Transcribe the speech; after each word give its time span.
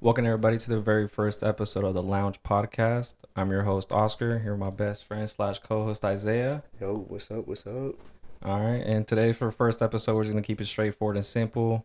Welcome 0.00 0.26
everybody 0.26 0.58
to 0.58 0.70
the 0.70 0.80
very 0.80 1.08
first 1.08 1.42
episode 1.42 1.82
of 1.82 1.92
the 1.92 2.04
Lounge 2.04 2.40
Podcast. 2.44 3.14
I'm 3.34 3.50
your 3.50 3.64
host 3.64 3.90
Oscar. 3.90 4.38
Here 4.38 4.52
with 4.52 4.60
my 4.60 4.70
best 4.70 5.04
friend 5.04 5.28
slash 5.28 5.58
co-host 5.58 6.04
Isaiah. 6.04 6.62
Yo, 6.80 7.04
what's 7.08 7.28
up? 7.32 7.48
What's 7.48 7.66
up? 7.66 7.96
All 8.44 8.60
right, 8.60 8.76
and 8.76 9.08
today 9.08 9.32
for 9.32 9.46
the 9.46 9.52
first 9.52 9.82
episode, 9.82 10.14
we're 10.14 10.22
just 10.22 10.32
gonna 10.32 10.42
keep 10.42 10.60
it 10.60 10.66
straightforward 10.66 11.16
and 11.16 11.26
simple. 11.26 11.84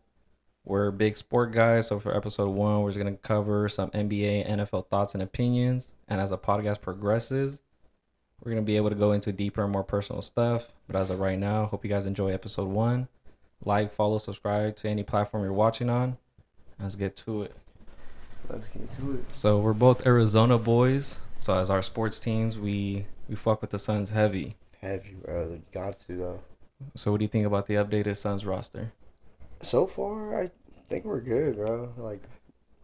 We're 0.63 0.91
big 0.91 1.17
sport 1.17 1.53
guys, 1.53 1.87
so 1.87 1.99
for 1.99 2.15
episode 2.15 2.49
one, 2.51 2.83
we're 2.83 2.91
just 2.91 2.99
gonna 2.99 3.17
cover 3.17 3.67
some 3.67 3.89
NBA, 3.89 4.47
NFL 4.47 4.89
thoughts 4.89 5.15
and 5.15 5.23
opinions. 5.23 5.87
And 6.07 6.21
as 6.21 6.29
the 6.29 6.37
podcast 6.37 6.81
progresses, 6.81 7.61
we're 8.43 8.51
gonna 8.51 8.61
be 8.61 8.77
able 8.77 8.89
to 8.89 8.95
go 8.95 9.13
into 9.13 9.31
deeper 9.31 9.63
and 9.63 9.71
more 9.73 9.83
personal 9.83 10.21
stuff. 10.21 10.67
But 10.85 10.97
as 10.97 11.09
of 11.09 11.19
right 11.19 11.39
now, 11.39 11.65
hope 11.65 11.83
you 11.83 11.89
guys 11.89 12.05
enjoy 12.05 12.29
episode 12.31 12.69
one. 12.69 13.07
Like, 13.65 13.91
follow, 13.91 14.19
subscribe 14.19 14.75
to 14.77 14.87
any 14.87 15.01
platform 15.01 15.41
you're 15.41 15.51
watching 15.51 15.89
on. 15.89 16.17
Let's 16.79 16.93
get 16.93 17.15
to 17.17 17.41
it. 17.41 17.55
Let's 17.55 17.55
get 17.55 17.55
to 17.55 17.55
it. 17.55 17.55
So 19.31 19.59
we're 19.59 19.73
both 19.73 20.05
Arizona 20.05 20.57
boys. 20.57 21.17
So 21.37 21.57
as 21.57 21.69
our 21.69 21.81
sports 21.81 22.19
teams, 22.19 22.57
we 22.57 23.05
we 23.27 23.35
fuck 23.35 23.61
with 23.61 23.71
the 23.71 23.79
Suns 23.79 24.09
heavy. 24.11 24.55
You, 24.81 25.17
bro? 25.23 25.59
Got 25.71 25.99
to 26.07 26.17
though. 26.17 26.39
So 26.95 27.11
what 27.11 27.19
do 27.19 27.23
you 27.23 27.29
think 27.29 27.45
about 27.45 27.67
the 27.67 27.75
updated 27.75 28.17
Suns 28.17 28.45
roster? 28.45 28.91
So 29.61 29.87
far, 29.87 30.41
I 30.41 30.51
think 30.89 31.05
we're 31.05 31.21
good, 31.21 31.55
bro. 31.55 31.93
Like, 31.97 32.21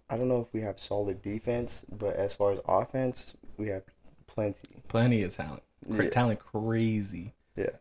I 0.09 0.16
don't 0.17 0.30
know 0.30 0.39
if 0.41 0.47
we 0.53 0.61
have 0.61 0.80
solid 0.80 1.21
defense, 1.21 1.83
but 1.91 2.16
as 2.16 2.33
far 2.33 2.53
as 2.53 2.59
offense, 2.66 3.33
we 3.57 3.67
have 3.67 3.83
plenty. 4.27 4.81
Plenty 4.88 5.23
of 5.23 5.35
talent. 5.35 5.63
Cra- 5.94 6.05
Yeah. 6.05 6.09
Talent 6.09 6.39
crazy. 6.39 7.33
Yeah. 7.57 7.71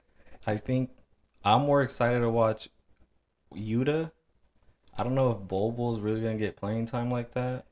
I 0.46 0.56
think 0.56 0.90
I'm 1.44 1.62
more 1.62 1.82
excited 1.82 2.20
to 2.20 2.30
watch 2.30 2.68
Yuta. 3.54 4.10
I 4.96 5.04
don't 5.04 5.14
know 5.14 5.30
if 5.30 5.46
Bol 5.46 5.70
Bol's 5.70 6.00
really 6.00 6.20
gonna 6.20 6.36
get 6.36 6.56
playing 6.56 6.86
time 6.86 7.10
like 7.10 7.34
that. 7.34 7.66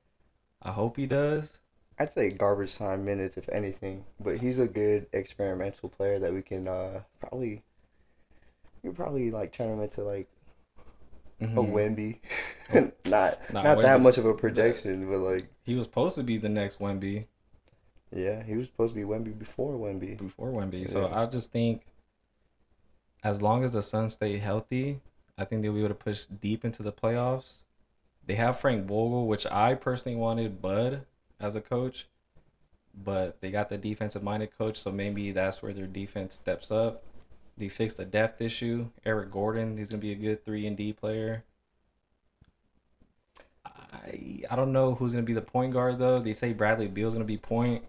I 0.66 0.72
hope 0.72 0.96
he 0.96 1.06
does. 1.06 1.60
I'd 1.98 2.12
say 2.12 2.30
garbage 2.30 2.76
time 2.76 3.04
minutes, 3.04 3.36
if 3.36 3.48
anything. 3.48 4.04
But 4.20 4.38
he's 4.38 4.58
a 4.58 4.66
good 4.66 5.06
experimental 5.12 5.88
player 5.88 6.18
that 6.18 6.32
we 6.34 6.42
can 6.42 6.66
uh 6.66 7.00
probably. 7.20 7.62
Could 8.82 8.96
probably 8.96 9.30
like 9.30 9.52
turn 9.52 9.72
him 9.72 9.80
into 9.80 10.02
like 10.02 10.28
a 11.40 11.44
Mhm. 11.44 11.72
Wemby. 11.72 12.18
Oh. 12.74 12.90
not 13.06 13.38
Nah, 13.52 13.62
not 13.62 13.80
that 13.82 14.00
much 14.00 14.18
of 14.18 14.26
a 14.26 14.34
projection, 14.34 15.08
but 15.08 15.18
like 15.18 15.46
He 15.62 15.76
was 15.76 15.84
supposed 15.86 16.16
to 16.16 16.24
be 16.24 16.36
the 16.36 16.48
next 16.48 16.80
Wemby 16.80 17.26
yeah, 18.12 18.42
he 18.42 18.54
was 18.56 18.66
supposed 18.66 18.94
to 18.94 19.00
be 19.00 19.06
Wemby 19.06 19.38
before 19.38 19.74
Wemby. 19.74 20.16
before 20.18 20.50
Wemby. 20.50 20.88
So 20.88 21.06
Yeah. 21.06 21.22
I 21.22 21.26
just 21.26 21.52
think 21.52 21.82
as 23.22 23.40
long 23.40 23.62
as 23.62 23.72
the 23.74 23.82
Suns 23.82 24.14
stay 24.14 24.38
healthy, 24.38 25.00
I 25.38 25.44
think 25.44 25.62
they'll 25.62 25.72
be 25.72 25.80
able 25.80 25.88
to 25.90 25.94
push 25.94 26.26
deep 26.26 26.64
into 26.64 26.82
the 26.82 26.92
playoffs. 26.92 27.62
They 28.26 28.34
have 28.34 28.58
Frank 28.58 28.86
Vogel, 28.86 29.26
which 29.26 29.46
I 29.46 29.74
personally 29.74 30.18
wanted 30.18 30.60
Bud 30.60 31.06
as 31.38 31.54
a 31.54 31.60
coach, 31.60 32.08
but 32.94 33.40
they 33.40 33.50
got 33.50 33.68
the 33.68 33.78
defensive 33.78 34.22
minded 34.22 34.56
coach, 34.56 34.76
so 34.76 34.90
maybe 34.90 35.30
that's 35.30 35.62
where 35.62 35.72
their 35.72 35.86
defense 35.86 36.34
steps 36.34 36.70
up. 36.70 37.04
They 37.56 37.68
fixed 37.68 37.96
the 37.96 38.04
depth 38.04 38.40
issue. 38.40 38.88
Eric 39.04 39.30
Gordon, 39.30 39.78
he's 39.78 39.88
gonna 39.88 40.00
be 40.00 40.12
a 40.12 40.16
good 40.16 40.44
three 40.44 40.66
and 40.66 40.76
D 40.76 40.92
player. 40.92 41.44
I 43.64 44.42
I 44.50 44.56
don't 44.56 44.72
know 44.72 44.94
who's 44.94 45.12
gonna 45.12 45.22
be 45.22 45.32
the 45.32 45.40
point 45.40 45.72
guard 45.72 45.98
though. 45.98 46.20
They 46.20 46.34
say 46.34 46.52
Bradley 46.52 46.88
Beal's 46.88 47.14
gonna 47.14 47.24
be 47.24 47.38
point. 47.38 47.84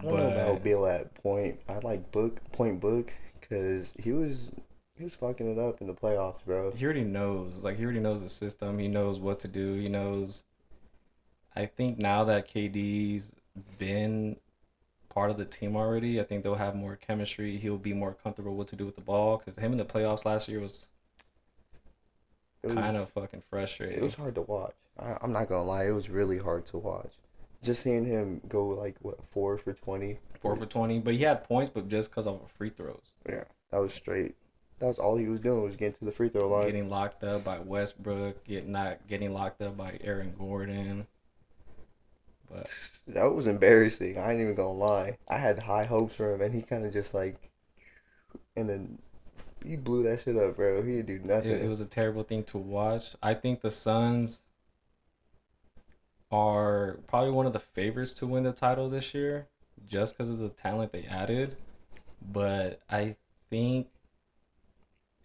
I 0.00 0.04
don't 0.04 0.16
know 0.16 0.28
about 0.28 0.64
Bill 0.64 0.86
at 0.86 1.14
point. 1.14 1.60
I 1.68 1.78
like 1.78 2.10
book 2.10 2.40
point 2.52 2.80
book 2.80 3.12
because 3.38 3.92
he 3.98 4.12
was 4.12 4.50
he 4.96 5.04
was 5.04 5.14
fucking 5.14 5.50
it 5.50 5.58
up 5.58 5.80
in 5.80 5.86
the 5.86 5.94
playoffs, 5.94 6.44
bro. 6.44 6.70
he 6.70 6.84
already 6.84 7.04
knows 7.04 7.52
like 7.62 7.76
he 7.76 7.84
already 7.84 8.00
knows 8.00 8.20
the 8.22 8.28
system 8.28 8.78
he 8.78 8.88
knows 8.88 9.18
what 9.18 9.40
to 9.40 9.48
do 9.48 9.74
he 9.74 9.88
knows 9.88 10.44
i 11.56 11.66
think 11.66 11.98
now 11.98 12.24
that 12.24 12.48
kd's 12.48 13.34
been 13.78 14.36
part 15.08 15.30
of 15.30 15.36
the 15.36 15.44
team 15.44 15.76
already 15.76 16.20
i 16.20 16.24
think 16.24 16.42
they'll 16.42 16.54
have 16.54 16.74
more 16.74 16.96
chemistry 16.96 17.56
he'll 17.56 17.78
be 17.78 17.92
more 17.92 18.14
comfortable 18.14 18.56
what 18.56 18.68
to 18.68 18.76
do 18.76 18.84
with 18.84 18.96
the 18.96 19.00
ball 19.00 19.36
because 19.38 19.56
him 19.56 19.72
in 19.72 19.78
the 19.78 19.84
playoffs 19.84 20.24
last 20.24 20.48
year 20.48 20.60
was 20.60 20.86
was, 22.62 22.74
kind 22.74 22.96
of 22.96 23.08
fucking 23.10 23.42
frustrating 23.50 23.98
it 23.98 24.02
was 24.02 24.14
hard 24.14 24.34
to 24.34 24.42
watch. 24.42 24.74
I, 24.98 25.16
I'm 25.20 25.32
not 25.32 25.48
gonna 25.48 25.64
lie, 25.64 25.84
it 25.86 25.90
was 25.90 26.08
really 26.08 26.38
hard 26.38 26.64
to 26.66 26.78
watch. 26.78 27.12
Just 27.62 27.82
seeing 27.82 28.04
him 28.04 28.40
go 28.48 28.68
like 28.68 28.96
what 29.00 29.18
four 29.32 29.58
for 29.58 29.72
twenty. 29.74 30.18
four 30.40 30.56
for 30.56 30.66
20 30.66 31.00
but 31.00 31.14
he 31.14 31.20
had 31.20 31.44
points 31.44 31.70
but 31.74 31.88
just 31.88 32.10
because 32.10 32.26
of 32.26 32.40
free 32.56 32.70
throws 32.70 33.14
Yeah, 33.28 33.44
that 33.70 33.78
was 33.78 33.92
straight. 33.92 34.34
That 34.80 34.86
was 34.86 34.98
all 34.98 35.16
he 35.16 35.28
was 35.28 35.40
doing 35.40 35.62
was 35.62 35.76
getting 35.76 35.94
to 35.94 36.04
the 36.04 36.12
free 36.12 36.28
throw 36.28 36.48
line. 36.48 36.66
getting 36.66 36.88
locked 36.88 37.22
up 37.24 37.44
by 37.44 37.58
westbrook 37.58 38.44
getting 38.44 38.72
not 38.72 39.06
getting 39.08 39.32
locked 39.32 39.62
up 39.62 39.76
by 39.76 39.98
aaron 40.02 40.34
gordon 40.36 41.06
but 42.50 42.68
That 43.06 43.24
was 43.24 43.46
embarrassing. 43.46 44.18
I 44.18 44.32
ain't 44.32 44.40
even 44.40 44.54
gonna 44.54 44.72
lie. 44.72 45.18
I 45.28 45.38
had 45.38 45.58
high 45.58 45.84
hopes 45.84 46.14
for 46.14 46.34
him, 46.34 46.40
and 46.40 46.54
he 46.54 46.62
kind 46.62 46.84
of 46.84 46.92
just 46.92 47.14
like, 47.14 47.50
and 48.56 48.68
then 48.68 48.98
he 49.64 49.76
blew 49.76 50.02
that 50.04 50.22
shit 50.22 50.36
up, 50.36 50.56
bro. 50.56 50.82
He 50.82 50.92
didn't 50.92 51.06
do 51.06 51.18
nothing. 51.26 51.50
It, 51.50 51.62
it 51.62 51.68
was 51.68 51.80
a 51.80 51.86
terrible 51.86 52.22
thing 52.22 52.44
to 52.44 52.58
watch. 52.58 53.14
I 53.22 53.34
think 53.34 53.60
the 53.60 53.70
Suns 53.70 54.40
are 56.30 56.98
probably 57.06 57.30
one 57.30 57.46
of 57.46 57.52
the 57.52 57.60
favorites 57.60 58.14
to 58.14 58.26
win 58.26 58.44
the 58.44 58.52
title 58.52 58.88
this 58.88 59.14
year 59.14 59.46
just 59.86 60.16
because 60.16 60.30
of 60.30 60.38
the 60.38 60.48
talent 60.48 60.92
they 60.92 61.04
added. 61.04 61.56
But 62.20 62.80
I 62.88 63.16
think 63.50 63.88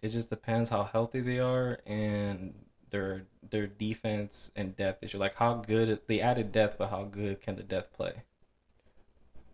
it 0.02 0.08
just 0.08 0.30
depends 0.30 0.68
how 0.68 0.84
healthy 0.84 1.20
they 1.20 1.38
are 1.38 1.80
and 1.86 2.54
their 2.90 3.26
their 3.50 3.66
defense 3.66 4.50
and 4.56 4.76
depth 4.76 5.02
issue. 5.04 5.18
Like 5.18 5.36
how 5.36 5.54
good 5.54 6.00
they 6.06 6.20
added 6.20 6.52
depth, 6.52 6.78
but 6.78 6.90
how 6.90 7.04
good 7.04 7.40
can 7.40 7.56
the 7.56 7.62
depth 7.62 7.92
play? 7.94 8.22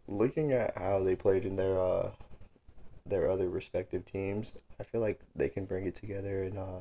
Looking 0.09 0.53
at 0.53 0.77
how 0.77 1.03
they 1.03 1.15
played 1.17 1.45
in 1.45 1.55
their 1.57 1.81
uh 1.81 2.13
their 3.07 3.31
other 3.31 3.49
respective 3.51 4.05
teams, 4.05 4.55
I 4.81 4.85
feel 4.85 5.01
like 5.01 5.21
they 5.37 5.49
can 5.49 5.65
bring 5.67 5.87
it 5.87 5.95
together 5.97 6.45
and 6.45 6.59
uh 6.59 6.81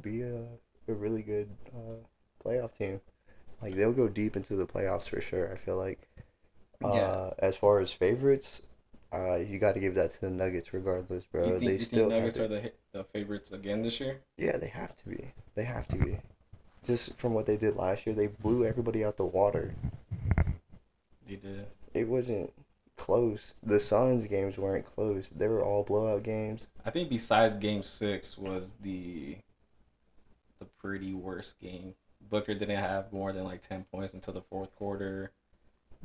be 0.00 0.22
a 0.22 0.44
a 0.88 0.94
really 0.94 1.22
good 1.22 1.50
uh 1.74 1.96
playoff 2.44 2.76
team. 2.76 3.00
Like 3.62 3.74
they'll 3.76 3.92
go 3.92 4.08
deep 4.08 4.36
into 4.36 4.56
the 4.56 4.66
playoffs 4.66 5.08
for 5.08 5.20
sure. 5.20 5.52
I 5.52 5.56
feel 5.58 5.76
like. 5.78 6.08
Uh, 6.82 6.88
Yeah. 6.92 7.30
As 7.38 7.56
far 7.56 7.80
as 7.80 7.92
favorites, 7.92 8.62
uh, 9.14 9.36
you 9.36 9.58
got 9.58 9.74
to 9.74 9.80
give 9.80 9.94
that 9.94 10.12
to 10.14 10.20
the 10.22 10.30
Nuggets, 10.30 10.72
regardless, 10.72 11.24
bro. 11.30 11.44
you 11.46 11.58
think, 11.58 11.64
they 11.70 11.72
you 11.78 11.84
still 11.84 12.08
think 12.08 12.20
Nuggets 12.20 12.34
to- 12.38 12.44
are 12.44 12.48
the 12.48 12.72
the 12.92 13.04
favorites 13.04 13.52
again 13.52 13.82
this 13.82 14.00
year? 14.00 14.20
Yeah, 14.36 14.56
they 14.56 14.68
have 14.68 14.96
to 14.96 15.08
be. 15.08 15.32
They 15.54 15.64
have 15.64 15.86
to 15.88 15.96
be. 15.96 16.18
Just 16.84 17.16
from 17.18 17.32
what 17.34 17.46
they 17.46 17.56
did 17.56 17.76
last 17.76 18.06
year, 18.06 18.14
they 18.14 18.26
blew 18.26 18.64
everybody 18.66 19.04
out 19.04 19.16
the 19.16 19.24
water. 19.24 19.74
They 21.26 21.36
did. 21.36 21.66
It 21.94 22.08
wasn't 22.08 22.52
close. 22.96 23.54
The 23.62 23.80
Suns 23.80 24.26
games 24.26 24.58
weren't 24.58 24.84
close. 24.84 25.30
They 25.34 25.48
were 25.48 25.62
all 25.64 25.82
blowout 25.82 26.22
games. 26.22 26.62
I 26.84 26.90
think 26.90 27.08
besides 27.08 27.54
Game 27.54 27.82
Six 27.82 28.36
was 28.36 28.74
the 28.82 29.36
the 30.58 30.66
pretty 30.78 31.14
worst 31.14 31.58
game. 31.60 31.94
Booker 32.30 32.54
didn't 32.54 32.78
have 32.78 33.12
more 33.12 33.32
than 33.32 33.44
like 33.44 33.60
ten 33.62 33.84
points 33.90 34.14
until 34.14 34.34
the 34.34 34.42
fourth 34.42 34.74
quarter. 34.76 35.30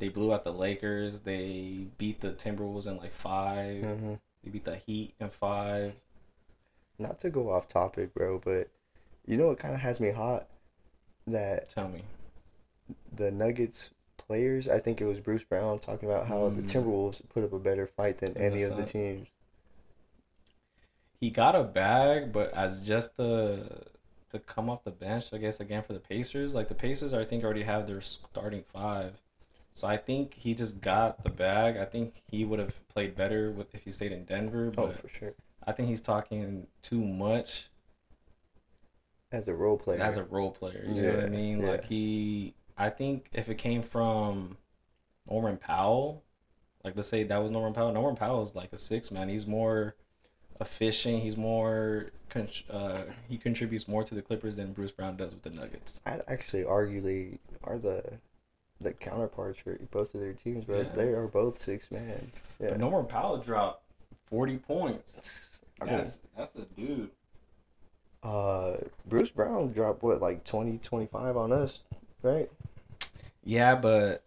They 0.00 0.08
blew 0.08 0.32
out 0.32 0.42
the 0.44 0.52
Lakers. 0.52 1.20
They 1.20 1.86
beat 1.98 2.20
the 2.20 2.30
Timberwolves 2.32 2.86
in 2.86 2.96
like 2.96 3.14
5 3.14 3.82
hmm 3.82 4.14
They 4.42 4.50
beat 4.50 4.64
the 4.64 4.76
Heat 4.76 5.14
in 5.20 5.28
five. 5.30 5.92
Not 6.98 7.20
to 7.20 7.30
go 7.30 7.50
off 7.52 7.68
topic, 7.68 8.12
bro, 8.14 8.40
but 8.44 8.68
you 9.26 9.36
know 9.36 9.46
what 9.48 9.58
kind 9.58 9.74
of 9.74 9.80
has 9.80 10.00
me 10.00 10.10
hot? 10.10 10.48
That 11.26 11.68
Tell 11.70 11.88
me. 11.88 12.02
the 13.16 13.30
Nuggets 13.30 13.90
players, 14.16 14.68
I 14.68 14.80
think 14.80 15.00
it 15.00 15.04
was 15.06 15.20
Bruce 15.20 15.44
Brown 15.44 15.78
talking 15.78 16.08
about 16.08 16.26
how 16.26 16.48
the 16.48 16.62
Mm. 16.62 16.68
Timberwolves 16.70 17.20
put 17.28 17.44
up 17.44 17.52
a 17.52 17.58
better 17.58 17.86
fight 17.86 18.18
than 18.18 18.32
Than 18.32 18.42
the 18.42 18.46
any 18.56 18.62
of 18.62 18.76
the 18.76 18.84
teams. 18.84 19.28
He 21.20 21.30
got 21.30 21.54
a 21.54 21.62
bag, 21.62 22.32
but 22.32 22.52
as 22.54 22.82
just 22.82 23.16
the 23.16 23.82
to 24.30 24.38
come 24.38 24.70
off 24.70 24.84
the 24.84 24.90
bench, 24.90 25.32
I 25.32 25.38
guess 25.38 25.60
again 25.60 25.82
for 25.82 25.92
the 25.92 25.98
Pacers. 26.00 26.54
Like 26.54 26.68
the 26.68 26.74
Pacers, 26.74 27.12
I 27.12 27.24
think 27.24 27.44
already 27.44 27.64
have 27.64 27.86
their 27.86 28.00
starting 28.00 28.64
five. 28.72 29.14
So 29.80 29.88
I 29.88 29.96
think 29.96 30.34
he 30.34 30.54
just 30.54 30.80
got 30.80 31.22
the 31.24 31.30
bag. 31.30 31.76
I 31.76 31.84
think 31.86 32.22
he 32.30 32.44
would 32.44 32.58
have 32.58 32.74
played 32.88 33.16
better 33.16 33.50
with 33.50 33.74
if 33.74 33.82
he 33.84 33.90
stayed 33.90 34.12
in 34.12 34.24
Denver, 34.24 34.70
Oh, 34.76 34.88
but 34.88 34.96
for 35.00 35.08
sure. 35.08 35.34
I 35.66 35.72
think 35.72 35.88
he's 35.88 36.00
talking 36.02 36.66
too 36.82 37.04
much 37.04 37.68
As 39.32 39.48
a 39.48 39.54
role 39.54 39.76
player. 39.76 40.00
as 40.02 40.16
a 40.16 40.24
role 40.24 40.50
player. 40.50 40.84
You 40.86 41.02
know 41.02 41.10
what 41.10 41.20
I 41.20 41.26
Yeah, 41.26 41.28
mean? 41.28 41.62
Like 41.62 41.84
he, 41.84 42.54
I 42.76 42.90
think 42.90 43.28
if 43.32 43.48
it 43.48 43.56
came 43.56 43.82
from 43.82 44.56
Norman 45.28 45.58
Powell, 45.58 46.24
like 46.84 46.96
let's 46.96 47.08
say 47.08 47.24
that 47.24 47.38
was 47.38 47.50
Norman 47.50 47.74
Powell. 47.74 47.92
Norman 47.92 48.16
Powell 48.16 48.42
is 48.42 48.54
like 48.54 48.72
a 48.72 48.78
six 48.78 49.10
man. 49.10 49.28
He's 49.28 49.46
more 49.46 49.96
efficient. 50.60 51.22
He's 51.22 51.36
more, 51.36 52.12
uh, 52.70 53.04
he 53.28 53.38
contributes 53.38 53.88
more 53.88 54.04
to 54.04 54.14
the 54.14 54.22
Clippers 54.22 54.56
than 54.56 54.72
Bruce 54.72 54.92
Brown 54.92 55.16
does 55.16 55.32
with 55.34 55.42
the 55.42 55.50
Nuggets. 55.50 56.00
I'd 56.06 56.22
actually 56.28 56.64
arguably 56.64 57.38
are 57.64 57.78
the 57.78 58.18
the 58.80 58.92
counterparts 58.92 59.58
for 59.62 59.78
both 59.90 60.14
of 60.14 60.20
their 60.20 60.32
teams, 60.32 60.64
but 60.64 60.86
Yeah. 60.86 60.92
they 60.94 61.08
are 61.08 61.26
both 61.26 61.62
six 61.62 61.90
man. 61.90 62.32
Yeah. 62.58 62.70
But 62.70 62.80
Norman 62.80 63.06
Powell 63.06 63.38
dropped 63.38 63.82
forty 64.26 64.56
points. 64.58 65.48
I 65.80 65.84
mean, 65.84 65.96
That's 65.98 66.20
that's 66.36 66.50
the 66.50 66.62
dude. 66.76 67.10
uh, 68.22 68.76
Bruce 69.06 69.30
Brown 69.30 69.72
dropped 69.72 70.02
what 70.02 70.20
like 70.20 70.44
20, 70.44 70.78
25 70.78 71.36
on 71.36 71.52
us 71.52 71.78
right? 72.22 72.50
Yeah, 73.42 73.74
but 73.76 74.22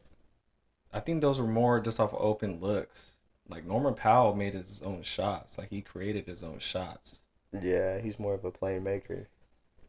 I 0.92 1.00
think 1.00 1.22
those 1.22 1.40
were 1.40 1.48
more 1.48 1.80
just 1.80 2.00
off 2.00 2.12
open 2.18 2.60
looks. 2.60 3.12
Like 3.48 3.66
Norman 3.66 3.94
Powell 3.94 4.34
made 4.36 4.54
his 4.56 4.82
own 4.82 5.04
shots. 5.04 5.58
Like 5.60 5.70
he 5.70 5.82
created 5.82 6.26
his 6.26 6.44
own 6.44 6.58
shots. 6.60 7.20
Yeah, 7.62 8.00
he's 8.00 8.18
more 8.18 8.34
of 8.34 8.46
a 8.46 8.52
playmaker. 8.52 9.28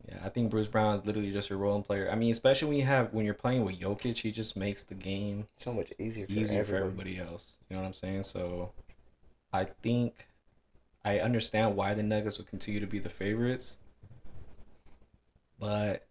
Yeah, 0.08 0.18
I 0.22 0.28
think 0.28 0.50
Bruce 0.50 0.68
Brown 0.68 0.94
is 0.94 1.04
literally 1.04 1.32
just 1.32 1.50
a 1.50 1.56
rolling 1.56 1.82
player. 1.82 2.10
I 2.10 2.14
mean, 2.14 2.30
especially 2.30 2.68
when 2.68 2.76
you 2.76 2.84
have 2.84 3.12
when 3.12 3.24
you're 3.24 3.34
playing 3.34 3.64
with 3.64 3.80
Jokic, 3.80 4.18
he 4.18 4.30
just 4.30 4.56
makes 4.56 4.84
the 4.84 4.94
game 4.94 5.48
So 5.58 5.72
much 5.72 5.92
easier 5.98 6.26
for 6.26 6.32
easier 6.32 6.64
for 6.64 6.76
everybody. 6.76 7.12
everybody 7.12 7.32
else. 7.32 7.52
You 7.68 7.76
know 7.76 7.82
what 7.82 7.88
I'm 7.88 7.94
saying? 7.94 8.24
So 8.24 8.72
I 9.52 9.64
think 9.82 10.26
I 11.04 11.20
understand 11.20 11.76
why 11.76 11.94
the 11.94 12.02
Nuggets 12.02 12.38
will 12.38 12.44
continue 12.44 12.80
to 12.80 12.86
be 12.86 12.98
the 12.98 13.08
favorites, 13.08 13.78
but 15.58 16.06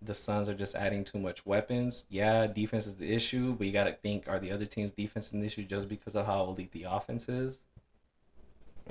the 0.00 0.14
Suns 0.14 0.48
are 0.48 0.54
just 0.54 0.74
adding 0.74 1.04
too 1.04 1.18
much 1.18 1.44
weapons. 1.44 2.06
Yeah, 2.10 2.46
defense 2.46 2.86
is 2.86 2.96
the 2.96 3.12
issue, 3.12 3.54
but 3.54 3.66
you 3.66 3.72
got 3.72 3.84
to 3.84 3.92
think 3.94 4.28
are 4.28 4.38
the 4.38 4.52
other 4.52 4.66
teams' 4.66 4.90
defense 4.90 5.32
an 5.32 5.44
issue 5.44 5.64
just 5.64 5.88
because 5.88 6.14
of 6.14 6.26
how 6.26 6.44
elite 6.44 6.72
the 6.72 6.84
offense 6.84 7.28
is? 7.28 7.58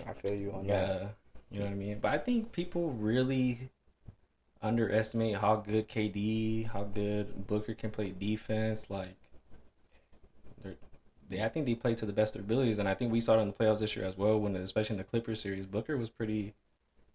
I 0.07 0.13
feel 0.13 0.33
you 0.33 0.51
on 0.51 0.67
that. 0.67 0.71
Yeah, 0.71 1.07
you 1.51 1.59
know 1.59 1.65
what 1.65 1.71
I 1.71 1.75
mean. 1.75 1.99
But 1.99 2.13
I 2.13 2.17
think 2.17 2.51
people 2.51 2.91
really 2.91 3.69
underestimate 4.63 5.37
how 5.37 5.57
good 5.57 5.89
KD, 5.89 6.71
how 6.71 6.83
good 6.83 7.45
Booker 7.45 7.73
can 7.73 7.91
play 7.91 8.11
defense. 8.17 8.89
Like, 8.89 9.15
they're, 10.63 10.75
I 11.45 11.49
think 11.49 11.65
they 11.65 11.75
play 11.75 11.95
to 11.95 12.05
the 12.05 12.13
best 12.13 12.35
of 12.35 12.41
their 12.41 12.45
abilities, 12.45 12.79
and 12.79 12.87
I 12.87 12.95
think 12.95 13.11
we 13.11 13.21
saw 13.21 13.37
it 13.37 13.41
in 13.41 13.47
the 13.47 13.53
playoffs 13.53 13.79
this 13.79 13.95
year 13.95 14.05
as 14.05 14.17
well. 14.17 14.39
When 14.39 14.55
especially 14.55 14.95
in 14.95 14.97
the 14.97 15.03
Clippers 15.03 15.41
series, 15.41 15.65
Booker 15.65 15.97
was 15.97 16.09
pretty, 16.09 16.53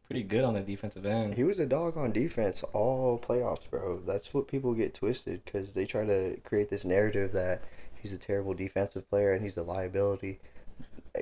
pretty 0.07 0.23
good 0.23 0.45
on 0.45 0.55
the 0.55 0.61
defensive 0.61 1.07
end. 1.07 1.35
He 1.35 1.45
was 1.45 1.59
a 1.59 1.67
dog 1.67 1.97
on 1.97 2.13
defense 2.13 2.63
all 2.73 3.19
playoffs, 3.19 3.69
bro. 3.71 4.03
That's 4.07 4.35
what 4.35 4.47
people 4.47 4.75
get 4.75 4.95
twisted 4.95 5.45
because 5.45 5.73
they 5.73 5.87
try 5.87 6.05
to 6.05 6.39
create 6.45 6.71
this 6.71 6.85
narrative 6.85 7.33
that 7.33 7.63
he's 8.01 8.13
a 8.13 8.19
terrible 8.19 8.55
defensive 8.55 9.09
player 9.09 9.33
and 9.33 9.43
he's 9.43 9.57
a 9.57 9.63
liability. 9.63 10.39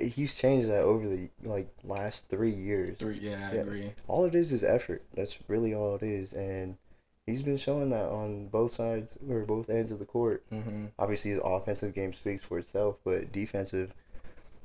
He's 0.01 0.35
changed 0.35 0.69
that 0.69 0.83
over 0.83 1.07
the 1.07 1.29
like 1.43 1.67
last 1.83 2.27
three 2.29 2.51
years. 2.51 2.97
Three, 2.97 3.19
yeah, 3.19 3.49
I 3.51 3.55
Yeah. 3.55 3.61
agree. 3.61 3.93
All 4.07 4.25
it 4.25 4.35
is 4.35 4.51
is 4.51 4.63
effort. 4.63 5.03
That's 5.13 5.37
really 5.47 5.73
all 5.73 5.95
it 5.95 6.03
is, 6.03 6.33
and 6.33 6.77
he's 7.25 7.41
been 7.43 7.57
showing 7.57 7.89
that 7.91 8.05
on 8.09 8.47
both 8.47 8.73
sides 8.75 9.11
or 9.29 9.41
both 9.45 9.69
ends 9.69 9.91
of 9.91 9.99
the 9.99 10.05
court. 10.05 10.43
hmm 10.49 10.85
Obviously, 10.99 11.31
his 11.31 11.39
offensive 11.43 11.93
game 11.93 12.13
speaks 12.13 12.43
for 12.43 12.57
itself, 12.59 12.97
but 13.03 13.31
defensive, 13.31 13.93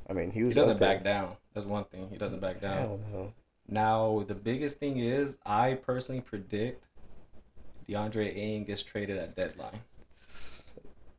I 0.09 0.13
mean, 0.13 0.31
he 0.31 0.41
He 0.41 0.45
was. 0.47 0.55
doesn't 0.55 0.81
back 0.81 1.05
down. 1.05 1.37
That's 1.55 1.67
one 1.67 1.85
thing. 1.85 2.09
He 2.11 2.17
doesn't 2.17 2.41
back 2.41 2.61
down. 2.61 2.79
Hell 2.79 3.01
no. 3.13 3.33
Now, 3.69 4.25
the 4.27 4.35
biggest 4.35 4.79
thing 4.79 4.99
is, 4.99 5.39
I 5.47 5.75
personally 5.75 6.21
predict 6.21 6.85
DeAndre 7.89 8.27
Ayton 8.37 8.65
gets 8.65 8.83
traded 8.83 9.19
at 9.19 9.37
deadline. 9.37 9.81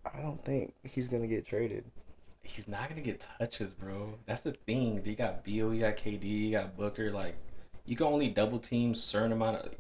I 0.06 0.20
don't 0.22 0.44
think 0.44 0.74
he's 0.84 1.08
gonna 1.08 1.28
get 1.28 1.46
traded. 1.46 1.86
He's 2.44 2.68
not 2.68 2.90
gonna 2.90 3.02
get 3.02 3.26
touches, 3.40 3.74
bro. 3.74 4.20
That's 4.26 4.42
the 4.42 4.52
thing. 4.52 5.02
You 5.06 5.16
got 5.16 5.44
Beal, 5.44 5.74
you 5.74 5.82
got 5.82 5.98
KD, 5.98 6.24
you 6.24 6.52
got 6.52 6.78
Booker. 6.78 7.12
Like, 7.12 7.36
you 7.86 7.96
can 7.96 8.06
only 8.06 8.30
double 8.30 8.60
team 8.60 8.94
certain 8.94 9.32
amount 9.32 9.58
of 9.58 9.74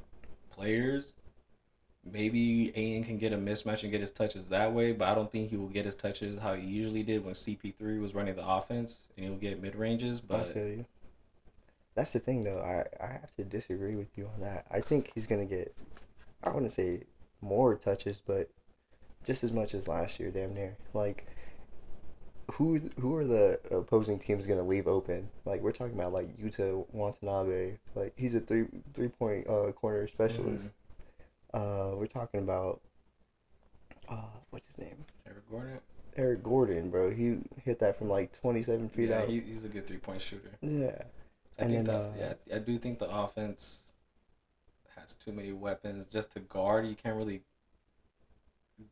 players. 0.49 1.13
Maybe 2.05 2.75
Ayton 2.75 3.03
can 3.03 3.17
get 3.17 3.31
a 3.31 3.37
mismatch 3.37 3.83
and 3.83 3.91
get 3.91 4.01
his 4.01 4.11
touches 4.11 4.47
that 4.47 4.73
way, 4.73 4.91
but 4.91 5.07
I 5.07 5.15
don't 5.15 5.31
think 5.31 5.49
he 5.49 5.57
will 5.57 5.67
get 5.69 5.85
his 5.85 5.95
touches 5.95 6.39
how 6.39 6.53
he 6.53 6.65
usually 6.65 7.03
did 7.03 7.23
when 7.23 7.33
CP3 7.33 8.01
was 8.01 8.13
running 8.13 8.35
the 8.35 8.45
offense, 8.45 9.03
and 9.15 9.25
he'll 9.25 9.35
get 9.37 9.61
mid 9.61 9.75
ranges. 9.75 10.19
But. 10.19 10.55
That's 11.95 12.11
the 12.11 12.19
thing, 12.19 12.43
though. 12.43 12.59
I 12.59 13.03
I 13.03 13.11
have 13.11 13.35
to 13.35 13.43
disagree 13.43 13.95
with 13.95 14.17
you 14.17 14.27
on 14.33 14.41
that. 14.41 14.65
I 14.71 14.81
think 14.81 15.11
he's 15.13 15.27
gonna 15.27 15.45
get. 15.45 15.75
I 16.43 16.49
wouldn't 16.49 16.71
say 16.71 17.03
more 17.41 17.75
touches, 17.75 18.21
but 18.25 18.49
just 19.23 19.43
as 19.43 19.51
much 19.51 19.73
as 19.73 19.87
last 19.87 20.19
year, 20.19 20.31
damn 20.31 20.53
near. 20.53 20.75
Like, 20.93 21.27
who 22.51 22.79
who 22.99 23.15
are 23.15 23.25
the 23.25 23.59
opposing 23.71 24.19
teams 24.19 24.45
gonna 24.45 24.63
leave 24.63 24.87
open? 24.87 25.29
Like 25.45 25.61
we're 25.61 25.71
talking 25.71 25.93
about 25.95 26.13
like 26.13 26.37
Yuta 26.37 26.85
Watanabe. 26.91 27.77
Like 27.95 28.13
he's 28.15 28.35
a 28.35 28.39
three 28.39 28.65
three 28.93 29.09
point 29.09 29.47
uh, 29.47 29.71
corner 29.73 30.07
specialist. 30.07 30.69
Uh, 31.53 31.91
we're 31.95 32.07
talking 32.07 32.41
about. 32.41 32.81
Uh, 34.07 34.15
what's 34.49 34.67
his 34.67 34.77
name? 34.77 35.05
Eric 35.25 35.49
Gordon. 35.49 35.79
Eric 36.15 36.43
Gordon, 36.43 36.89
bro. 36.89 37.09
He 37.11 37.37
hit 37.63 37.79
that 37.79 37.97
from 37.97 38.09
like 38.09 38.31
twenty 38.39 38.63
seven 38.63 38.89
feet 38.89 39.09
yeah, 39.09 39.19
out. 39.19 39.29
he, 39.29 39.39
he's 39.41 39.63
a 39.63 39.69
good 39.69 39.87
three 39.87 39.97
point 39.97 40.21
shooter. 40.21 40.59
yeah. 40.61 41.03
I 41.59 41.65
And 41.65 41.69
think 41.69 41.85
then, 41.85 41.85
that, 41.85 41.95
uh, 41.95 42.11
yeah, 42.17 42.33
I 42.55 42.59
do 42.59 42.77
think 42.77 42.99
the 42.99 43.09
offense 43.09 43.91
has 44.95 45.15
too 45.15 45.31
many 45.31 45.51
weapons 45.51 46.05
just 46.05 46.31
to 46.33 46.39
guard. 46.39 46.87
You 46.87 46.95
can't 46.95 47.15
really 47.17 47.41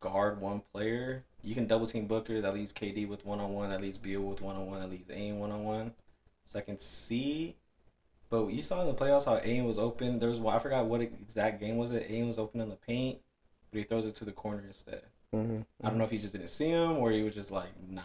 guard 0.00 0.40
one 0.40 0.62
player. 0.72 1.24
You 1.42 1.54
can 1.54 1.66
double 1.66 1.86
team 1.86 2.06
Booker. 2.06 2.40
That 2.40 2.54
leaves 2.54 2.72
KD 2.72 3.08
with 3.08 3.24
one 3.24 3.40
on 3.40 3.52
one. 3.52 3.70
That 3.70 3.80
leaves 3.80 3.98
Beal 3.98 4.22
with 4.22 4.40
one 4.40 4.56
on 4.56 4.66
one. 4.66 4.80
That 4.80 4.90
leaves 4.90 5.10
Ain 5.10 5.38
one 5.38 5.50
on 5.50 5.64
one. 5.64 5.92
So 6.46 6.58
I 6.58 6.62
can 6.62 6.78
see. 6.78 7.56
But 8.30 8.46
you 8.48 8.62
saw 8.62 8.80
in 8.80 8.86
the 8.86 8.94
playoffs 8.94 9.26
how 9.26 9.38
Ain 9.42 9.64
was 9.64 9.78
open. 9.78 10.18
There 10.18 10.30
was 10.30 10.38
I 10.40 10.58
forgot 10.58 10.86
what 10.86 11.00
exact 11.00 11.60
game 11.60 11.76
was 11.76 11.90
it. 11.90 12.06
Ain 12.08 12.26
was 12.26 12.38
open 12.38 12.60
in 12.60 12.68
the 12.68 12.76
paint, 12.76 13.18
but 13.70 13.78
he 13.78 13.84
throws 13.84 14.06
it 14.06 14.14
to 14.16 14.24
the 14.24 14.32
corner 14.32 14.64
instead. 14.66 15.02
hmm 15.32 15.60
I 15.82 15.88
don't 15.88 15.98
know 15.98 16.04
if 16.04 16.10
he 16.10 16.18
just 16.18 16.32
didn't 16.32 16.48
see 16.48 16.68
him 16.68 16.98
or 16.98 17.10
he 17.10 17.22
was 17.22 17.34
just 17.34 17.50
like, 17.50 17.68
nah. 17.88 18.02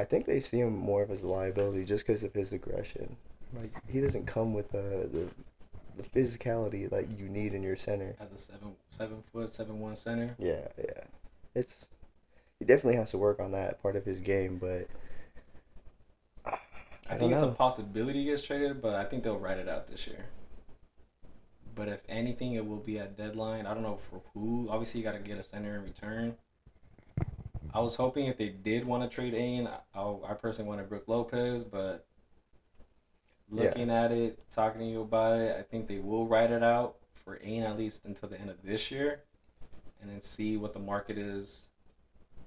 I 0.00 0.04
think 0.04 0.24
they 0.24 0.40
see 0.40 0.60
him 0.60 0.74
more 0.74 1.02
of 1.02 1.10
as 1.10 1.20
a 1.20 1.26
liability 1.26 1.84
just 1.84 2.06
because 2.06 2.22
of 2.22 2.32
his 2.32 2.52
aggression. 2.54 3.16
Like 3.54 3.70
he 3.86 4.00
doesn't 4.00 4.26
come 4.26 4.54
with 4.54 4.72
the, 4.72 5.08
the 5.12 5.28
the 6.02 6.20
physicality 6.20 6.88
that 6.90 7.18
you 7.18 7.28
need 7.28 7.54
in 7.54 7.62
your 7.62 7.76
center. 7.76 8.16
As 8.20 8.32
a 8.32 8.38
seven 8.38 8.72
seven 8.90 9.22
foot 9.32 9.50
seven 9.50 9.80
one 9.80 9.96
center. 9.96 10.34
Yeah, 10.38 10.68
yeah. 10.78 11.04
It's 11.54 11.74
he 12.58 12.64
definitely 12.64 12.96
has 12.96 13.10
to 13.10 13.18
work 13.18 13.40
on 13.40 13.52
that 13.52 13.82
part 13.82 13.96
of 13.96 14.04
his 14.04 14.20
game, 14.20 14.58
but 14.58 14.88
I, 17.08 17.14
I, 17.14 17.18
think 17.18 17.32
it's 17.32 17.42
a 17.42 17.48
possibility 17.48 18.20
he 18.20 18.24
gets 18.26 18.42
traded, 18.42 18.82
but 18.82 18.94
I 18.94 19.04
think 19.04 19.22
they'll 19.22 19.38
write 19.38 19.58
it 19.58 19.68
out 19.68 19.88
this 19.88 20.06
year. 20.06 20.26
But 21.74 21.88
if 21.88 22.00
anything, 22.08 22.54
it 22.54 22.66
will 22.66 22.76
be 22.76 22.98
at 22.98 23.16
deadline. 23.16 23.66
I 23.66 23.74
don't 23.74 23.82
know 23.82 23.98
for 24.10 24.20
who. 24.34 24.68
Obviously, 24.70 25.00
you 25.00 25.04
got 25.04 25.12
to 25.12 25.20
get 25.20 25.38
a 25.38 25.42
center 25.42 25.76
in 25.76 25.84
return. 25.84 26.36
I 27.72 27.80
was 27.80 27.94
hoping 27.94 28.26
if 28.26 28.36
they 28.36 28.48
did 28.48 28.84
want 28.84 29.02
to 29.02 29.14
trade 29.14 29.32
Ain, 29.34 29.68
I, 29.94 30.00
I 30.00 30.34
personally 30.34 30.68
wanted 30.68 30.88
Brooke 30.88 31.06
Lopez, 31.06 31.62
but 31.62 32.06
Yeah. 33.52 33.64
looking 33.64 33.90
at 33.90 34.12
it, 34.12 34.38
talking 34.50 34.80
to 34.80 34.86
you 34.86 35.02
about 35.02 35.38
it, 35.38 35.56
I 35.58 35.62
think 35.62 35.88
they 35.88 35.98
will 35.98 36.26
write 36.26 36.50
it 36.50 36.62
out 36.62 36.96
for 37.24 37.38
Ain 37.42 37.62
at 37.64 37.76
least 37.76 38.04
until 38.04 38.28
the 38.28 38.40
end 38.40 38.50
of 38.50 38.62
this 38.62 38.90
year, 38.90 39.22
and 40.00 40.10
then 40.10 40.22
see 40.22 40.56
what 40.56 40.72
the 40.72 40.78
market 40.78 41.18
is 41.18 41.68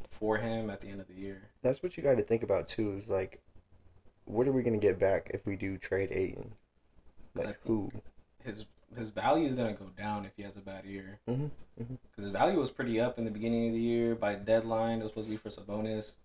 for 0.10 0.38
him 0.38 0.70
at 0.70 0.80
the 0.80 0.88
end 0.88 1.01
of 1.01 1.08
the 1.08 1.13
year. 1.16 1.50
that's 1.62 1.82
what 1.84 1.98
you 1.98 2.04
got 2.04 2.16
to 2.18 2.24
think 2.24 2.44
about 2.44 2.68
too. 2.68 2.98
Is 3.01 3.10
like, 3.10 3.42
what 4.25 4.48
are 4.48 4.51
we 4.51 4.63
gonna 4.63 4.78
get 4.78 5.00
back 5.00 5.32
if 5.34 5.46
we 5.46 5.56
do 5.56 5.78
trade 5.78 6.10
Ayton? 6.12 6.54
Like 7.36 7.58
who? 7.66 7.92
His 8.44 8.66
his 8.96 9.10
value 9.10 9.48
is 9.48 9.56
gonna 9.56 9.74
go 9.74 9.88
down 9.98 10.24
if 10.25 10.32
he 10.38 10.44
has 10.44 10.56
a 10.56 10.60
bad 10.62 10.86
year. 10.86 11.20
Mm-hmm, 11.28 11.46
mm-hmm. 11.46 11.96
Because 12.12 12.24
his 12.24 12.32
value 12.32 12.60
was 12.60 12.70
pretty 12.72 13.00
up 13.01 13.18
in 13.18 13.25
the 13.25 13.32
beginning 13.32 13.68
of 13.68 13.74
the 13.74 13.80
year. 13.82 14.16
By 14.16 14.36
deadline, 14.36 15.00
it 15.00 15.04
was 15.04 15.12
supposed 15.12 15.28
to 15.28 15.32
be 15.32 15.38
for 15.38 15.50
Sabonis, 15.50 16.16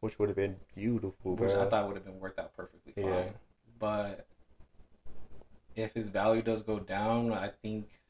Which 0.00 0.18
would 0.18 0.28
have 0.28 0.36
been 0.36 0.56
beautiful, 0.76 1.36
which 1.36 1.50
bro. 1.52 1.66
I 1.66 1.68
thought 1.68 1.86
would 1.86 1.96
have 1.96 2.04
been 2.04 2.20
worked 2.20 2.38
out 2.38 2.54
perfectly 2.54 2.92
fine. 2.92 3.04
Yeah. 3.06 3.24
But 3.84 4.26
if 5.76 5.92
his 5.92 6.08
value 6.08 6.40
does 6.40 6.62
go 6.62 6.78
down, 6.78 7.34
I 7.34 7.50
think 7.60 8.00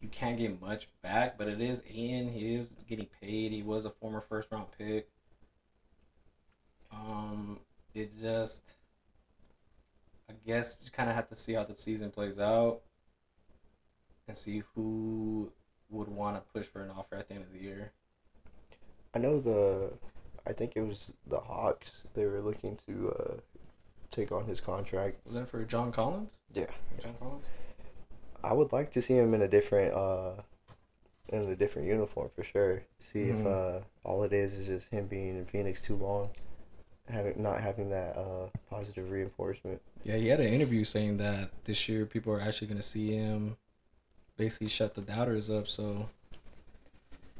you 0.00 0.08
can't 0.08 0.36
get 0.36 0.60
much 0.60 0.88
back. 1.02 1.38
But 1.38 1.46
it 1.46 1.60
is 1.60 1.84
in. 1.88 2.32
He 2.32 2.56
is 2.56 2.68
getting 2.88 3.06
paid. 3.22 3.52
He 3.52 3.62
was 3.62 3.84
a 3.84 3.90
former 3.90 4.20
first 4.28 4.48
round 4.50 4.66
pick. 4.76 5.08
Um, 6.90 7.60
it 7.94 8.10
just, 8.20 8.72
I 10.28 10.32
guess, 10.44 10.78
you 10.82 10.90
kind 10.90 11.08
of 11.08 11.14
have 11.14 11.28
to 11.28 11.36
see 11.36 11.52
how 11.52 11.62
the 11.62 11.76
season 11.76 12.10
plays 12.10 12.40
out, 12.40 12.80
and 14.26 14.36
see 14.36 14.64
who 14.74 15.52
would 15.90 16.08
want 16.08 16.34
to 16.34 16.52
push 16.52 16.66
for 16.66 16.82
an 16.82 16.90
offer 16.90 17.14
at 17.14 17.28
the 17.28 17.34
end 17.34 17.44
of 17.44 17.52
the 17.52 17.60
year. 17.60 17.92
I 19.14 19.20
know 19.20 19.38
the, 19.38 19.92
I 20.44 20.52
think 20.52 20.72
it 20.74 20.82
was 20.82 21.12
the 21.28 21.38
Hawks. 21.38 21.92
They 22.14 22.26
were 22.26 22.40
looking 22.40 22.76
to 22.88 23.14
uh, 23.16 23.34
take 24.14 24.32
on 24.32 24.46
his 24.46 24.60
contract. 24.60 25.18
Was 25.26 25.34
that 25.34 25.48
for 25.48 25.62
John 25.64 25.90
Collins? 25.92 26.38
Yeah. 26.54 26.66
John 27.02 27.14
Collins. 27.18 27.44
I 28.42 28.52
would 28.52 28.72
like 28.72 28.92
to 28.92 29.02
see 29.02 29.14
him 29.14 29.34
in 29.34 29.42
a 29.42 29.48
different 29.48 29.94
uh 29.94 30.32
in 31.30 31.42
a 31.50 31.56
different 31.56 31.88
uniform 31.88 32.30
for 32.36 32.44
sure. 32.44 32.82
See 33.00 33.24
if 33.30 33.36
Mhm. 33.36 33.78
uh 33.78 33.80
all 34.04 34.22
it 34.24 34.32
is 34.32 34.52
is 34.52 34.66
just 34.66 34.88
him 34.88 35.06
being 35.06 35.38
in 35.38 35.46
Phoenix 35.46 35.80
too 35.82 35.96
long. 35.96 36.30
Having 37.08 37.42
not 37.42 37.60
having 37.60 37.90
that 37.90 38.16
uh 38.16 38.48
positive 38.70 39.10
reinforcement. 39.10 39.80
Yeah, 40.04 40.16
he 40.16 40.28
had 40.28 40.40
an 40.40 40.48
interview 40.52 40.84
saying 40.84 41.16
that 41.18 41.50
this 41.64 41.88
year 41.88 42.04
people 42.06 42.32
are 42.32 42.40
actually 42.40 42.66
going 42.68 42.80
to 42.80 42.86
see 42.86 43.12
him 43.16 43.56
basically 44.36 44.68
shut 44.68 44.94
the 44.94 45.00
doubters 45.00 45.48
up. 45.48 45.66
So 45.68 46.08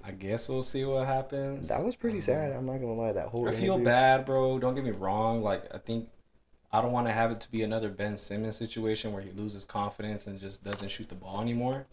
I 0.03 0.13
guess 0.13 0.49
we'll 0.49 0.63
see 0.63 0.85
what 0.85 1.07
happens. 1.07 1.69
That 1.69 1.83
was 1.85 1.97
pretty 1.97 2.19
Um, 2.19 2.25
sad, 2.25 2.53
I'm 2.53 2.67
not 2.67 2.75
gonna 2.79 2.93
lie, 2.95 3.13
that 3.13 3.29
whole 3.29 3.49
I 3.49 3.53
feel 3.53 3.79
bad, 3.79 4.25
bro. 4.27 4.59
Don't 4.59 4.75
get 4.75 4.85
me 4.85 4.91
wrong. 4.91 5.43
Like 5.43 5.65
I 5.75 5.79
think 5.79 6.09
I 6.75 6.83
don't 6.83 6.91
want 6.91 7.07
to 7.07 7.13
have 7.13 7.31
it 7.31 7.41
to 7.43 7.51
be 7.53 7.63
another 7.63 7.89
Ben 7.89 8.17
Simmons 8.17 8.57
situation 8.57 9.13
where 9.13 9.23
he 9.23 9.31
loses 9.31 9.65
confidence 9.65 10.27
and 10.27 10.41
just 10.41 10.65
doesn't 10.65 10.89
shoot 10.89 11.09
the 11.09 11.15
ball 11.15 11.41
anymore. 11.41 11.87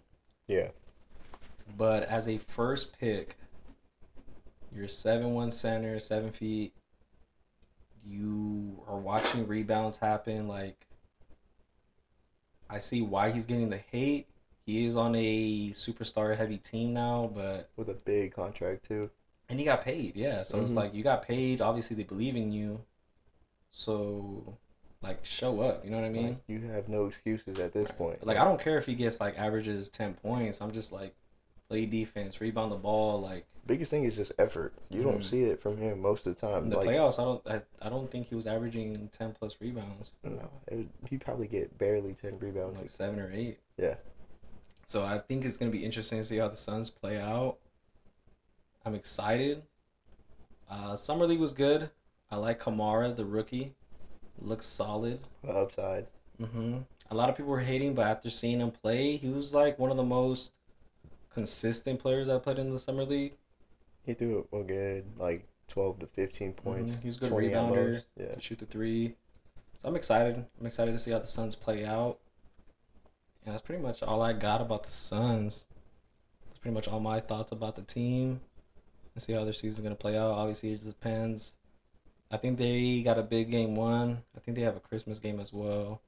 Yeah. 0.47 0.69
But 1.77 2.03
as 2.03 2.27
a 2.27 2.39
first 2.39 2.97
pick, 2.97 3.37
you're 4.75 4.87
seven 4.87 5.35
one 5.35 5.51
center, 5.51 5.99
seven 5.99 6.31
feet. 6.31 6.73
You 8.03 8.81
are 8.87 8.97
watching 8.97 9.47
rebounds 9.47 9.97
happen. 9.99 10.47
Like, 10.47 10.87
I 12.67 12.79
see 12.79 13.03
why 13.03 13.29
he's 13.29 13.45
getting 13.45 13.69
the 13.69 13.77
hate. 13.91 14.29
He 14.65 14.83
is 14.85 14.97
on 14.97 15.13
a 15.13 15.69
superstar 15.73 16.35
heavy 16.35 16.57
team 16.57 16.91
now, 16.91 17.29
but 17.35 17.69
with 17.75 17.89
a 17.89 17.93
big 17.93 18.33
contract 18.33 18.87
too. 18.87 19.11
and 19.47 19.59
he 19.59 19.65
got 19.65 19.83
paid. 19.83 20.15
Yeah, 20.15 20.43
so 20.43 20.61
it's 20.61 20.71
Mhm. 20.71 20.75
like 20.77 20.93
you 20.93 21.03
got 21.03 21.23
paid. 21.23 21.59
Obviously, 21.61 21.97
they 21.97 22.03
believe 22.03 22.37
in 22.37 22.53
you. 22.53 22.85
So, 23.73 24.57
like, 25.01 25.23
show 25.25 25.61
up. 25.61 25.83
You 25.83 25.91
know 25.91 25.97
what 25.97 26.05
I 26.05 26.09
mean? 26.09 26.27
Like, 26.27 26.37
you 26.47 26.61
have 26.71 26.87
no 26.89 27.05
excuses 27.05 27.57
at 27.59 27.73
this 27.73 27.87
Right. 27.89 27.97
point. 27.97 28.25
Like 28.27 28.37
I 28.37 28.43
don't 28.43 28.59
care 28.61 28.77
if 28.77 28.85
he 28.85 28.95
gets 28.95 29.19
like 29.19 29.37
averages 29.37 29.89
ten 29.89 30.13
points. 30.15 30.61
I'm 30.61 30.71
just 30.71 30.91
like 30.91 31.15
play 31.69 31.85
defense, 31.85 32.39
rebound 32.41 32.71
the 32.71 32.75
ball. 32.77 33.19
Like 33.21 33.45
biggest 33.65 33.89
thing 33.91 34.03
is 34.03 34.15
just 34.15 34.31
effort. 34.37 34.73
You 34.89 35.03
don't 35.03 35.19
Mhm. 35.19 35.23
see 35.29 35.43
it 35.43 35.61
from 35.61 35.77
him 35.77 36.01
most 36.01 36.25
of 36.27 36.35
the 36.35 36.41
time. 36.41 36.65
in 36.65 36.69
the 36.69 36.77
like 36.77 36.87
playoffs, 36.89 37.19
I 37.19 37.23
don't 37.23 37.47
I, 37.47 37.85
I 37.85 37.89
don't 37.89 38.09
think 38.11 38.27
he 38.27 38.35
was 38.35 38.45
averaging 38.47 39.09
ten 39.17 39.33
plus 39.33 39.55
rebounds, 39.61 40.11
no, 40.23 40.49
it 40.67 40.87
he 41.07 41.17
probably 41.17 41.47
get 41.47 41.77
barely 41.77 42.13
ten 42.13 42.37
rebounds. 42.39 42.77
like 42.79 42.89
seven 42.89 43.19
or 43.19 43.31
eight. 43.31 43.59
Yeah. 43.77 43.95
So 44.87 45.03
I 45.05 45.19
think 45.19 45.45
it's 45.45 45.57
gonna 45.57 45.71
be 45.71 45.85
interesting 45.85 46.17
to 46.19 46.23
see 46.25 46.37
how 46.37 46.47
the 46.49 46.55
Suns 46.57 46.89
play 46.89 47.17
out. 47.19 47.57
I'm 48.85 48.95
excited. 48.95 49.63
Uh, 50.69 50.95
Summer 50.95 51.25
League 51.27 51.39
was 51.39 51.53
good. 51.53 51.89
I 52.29 52.37
like 52.37 52.59
Camara, 52.59 53.11
the 53.13 53.25
rookie. 53.25 53.75
Looks 54.39 54.65
solid. 54.65 55.19
the 55.43 55.49
upside. 55.51 56.07
hmm 56.39 56.79
A 57.09 57.15
lot 57.15 57.29
of 57.29 57.35
people 57.37 57.51
were 57.51 57.59
hating, 57.61 57.93
but 57.93 58.07
after 58.07 58.29
seeing 58.29 58.59
him 58.59 58.71
play, 58.71 59.17
he 59.17 59.27
was 59.29 59.53
like 59.53 59.77
one 59.79 59.91
of 59.91 59.97
the 59.97 60.03
most 60.03 60.53
consistent 61.33 61.99
players 61.99 62.29
I 62.29 62.37
played 62.39 62.59
in 62.59 62.71
the 62.73 62.79
summer 62.79 63.03
league. 63.05 63.33
He 64.05 64.13
threw 64.13 64.39
it 64.39 64.47
well 64.51 64.63
good, 64.63 65.05
like 65.17 65.47
twelve 65.67 65.99
to 65.99 66.07
fifteen 66.07 66.53
points. 66.53 66.91
Mhm. 66.91 67.01
He's 67.03 67.17
a 67.17 67.19
good 67.21 67.29
20 67.29 67.47
at 67.47 67.53
rebounder. 67.53 68.03
Yeah. 68.19 68.39
Shoot 68.39 68.59
the 68.59 68.65
three. 68.65 69.15
So 69.81 69.87
I'm 69.89 69.95
excited. 69.95 70.45
I'm 70.59 70.65
excited 70.65 70.91
to 70.91 70.99
see 70.99 71.11
how 71.11 71.19
the 71.19 71.27
Suns 71.27 71.55
play 71.55 71.85
out. 71.85 72.19
And 73.45 73.53
that's 73.53 73.61
pretty 73.63 73.81
much 73.81 74.01
all 74.03 74.21
I 74.21 74.33
got 74.33 74.61
about 74.61 74.83
the 74.83 74.91
Suns. 74.91 75.65
That's 76.47 76.59
pretty 76.59 76.73
much 76.73 76.87
all 76.87 76.99
my 76.99 77.19
thoughts 77.19 77.51
about 77.51 77.75
the 77.75 77.81
team. 77.83 78.41
And 79.13 79.21
see 79.21 79.33
how 79.33 79.43
their 79.43 79.53
season's 79.53 79.81
gonna 79.81 79.95
play 79.95 80.17
out. 80.17 80.31
Obviously, 80.31 80.73
it 80.73 80.77
just 80.81 80.87
depends. 80.99 81.53
I 82.31 82.37
think 82.37 82.57
they 82.57 83.01
got 83.03 83.19
a 83.19 83.23
big 83.23 83.51
game 83.51 83.75
one. 83.75 84.23
I 84.35 84.39
think 84.39 84.55
they 84.55 84.63
have 84.63 84.75
a 84.77 84.79
Christmas 84.79 85.19
game 85.19 85.39
as 85.39 85.51
well. 85.51 86.01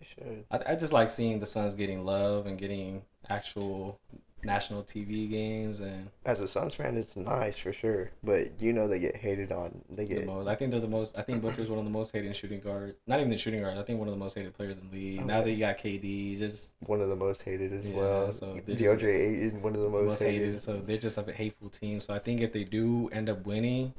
They 0.00 0.06
should. 0.06 0.44
I, 0.50 0.72
I 0.72 0.74
just 0.76 0.92
like 0.92 1.10
seeing 1.10 1.40
the 1.40 1.46
Suns 1.46 1.74
getting 1.74 2.04
love 2.04 2.46
and 2.46 2.58
getting 2.58 3.02
actual 3.30 3.98
national 4.44 4.82
TV 4.82 5.30
games 5.30 5.78
and 5.78 6.08
As 6.24 6.40
a 6.40 6.48
Suns 6.48 6.74
fan, 6.74 6.96
it's 6.96 7.16
nice 7.16 7.56
for 7.56 7.72
sure, 7.72 8.10
but 8.24 8.60
you 8.60 8.72
know 8.72 8.88
they 8.88 8.98
get 8.98 9.16
hated 9.16 9.52
on. 9.52 9.80
They 9.88 10.04
get 10.04 10.20
the 10.20 10.26
most. 10.26 10.48
I 10.48 10.56
think 10.56 10.72
they're 10.72 10.80
the 10.80 10.88
most. 10.88 11.16
I 11.16 11.22
think 11.22 11.40
Booker's 11.40 11.68
one 11.68 11.78
of 11.78 11.84
the 11.84 11.90
most 11.90 12.12
hated 12.12 12.34
shooting 12.36 12.60
guards. 12.60 12.98
Not 13.06 13.20
even 13.20 13.30
the 13.30 13.38
shooting 13.38 13.62
guards. 13.62 13.78
I 13.78 13.84
think 13.84 13.98
one 14.00 14.08
of 14.08 14.14
the 14.14 14.18
most 14.18 14.34
hated 14.36 14.54
players 14.54 14.76
in 14.76 14.90
the 14.90 14.96
league. 14.96 15.24
Now 15.24 15.42
that 15.42 15.50
you 15.50 15.58
got 15.60 15.78
KD, 15.78 16.38
just 16.38 16.74
one 16.80 17.00
of 17.00 17.08
the 17.08 17.16
most 17.16 17.42
hated 17.42 17.72
as 17.72 17.86
Yeah, 17.86 17.96
well. 17.96 18.32
so 18.32 18.58
DeAndre 18.66 19.44
Ayton, 19.46 19.62
one 19.62 19.74
of 19.76 19.80
the 19.80 19.88
most, 19.88 20.08
most, 20.08 20.22
hated. 20.22 20.40
hated. 20.46 20.60
So 20.60 20.80
they're 20.84 20.98
just 20.98 21.16
a 21.18 21.32
hateful 21.32 21.70
team. 21.70 22.00
So 22.00 22.12
I 22.12 22.18
think 22.18 22.40
if 22.40 22.52
they 22.52 22.64
do 22.64 23.08
end 23.12 23.30
up 23.30 23.46
winning, 23.46 23.94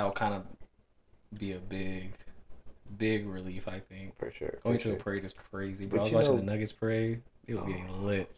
that 0.00 0.06
will 0.06 0.12
kind 0.12 0.32
of 0.32 0.44
be 1.38 1.52
a 1.52 1.58
big, 1.58 2.14
big 2.96 3.28
relief. 3.28 3.68
I 3.68 3.80
think 3.80 4.18
for 4.18 4.30
sure. 4.30 4.58
going 4.64 4.78
for 4.78 4.84
to 4.84 4.92
a 4.94 4.96
parade 4.96 5.24
is 5.26 5.34
crazy, 5.34 5.84
bro. 5.84 5.98
But 5.98 6.00
I 6.00 6.04
was 6.04 6.12
watching 6.14 6.32
know- 6.36 6.40
the 6.40 6.46
Nuggets 6.46 6.72
parade. 6.72 7.22
It 7.46 7.54
was 7.54 7.64
Oh. 7.64 7.68
getting 7.68 8.06
lit. 8.06 8.30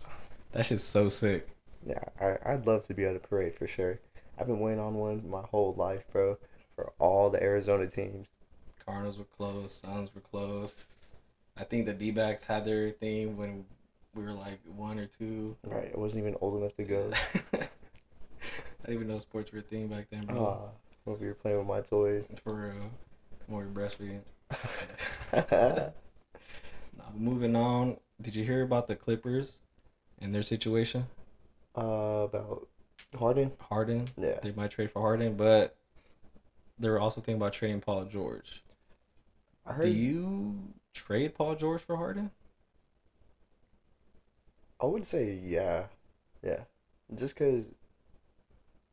That 0.51 0.67
shit's 0.67 0.83
so 0.83 1.09
sick. 1.09 1.47
Yeah, 1.87 2.03
I, 2.21 2.39
I'd 2.53 2.67
love 2.67 2.85
to 2.87 2.95
be 2.95 3.05
at 3.05 3.15
a 3.15 3.21
parade 3.21 3.55
for 3.55 3.67
sure. 3.69 4.01
I've 4.39 4.47
been 4.49 4.59
waiting 4.59 4.81
on 4.81 4.95
one 4.95 5.29
my 5.31 5.43
whole 5.43 5.75
life, 5.77 6.03
bro, 6.13 6.37
for 6.75 6.93
all 6.99 7.31
the 7.31 7.41
Arizona 7.43 7.87
teams. 7.87 8.27
Cardinals 8.85 9.19
were 9.19 9.25
close. 9.37 9.75
Suns 9.75 10.13
were 10.15 10.21
close. 10.21 10.85
I 11.57 11.63
think 11.65 11.87
the 11.87 11.93
D 11.93 12.11
backs 12.11 12.45
had 12.45 12.65
their 12.65 12.91
thing 12.91 13.37
when 13.37 13.65
we 14.15 14.25
were 14.25 14.33
like 14.33 14.59
one 14.75 14.99
or 14.99 15.07
two. 15.07 15.57
Right, 15.65 15.93
I 15.95 15.99
wasn't 15.99 16.23
even 16.25 16.37
old 16.41 16.61
enough 16.61 16.75
to 16.77 16.83
go. 16.85 17.11
I 17.55 17.59
didn't 18.87 18.95
even 18.97 19.09
know 19.09 19.19
sports 19.19 19.53
were 19.53 19.61
a 19.61 19.63
thing 19.63 19.87
back 19.89 20.07
then, 20.11 20.27
bro. 20.27 20.47
Ah, 20.47 20.71
when 21.05 21.19
we 21.19 21.27
were 21.27 21.35
playing 21.35 21.59
with 21.59 21.67
my 21.67 21.81
toys. 21.81 22.25
For 22.45 22.55
real. 22.55 22.91
More 23.49 23.65
breastfeeding. 23.65 24.21
uh, 25.33 25.91
moving 27.15 27.57
on. 27.57 27.97
Did 28.21 28.37
you 28.37 28.45
hear 28.45 28.63
about 28.63 28.87
the 28.87 28.97
Clippers 28.97 29.59
and 30.21 30.35
their 30.35 30.43
situation? 30.43 31.07
about 31.75 32.69
Harden? 33.19 33.53
Harden. 33.61 34.07
Yeah. 34.17 34.39
They 34.43 34.53
might 34.53 34.71
trade 34.71 34.91
for 34.91 35.01
Harden, 35.01 35.37
but 35.37 35.77
they're 36.79 37.01
also 37.01 37.21
thinking 37.21 37.37
about 37.37 37.53
trading 37.53 37.81
Paul 37.81 38.05
George. 38.05 38.63
I 39.67 39.73
heard 39.73 39.83
Do 39.85 39.91
you 39.91 40.59
trade 40.95 41.35
Paul 41.35 41.55
George 41.55 41.83
for 41.83 41.97
Harden? 41.97 42.31
I 44.81 44.87
would 44.87 45.07
say 45.07 45.39
yeah, 45.43 45.85
yeah. 46.43 46.61
Just 47.15 47.35
because 47.35 47.65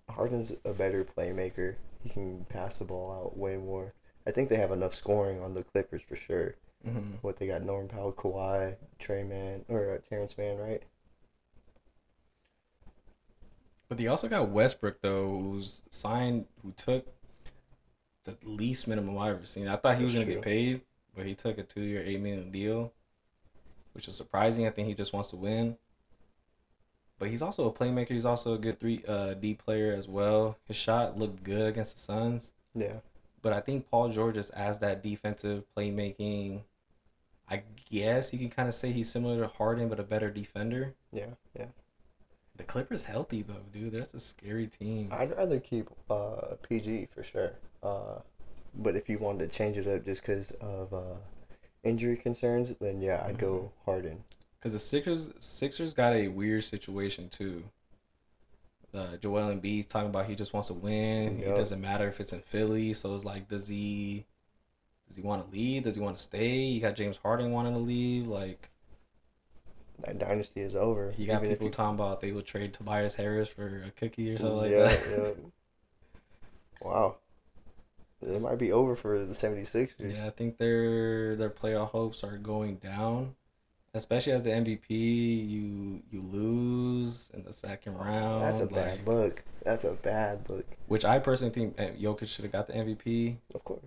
Harden's 0.10 0.54
a 0.64 0.72
better 0.72 1.04
playmaker, 1.04 1.76
he 2.04 2.10
can 2.10 2.46
pass 2.50 2.80
the 2.80 2.86
ball 2.86 3.12
out 3.12 3.38
way 3.38 3.58
more. 3.58 3.94
I 4.26 4.32
think 4.32 4.50
they 4.50 4.58
have 4.58 4.72
enough 4.72 4.94
scoring 4.94 5.42
on 5.42 5.54
the 5.54 5.64
Clippers 5.64 6.02
for 6.08 6.16
sure. 6.16 6.56
Mm-hmm. 6.88 7.16
What 7.22 7.38
they 7.38 7.48
got: 7.48 7.64
Norman 7.64 7.90
Powell, 7.90 8.14
Kawhi, 8.14 8.76
Trey 9.00 9.24
Man, 9.24 9.66
or 9.68 9.96
uh, 9.96 9.98
Terance 10.10 10.38
Mann, 10.38 10.58
right? 10.58 10.84
But 13.90 13.98
they 13.98 14.08
also 14.08 14.28
got 14.28 14.50
Westbrook 14.50 15.02
though, 15.02 15.28
who's 15.28 15.82
signed, 15.90 16.46
who 16.62 16.72
took 16.72 17.08
the 18.24 18.38
least 18.44 18.88
minimum 18.88 19.18
I've 19.18 19.36
ever 19.36 19.46
seen. 19.46 19.68
I 19.68 19.76
thought 19.76 19.98
he 19.98 20.04
was 20.04 20.14
That's 20.14 20.26
gonna 20.26 20.36
get 20.36 20.44
paid, 20.44 20.82
but 21.16 21.26
he 21.26 21.34
took 21.34 21.58
a 21.58 21.64
two-year, 21.64 22.04
eight 22.06 22.22
million 22.22 22.52
deal, 22.52 22.94
which 23.94 24.08
is 24.08 24.16
surprising. 24.16 24.68
I 24.68 24.70
think 24.70 24.88
he 24.88 24.94
just 24.94 25.12
wants 25.12 25.32
to 25.32 25.36
win. 25.36 25.76
But 27.20 27.30
he's 27.30 27.42
also 27.42 27.68
a 27.68 27.72
playmaker. 27.72 28.10
He's 28.10 28.26
also 28.26 28.54
a 28.54 28.58
good 28.58 28.80
three 28.80 29.04
uh, 29.08 29.34
D 29.34 29.54
player 29.54 29.94
as 29.94 30.08
well. 30.08 30.58
His 30.68 30.78
shot 30.78 31.18
looked 31.20 31.44
good 31.44 31.68
against 31.68 31.96
the 31.96 32.02
Suns. 32.02 32.54
Yeah. 32.74 33.00
But 33.42 33.54
I 33.54 33.60
think 33.60 33.90
Paul 33.90 34.10
George 34.10 34.36
just 34.36 34.54
as 34.54 34.80
that 34.80 35.04
defensive 35.04 35.64
playmaking. 35.78 36.62
I 37.50 37.64
guess 37.92 38.32
you 38.32 38.40
can 38.40 38.50
kind 38.50 38.68
of 38.68 38.76
say 38.76 38.92
he's 38.92 39.10
similar 39.12 39.40
to 39.42 39.48
Harden, 39.48 39.90
but 39.90 40.00
a 40.00 40.04
better 40.04 40.30
defender. 40.30 40.94
Yeah, 41.12 41.32
yeah. 41.58 41.66
The 42.56 42.64
Clippers 42.64 43.06
healthy 43.06 43.42
though, 43.42 43.64
dude. 43.74 43.94
That's 43.94 44.14
a 44.14 44.20
scary 44.20 44.68
team. 44.68 45.10
I'd 45.12 45.36
rather 45.36 45.60
keep 45.60 45.90
uh, 46.10 46.56
PG 46.68 47.08
for 47.14 47.24
sure. 47.24 47.54
Uh, 47.82 48.20
but 48.76 48.96
if 48.96 49.10
you 49.10 49.18
wanted 49.18 49.50
to 49.50 49.56
change 49.56 49.78
it 49.78 49.88
up 49.88 50.06
just 50.06 50.22
because 50.22 50.52
of 50.62 50.94
uh, 50.94 51.18
injury 51.84 52.18
concerns, 52.18 52.74
then 52.80 53.02
yeah, 53.02 53.24
I'd 53.26 53.38
go 53.38 53.72
Harden. 53.86 54.24
Because 54.60 54.74
the 54.74 54.80
Sixers, 54.80 55.30
Sixers 55.40 55.94
got 55.94 56.14
a 56.14 56.28
weird 56.28 56.64
situation 56.64 57.30
too. 57.30 57.64
Uh, 58.94 59.16
Joel 59.18 59.54
Embiid's 59.54 59.86
talking 59.86 60.10
about 60.10 60.26
he 60.26 60.36
just 60.36 60.54
wants 60.54 60.68
to 60.70 60.74
win. 60.74 61.40
It 61.42 61.56
doesn't 61.56 61.80
matter 61.80 62.08
if 62.08 62.20
it's 62.20 62.34
in 62.34 62.42
Philly. 62.42 62.94
So 62.94 63.16
it's 63.16 63.24
like, 63.24 63.48
does 63.48 63.68
he, 63.68 64.26
does 65.08 65.16
he 65.16 65.22
want 65.22 65.46
to 65.46 65.52
leave? 65.56 65.84
Does 65.84 65.96
he 65.96 66.02
want 66.02 66.18
to 66.18 66.24
stay? 66.24 66.58
You 66.58 66.82
got 66.82 66.96
James 66.96 67.18
Harden 67.18 67.52
wanting 67.52 67.74
to 67.74 67.80
leave. 67.80 68.28
Like 68.28 68.70
That 70.06 70.18
dynasty 70.20 70.62
is 70.62 70.76
over. 70.76 71.14
you 71.18 71.28
got 71.28 71.44
people 71.44 71.68
you- 71.68 71.72
talking 71.72 71.96
about 71.96 72.20
they 72.20 72.32
would 72.32 72.46
trade 72.48 72.74
Tobias 72.74 73.16
Harris 73.16 73.48
for 73.48 73.84
a 73.88 73.92
cookie 73.92 74.34
or 74.34 74.38
something 74.40 74.58
like 74.58 74.72
yeah, 74.72 74.88
that. 74.88 75.08
yeah. 75.18 75.30
Wow. 76.82 77.18
It 78.22 78.42
might 78.42 78.58
be 78.58 78.72
over 78.72 78.96
for 78.98 79.24
the 79.24 79.34
76ers. 79.34 79.92
Yeah, 80.00 80.26
I 80.28 80.30
think 80.32 80.58
their 80.58 81.36
their 81.38 81.50
playoff 81.50 81.90
hopes 81.92 82.24
are 82.24 82.38
going 82.38 82.76
down, 82.78 83.36
especially 83.94 84.34
as 84.34 84.44
the 84.44 84.50
MVP. 84.52 84.90
You 84.90 86.02
you 86.12 86.22
lose 86.22 87.30
in 87.34 87.44
the 87.44 87.54
second 87.54 87.96
round. 87.98 88.44
That's 88.44 88.60
a 88.60 88.64
like- 88.64 88.74
bad 88.74 89.08
look. 89.08 89.44
That's 89.64 89.84
a 89.84 89.92
bad 89.94 90.50
look. 90.50 90.66
Which 90.88 91.06
I 91.06 91.20
personally 91.20 91.54
think 91.54 91.80
uh, 91.80 91.84
Jokic 92.00 92.28
should 92.28 92.44
have 92.46 92.52
got 92.52 92.68
the 92.68 92.74
MVP. 92.74 93.38
Of 93.54 93.64
course. 93.64 93.82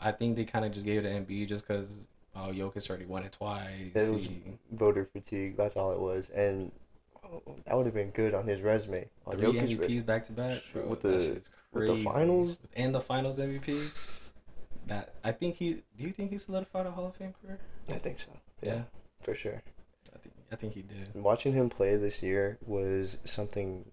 I 0.00 0.12
think 0.12 0.36
they 0.36 0.44
kind 0.44 0.64
of 0.64 0.72
just 0.72 0.84
gave 0.84 1.04
it 1.04 1.08
to 1.08 1.08
Embiid 1.08 1.48
just 1.48 1.66
because 1.66 2.06
oh 2.36 2.50
Jokic 2.52 2.88
already 2.88 3.06
won 3.06 3.22
it 3.24 3.32
twice. 3.32 3.68
It 3.94 4.12
was 4.12 4.24
He- 4.24 4.42
voter 4.72 5.08
fatigue. 5.12 5.56
That's 5.56 5.76
all 5.76 5.92
it 5.92 5.98
was. 6.00 6.30
And 6.30 6.72
oh, 7.24 7.42
that 7.66 7.76
would 7.76 7.86
have 7.86 7.94
been 7.94 8.10
good 8.10 8.34
on 8.34 8.46
his 8.46 8.60
resume. 8.60 9.08
On 9.26 9.32
three 9.38 9.46
Jokic's 9.46 9.72
MVPs 9.80 10.06
back 10.06 10.24
to 10.24 10.32
back. 10.32 10.62
With 10.74 11.02
the- 11.02 11.40
with 11.72 11.86
the 11.88 12.04
finals? 12.04 12.56
and 12.76 12.94
the 12.94 13.00
finals 13.00 13.38
MVP. 13.38 13.90
That 14.86 15.14
I 15.24 15.32
think 15.32 15.56
he. 15.56 15.74
Do 15.96 16.04
you 16.04 16.12
think 16.12 16.30
he 16.30 16.38
solidified 16.38 16.86
a 16.86 16.90
Hall 16.90 17.06
of 17.06 17.16
Fame 17.16 17.34
career? 17.42 17.58
I 17.88 17.98
think 17.98 18.20
so. 18.20 18.26
Yeah, 18.62 18.82
For 19.24 19.34
sure. 19.34 19.62
I 20.14 20.18
think 20.18 20.34
I 20.52 20.56
think 20.56 20.74
he 20.74 20.82
did. 20.82 21.14
Watching 21.14 21.52
him 21.52 21.68
play 21.70 21.96
this 21.96 22.22
year 22.22 22.58
was 22.66 23.16
something 23.24 23.84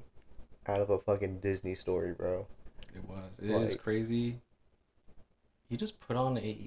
out 0.67 0.79
of 0.81 0.89
a 0.89 0.99
fucking 0.99 1.39
Disney 1.39 1.75
story, 1.75 2.13
bro. 2.13 2.45
It 2.95 3.03
was. 3.07 3.39
It 3.41 3.49
is 3.49 3.71
Like- 3.71 3.81
crazy. 3.81 4.41
He 5.69 5.77
just 5.77 5.99
put 6.01 6.17
on 6.17 6.37
a 6.37 6.57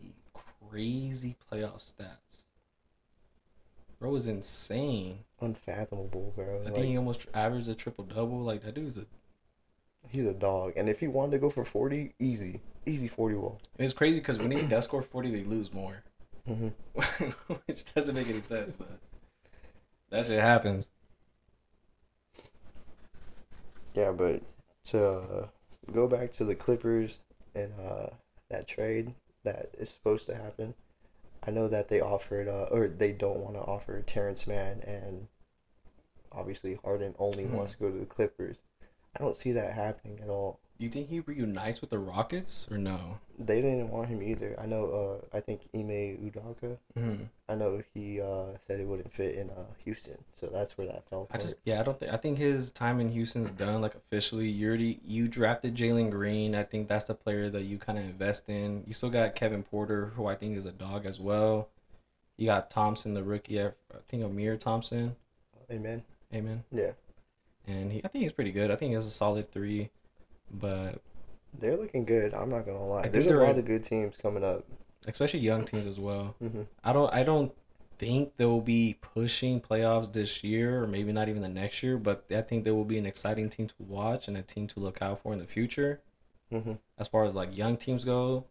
crazy 0.70 1.36
playoff 1.50 1.82
stats. 1.94 2.44
bro 3.98 4.10
was 4.10 4.26
insane. 4.26 5.20
unfathomable, 5.40 6.32
bro. 6.34 6.60
I 6.60 6.64
Like, 6.64 6.74
think 6.74 6.86
he 6.86 6.96
almost 6.96 7.26
averaged 7.34 7.68
a 7.68 7.74
triple 7.74 8.04
double. 8.04 8.40
Like 8.40 8.62
that 8.62 8.74
dude's 8.74 8.96
a. 8.96 9.06
he's 10.08 10.26
a 10.26 10.32
dog, 10.34 10.72
and 10.76 10.88
if 10.88 11.00
he 11.00 11.08
wanted 11.08 11.32
to 11.32 11.38
go 11.38 11.50
for 11.50 11.64
forty, 11.66 12.14
easy, 12.18 12.60
easy 12.86 13.08
forty 13.08 13.34
wall. 13.34 13.60
It's 13.78 13.92
crazy 13.92 14.18
because 14.20 14.38
when 14.38 14.50
he 14.50 14.62
does 14.62 14.84
score 14.84 15.02
forty, 15.02 15.30
they 15.30 15.44
lose 15.44 15.72
more, 15.72 16.02
hmm 16.46 16.68
which 17.66 17.92
doesn't 17.94 18.14
make 18.14 18.28
any 18.28 18.42
sense. 18.42 18.72
But 18.72 19.00
that 20.10 20.26
shit 20.26 20.40
happens. 20.40 20.90
Yeah, 23.94 24.12
but 24.12 24.42
to 24.86 25.04
uh, 25.06 25.46
go 25.92 26.06
back 26.06 26.32
to 26.32 26.44
the 26.44 26.54
Clippers 26.54 27.18
and 27.54 27.72
uh, 27.80 28.10
that 28.50 28.68
trade 28.68 29.14
that 29.44 29.70
is 29.78 29.90
supposed 29.90 30.26
to 30.26 30.34
happen, 30.34 30.74
I 31.46 31.50
know 31.52 31.68
that 31.68 31.88
they 31.88 32.00
offered, 32.00 32.48
uh, 32.48 32.68
or 32.70 32.88
they 32.88 33.12
don't 33.12 33.38
want 33.40 33.54
to 33.56 33.60
offer 33.62 34.02
Terance 34.02 34.46
Mann, 34.46 34.80
and 34.82 35.28
obviously 36.32 36.78
Harden 36.84 37.14
only 37.18 37.46
Hmm. 37.46 37.54
wants 37.54 37.72
to 37.72 37.78
go 37.78 37.90
to 37.90 37.98
the 37.98 38.06
Clippers. 38.06 38.58
I 39.16 39.20
don't 39.20 39.36
see 39.36 39.52
that 39.52 39.72
happening 39.74 40.20
at 40.22 40.28
all. 40.28 40.60
Do 40.78 40.84
you 40.84 40.90
think 40.90 41.08
he 41.08 41.20
reunites 41.20 41.80
with 41.80 41.90
the 41.90 41.98
Rockets 41.98 42.66
or 42.68 42.78
no? 42.78 43.18
They 43.38 43.60
didn't 43.62 43.90
want 43.90 44.08
him 44.08 44.22
either. 44.22 44.56
I 44.60 44.66
know. 44.66 45.20
Uh, 45.32 45.36
I 45.36 45.40
think 45.40 45.62
Ime 45.72 46.18
Udoka. 46.18 46.76
Mm-hmm. 46.98 47.24
I 47.48 47.54
know 47.54 47.82
he 47.94 48.20
uh, 48.20 48.56
said 48.66 48.80
it 48.80 48.86
wouldn't 48.86 49.12
fit 49.12 49.36
in 49.36 49.50
uh, 49.50 49.64
Houston, 49.84 50.18
so 50.40 50.48
that's 50.52 50.76
where 50.76 50.88
that 50.88 51.08
fell. 51.08 51.28
I 51.30 51.38
just 51.38 51.58
yeah, 51.64 51.80
I 51.80 51.84
don't 51.84 51.98
think 51.98 52.12
I 52.12 52.16
think 52.16 52.38
his 52.38 52.70
time 52.70 53.00
in 53.00 53.10
Houston's 53.10 53.52
done 53.52 53.80
like 53.80 53.94
officially. 53.94 54.48
You 54.48 54.68
already 54.68 55.00
you 55.04 55.28
drafted 55.28 55.76
Jalen 55.76 56.10
Green. 56.10 56.54
I 56.54 56.64
think 56.64 56.88
that's 56.88 57.04
the 57.04 57.14
player 57.14 57.50
that 57.50 57.62
you 57.62 57.78
kind 57.78 57.98
of 57.98 58.04
invest 58.04 58.48
in. 58.48 58.82
You 58.86 58.94
still 58.94 59.10
got 59.10 59.34
Kevin 59.36 59.62
Porter, 59.62 60.12
who 60.16 60.26
I 60.26 60.34
think 60.34 60.56
is 60.56 60.64
a 60.64 60.72
dog 60.72 61.06
as 61.06 61.20
well. 61.20 61.68
You 62.36 62.46
got 62.46 62.70
Thompson, 62.70 63.14
the 63.14 63.22
rookie. 63.22 63.62
I 63.62 63.70
think 64.08 64.24
Amir 64.24 64.56
Thompson. 64.56 65.14
Amen. 65.70 66.02
Amen. 66.32 66.64
Yeah, 66.72 66.92
And 67.66 67.92
he, 67.92 68.04
I 68.04 68.08
think 68.08 68.22
he's 68.22 68.32
pretty 68.32 68.50
good. 68.50 68.70
I 68.70 68.76
think 68.76 68.90
he 68.90 68.94
has 68.94 69.06
a 69.06 69.10
solid 69.10 69.52
three, 69.52 69.90
but 70.50 71.02
they're 71.58 71.76
looking 71.76 72.04
good. 72.04 72.34
I'm 72.34 72.50
not 72.50 72.66
gonna 72.66 72.84
lie. 72.86 73.08
There's 73.08 73.26
a 73.26 73.32
lot 73.32 73.58
of 73.58 73.64
good 73.64 73.84
teams 73.84 74.14
coming 74.20 74.44
up. 74.44 74.64
especially 75.06 75.40
young 75.40 75.64
teams 75.64 75.86
as 75.86 75.98
well. 75.98 76.36
hmm 76.40 76.62
I 76.82 76.92
don't 76.92 77.12
I 77.12 77.22
don't 77.22 77.52
think 77.98 78.36
they'll 78.36 78.60
be 78.60 78.98
pushing 79.00 79.60
playoffs 79.60 80.12
this 80.12 80.42
year 80.42 80.82
or 80.82 80.86
maybe 80.86 81.12
not 81.12 81.28
even 81.28 81.42
the 81.42 81.48
next 81.48 81.82
year, 81.82 81.96
but 81.96 82.24
I 82.30 82.42
think 82.42 82.64
they 82.64 82.70
will 82.70 82.84
be 82.84 82.98
an 82.98 83.06
exciting 83.06 83.48
team 83.48 83.68
to 83.68 83.74
watch 83.78 84.28
and 84.28 84.36
a 84.36 84.42
team 84.42 84.66
to 84.68 84.80
look 84.80 85.00
out 85.00 85.20
for 85.22 85.32
in 85.32 85.38
the 85.38 85.46
future 85.46 86.00
hmm 86.50 86.74
as 86.98 87.08
far 87.08 87.24
as 87.24 87.34
like 87.34 87.56
young 87.56 87.76
teams 87.76 88.04
go. 88.04 88.46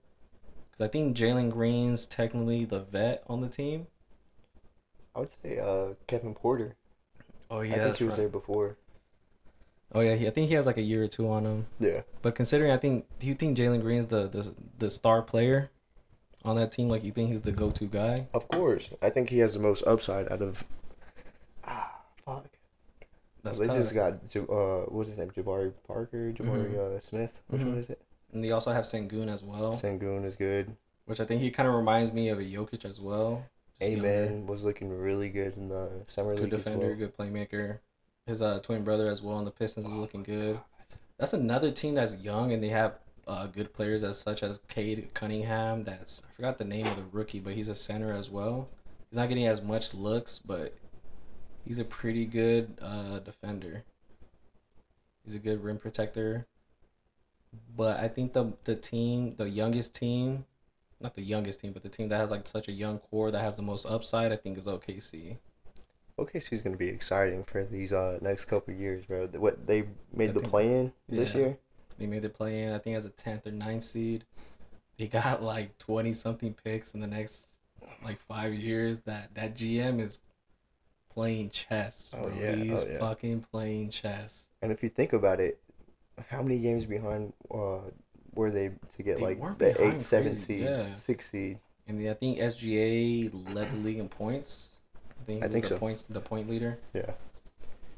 Because 0.72 0.86
I 0.86 0.90
think 0.90 1.18
Jalen 1.18 1.52
Green's 1.52 2.08
technically 2.08 2.66
the 2.66 2.82
vet 2.82 3.24
on 3.28 3.42
the 3.42 3.50
team. 3.50 3.88
I 5.16 5.22
would 5.22 5.32
say 5.42 5.58
uh, 5.58 5.96
Kevin 6.06 6.36
Porter. 6.36 6.76
Oh 7.50 7.62
yeah, 7.62 7.76
I 7.76 7.80
think 7.80 7.98
he 7.98 8.04
was 8.06 8.18
there 8.18 8.30
before. 8.30 8.78
Oh 9.96 10.00
yeah, 10.02 10.16
he, 10.16 10.28
I 10.28 10.32
think 10.32 10.48
he 10.50 10.56
has 10.56 10.66
like 10.66 10.78
a 10.78 10.82
year 10.82 11.04
or 11.04 11.08
two 11.08 11.30
on 11.30 11.46
him. 11.46 11.66
Yeah. 11.80 12.02
But 12.22 12.36
considering, 12.36 12.72
I 12.72 12.78
think, 12.78 13.06
do 13.20 13.28
you 13.28 13.36
think 13.36 13.58
Jalen 13.58 13.82
Green's 13.82 14.08
the, 14.08 14.28
the 14.28 14.54
the 14.80 14.90
star 14.90 15.22
player 15.22 15.70
on 16.44 16.56
that 16.56 16.72
team? 16.72 16.90
Like, 16.90 17.04
you 17.04 17.12
think 17.12 17.30
he's 17.30 17.42
the 17.42 17.52
go-to 17.52 17.86
guy? 17.86 18.28
Of 18.34 18.48
course. 18.48 18.90
I 19.02 19.10
think 19.10 19.30
he 19.30 19.40
has 19.40 19.54
the 19.54 19.60
most 19.60 19.84
upside 19.86 20.32
out 20.32 20.42
of. 20.42 20.64
Ah, 21.66 21.92
fuck. 22.26 22.46
That's 23.44 23.60
they 23.60 23.68
tough. 23.68 23.78
just 23.78 23.94
got 23.94 24.14
uh, 24.36 24.86
what's 24.90 25.10
his 25.10 25.18
name? 25.18 25.30
Jabari 25.32 25.74
Parker, 25.88 26.32
Jabari 26.32 26.78
uh, 26.78 27.00
Smith. 27.02 27.32
Which 27.48 27.62
one 27.62 27.76
Mhm. 27.76 27.80
is 27.80 27.90
it? 27.90 28.02
And 28.34 28.44
they 28.44 28.52
also 28.52 28.72
have 28.72 28.86
Sengun 28.86 29.32
as 29.32 29.44
well, 29.44 29.74
Sengun 29.76 30.26
is 30.26 30.34
good. 30.36 30.76
which 31.06 31.20
I 31.20 31.26
think 31.26 31.42
he 31.42 31.52
kind 31.52 31.68
of 31.70 31.76
reminds 31.76 32.12
me 32.14 32.30
of 32.30 32.40
a 32.40 32.44
Jokic 32.44 32.84
as 32.86 33.00
well. 33.00 33.46
Just. 33.80 33.92
Amen 33.92 34.48
was 34.48 34.64
looking 34.64 34.90
really 34.98 35.30
good 35.30 35.56
in 35.58 35.68
the 35.70 35.90
summer 36.08 36.34
Good 36.36 36.46
league 36.46 36.54
as 36.54 36.64
defender, 36.64 36.88
well. 36.88 36.96
good 36.96 37.18
playmaker. 37.18 37.80
His 38.26 38.42
uh, 38.42 38.60
twin 38.60 38.84
brother 38.84 39.10
as 39.10 39.22
well 39.22 39.36
on 39.36 39.46
the 39.46 39.52
Pistons 39.52 39.86
is 39.86 39.92
looking 39.92 40.24
good. 40.24 40.60
That's 41.18 41.34
another 41.34 41.72
team 41.72 41.96
that's 41.96 42.16
young 42.18 42.52
and 42.52 42.64
they 42.64 42.70
have 42.70 43.00
uh, 43.28 43.48
good 43.48 43.74
players 43.74 44.04
as 44.04 44.18
such 44.18 44.44
as 44.44 44.60
Cade 44.68 45.10
Cunningham. 45.14 45.84
That's 45.84 46.24
I 46.28 46.36
forgot 46.36 46.58
the 46.58 46.66
name 46.66 46.86
of 46.88 46.96
the 46.96 47.04
rookie, 47.12 47.40
but 47.40 47.54
he's 47.54 47.68
a 47.68 47.76
center 47.76 48.14
as 48.14 48.30
well. 48.30 48.70
He's 49.10 49.18
not 49.18 49.30
getting 49.30 49.48
as 49.48 49.62
much 49.62 49.94
looks, 49.94 50.40
but 50.40 50.76
he's 51.66 51.80
a 51.80 51.86
pretty 51.86 52.26
good 52.26 52.78
uh, 52.82 53.20
defender. 53.20 53.84
He's 55.24 55.36
a 55.36 55.40
good 55.40 55.64
rim 55.64 55.78
protector. 55.78 56.48
But 57.76 58.00
I 58.00 58.08
think 58.08 58.34
the 58.34 58.54
the 58.64 58.76
team, 58.76 59.36
the 59.38 59.50
youngest 59.50 59.94
team, 59.94 60.46
not 61.00 61.16
the 61.16 61.22
youngest 61.22 61.60
team, 61.60 61.72
but 61.72 61.84
the 61.84 61.90
team 61.90 62.10
that 62.10 62.18
has 62.18 62.32
like 62.32 62.48
such 62.48 62.68
a 62.68 62.72
young 62.72 62.98
core 62.98 63.32
that 63.32 63.42
has 63.42 63.56
the 63.56 63.62
most 63.62 63.86
upside, 63.86 64.32
I 64.32 64.38
think 64.38 64.58
is 64.58 64.66
OKC. 64.66 65.38
OKC's 66.20 66.62
gonna 66.62 66.78
be 66.78 66.90
exciting 66.90 67.44
for 67.44 67.66
these 67.66 67.92
uh 67.94 68.20
next 68.22 68.46
couple 68.46 68.74
years, 68.74 69.06
bro. 69.06 69.28
What 69.28 69.66
they 69.66 69.86
made 70.14 70.30
I 70.32 70.34
the 70.34 70.42
play 70.42 70.68
in 70.68 70.94
this 71.10 71.34
year. 71.34 71.58
They 71.98 72.06
made 72.08 72.22
the 72.24 72.30
play 72.30 72.64
in, 72.64 72.74
I 72.74 72.80
think, 72.80 72.98
as 72.98 73.06
a 73.06 73.10
10th 73.10 73.46
or 73.48 73.52
9th 73.52 73.84
seed. 73.84 74.26
They 74.98 75.08
got 75.08 75.42
like 75.44 75.78
20 75.78 76.14
something 76.14 76.54
picks 76.54 76.94
in 76.94 77.00
the 77.02 77.08
next 77.08 77.48
like 78.04 78.20
five 78.22 78.54
years. 78.54 79.00
That 79.02 79.34
that 79.36 79.56
GM 79.56 80.00
is 80.02 80.18
playing 81.14 81.50
chess. 81.50 82.12
Oh, 82.16 82.28
Bro. 82.30 82.36
yeah. 82.40 82.56
He's 82.56 82.84
Oh, 82.84 82.88
yeah. 82.88 83.00
fucking 83.00 83.42
playing 83.52 83.90
chess. 83.90 84.48
And 84.62 84.72
if 84.72 84.84
you 84.84 84.90
think 84.90 85.14
about 85.14 85.40
it, 85.40 85.60
how 86.30 86.42
many 86.44 86.60
games 86.60 86.86
behind 86.86 87.34
uh 87.54 87.80
were 88.36 88.50
they 88.52 88.72
to 88.98 89.04
get 89.04 89.18
They 89.18 89.24
like 89.36 89.58
the 89.60 89.84
eight, 89.84 90.02
seven 90.02 90.36
seed, 90.36 90.62
yeah. 90.62 90.96
six 90.98 91.30
seed? 91.30 91.60
And 91.88 92.00
then 92.00 92.10
I 92.10 92.14
think 92.14 92.38
SGA 92.40 93.54
led 93.54 93.72
the 93.72 93.78
league 93.78 93.98
in 94.00 94.10
points. 94.10 94.78
I 95.24 95.26
think, 95.26 95.44
I 95.44 95.48
think 95.48 95.64
the 95.64 95.70
so. 95.70 95.78
points 95.78 96.04
the 96.10 96.20
point 96.20 96.50
leader. 96.50 96.78
Yeah. 96.94 97.12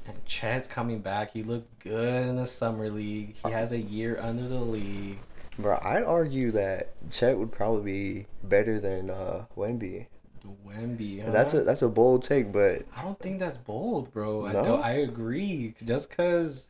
And 0.06 0.24
Chet's 0.24 0.68
coming 0.68 1.00
back. 1.00 1.32
He 1.32 1.42
looked 1.42 1.80
good 1.80 2.28
in 2.28 2.36
the 2.36 2.46
summer 2.46 2.88
league. 2.88 3.34
He 3.44 3.50
has 3.50 3.72
a 3.72 3.78
year 3.78 4.18
under 4.20 4.46
the 4.48 4.60
league. 4.60 5.18
Bro, 5.58 5.80
I'd 5.82 6.04
argue 6.04 6.52
that 6.52 6.92
Chet 7.10 7.36
would 7.36 7.50
probably 7.50 7.82
be 7.82 8.26
better 8.44 8.78
than 8.78 9.10
uh 9.10 9.46
Wemby. 9.56 10.06
Wemby, 10.64 11.24
huh? 11.24 11.32
That's 11.32 11.54
a 11.54 11.62
that's 11.64 11.82
a 11.82 11.88
bold 11.88 12.22
take, 12.22 12.52
but 12.52 12.82
I 12.94 13.02
don't 13.02 13.18
think 13.18 13.40
that's 13.40 13.58
bold, 13.58 14.12
bro. 14.12 14.46
I 14.46 14.52
No? 14.52 14.62
don't. 14.62 14.84
I 14.84 14.92
agree. 14.98 15.74
Just 15.84 16.10
cause 16.10 16.68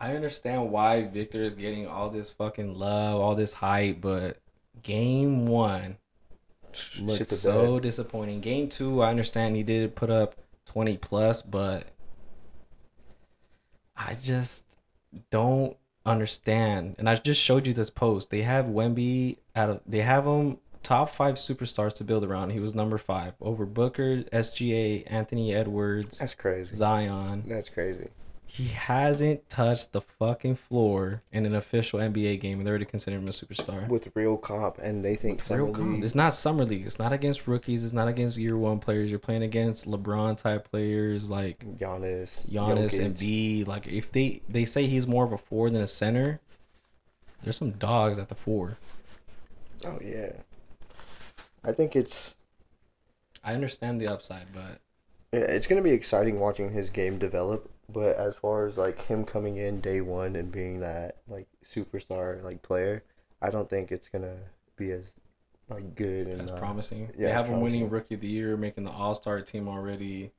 I 0.00 0.16
understand 0.16 0.72
why 0.72 1.04
Victor 1.04 1.44
is 1.44 1.54
getting 1.54 1.86
all 1.86 2.10
this 2.10 2.32
fucking 2.32 2.74
love, 2.74 3.20
all 3.20 3.34
this 3.36 3.52
hype, 3.52 4.00
but 4.00 4.38
game 4.82 5.46
one 5.46 5.98
looked 6.98 7.28
so 7.28 7.78
disappointing. 7.80 8.40
Game 8.40 8.68
two, 8.68 9.02
I 9.02 9.10
understand 9.10 9.56
he 9.56 9.62
did 9.62 9.94
put 9.94 10.10
up 10.10 10.36
twenty 10.66 10.96
plus, 10.96 11.42
but 11.42 11.86
I 13.96 14.14
just 14.14 14.64
don't 15.30 15.76
understand. 16.06 16.96
And 16.98 17.08
I 17.08 17.16
just 17.16 17.40
showed 17.40 17.66
you 17.66 17.72
this 17.72 17.90
post. 17.90 18.30
They 18.30 18.42
have 18.42 18.66
Wemby 18.66 19.38
out 19.54 19.70
of. 19.70 19.80
They 19.86 20.00
have 20.00 20.24
him 20.24 20.58
top 20.82 21.10
five 21.10 21.34
superstars 21.34 21.92
to 21.94 22.04
build 22.04 22.24
around. 22.24 22.50
He 22.50 22.60
was 22.60 22.74
number 22.74 22.98
five 22.98 23.34
over 23.40 23.66
Booker, 23.66 24.22
SGA, 24.32 25.04
Anthony 25.06 25.54
Edwards, 25.54 26.18
That's 26.18 26.34
crazy. 26.34 26.74
Zion. 26.74 27.44
That's 27.46 27.68
crazy. 27.68 28.08
He 28.50 28.68
hasn't 28.68 29.48
touched 29.50 29.92
the 29.92 30.00
fucking 30.00 30.56
floor 30.56 31.22
in 31.30 31.44
an 31.44 31.54
official 31.54 32.00
NBA 32.00 32.40
game, 32.40 32.58
and 32.58 32.66
they're 32.66 32.72
already 32.72 32.86
considering 32.86 33.22
him 33.22 33.28
a 33.28 33.32
superstar. 33.32 33.86
With 33.88 34.08
real 34.16 34.36
comp, 34.38 34.78
and 34.78 35.04
they 35.04 35.14
think 35.16 35.42
Real 35.50 35.70
comp. 35.70 35.96
league- 35.96 36.04
It's 36.04 36.14
not 36.14 36.32
summer 36.32 36.64
league. 36.64 36.86
It's 36.86 36.98
not 36.98 37.12
against 37.12 37.46
rookies. 37.46 37.84
It's 37.84 37.92
not 37.92 38.08
against 38.08 38.38
year 38.38 38.56
one 38.56 38.78
players. 38.80 39.10
You're 39.10 39.18
playing 39.20 39.42
against 39.42 39.86
LeBron 39.86 40.38
type 40.38 40.68
players 40.70 41.28
like 41.28 41.58
Giannis, 41.78 42.48
Giannis 42.50 42.98
and 42.98 43.16
B. 43.16 43.64
Like 43.64 43.86
if 43.86 44.10
they 44.10 44.40
they 44.48 44.64
say 44.64 44.86
he's 44.86 45.06
more 45.06 45.24
of 45.24 45.32
a 45.32 45.38
four 45.38 45.68
than 45.68 45.82
a 45.82 45.86
center, 45.86 46.40
there's 47.42 47.56
some 47.58 47.72
dogs 47.72 48.18
at 48.18 48.30
the 48.30 48.34
four. 48.34 48.78
Oh 49.84 49.98
yeah. 50.02 50.32
I 51.62 51.72
think 51.72 51.94
it's 51.94 52.34
I 53.44 53.52
understand 53.52 54.00
the 54.00 54.08
upside, 54.08 54.52
but 54.54 54.80
yeah, 55.32 55.40
it's 55.40 55.66
gonna 55.66 55.82
be 55.82 55.90
exciting 55.92 56.40
watching 56.40 56.72
his 56.72 56.88
game 56.88 57.18
develop. 57.18 57.70
But 57.92 58.16
as 58.16 58.34
far 58.36 58.66
as 58.66 58.76
like 58.76 59.00
him 59.00 59.24
coming 59.24 59.56
in 59.56 59.80
day 59.80 60.00
one 60.00 60.36
and 60.36 60.52
being 60.52 60.80
that 60.80 61.16
like 61.28 61.46
superstar 61.74 62.42
like 62.42 62.62
player, 62.62 63.02
I 63.40 63.50
don't 63.50 63.68
think 63.68 63.90
it's 63.90 64.08
gonna 64.08 64.36
be 64.76 64.92
as 64.92 65.04
like 65.70 65.94
good 65.94 66.26
and 66.26 66.40
that's 66.40 66.52
uh, 66.52 66.58
promising. 66.58 67.10
yeah, 67.16 67.28
they 67.28 67.32
have 67.32 67.46
him 67.46 67.60
winning 67.60 67.88
rookie 67.88 68.14
of 68.14 68.20
the 68.20 68.28
year, 68.28 68.56
making 68.56 68.84
the 68.84 68.90
All 68.90 69.14
Star 69.14 69.40
team 69.40 69.68
already, 69.68 70.32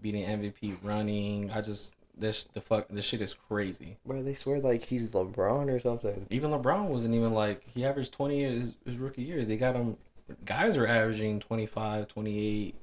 beating 0.00 0.24
MVP 0.24 0.78
running. 0.82 1.50
I 1.50 1.60
just 1.60 1.94
this 2.18 2.44
the 2.52 2.60
fuck 2.60 2.88
this 2.88 3.04
shit 3.04 3.20
is 3.20 3.34
crazy. 3.34 3.98
Bro, 4.04 4.22
they 4.22 4.34
swear 4.34 4.60
like 4.60 4.82
he's 4.82 5.10
LeBron 5.10 5.72
or 5.72 5.78
something. 5.78 6.26
Even 6.30 6.50
LeBron 6.50 6.86
wasn't 6.86 7.14
even 7.14 7.32
like 7.32 7.62
he 7.74 7.84
averaged 7.84 8.12
20 8.12 8.42
his, 8.42 8.76
his 8.84 8.96
rookie 8.96 9.22
year. 9.22 9.44
They 9.44 9.56
got 9.56 9.76
him 9.76 9.96
guys 10.44 10.76
are 10.76 10.86
averaging 10.86 11.40
25, 11.40 12.08
28 12.08 12.74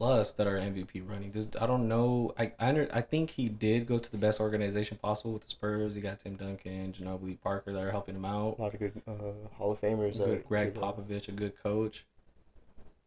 plus 0.00 0.32
that 0.32 0.46
are 0.46 0.56
MVP 0.56 1.06
running. 1.06 1.30
This 1.30 1.46
I 1.60 1.66
don't 1.66 1.86
know. 1.86 2.32
I 2.38 2.52
I, 2.58 2.68
under, 2.70 2.88
I 2.90 3.02
think 3.02 3.28
he 3.28 3.50
did 3.50 3.86
go 3.86 3.98
to 3.98 4.10
the 4.10 4.16
best 4.16 4.40
organization 4.40 4.96
possible 4.96 5.34
with 5.34 5.42
the 5.42 5.50
Spurs. 5.50 5.94
He 5.94 6.00
got 6.00 6.20
Tim 6.20 6.36
Duncan, 6.36 6.94
Ginobili, 6.94 7.38
Parker 7.38 7.74
that 7.74 7.82
are 7.82 7.90
helping 7.90 8.16
him 8.16 8.24
out. 8.24 8.58
A 8.58 8.62
lot 8.62 8.72
of 8.72 8.80
good 8.80 9.02
uh, 9.06 9.12
Hall 9.58 9.72
of 9.72 9.80
Famers. 9.80 10.16
Good 10.16 10.30
that 10.30 10.48
Greg. 10.48 10.74
Popovich, 10.74 11.28
a 11.28 11.32
good 11.32 11.52
coach. 11.62 12.06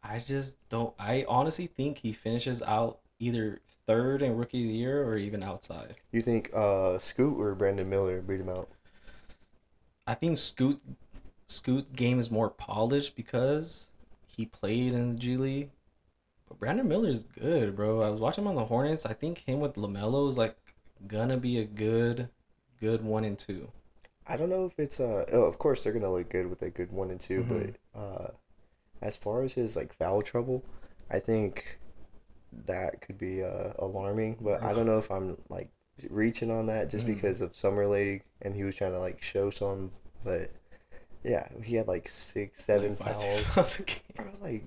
I 0.03 0.19
just 0.19 0.58
don't. 0.69 0.93
I 0.99 1.25
honestly 1.27 1.65
think 1.65 1.97
he 1.97 2.13
finishes 2.13 2.62
out 2.62 2.99
either 3.19 3.60
third 3.88 4.21
in 4.21 4.38
rookie 4.38 4.63
of 4.63 4.69
the 4.69 4.75
year 4.75 5.03
or 5.03 5.17
even 5.17 5.43
outside. 5.43 5.95
You 6.12 6.21
think 6.21 6.53
uh 6.53 6.99
Scoot 6.99 7.39
or 7.39 7.56
Brandon 7.56 7.89
Miller 7.89 8.21
beat 8.21 8.39
him 8.39 8.49
out? 8.49 8.69
I 10.06 10.13
think 10.13 10.38
Scoot 10.38 10.79
Scoot 11.47 11.95
game 11.95 12.19
is 12.19 12.29
more 12.29 12.51
polished 12.51 13.15
because 13.15 13.88
he 14.27 14.45
played 14.45 14.93
in 14.93 15.13
the 15.13 15.19
G 15.19 15.38
League. 15.38 15.69
Brandon 16.59 16.87
Miller's 16.87 17.23
good, 17.23 17.75
bro. 17.75 18.01
I 18.01 18.09
was 18.09 18.19
watching 18.21 18.43
him 18.43 18.49
on 18.49 18.55
the 18.55 18.65
Hornets. 18.65 19.05
I 19.05 19.13
think 19.13 19.39
him 19.39 19.59
with 19.59 19.73
Lamelo 19.75 20.29
is 20.29 20.37
like 20.37 20.55
gonna 21.07 21.37
be 21.37 21.59
a 21.59 21.65
good, 21.65 22.29
good 22.79 23.03
one 23.03 23.23
and 23.25 23.37
two. 23.37 23.69
I 24.25 24.37
don't 24.37 24.49
know 24.49 24.65
if 24.65 24.79
it's 24.79 24.99
uh 24.99 25.25
oh, 25.33 25.43
of 25.43 25.57
course 25.59 25.83
they're 25.83 25.93
gonna 25.93 26.11
look 26.11 26.29
good 26.29 26.49
with 26.49 26.61
a 26.61 26.69
good 26.69 26.91
one 26.91 27.11
and 27.11 27.19
2 27.19 27.43
Mhm. 27.43 27.73
but 27.93 27.99
uh 27.99 28.27
as 29.01 29.17
far 29.17 29.43
as 29.43 29.53
his 29.53 29.75
like 29.75 29.93
foul 29.93 30.21
trouble, 30.21 30.63
I 31.11 31.19
think 31.19 31.79
that 32.65 33.01
could 33.01 33.17
be 33.17 33.43
uh 33.43 33.73
alarming. 33.79 34.37
But 34.39 34.63
I 34.63 34.73
don't 34.73 34.85
know 34.85 34.97
if 34.99 35.11
I'm 35.11 35.37
like 35.49 35.69
reaching 36.09 36.51
on 36.51 36.67
that 36.67 36.89
just 36.89 37.05
Mhm. 37.05 37.15
because 37.15 37.41
of 37.41 37.55
summer 37.55 37.85
league 37.87 38.23
and 38.41 38.55
he 38.55 38.63
was 38.63 38.75
trying 38.75 38.93
to 38.93 38.99
like 38.99 39.21
show 39.21 39.49
some. 39.49 39.91
But 40.23 40.51
yeah, 41.25 41.47
he 41.61 41.75
had 41.75 41.87
like 41.87 42.07
six, 42.09 42.63
seven 42.63 42.91
Like, 42.99 43.15
five, 43.15 43.17
fouls. 43.17 43.35
six 43.35 43.49
fouls 43.49 43.79
a 43.79 43.83
game. 43.83 44.31
Was 44.31 44.41
like, 44.41 44.63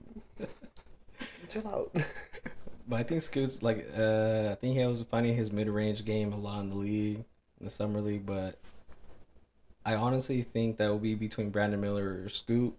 chill 1.46 1.68
out. 1.68 1.94
But 2.88 3.00
I 3.00 3.02
think 3.02 3.22
Scoot's 3.22 3.62
like 3.64 3.88
uh 3.98 4.50
I 4.52 4.54
think 4.54 4.76
he 4.76 4.84
was 4.86 5.02
finding 5.10 5.34
his 5.34 5.50
mid 5.50 5.68
range 5.68 6.04
game 6.04 6.32
a 6.32 6.36
lot 6.36 6.60
in 6.60 6.70
the 6.70 6.76
league, 6.76 7.24
in 7.58 7.64
the 7.64 7.70
summer 7.70 8.00
league, 8.00 8.24
but 8.24 8.58
I 9.84 9.94
honestly 9.94 10.42
think 10.42 10.78
that 10.78 10.88
will 10.88 10.98
be 10.98 11.14
between 11.14 11.50
Brandon 11.50 11.80
Miller 11.80 12.22
or 12.24 12.28
Scoot. 12.28 12.76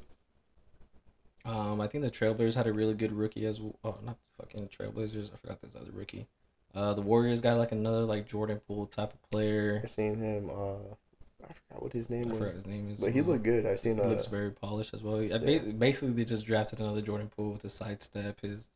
Um, 1.46 1.80
I 1.80 1.88
think 1.88 2.04
the 2.04 2.12
Trailblazers 2.12 2.56
had 2.56 2.68
a 2.68 2.74
really 2.74 2.94
good 2.94 3.14
rookie 3.14 3.46
as 3.46 3.62
well. 3.62 3.76
Oh, 3.84 3.96
not 4.04 4.18
fucking 4.38 4.70
Trailblazers. 4.70 5.32
I 5.34 5.38
forgot 5.38 5.62
this 5.62 5.76
other 5.76 5.92
rookie. 5.94 6.28
Uh, 6.76 6.94
the 6.94 7.02
Warriors 7.02 7.40
got 7.40 7.58
like 7.58 7.72
another 7.72 8.02
like 8.02 8.28
Jordan 8.28 8.60
Poole 8.68 8.88
type 8.88 9.14
of 9.14 9.30
player. 9.30 9.82
I 9.84 9.88
seen 9.88 10.16
him. 10.20 10.50
Uh, 10.50 10.96
I 11.44 11.54
forgot 11.54 11.84
what 11.84 11.94
his 11.94 12.10
I 12.10 12.14
name 12.16 12.30
forgot 12.30 12.40
was, 12.42 12.54
his 12.56 12.66
name 12.66 12.90
is. 12.90 13.02
but 13.02 13.12
he 13.12 13.22
uh, 13.22 13.24
looked 13.24 13.44
good. 13.44 13.66
I 13.66 13.76
seen. 13.76 13.96
He 13.96 14.02
Uh, 14.02 14.08
looks 14.08 14.26
very 14.26 14.52
polished 14.52 14.94
as 14.94 15.02
well. 15.04 15.22
Yeah. 15.22 15.38
basically, 15.38 16.12
they 16.14 16.26
just 16.26 16.46
drafted 16.46 16.80
another 16.80 17.02
Jordan 17.02 17.30
Poole 17.36 17.52
with 17.54 17.64
a 17.66 17.70
sidestep, 17.70 18.42
his 18.42 18.70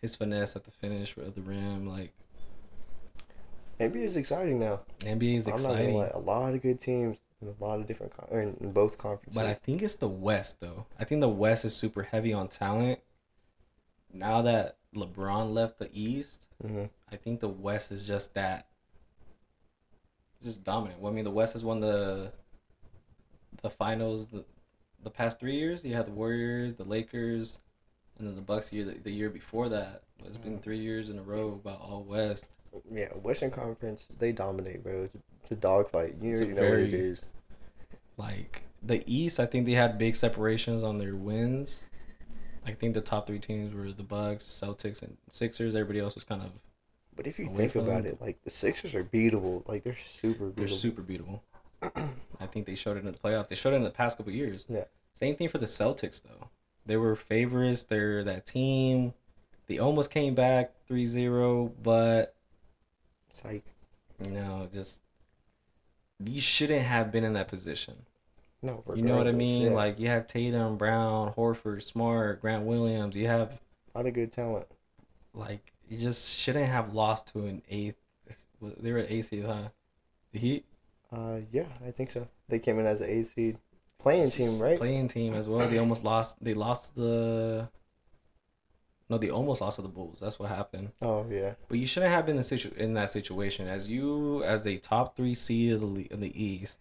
his 0.00 0.16
finesse 0.16 0.56
at 0.56 0.64
the 0.64 0.70
finish 0.70 1.16
at 1.18 1.34
the 1.34 1.42
rim. 1.42 1.86
Like 1.88 2.12
NBA 3.78 4.04
is 4.04 4.16
exciting 4.16 4.58
now. 4.58 4.80
NBA 5.00 5.36
is 5.36 5.46
I'm 5.46 5.52
not 5.52 5.58
exciting. 5.58 5.86
gonna 5.92 5.98
lie, 5.98 6.10
a 6.14 6.18
lot 6.18 6.54
of 6.54 6.62
good 6.62 6.80
teams 6.80 7.18
in 7.42 7.48
a 7.48 7.64
lot 7.64 7.78
of 7.80 7.86
different 7.86 8.16
con- 8.16 8.28
in, 8.60 8.72
both 8.72 8.96
conferences. 8.96 9.34
But 9.34 9.46
I 9.46 9.52
think 9.54 9.82
it's 9.82 9.96
the 9.96 10.08
West 10.08 10.60
though. 10.60 10.86
I 10.98 11.04
think 11.04 11.20
the 11.20 11.28
West 11.28 11.64
is 11.64 11.76
super 11.76 12.02
heavy 12.04 12.32
on 12.32 12.48
talent. 12.48 13.00
Now 14.12 14.40
that 14.42 14.78
LeBron 14.94 15.52
left 15.52 15.78
the 15.78 15.90
East, 15.92 16.48
hmm 16.62 16.84
I 17.12 17.16
think 17.16 17.40
the 17.40 17.48
West 17.48 17.92
is 17.92 18.06
just 18.06 18.34
that 18.34 18.66
just 20.46 20.64
dominant. 20.64 21.00
Well, 21.00 21.12
I 21.12 21.14
mean 21.14 21.24
the 21.24 21.30
West 21.30 21.52
has 21.52 21.64
won 21.64 21.80
the 21.80 22.32
the 23.62 23.70
finals 23.70 24.28
the 24.28 24.44
the 25.02 25.10
past 25.10 25.38
three 25.38 25.56
years. 25.56 25.84
You 25.84 25.94
had 25.94 26.06
the 26.06 26.12
Warriors, 26.12 26.74
the 26.74 26.84
Lakers, 26.84 27.58
and 28.18 28.26
then 28.26 28.34
the 28.34 28.40
Bucks 28.40 28.72
year 28.72 28.84
the, 28.84 28.92
the 28.92 29.10
year 29.10 29.30
before 29.30 29.68
that. 29.68 30.02
It's 30.24 30.38
been 30.38 30.58
mm. 30.58 30.62
three 30.62 30.78
years 30.78 31.10
in 31.10 31.18
a 31.18 31.22
row 31.22 31.60
about 31.62 31.80
all 31.80 32.02
West. 32.02 32.50
Yeah, 32.90 33.08
Western 33.08 33.50
Conference 33.50 34.06
they 34.18 34.32
dominate, 34.32 34.82
bro. 34.82 35.02
It's 35.02 35.14
a, 35.14 35.18
it's 35.42 35.52
a 35.52 35.56
dogfight. 35.56 36.16
You 36.20 36.30
It's 36.30 36.40
already 36.40 36.54
know 36.54 36.62
what 36.62 36.78
it 36.78 36.90
very- 36.90 37.00
is. 37.10 37.20
Like 38.16 38.62
the 38.82 39.02
East, 39.06 39.38
I 39.38 39.46
think 39.46 39.66
they 39.66 39.72
had 39.72 39.98
big 39.98 40.16
separations 40.16 40.82
on 40.82 40.98
their 40.98 41.14
wins. 41.14 41.82
I 42.66 42.72
think 42.72 42.94
the 42.94 43.00
top 43.00 43.26
three 43.26 43.38
teams 43.38 43.74
were 43.74 43.92
the 43.92 44.02
Bucks, 44.02 44.44
Celtics, 44.44 45.02
and 45.02 45.18
Sixers. 45.30 45.74
Everybody 45.76 46.00
else 46.00 46.14
was 46.14 46.24
kind 46.24 46.42
of 46.42 46.50
But 47.16 47.26
if 47.26 47.38
you 47.38 47.46
away 47.46 47.56
think 47.56 47.72
from 47.72 47.82
about 47.88 48.02
them. 48.04 48.12
it, 48.12 48.20
like 48.20 48.42
the 48.44 48.50
Sixers 48.50 48.94
are 48.94 49.04
beatable. 49.04 49.66
Like 49.66 49.84
they're 49.84 49.96
super 50.20 50.50
they're 50.50 50.66
beatable. 50.66 50.70
super 50.70 51.02
beatable. 51.02 51.40
I 52.40 52.46
think 52.46 52.66
they 52.66 52.74
showed 52.74 52.96
it 52.96 53.00
in 53.00 53.06
the 53.06 53.18
playoffs. 53.18 53.48
They 53.48 53.54
showed 53.54 53.72
it 53.72 53.76
in 53.76 53.84
the 53.84 53.90
past 53.90 54.16
couple 54.18 54.32
years. 54.32 54.64
Yeah. 54.68 54.84
Same 55.14 55.34
thing 55.36 55.48
for 55.48 55.58
the 55.58 55.66
Celtics 55.66 56.22
though. 56.22 56.48
They 56.84 56.96
were 56.96 57.16
favorites. 57.16 57.82
They're 57.84 58.22
that 58.24 58.46
team. 58.46 59.14
They 59.66 59.78
almost 59.78 60.10
came 60.10 60.34
back 60.34 60.72
3-0, 60.88 61.72
but 61.82 62.34
Psych. 63.32 63.64
you 64.24 64.30
know, 64.30 64.68
just 64.72 65.00
you 66.24 66.40
shouldn't 66.40 66.82
have 66.82 67.10
been 67.12 67.24
in 67.24 67.32
that 67.34 67.48
position. 67.48 67.94
No, 68.62 68.82
You 68.94 69.02
know 69.02 69.16
what 69.16 69.26
I 69.28 69.32
mean? 69.32 69.62
yeah. 69.68 69.70
Like 69.72 69.98
you 69.98 70.08
have 70.08 70.26
Tatum, 70.26 70.76
Brown, 70.76 71.32
Horford, 71.34 71.82
Smart, 71.82 72.40
Grant 72.40 72.64
Williams. 72.64 73.14
You 73.14 73.26
have 73.26 73.58
a 73.94 73.98
lot 73.98 74.06
of 74.06 74.14
good 74.14 74.32
talent. 74.32 74.66
like 75.34 75.72
you 75.88 75.98
just 75.98 76.36
shouldn't 76.36 76.68
have 76.68 76.92
lost 76.94 77.32
to 77.32 77.46
an 77.46 77.62
eighth. 77.68 77.96
They 78.80 78.92
were 78.92 78.98
at 78.98 79.10
eighth 79.10 79.28
seed, 79.28 79.44
huh? 79.44 79.68
The 80.32 80.38
Heat 80.38 80.64
Uh, 81.12 81.38
yeah, 81.52 81.66
I 81.86 81.90
think 81.90 82.10
so. 82.10 82.26
They 82.48 82.58
came 82.58 82.78
in 82.78 82.86
as 82.86 83.00
an 83.00 83.08
eight 83.08 83.28
seed, 83.28 83.58
playing 83.98 84.30
team, 84.30 84.58
right? 84.58 84.76
playing 84.78 85.08
team 85.08 85.34
as 85.34 85.48
well. 85.48 85.68
They 85.68 85.78
almost 85.78 86.04
lost. 86.04 86.42
They 86.42 86.54
lost 86.54 86.94
the. 86.94 87.68
No, 89.08 89.18
they 89.18 89.30
almost 89.30 89.60
lost 89.60 89.76
to 89.76 89.82
the 89.82 89.88
Bulls. 89.88 90.18
That's 90.20 90.38
what 90.38 90.48
happened. 90.48 90.90
Oh 91.00 91.24
yeah, 91.30 91.52
But 91.68 91.78
you 91.78 91.86
shouldn't 91.86 92.12
have 92.12 92.26
been 92.26 92.36
in, 92.36 92.42
situ- 92.42 92.74
in 92.76 92.94
that 92.94 93.10
situation 93.10 93.68
as 93.68 93.86
you 93.86 94.42
as 94.42 94.62
the 94.62 94.78
top 94.78 95.16
three 95.16 95.34
seed 95.36 95.74
of 95.74 95.94
the 95.94 96.08
in 96.10 96.20
the 96.20 96.42
East, 96.42 96.80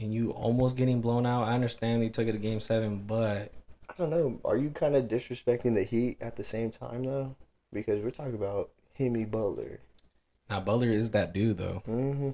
and 0.00 0.12
you 0.12 0.32
almost 0.32 0.76
getting 0.76 1.00
blown 1.00 1.26
out. 1.26 1.44
I 1.44 1.54
understand 1.54 2.02
they 2.02 2.08
took 2.08 2.26
it 2.26 2.32
to 2.32 2.38
Game 2.38 2.58
Seven, 2.58 3.04
but 3.06 3.52
I 3.88 3.94
don't 3.96 4.10
know. 4.10 4.40
Are 4.44 4.56
you 4.56 4.70
kind 4.70 4.96
of 4.96 5.04
disrespecting 5.04 5.74
the 5.74 5.84
Heat 5.84 6.16
at 6.20 6.34
the 6.34 6.42
same 6.44 6.72
time 6.72 7.04
though? 7.04 7.36
Because 7.74 8.02
we're 8.02 8.10
talking 8.10 8.34
about 8.34 8.70
Jimmy 8.96 9.26
Butler. 9.26 9.80
now 10.48 10.60
Butler 10.60 10.88
is 10.88 11.10
that 11.10 11.34
dude 11.34 11.58
though. 11.58 11.82
Mm-hmm. 11.86 12.30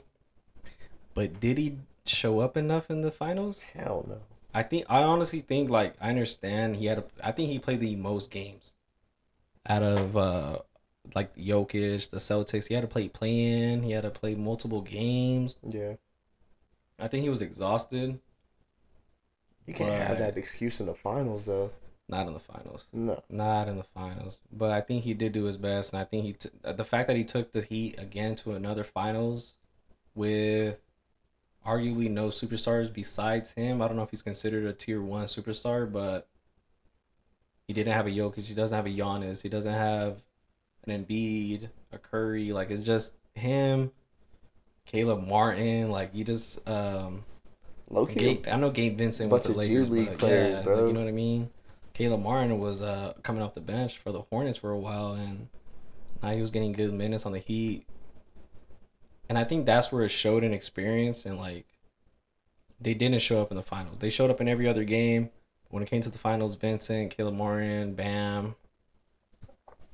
But 1.15 1.41
did 1.41 1.59
he 1.59 1.79
show 2.07 2.39
up 2.41 2.57
enough 2.57 2.91
in 2.91 3.03
the 3.03 3.11
finals? 3.11 3.63
Hell 3.63 4.05
no. 4.09 4.19
I 4.53 4.63
think 4.63 4.85
I 4.89 5.03
honestly 5.03 5.41
think 5.41 5.71
like 5.71 5.95
I 6.01 6.11
understand 6.11 6.77
he 6.77 6.87
had 6.87 6.99
a, 6.99 7.05
I 7.23 7.33
think 7.33 7.51
he 7.51 7.59
played 7.59 7.81
the 7.81 7.97
most 7.97 8.31
games 8.31 8.73
out 9.67 9.83
of 9.83 10.17
uh 10.17 10.59
like 11.15 11.35
Jokic, 11.37 12.11
the 12.11 12.19
Celtics. 12.19 12.69
He 12.69 12.75
had 12.75 12.83
to 12.83 12.87
play 12.89 13.09
play 13.09 13.41
in. 13.47 13.83
He 13.83 13.93
had 13.93 14.03
to 14.03 14.11
play 14.11 14.35
multiple 14.35 14.83
games. 14.83 15.57
Yeah, 15.67 15.95
I 16.99 17.09
think 17.09 17.23
he 17.23 17.31
was 17.31 17.43
exhausted. 17.43 18.21
you 19.67 19.75
can't 19.75 19.91
have 19.91 20.19
that 20.19 20.37
excuse 20.37 20.81
in 20.81 20.87
the 20.87 20.95
finals 20.95 21.47
though. 21.47 21.71
Not 22.11 22.27
in 22.27 22.33
the 22.33 22.41
finals. 22.41 22.85
No. 22.93 23.23
Not 23.31 23.69
in 23.69 23.77
the 23.77 23.85
finals. 23.85 24.41
But 24.53 24.73
I 24.73 24.81
think 24.81 25.05
he 25.05 25.15
did 25.15 25.33
do 25.33 25.45
his 25.45 25.57
best, 25.57 25.93
and 25.93 26.03
I 26.03 26.05
think 26.05 26.25
he 26.25 26.33
t- 26.33 26.51
the 26.63 26.85
fact 26.85 27.07
that 27.07 27.17
he 27.17 27.23
took 27.23 27.53
the 27.53 27.63
Heat 27.63 27.99
again 27.99 28.35
to 28.37 28.55
another 28.55 28.83
finals 28.83 29.53
with 30.17 30.77
arguably 31.65 32.11
no 32.11 32.27
superstars 32.27 32.93
besides 32.93 33.53
him. 33.53 33.81
I 33.81 33.87
don't 33.87 33.97
know 33.97 34.03
if 34.03 34.11
he's 34.11 34.23
considered 34.23 34.65
a 34.67 34.73
tier 34.73 35.01
one 35.01 35.27
superstar, 35.27 35.91
but 35.91 36.27
he 37.69 37.75
didn't 37.75 37.93
have 37.93 38.09
a 38.09 38.11
Jokic. 38.11 38.45
He 38.45 38.55
doesn't 38.55 38.75
have 38.75 38.87
a 38.87 38.91
Giannis. 38.91 39.43
He 39.43 39.49
doesn't 39.49 39.73
have 39.73 40.21
an 40.85 41.05
Embiid, 41.05 41.69
a 41.93 41.99
Curry. 41.99 42.53
Like 42.53 42.71
it's 42.71 42.83
just 42.83 43.15
him, 43.35 43.93
Caleb 44.85 45.29
Martin. 45.29 45.91
Like 45.91 46.11
you 46.13 46.25
just 46.25 46.69
um. 46.69 47.25
Low-key, 47.93 48.21
Gabe, 48.21 48.47
I 48.47 48.57
know 48.57 48.71
Gabe 48.71 48.97
Vincent 48.97 49.31
went 49.31 49.43
to 49.43 49.49
G 49.49 49.55
Lakers, 49.55 49.91
League 49.91 50.07
but 50.11 50.19
players, 50.19 50.65
yeah, 50.65 50.73
like, 50.73 50.87
you 50.87 50.93
know 50.93 51.01
what 51.01 51.09
I 51.09 51.13
mean. 51.13 51.51
Caleb 52.01 52.23
Martin 52.23 52.59
was 52.59 52.81
uh 52.81 53.13
coming 53.23 53.43
off 53.43 53.53
the 53.53 53.61
bench 53.61 53.99
for 53.99 54.11
the 54.11 54.23
Hornets 54.23 54.57
for 54.57 54.71
a 54.71 54.79
while, 54.79 55.13
and 55.13 55.49
now 56.23 56.31
he 56.31 56.41
was 56.41 56.51
getting 56.51 56.73
good 56.73 56.95
minutes 56.95 57.27
on 57.27 57.33
the 57.33 57.39
Heat. 57.39 57.85
And 59.29 59.37
I 59.37 59.45
think 59.45 59.67
that's 59.67 59.93
where 59.93 60.05
it 60.05 60.09
showed 60.09 60.43
in 60.43 60.55
experience, 60.55 61.27
and 61.27 61.37
like 61.37 61.67
they 62.81 62.95
didn't 62.95 63.21
show 63.21 63.43
up 63.43 63.51
in 63.51 63.59
the 63.59 63.63
finals. 63.63 63.99
They 63.99 64.09
showed 64.09 64.31
up 64.31 64.41
in 64.41 64.49
every 64.49 64.67
other 64.67 64.83
game. 64.85 65.29
When 65.69 65.83
it 65.83 65.91
came 65.91 66.01
to 66.01 66.09
the 66.09 66.17
finals, 66.17 66.57
Vincent, 66.57 67.11
Caleb 67.11 67.35
Martin, 67.35 67.93
Bam. 67.93 68.55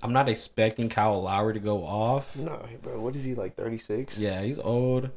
I'm 0.00 0.12
not 0.12 0.28
expecting 0.28 0.88
Kyle 0.88 1.20
Lowry 1.20 1.54
to 1.54 1.60
go 1.60 1.84
off. 1.84 2.36
No, 2.36 2.64
bro. 2.82 3.00
What 3.00 3.16
is 3.16 3.24
he 3.24 3.34
like? 3.34 3.56
Thirty 3.56 3.78
six. 3.78 4.16
Yeah, 4.16 4.42
he's 4.42 4.60
old. 4.60 5.10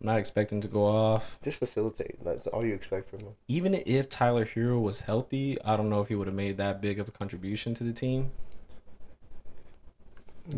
I'm 0.00 0.06
not 0.06 0.18
expecting 0.18 0.60
to 0.62 0.68
go 0.68 0.84
off. 0.84 1.38
Just 1.42 1.58
facilitate. 1.58 2.24
That's 2.24 2.46
all 2.46 2.64
you 2.64 2.74
expect 2.74 3.10
from 3.10 3.20
him. 3.20 3.32
even 3.48 3.74
if 3.74 4.08
Tyler 4.08 4.46
Herro 4.46 4.80
was 4.80 5.00
healthy, 5.00 5.58
I 5.62 5.76
don't 5.76 5.90
know 5.90 6.00
if 6.00 6.08
he 6.08 6.14
would 6.14 6.26
have 6.26 6.34
made 6.36 6.56
that 6.56 6.80
big 6.80 6.98
of 6.98 7.08
a 7.08 7.10
contribution 7.12 7.74
to 7.74 7.84
the 7.84 7.92
team. 7.92 8.30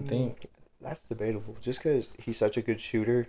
Think? 0.07 0.41
Mm, 0.41 0.47
That's 0.81 1.03
debatable. 1.03 1.57
Just 1.61 1.81
because 1.81 2.09
he's 2.19 2.39
such 2.39 2.57
a 2.57 2.63
good 2.63 2.81
shooter, 2.81 3.27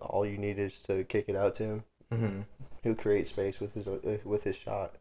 all 0.00 0.24
you 0.24 0.38
need 0.38 0.58
is 0.58 0.80
to 0.82 1.04
kick 1.04 1.26
it 1.28 1.36
out 1.36 1.54
to 1.56 1.64
him. 1.64 1.84
Mm-hmm. 2.12 2.40
He'll 2.82 2.94
create 2.94 3.28
space 3.28 3.60
with 3.60 3.74
his 3.74 3.86
uh, 3.86 3.98
with 4.24 4.42
his 4.44 4.56
shot, 4.56 4.94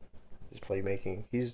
his 0.49 0.59
playmaking. 0.59 1.23
He's, 1.31 1.53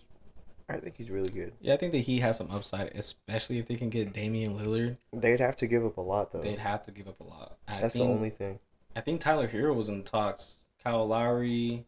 I 0.67 0.77
think 0.77 0.95
he's 0.97 1.09
really 1.11 1.29
good. 1.29 1.53
Yeah, 1.61 1.75
I 1.75 1.77
think 1.77 1.91
that 1.91 1.99
he 1.99 2.19
has 2.21 2.37
some 2.37 2.49
upside, 2.49 2.91
especially 2.95 3.59
if 3.59 3.67
they 3.67 3.75
can 3.75 3.89
get 3.89 4.13
Damian 4.13 4.57
Lillard. 4.57 4.97
They'd 5.13 5.39
have 5.39 5.55
to 5.57 5.67
give 5.67 5.85
up 5.85 5.97
a 5.97 6.01
lot 6.01 6.31
though. 6.33 6.41
They'd 6.41 6.59
have 6.59 6.83
to 6.85 6.91
give 6.91 7.07
up 7.07 7.19
a 7.19 7.23
lot. 7.23 7.57
I 7.67 7.81
That's 7.81 7.93
think, 7.93 8.05
the 8.05 8.11
only 8.11 8.29
thing. 8.31 8.59
I 8.95 9.01
think 9.01 9.21
Tyler 9.21 9.47
Herro 9.47 9.75
was 9.75 9.89
in 9.89 9.99
the 9.99 10.03
talks. 10.03 10.67
Kyle 10.83 11.07
Lowry 11.07 11.85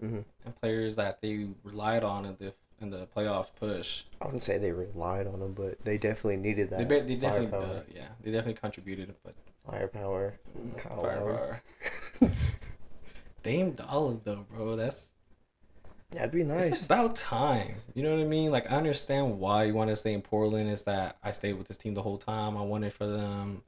hmm 0.00 0.20
and 0.44 0.56
players 0.60 0.96
that 0.96 1.20
they 1.20 1.46
relied 1.62 2.02
on 2.02 2.24
in 2.24 2.36
the 2.40 2.52
in 2.80 2.90
the 2.90 3.06
playoff 3.16 3.46
push. 3.58 4.04
I 4.20 4.24
wouldn't 4.24 4.42
say 4.42 4.58
they 4.58 4.72
relied 4.72 5.26
on 5.26 5.40
him, 5.40 5.52
but 5.52 5.82
they 5.84 5.98
definitely 5.98 6.38
needed 6.38 6.70
that. 6.70 6.88
They, 6.88 7.00
they 7.00 7.14
definitely, 7.14 7.58
uh, 7.58 7.80
yeah, 7.94 8.08
they 8.22 8.32
definitely 8.32 8.60
contributed, 8.60 9.14
but 9.22 9.34
firepower. 9.64 10.34
Kyle 10.78 11.00
firepower. 11.00 11.62
Dame 13.44 13.72
Dollar 13.72 14.16
though, 14.24 14.46
bro, 14.50 14.76
that's 14.76 15.10
That'd 16.12 16.30
be 16.30 16.44
nice. 16.44 16.72
It's 16.72 16.84
about 16.84 17.16
time. 17.16 17.76
You 17.94 18.02
know 18.02 18.14
what 18.14 18.20
I 18.20 18.26
mean? 18.26 18.50
Like 18.50 18.70
I 18.70 18.76
understand 18.76 19.38
why 19.38 19.64
you 19.64 19.74
want 19.74 19.90
to 19.90 19.96
stay 19.96 20.12
in 20.12 20.20
Portland. 20.20 20.70
Is 20.70 20.84
that 20.84 21.16
I 21.22 21.30
stayed 21.30 21.54
with 21.54 21.68
this 21.68 21.76
team 21.78 21.94
the 21.94 22.02
whole 22.02 22.18
time. 22.18 22.56
I 22.56 22.62
wanted 22.62 22.92
for 22.92 23.06
them. 23.06 23.62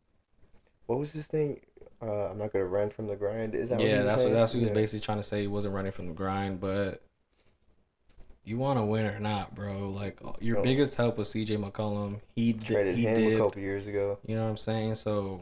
What 0.87 0.99
was 0.99 1.13
this 1.13 1.27
thing? 1.27 1.61
Uh, 2.03 2.27
I'm 2.31 2.39
not 2.39 2.53
gonna 2.53 2.67
run 2.67 2.91
from 2.91 3.07
the 3.07 3.17
grind. 3.17 3.55
Is 3.55 3.71
that 3.71 3.79
what 3.79 3.85
he 3.85 3.91
yeah, 3.91 3.99
was 4.03 4.07
that's 4.07 4.23
what 4.25 4.33
that's 4.33 4.53
what 4.53 4.59
he 4.59 4.65
was 4.65 4.75
basically 4.75 5.01
trying 5.01 5.19
to 5.19 5.23
say. 5.23 5.43
He 5.43 5.47
wasn't 5.47 5.75
running 5.75 5.93
from 5.93 6.09
the 6.09 6.13
grind, 6.13 6.61
but 6.61 7.03
you 8.45 8.59
want 8.59 8.79
to 8.79 8.85
win 8.85 9.07
or 9.07 9.19
not, 9.19 9.55
bro. 9.55 9.89
Like 9.91 10.21
your 10.41 10.57
No. 10.57 10.63
biggest 10.63 10.97
help 10.97 11.17
was 11.17 11.31
C.J. 11.31 11.57
McCollum. 11.57 12.21
He 12.37 12.53
did, 12.53 12.67
Traded 12.67 12.97
he 12.97 13.03
him 13.05 13.35
a 13.35 13.39
couple 13.39 13.63
years 13.63 13.87
ago. 13.87 14.19
You 14.27 14.37
know 14.37 14.45
what 14.45 14.51
I'm 14.51 14.57
saying? 14.59 14.97
So 14.97 15.41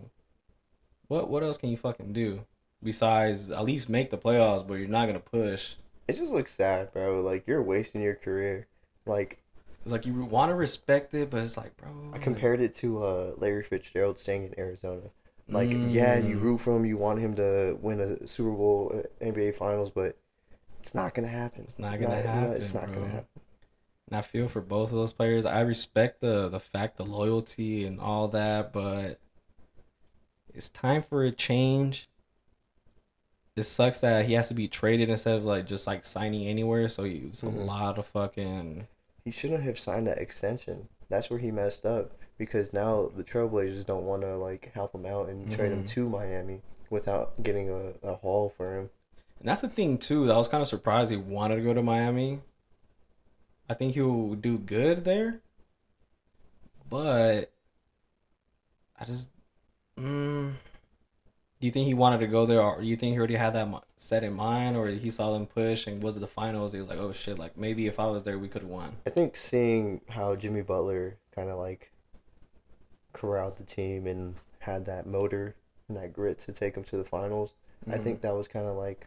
what 1.09 1.29
what 1.29 1.43
else 1.43 1.59
can 1.59 1.71
you 1.71 1.77
fucking 1.77 2.13
do 2.13 2.45
besides 2.83 3.51
at 3.51 3.65
least 3.65 3.89
make 3.89 4.11
the 4.11 4.19
playoffs? 4.19 4.67
But 4.67 4.75
you're 4.75 4.89
not 4.89 5.07
gonna 5.07 5.19
push. 5.21 5.75
It 6.07 6.17
just 6.17 6.33
looks 6.33 6.55
sad, 6.55 6.93
bro. 6.93 7.23
Like 7.23 7.47
you're 7.47 7.63
wasting 7.63 8.03
your 8.03 8.15
career. 8.15 8.69
Like 9.05 9.43
It's 9.83 9.91
like 9.91 10.07
you 10.07 10.15
want 10.25 10.51
to 10.51 10.55
respect 10.55 11.13
it, 11.15 11.29
but 11.31 11.41
it's 11.43 11.57
like, 11.57 11.77
bro. 11.77 11.89
I 12.13 12.19
compared 12.19 12.61
it 12.61 12.77
to 12.77 13.03
uh, 13.03 13.33
Larry 13.37 13.65
Fitzgerald 13.65 14.19
staying 14.19 14.45
in 14.45 14.55
Arizona. 14.59 15.11
Like, 15.49 15.73
yeah, 15.91 16.17
you 16.17 16.39
Mm. 16.39 16.43
root 16.43 16.61
for 16.63 16.77
him, 16.77 16.87
you 16.87 16.97
want 16.97 17.21
him 17.21 17.35
to 17.37 17.79
win 17.83 18.01
a 18.01 18.27
Super 18.27 18.51
Bowl, 18.53 18.93
uh, 18.95 19.25
NBA 19.25 19.53
Finals, 19.53 19.91
but 19.91 20.17
it's 20.81 20.95
not 20.95 21.15
gonna 21.15 21.29
happen. 21.29 21.63
It's 21.65 21.79
not 21.79 22.01
gonna 22.01 22.23
know, 22.23 22.29
happen, 22.29 22.53
it's 22.63 22.73
not 22.75 22.87
bro. 22.87 22.95
gonna 22.95 23.09
happen. 23.09 23.41
And 24.09 24.17
I 24.17 24.23
feel 24.23 24.49
for 24.49 24.61
both 24.61 24.91
of 24.91 24.97
those 24.97 25.13
players. 25.13 25.47
I 25.47 25.61
respect 25.61 26.21
the 26.21 26.49
the 26.49 26.61
fact, 26.61 26.97
the 26.97 27.05
loyalty, 27.05 27.85
and 27.85 28.01
all 28.01 28.29
that, 28.29 28.73
but 28.73 29.19
it's 30.55 30.69
time 30.69 31.03
for 31.03 31.25
a 31.25 31.31
change. 31.33 32.09
It 33.55 33.65
sucks 33.65 34.01
that 34.01 34.25
he 34.25 34.33
has 34.33 34.49
to 34.49 34.55
be 34.55 34.67
traded 34.69 35.11
instead 35.11 35.37
of 35.37 35.45
like 35.45 35.67
just 35.67 35.87
like 35.87 36.05
signing 36.05 36.47
anywhere. 36.47 36.89
So 36.89 37.05
it's 37.05 37.43
a 37.43 37.47
Mhm. 37.47 37.67
lot 37.67 37.99
of 37.99 38.07
fucking. 38.07 38.87
He 39.25 39.31
shouldn't 39.31 39.63
have 39.63 39.79
signed 39.79 40.07
that 40.07 40.19
extension. 40.19 40.89
That's 41.09 41.29
where 41.31 41.39
he 41.39 41.51
messed 41.51 41.85
up 41.85 42.13
because 42.39 42.73
now 42.73 43.11
the 43.17 43.25
Trailblazers 43.25 43.87
don't 43.87 44.05
want 44.05 44.23
to 44.23 44.37
like 44.37 44.73
help 44.75 44.95
him 44.95 45.07
out 45.07 45.29
and 45.29 45.51
trade 45.53 45.73
him 45.73 45.85
Mhm. 45.85 45.89
to 45.91 46.09
Miami 46.09 46.61
without 46.91 47.43
getting 47.43 47.71
a, 47.71 47.93
a 48.07 48.17
haul 48.17 48.53
for 48.57 48.79
him. 48.79 48.91
And 49.39 49.49
that's 49.49 49.61
the 49.63 49.69
thing 49.69 49.99
too. 49.99 50.31
I 50.31 50.37
was 50.37 50.49
kind 50.49 50.63
of 50.63 50.69
surprised 50.69 51.11
he 51.11 51.17
wanted 51.17 51.57
to 51.57 51.63
go 51.63 51.75
to 51.75 51.83
Miami. 51.83 52.41
I 53.69 53.75
think 53.75 53.95
he'll 53.95 54.35
do 54.35 54.59
good 54.59 55.05
there, 55.05 55.41
but 56.89 57.51
I 58.99 59.05
just. 59.05 59.29
Mm, 59.99 60.55
do 61.61 61.67
you 61.67 61.71
think 61.71 61.87
he 61.87 61.95
wanted 61.95 62.19
to 62.21 62.27
go 62.27 62.45
there, 62.47 62.61
or 62.61 62.81
do 62.81 62.87
you 62.87 62.97
think 62.97 63.13
he 63.13 63.19
already 63.19 63.37
had 63.37 63.53
that 63.55 63.69
set 63.97 64.25
in 64.25 64.33
mind, 64.35 64.77
or 64.77 64.89
he 64.89 65.11
saw 65.11 65.33
them 65.33 65.47
push 65.47 65.87
and 65.87 66.03
was 66.03 66.17
it 66.17 66.21
the 66.21 66.27
finals? 66.27 66.73
He 66.73 66.79
was 66.79 66.89
like, 66.89 66.99
"Oh 66.99 67.13
shit! 67.13 67.39
Like 67.39 67.57
maybe 67.57 67.87
if 67.87 68.01
I 68.01 68.07
was 68.07 68.23
there, 68.25 68.39
we 68.39 68.49
could 68.49 68.63
have 68.63 68.71
won." 68.71 68.97
I 69.07 69.11
think 69.11 69.37
seeing 69.37 70.01
how 70.09 70.35
Jimmy 70.35 70.63
Butler 70.63 71.17
kind 71.35 71.49
of 71.51 71.59
like 71.59 71.92
corralled 73.13 73.57
the 73.57 73.65
team 73.65 74.07
and 74.07 74.35
had 74.61 74.85
that 74.87 75.07
motor 75.07 75.55
and 75.89 75.97
that 75.97 76.13
grit 76.13 76.39
to 76.41 76.53
take 76.53 76.75
them 76.75 76.85
to 76.85 76.97
the 76.97 77.05
finals, 77.05 77.55
I 77.91 77.99
Mhm. 77.99 78.05
think 78.05 78.21
that 78.23 78.35
was 78.35 78.49
kind 78.49 78.67
of 78.67 78.77
like 78.77 79.07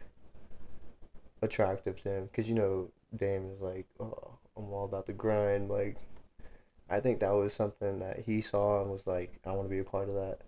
attractive 1.42 2.00
to 2.02 2.08
him 2.10 2.24
because 2.26 2.48
you 2.48 2.54
know 2.54 2.90
Dame 3.14 3.50
is 3.50 3.60
like, 3.60 3.86
oh, 4.00 4.38
I'm 4.56 4.72
all 4.72 4.84
about 4.84 5.06
the 5.06 5.12
grind. 5.12 5.70
Like, 5.70 5.96
I 6.90 7.00
think 7.00 7.20
that 7.20 7.30
was 7.30 7.52
something 7.54 7.98
that 8.00 8.20
he 8.20 8.42
saw 8.42 8.82
and 8.82 8.90
was 8.90 9.06
like, 9.06 9.38
I 9.44 9.52
want 9.52 9.68
to 9.68 9.70
be 9.70 9.78
a 9.78 9.84
part 9.84 10.08
of 10.08 10.14
that. 10.16 10.40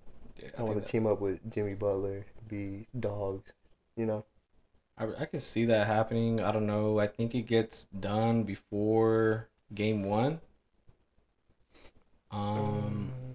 Yeah, 0.42 0.50
I, 0.58 0.62
want 0.62 0.82
to 0.82 0.88
team 0.88 1.06
up 1.06 1.20
with 1.20 1.38
Jimmy 1.50 1.74
Butler, 1.74 2.24
be 2.48 2.86
dogs. 2.98 3.52
You 3.96 4.06
know, 4.06 4.24
I 4.96 5.06
I 5.22 5.24
can 5.26 5.40
see 5.40 5.64
that 5.66 5.86
happening. 5.86 6.40
I 6.40 6.52
don't 6.52 6.66
know. 6.66 6.98
I 6.98 7.06
think 7.06 7.34
it 7.34 7.42
gets 7.42 7.84
done 7.86 8.44
before 8.44 9.48
game 9.74 10.04
one. 10.04 10.40
Um. 12.30 13.27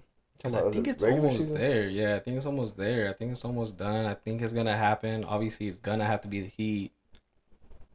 Because 0.44 0.62
I 0.62 0.70
think 0.70 0.88
it's 0.88 1.02
almost 1.02 1.36
season? 1.38 1.54
there. 1.54 1.88
Yeah, 1.88 2.16
I 2.16 2.18
think 2.18 2.36
it's 2.36 2.44
almost 2.44 2.76
there. 2.76 3.08
I 3.08 3.14
think 3.14 3.32
it's 3.32 3.46
almost 3.46 3.78
done. 3.78 4.04
I 4.04 4.12
think 4.12 4.42
it's 4.42 4.52
gonna 4.52 4.76
happen. 4.76 5.24
Obviously, 5.24 5.68
it's 5.68 5.78
gonna 5.78 6.04
have 6.04 6.20
to 6.20 6.28
be 6.28 6.42
the 6.42 6.48
Heat. 6.48 6.92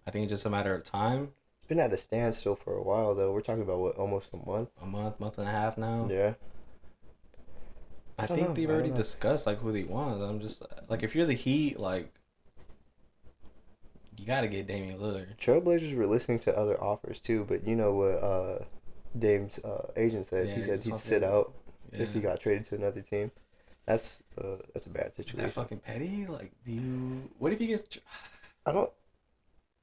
I 0.07 0.09
think 0.09 0.23
it's 0.23 0.31
just 0.31 0.47
a 0.47 0.49
matter 0.49 0.73
of 0.73 0.83
time. 0.83 1.29
It's 1.59 1.67
been 1.67 1.79
at 1.79 1.93
a 1.93 1.97
standstill 1.97 2.55
for 2.55 2.73
a 2.73 2.81
while 2.81 3.13
though. 3.13 3.31
We're 3.33 3.41
talking 3.41 3.61
about 3.61 3.77
what 3.77 3.97
almost 3.97 4.29
a 4.33 4.37
month. 4.49 4.69
A 4.81 4.85
month, 4.87 5.19
month 5.19 5.37
and 5.37 5.47
a 5.47 5.51
half 5.51 5.77
now. 5.77 6.07
Yeah. 6.09 6.33
I, 8.17 8.23
I 8.23 8.25
think 8.25 8.47
know. 8.47 8.53
they've 8.55 8.69
already 8.69 8.89
know. 8.89 8.95
discussed 8.95 9.45
like 9.45 9.59
who 9.59 9.71
they 9.71 9.83
want. 9.83 10.19
I'm 10.23 10.39
just 10.39 10.63
like, 10.87 11.03
if 11.03 11.13
you're 11.13 11.27
the 11.27 11.35
Heat, 11.35 11.79
like, 11.79 12.11
you 14.17 14.25
gotta 14.25 14.47
get 14.47 14.65
Damian 14.65 14.97
Lillard. 14.97 15.37
Trailblazers 15.37 15.95
were 15.95 16.07
listening 16.07 16.39
to 16.39 16.57
other 16.57 16.83
offers 16.83 17.19
too, 17.19 17.45
but 17.47 17.67
you 17.67 17.75
know 17.75 17.93
what 17.93 18.23
uh, 18.23 18.65
Dame's 19.19 19.59
uh, 19.59 19.91
agent 19.95 20.25
said? 20.25 20.47
Yeah, 20.47 20.55
he 20.55 20.63
said 20.63 20.81
he'd 20.81 20.97
sit 20.97 21.23
out 21.23 21.53
Yeah. 21.91 22.03
if 22.03 22.13
he 22.13 22.19
got 22.19 22.39
traded 22.39 22.65
to 22.67 22.75
another 22.75 23.01
team. 23.01 23.31
That's 23.85 24.17
uh, 24.37 24.57
that's 24.73 24.85
a 24.85 24.89
bad 24.89 25.13
situation. 25.13 25.39
Is 25.39 25.45
that 25.47 25.53
fucking 25.53 25.79
petty? 25.79 26.27
Like, 26.27 26.51
do 26.65 26.71
you? 26.71 27.29
What 27.39 27.51
if 27.53 27.59
he 27.59 27.67
gets? 27.67 27.83
I 28.65 28.71
don't. 28.71 28.91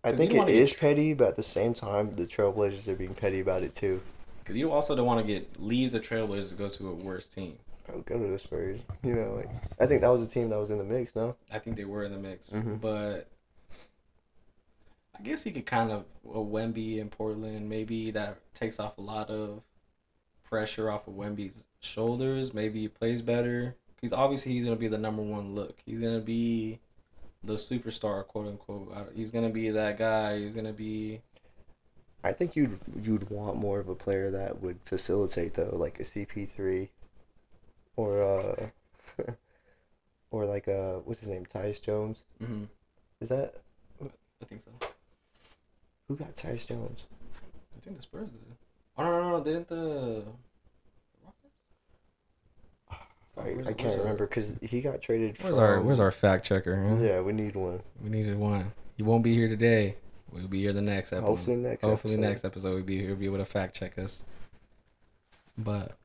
I 0.04 0.12
think 0.12 0.30
it 0.30 0.34
is 0.34 0.36
don't 0.36 0.36
it 0.36 0.38
wanna 0.38 0.50
is 0.52 0.70
get- 0.70 0.80
petty, 0.80 1.14
but 1.14 1.28
at 1.28 1.36
the 1.36 1.42
same 1.42 1.74
time, 1.74 2.14
the 2.14 2.24
Trailblazers 2.26 2.86
are 2.86 2.94
being 2.94 3.14
petty 3.14 3.40
about 3.40 3.62
it 3.64 3.74
too. 3.74 4.00
Because 4.38 4.56
you 4.56 4.70
also 4.70 4.94
don't 4.94 5.06
want 5.06 5.26
to 5.26 5.32
get 5.32 5.60
leave 5.60 5.90
the 5.90 5.98
Trailblazers 5.98 6.50
to 6.50 6.54
go 6.54 6.68
to 6.68 6.88
a 6.90 6.94
worse 6.94 7.26
team. 7.28 7.58
Go 8.04 8.18
to 8.18 8.26
the 8.28 8.38
Spurs. 8.38 8.80
You 9.02 9.14
know, 9.14 9.34
like 9.34 9.50
I 9.80 9.86
think 9.86 10.02
that 10.02 10.08
was 10.08 10.22
a 10.22 10.26
team 10.26 10.50
that 10.50 10.58
was 10.58 10.70
in 10.70 10.78
the 10.78 10.84
mix. 10.84 11.16
No, 11.16 11.34
I 11.52 11.58
think 11.58 11.76
they 11.76 11.84
were 11.84 12.04
in 12.04 12.12
the 12.12 12.18
mix, 12.18 12.50
Mhm. 12.50 12.80
but 12.80 13.28
I 15.18 15.22
guess 15.22 15.42
he 15.42 15.50
could 15.50 15.66
kind 15.66 15.90
of 15.90 16.04
a 16.24 16.38
Wemby 16.38 16.98
in 16.98 17.08
Portland. 17.08 17.68
Maybe 17.68 18.10
that 18.12 18.38
takes 18.54 18.78
off 18.78 18.98
a 18.98 19.02
lot 19.02 19.30
of 19.30 19.62
pressure 20.44 20.90
off 20.90 21.08
of 21.08 21.14
Wemby's 21.14 21.64
shoulders. 21.80 22.52
Maybe 22.54 22.80
he 22.82 22.88
plays 22.88 23.22
better. 23.22 23.76
He's 24.00 24.12
obviously 24.12 24.52
he's 24.52 24.64
gonna 24.64 24.76
be 24.76 24.88
the 24.88 24.98
number 24.98 25.22
one 25.22 25.54
look. 25.54 25.76
He's 25.84 25.98
gonna 26.00 26.20
be 26.20 26.80
the 27.42 27.54
superstar, 27.54 28.26
quote 28.26 28.46
unquote. 28.48 28.92
He's 29.14 29.30
gonna 29.30 29.50
be 29.50 29.70
that 29.70 29.98
guy. 29.98 30.38
He's 30.38 30.54
gonna 30.54 30.72
be 30.72 31.20
I 32.24 32.32
think 32.32 32.56
you'd 32.56 32.80
you'd 33.02 33.30
want 33.30 33.56
more 33.56 33.78
of 33.78 33.88
a 33.88 33.94
player 33.94 34.30
that 34.32 34.60
would 34.60 34.78
facilitate 34.84 35.54
though, 35.54 35.76
like 35.76 36.00
a 36.00 36.04
CP3, 36.04 36.88
or 37.94 38.22
uh, 38.22 38.66
or 40.32 40.44
like 40.44 40.66
uh, 40.66 40.94
what's 41.04 41.20
his 41.20 41.28
name, 41.28 41.46
Tyus 41.46 41.80
Jones. 41.80 42.18
hmm 42.44 42.64
Is 43.20 43.28
that 43.28 43.54
I 44.02 44.44
think 44.44 44.62
so. 44.64 44.88
who 46.08 46.16
got 46.16 46.34
Tyus 46.34 46.66
Jones? 46.66 47.04
I 47.76 47.84
think 47.84 47.96
the 47.96 48.02
Spurs 48.02 48.28
did. 48.30 48.56
Oh 48.98 49.04
no 49.04 49.20
no 49.22 49.38
no! 49.38 49.44
Didn't 49.44 49.68
the 49.68 50.24
I, 53.38 53.42
Where's- 53.50 53.66
I 53.66 53.72
can't 53.72 53.98
remember 53.98 54.26
because 54.26 54.54
he 54.62 54.80
got 54.80 55.00
traded. 55.02 55.36
Where's 55.42 55.58
our 55.58 55.80
Where's 55.80 56.00
our 56.00 56.10
fact 56.10 56.46
checker? 56.46 56.88
Huh? 56.88 56.96
Yeah, 57.04 57.20
we 57.20 57.32
need 57.32 57.54
one. 57.54 57.80
We 58.02 58.08
needed 58.08 58.38
one. 58.38 58.72
He 58.96 59.02
won't 59.02 59.22
be 59.22 59.34
here 59.34 59.48
today. 59.48 59.96
We'll 60.32 60.48
be 60.48 60.60
here 60.60 60.72
the 60.72 60.82
next 60.82 61.12
episode. 61.12 61.26
Hopefully 61.26 61.56
next. 61.56 61.82
Hopefully 61.84 62.14
episode. 62.14 62.28
next 62.28 62.44
episode 62.44 62.74
we'll 62.74 62.82
be 62.82 63.00
here, 63.00 63.14
be 63.14 63.26
able 63.26 63.38
to 63.38 63.44
fact 63.44 63.74
check 63.74 63.98
us. 63.98 64.24
But 65.58 65.96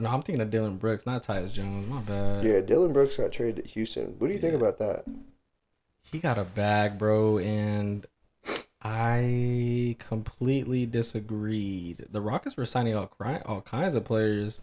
no, 0.00 0.08
I'm 0.08 0.22
thinking 0.22 0.40
of 0.40 0.50
Dillon 0.50 0.78
Brooks, 0.78 1.04
not 1.04 1.22
Tyus 1.22 1.52
Jones. 1.52 1.88
My 1.88 2.00
bad. 2.00 2.44
Yeah, 2.44 2.60
Dillon 2.60 2.92
Brooks 2.92 3.16
got 3.16 3.32
traded 3.32 3.64
to 3.64 3.70
Houston. 3.70 4.14
What 4.18 4.28
do 4.28 4.32
you 4.34 4.40
think 4.40 4.54
about 4.54 4.78
that? 4.78 5.04
He 6.10 6.18
got 6.18 6.38
a 6.38 6.44
bag, 6.44 6.98
bro, 6.98 7.38
and 7.38 8.04
I 8.82 9.96
completely 10.00 10.86
disagreed. 10.86 12.06
The 12.10 12.20
Rockets 12.20 12.56
were 12.56 12.66
signing 12.66 12.96
all 12.96 13.10
all 13.46 13.60
kinds 13.62 13.94
of 13.94 14.04
players, 14.04 14.60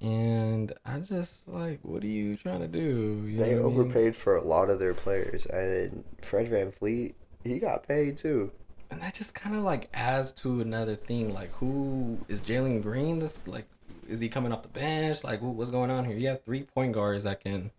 and 0.00 0.72
I'm 0.84 1.04
just 1.04 1.46
like, 1.48 1.80
what 1.82 2.02
are 2.02 2.08
you 2.08 2.36
trying 2.36 2.60
to 2.60 2.68
do? 2.68 3.24
You 3.28 3.38
They 3.38 3.54
I 3.54 3.60
mean? 3.60 3.60
overpaid 3.60 4.16
for 4.16 4.36
a 4.36 4.42
lot 4.44 4.70
of 4.70 4.78
their 4.78 4.94
players, 4.94 5.46
and 5.46 6.04
Fred 6.22 6.50
VanVleet, 6.50 7.14
he 7.44 7.58
got 7.58 7.86
paid 7.86 8.18
too. 8.18 8.52
And 8.90 9.00
that 9.02 9.14
just 9.14 9.34
kind 9.34 9.56
of 9.56 9.62
like 9.62 9.88
adds 9.94 10.32
to 10.32 10.60
another 10.60 10.96
thing. 10.96 11.32
Like, 11.34 11.52
who 11.54 12.18
is 12.28 12.40
Jalen 12.40 12.82
Green? 12.82 13.18
This 13.20 13.46
like, 13.48 13.66
is 14.08 14.20
he 14.20 14.28
coming 14.28 14.52
off 14.52 14.62
the 14.62 14.68
bench? 14.68 15.24
Like, 15.24 15.40
what's 15.42 15.70
going 15.70 15.90
on 15.90 16.04
here? 16.04 16.16
You 16.16 16.28
have 16.28 16.44
three 16.44 16.62
point 16.64 16.92
guards 16.92 17.24
that 17.24 17.40
can 17.40 17.70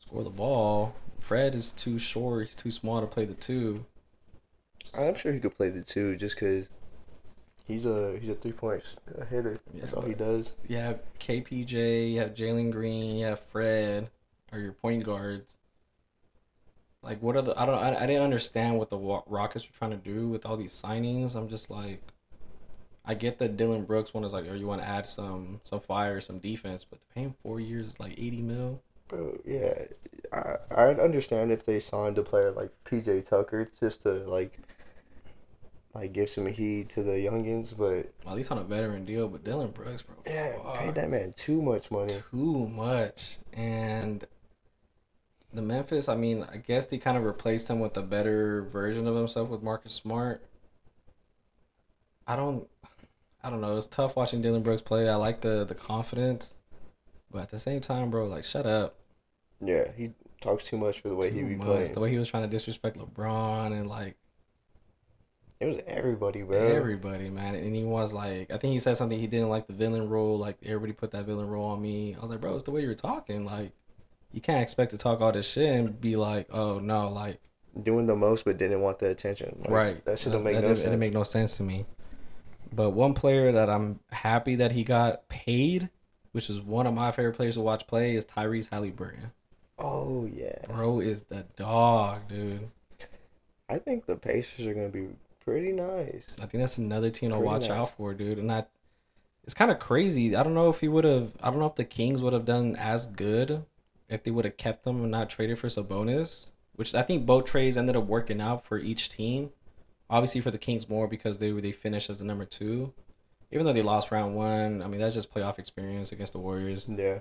score 0.00 0.24
the 0.24 0.30
ball. 0.30 0.94
Fred 1.20 1.54
is 1.54 1.70
too 1.72 1.98
short. 1.98 2.46
He's 2.46 2.54
too 2.54 2.70
small 2.70 3.00
to 3.00 3.06
play 3.06 3.24
the 3.24 3.34
two. 3.34 3.84
I'm 4.94 5.14
sure 5.14 5.32
he 5.32 5.40
could 5.40 5.56
play 5.56 5.70
the 5.70 5.82
two 5.82 6.16
just 6.16 6.36
because 6.36 6.68
he's 7.66 7.86
a 7.86 8.18
he's 8.18 8.30
a 8.30 8.34
three 8.34 8.52
point 8.52 8.82
hitter. 9.28 9.60
That's 9.80 9.92
Yeah, 9.92 9.94
all 9.94 10.02
he 10.02 10.14
does. 10.14 10.46
You 10.68 10.78
have 10.78 11.02
KPJ. 11.18 12.12
You 12.12 12.20
have 12.20 12.34
Jalen 12.34 12.70
Green. 12.72 13.16
You 13.16 13.26
have 13.26 13.40
Fred, 13.40 14.10
are 14.52 14.58
your 14.58 14.72
point 14.72 15.04
guards. 15.04 15.56
like 17.02 17.20
what 17.22 17.36
are 17.36 17.42
the 17.42 17.58
I 17.58 17.66
don't 17.66 17.78
I, 17.78 17.94
I 18.02 18.06
didn't 18.06 18.22
understand 18.22 18.78
what 18.78 18.90
the 18.90 18.98
Rockets 19.26 19.66
were 19.66 19.76
trying 19.76 19.90
to 19.92 19.96
do 19.96 20.28
with 20.28 20.44
all 20.46 20.56
these 20.56 20.72
signings. 20.80 21.34
I'm 21.34 21.48
just 21.48 21.70
like 21.70 22.02
I 23.04 23.12
get 23.14 23.38
that 23.40 23.56
Dillon 23.58 23.84
Brooks 23.84 24.14
one 24.14 24.24
is 24.24 24.32
like, 24.32 24.46
oh, 24.48 24.54
you 24.54 24.66
want 24.66 24.80
to 24.82 24.88
add 24.88 25.06
some 25.06 25.60
some 25.64 25.80
fire, 25.80 26.20
some 26.20 26.38
defense, 26.38 26.84
but 26.84 27.00
to 27.00 27.06
pay 27.14 27.22
him 27.22 27.34
four 27.42 27.60
years 27.60 27.94
like 28.00 28.12
eighty 28.12 28.40
mil. 28.42 28.82
Bro, 29.08 29.40
yeah, 29.44 29.86
I 30.32 30.56
I'd 30.70 31.00
understand 31.00 31.50
if 31.50 31.64
they 31.66 31.80
signed 31.80 32.16
a 32.18 32.22
player 32.22 32.52
like 32.52 32.70
PJ 32.84 33.24
Tucker 33.28 33.68
just 33.80 34.02
to 34.02 34.10
like 34.28 34.58
like 35.94 36.12
give 36.12 36.30
some 36.30 36.46
heat 36.46 36.88
to 36.90 37.02
the 37.02 37.12
youngins, 37.12 37.76
but 37.76 38.12
At 38.28 38.36
least 38.36 38.52
on 38.52 38.58
a 38.58 38.62
veteran 38.64 39.04
deal, 39.04 39.28
but 39.28 39.42
Dillon 39.44 39.70
Brooks, 39.70 40.02
bro, 40.02 40.16
yeah, 40.26 40.56
fuck. 40.62 40.78
paid 40.78 40.94
that 40.94 41.10
man 41.10 41.32
too 41.36 41.60
much 41.60 41.90
money. 41.90 42.14
too 42.30 42.68
much. 42.68 43.38
And 43.52 44.24
the 45.52 45.62
Memphis, 45.62 46.08
I 46.08 46.14
mean, 46.14 46.46
I 46.50 46.58
guess 46.58 46.86
they 46.86 46.98
kind 46.98 47.16
of 47.16 47.24
replaced 47.24 47.68
him 47.68 47.80
with 47.80 47.96
a 47.96 48.02
better 48.02 48.62
version 48.62 49.06
of 49.08 49.16
himself 49.16 49.48
with 49.48 49.62
Marcus 49.62 49.92
Smart. 49.92 50.44
I 52.26 52.36
don't, 52.36 52.68
I 53.42 53.50
don't 53.50 53.60
know. 53.60 53.76
It's 53.76 53.86
tough 53.88 54.14
watching 54.14 54.42
Dillon 54.42 54.62
Brooks 54.62 54.82
play. 54.82 55.08
I 55.08 55.16
like 55.16 55.40
the 55.40 55.64
the 55.64 55.74
confidence, 55.74 56.54
but 57.32 57.42
at 57.42 57.50
the 57.50 57.58
same 57.58 57.80
time, 57.80 58.10
bro, 58.10 58.26
like 58.26 58.44
shut 58.44 58.66
up. 58.66 58.94
Yeah, 59.60 59.90
he 59.96 60.12
talks 60.40 60.66
too 60.66 60.78
much 60.78 61.00
for 61.00 61.08
the 61.08 61.16
way 61.16 61.30
he 61.32 61.40
Too 61.40 61.46
be 61.48 61.56
much. 61.56 61.66
playing. 61.66 61.92
The 61.92 62.00
way 62.00 62.10
he 62.10 62.18
was 62.18 62.28
trying 62.28 62.44
to 62.44 62.48
disrespect 62.48 62.96
LeBron 62.96 63.72
and 63.72 63.88
like 63.88 64.16
It 65.60 65.66
was 65.66 65.76
everybody, 65.86 66.40
bro. 66.40 66.58
everybody, 66.58 67.28
man. 67.28 67.54
And 67.54 67.76
he 67.76 67.84
was 67.84 68.14
like, 68.14 68.50
I 68.50 68.56
think 68.56 68.72
he 68.72 68.78
said 68.78 68.96
something 68.96 69.18
he 69.18 69.26
didn't 69.26 69.50
like 69.50 69.66
the 69.66 69.74
villain 69.74 70.08
role. 70.08 70.38
Like 70.38 70.56
everybody 70.64 70.94
put 70.94 71.10
that 71.10 71.26
villain 71.26 71.48
role 71.48 71.66
on 71.66 71.82
me. 71.82 72.16
I 72.16 72.20
was 72.20 72.30
like, 72.30 72.40
bro, 72.40 72.54
it's 72.54 72.64
the 72.64 72.70
way 72.70 72.80
you're 72.80 72.94
talking. 72.94 73.44
Like 73.44 73.72
you 74.32 74.40
can't 74.40 74.62
expect 74.62 74.92
to 74.92 74.96
talk 74.96 75.20
all 75.20 75.32
this 75.32 75.50
shit 75.50 75.68
and 75.68 76.00
be 76.00 76.16
like, 76.16 76.48
oh 76.50 76.78
no, 76.78 77.08
like 77.08 77.40
Doing 77.80 78.06
the 78.06 78.16
most, 78.16 78.44
but 78.44 78.58
didn't 78.58 78.80
want 78.80 78.98
the 78.98 79.10
attention. 79.10 79.56
Like, 79.60 79.70
right. 79.70 80.04
That 80.04 80.18
should 80.18 80.32
made 80.32 80.56
that 80.56 80.62
no 80.62 80.68
didn't, 80.68 80.78
It 80.78 80.84
didn't 80.84 80.98
make 80.98 81.12
no 81.12 81.22
sense 81.22 81.56
to 81.58 81.62
me. 81.62 81.86
But 82.72 82.90
one 82.90 83.14
player 83.14 83.52
that 83.52 83.68
I'm 83.68 84.00
happy 84.10 84.56
that 84.56 84.72
he 84.72 84.82
got 84.82 85.28
paid, 85.28 85.88
which 86.32 86.50
is 86.50 86.60
one 86.60 86.86
of 86.86 86.94
my 86.94 87.12
favorite 87.12 87.34
players 87.34 87.54
to 87.54 87.60
watch 87.60 87.86
play, 87.86 88.16
is 88.16 88.24
Tyrese 88.24 88.70
Halliburton. 88.70 89.30
oh 89.78 90.28
yeah, 90.32 90.66
Bro 90.68 91.00
is 91.00 91.22
the 91.22 91.44
dog, 91.56 92.28
dude. 92.28 92.68
I 93.68 93.78
think 93.78 94.06
the 94.06 94.16
Pacers 94.16 94.66
are 94.66 94.74
gonna 94.74 94.88
be 94.88 95.08
pretty 95.50 95.72
nice. 95.72 96.22
I 96.38 96.46
think 96.46 96.62
that's 96.62 96.78
another 96.78 97.10
team 97.10 97.30
to 97.30 97.36
Pretty 97.36 97.46
watch 97.46 97.62
nice. 97.62 97.70
out 97.70 97.96
for, 97.96 98.14
dude. 98.14 98.38
And 98.38 98.50
I, 98.52 98.64
it's 99.44 99.54
kind 99.54 99.70
of 99.70 99.78
crazy. 99.78 100.36
I 100.36 100.42
don't 100.42 100.54
know 100.54 100.70
if 100.70 100.80
he 100.80 100.88
would 100.88 101.04
have. 101.04 101.32
I 101.42 101.50
don't 101.50 101.58
know 101.58 101.66
if 101.66 101.74
the 101.74 101.84
Kings 101.84 102.22
would 102.22 102.32
have 102.32 102.44
done 102.44 102.76
as 102.76 103.06
good 103.06 103.64
if 104.08 104.22
they 104.24 104.30
would 104.30 104.44
have 104.44 104.56
kept 104.56 104.84
them 104.84 105.02
and 105.02 105.10
not 105.10 105.30
traded 105.30 105.58
for 105.58 105.68
Sabonis. 105.68 106.46
Which 106.76 106.94
I 106.94 107.02
think 107.02 107.26
both 107.26 107.44
trades 107.44 107.76
ended 107.76 107.96
up 107.96 108.06
working 108.06 108.40
out 108.40 108.64
for 108.64 108.78
each 108.78 109.08
team. 109.08 109.50
Obviously 110.08 110.40
for 110.40 110.50
the 110.50 110.58
Kings 110.58 110.88
more 110.88 111.06
because 111.06 111.38
they 111.38 111.50
they 111.52 111.72
finished 111.72 112.10
as 112.10 112.18
the 112.18 112.24
number 112.24 112.44
two, 112.44 112.92
even 113.52 113.64
though 113.66 113.72
they 113.72 113.82
lost 113.82 114.10
round 114.10 114.34
one. 114.34 114.82
I 114.82 114.86
mean 114.88 115.00
that's 115.00 115.14
just 115.14 115.32
playoff 115.32 115.58
experience 115.58 116.10
against 116.12 116.32
the 116.32 116.38
Warriors. 116.38 116.86
Yeah, 116.88 117.20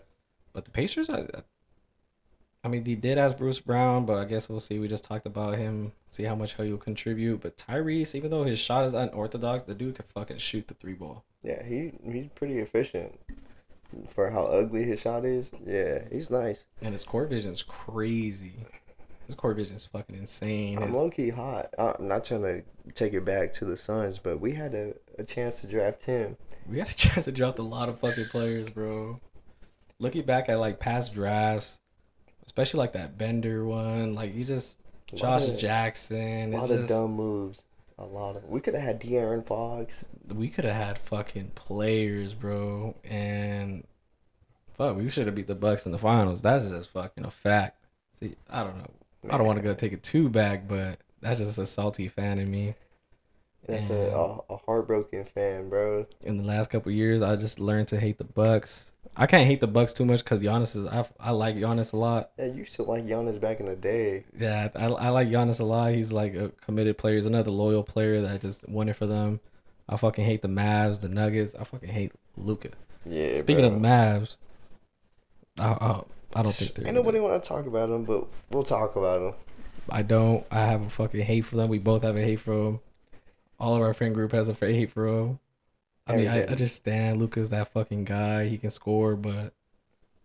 But 0.53 0.65
the 0.65 0.71
Pacers, 0.71 1.09
I, 1.09 1.25
I 2.63 2.67
mean, 2.67 2.84
they 2.84 2.95
did 2.95 3.17
ask 3.17 3.38
Bruce 3.38 3.60
Brown, 3.62 4.06
but 4.06 4.17
I 4.17 4.26
guess 4.26 4.50
we'll 4.50 4.60
see. 4.60 4.80
We 4.80 4.88
just 4.89 5.06
talked 5.06 5.26
about 5.26 5.58
him, 5.58 5.93
see 6.10 6.24
how 6.24 6.36
much 6.36 6.56
he 6.56 6.69
will 6.69 6.78
contribute. 6.78 7.39
But 7.41 7.58
Tyrese, 7.58 8.15
even 8.15 8.32
though 8.32 8.43
his 8.43 8.60
shot 8.60 8.86
is 8.86 8.93
unorthodox, 8.93 9.63
the 9.63 9.74
dude 9.74 9.95
can 9.95 10.06
fucking 10.13 10.39
shoot 10.39 10.67
the 10.67 10.74
three 10.74 10.93
ball. 10.93 11.24
yeah, 11.41 11.63
he 11.63 11.93
he's 12.12 12.28
pretty 12.36 12.60
efficient 12.60 13.17
for 14.13 14.30
how 14.30 14.43
ugly 14.43 14.84
his 14.84 15.00
shot 15.00 15.24
is. 15.26 15.52
Yeah, 15.65 16.00
he's 16.12 16.30
nice. 16.30 16.65
And 16.82 16.93
his 16.93 17.06
court 17.06 17.30
vision 17.30 17.54
is 17.54 17.63
crazy. 17.63 18.54
His 19.26 19.36
court 19.36 19.56
vision 19.58 19.76
is 19.76 19.86
fucking 19.86 20.15
insane. 20.17 20.80
I'm 20.80 20.88
His- 20.89 20.95
low 20.98 21.10
key 21.10 21.30
hot. 21.30 21.74
I'm 21.80 22.08
not 22.08 22.26
trying 22.26 22.41
to 22.43 22.63
take 22.93 23.13
it 23.13 23.24
back 23.24 23.54
to 23.54 23.65
the 23.65 23.78
Suns, 23.78 24.17
but 24.17 24.41
we 24.41 24.54
had 24.54 24.74
a, 24.74 24.93
a 25.17 25.24
chance 25.24 25.62
to 25.62 25.67
draft 25.67 26.04
him. 26.04 26.36
we 26.67 26.80
had 26.80 26.89
a 26.89 26.93
chance 26.95 27.24
to 27.26 27.32
draft 27.32 27.60
a 27.60 27.63
lot 27.63 27.88
of 27.89 28.00
fucking 28.00 28.26
players, 28.26 28.69
bro. 28.69 29.19
Looking 30.00 30.24
back 30.26 30.50
at 30.50 30.60
like 30.60 30.80
past 30.80 31.13
drafts, 31.13 31.80
especially 32.49 32.79
like 32.79 32.93
that 32.93 33.15
Bender 33.15 33.63
one, 33.63 34.15
like 34.15 34.33
you 34.33 34.43
just 34.43 34.79
Josh 35.13 35.47
of, 35.47 35.55
Jackson. 35.59 36.51
a 36.51 36.57
It's 36.57 36.62
lot 36.62 36.71
of 36.71 36.77
just 36.79 36.89
dumb 36.89 37.12
moves. 37.12 37.59
A 37.99 38.03
lot 38.03 38.35
of. 38.35 38.43
We 38.49 38.59
could 38.59 38.73
have 38.73 38.81
had 38.81 38.99
De'Aaron 38.99 39.45
Fox. 39.45 40.03
we 40.33 40.49
could 40.49 40.65
have 40.65 40.75
had 40.75 40.97
fucking 40.97 41.51
players, 41.53 42.33
bro, 42.33 42.95
and 43.03 43.83
fuck, 44.75 44.97
we 44.97 45.09
should 45.12 45.27
have 45.27 45.35
beat 45.35 45.45
the 45.45 45.53
Bucks 45.53 45.85
in 45.85 45.91
the 45.91 45.99
finals. 45.99 46.41
That's 46.41 46.65
just 46.65 46.89
fucking 46.89 47.23
a 47.25 47.29
fact. 47.29 47.85
See, 48.19 48.35
I 48.49 48.63
don't 48.63 48.77
know. 48.77 48.89
I 49.29 49.38
don't 49.38 49.45
want 49.45 49.57
to 49.59 49.63
go 49.63 49.75
take 49.75 49.93
it 49.93 50.01
too 50.01 50.27
back, 50.27 50.67
but 50.67 50.97
that's 51.21 51.39
just 51.39 51.59
a 51.59 51.67
salty 51.67 52.07
fan 52.07 52.39
in 52.39 52.49
me. 52.49 52.73
That's 53.67 53.91
a, 53.91 53.93
a 53.93 54.53
a 54.53 54.57
heartbroken 54.65 55.25
fan, 55.25 55.69
bro. 55.69 56.07
In 56.23 56.38
the 56.38 56.43
last 56.43 56.71
couple 56.71 56.91
years, 56.91 57.21
I 57.21 57.35
just 57.35 57.59
learned 57.59 57.89
to 57.89 57.99
hate 57.99 58.17
the 58.17 58.23
Bucks. 58.23 58.91
I 59.19 59.27
can't 59.27 59.45
hate 59.45 59.60
the 59.60 59.67
Bucks 59.67 59.91
too 59.91 60.05
much 60.05 60.23
because 60.23 60.41
Giannis 60.41 60.77
is. 60.77 60.86
I, 60.86 61.05
I 61.19 61.32
like 61.32 61.58
Giannis 61.58 61.91
a 61.91 61.97
lot. 61.97 62.32
Yeah, 62.39 62.45
you 62.45 62.60
used 62.60 62.75
to 62.75 62.84
like 62.84 63.05
Giannis 63.05 63.38
back 63.38 63.60
in 63.60 63.65
the 63.65 63.75
day. 63.75 64.23
Yeah, 64.39 64.69
I, 64.73 64.86
I 64.86 65.10
like 65.10 65.27
Giannis 65.27 65.60
a 65.60 65.65
lot. 65.65 65.91
He's 65.91 66.13
like 66.13 66.36
a 66.36 66.49
committed 66.62 66.97
player. 66.97 67.15
He's 67.15 67.25
another 67.25 67.51
loyal 67.51 67.84
player 67.84 68.21
that 68.21 68.39
just 68.39 68.67
won 68.69 68.88
it 68.88 68.95
for 68.95 69.08
them. 69.08 69.41
I 69.89 69.97
fucking 69.97 70.23
hate 70.23 70.41
the 70.41 70.47
Mavs, 70.47 71.01
the 71.01 71.10
Nuggets. 71.10 71.53
I 71.53 71.65
fucking 71.65 71.89
hate 71.89 72.13
Luka. 72.38 72.69
Yeah. 73.05 73.39
Speaking 73.39 73.67
bro. 73.67 73.75
of 73.75 73.82
Mavs, 73.82 74.38
I, 75.60 75.67
I, 75.67 76.01
I 76.36 76.41
don't 76.41 76.55
think 76.55 76.75
they're. 76.75 76.88
Ain't 76.88 76.95
nobody 76.95 77.19
want 77.19 77.43
to 77.43 77.47
talk 77.47 77.65
about 77.65 77.89
them, 77.89 78.05
but 78.05 78.25
we'll 78.51 78.63
talk 78.63 78.95
about 78.95 79.19
them. 79.19 79.34
I 79.89 80.01
don't. 80.01 80.45
I 80.49 80.62
have 80.62 80.82
a 80.82 80.89
fucking 80.89 81.25
hate 81.25 81.41
for 81.41 81.58
them. 81.58 81.67
We 81.67 81.79
both 81.79 82.03
have 82.03 82.15
a 82.15 82.21
hate 82.21 82.39
for 82.39 82.55
them. 82.55 82.79
All 83.60 83.75
of 83.75 83.82
our 83.82 83.93
friend 83.93 84.15
group 84.15 84.32
has 84.32 84.47
a 84.47 84.53
hate 84.53 84.91
for 84.91 85.12
them. 85.12 85.39
I 86.10 86.15
mean, 86.17 86.28
I 86.28 86.43
understand 86.43 87.19
Luka's 87.19 87.50
that 87.52 87.72
fucking 87.72 88.06
guy. 88.06 88.48
He 88.48 88.58
can 88.58 88.69
score, 88.69 89.15
but 89.15 89.54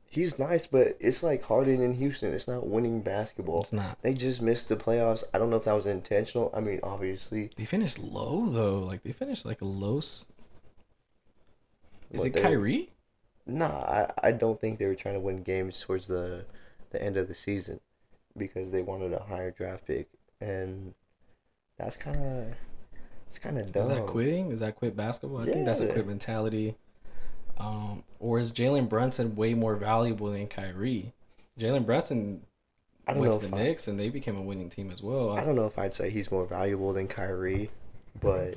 He's 0.06 0.38
nice, 0.38 0.68
but 0.68 0.96
it's 1.00 1.24
like 1.24 1.42
Harden 1.42 1.80
in 1.82 1.94
Houston. 1.94 2.32
It's 2.32 2.46
not 2.46 2.68
winning 2.68 3.00
basketball. 3.00 3.62
it's 3.62 3.72
not. 3.72 4.00
They 4.02 4.14
just 4.14 4.40
missed 4.40 4.68
the 4.68 4.76
playoffs. 4.76 5.24
I 5.34 5.38
don't 5.38 5.50
know 5.50 5.56
if 5.56 5.64
that 5.64 5.72
was 5.72 5.86
intentional. 5.86 6.52
I 6.56 6.60
mean, 6.60 6.78
obviously. 6.84 7.50
They 7.56 7.64
finished 7.64 7.98
low 7.98 8.48
though. 8.48 8.78
Like 8.78 9.02
they 9.02 9.10
finished 9.12 9.44
like 9.44 9.60
a 9.60 9.64
low. 9.64 9.98
Is 9.98 10.26
What, 12.12 12.26
it 12.28 12.32
they- 12.34 12.40
Kyrie? 12.42 12.90
Nah, 13.46 13.66
I, 13.66 14.28
I 14.28 14.32
don't 14.32 14.58
think 14.60 14.78
they 14.78 14.86
were 14.86 14.94
trying 14.94 15.14
to 15.14 15.20
win 15.20 15.42
games 15.42 15.80
towards 15.80 16.06
the 16.06 16.44
the 16.90 17.02
end 17.02 17.16
of 17.16 17.26
the 17.28 17.34
season 17.34 17.80
because 18.36 18.70
they 18.70 18.82
wanted 18.82 19.12
a 19.12 19.18
higher 19.24 19.50
draft 19.50 19.86
pick, 19.86 20.08
and 20.40 20.94
that's 21.76 21.96
kind 21.96 22.16
of 22.16 22.54
it's 23.34 23.42
kind 23.42 23.58
of 23.58 23.72
dumb. 23.72 23.82
Is 23.82 23.88
that 23.88 24.06
quitting? 24.06 24.52
Is 24.52 24.60
that 24.60 24.76
quit 24.76 24.96
basketball? 24.96 25.40
I 25.40 25.46
think 25.52 25.66
that's 25.66 25.80
a 25.80 25.88
quit 25.88 26.06
mentality. 26.06 26.76
Um, 27.58 28.04
or 28.20 28.38
is 28.38 28.52
Jalen 28.52 28.88
Brunson 28.88 29.34
way 29.34 29.54
more 29.54 29.74
valuable 29.74 30.30
than 30.30 30.46
Kyrie? 30.46 31.12
Jalen 31.58 31.84
Brunson 31.84 32.42
I 33.08 33.12
don't 33.12 33.22
went 33.22 33.40
to 33.40 33.48
the 33.48 33.56
I, 33.56 33.62
Knicks 33.62 33.88
and 33.88 33.98
they 33.98 34.08
became 34.08 34.36
a 34.36 34.42
winning 34.42 34.70
team 34.70 34.90
as 34.90 35.02
well. 35.02 35.30
I 35.36 35.42
don't 35.44 35.56
know 35.56 35.66
if 35.66 35.78
I'd 35.78 35.94
say 35.94 36.10
he's 36.10 36.30
more 36.30 36.46
valuable 36.46 36.92
than 36.92 37.06
Kyrie, 37.08 37.70
but 38.20 38.54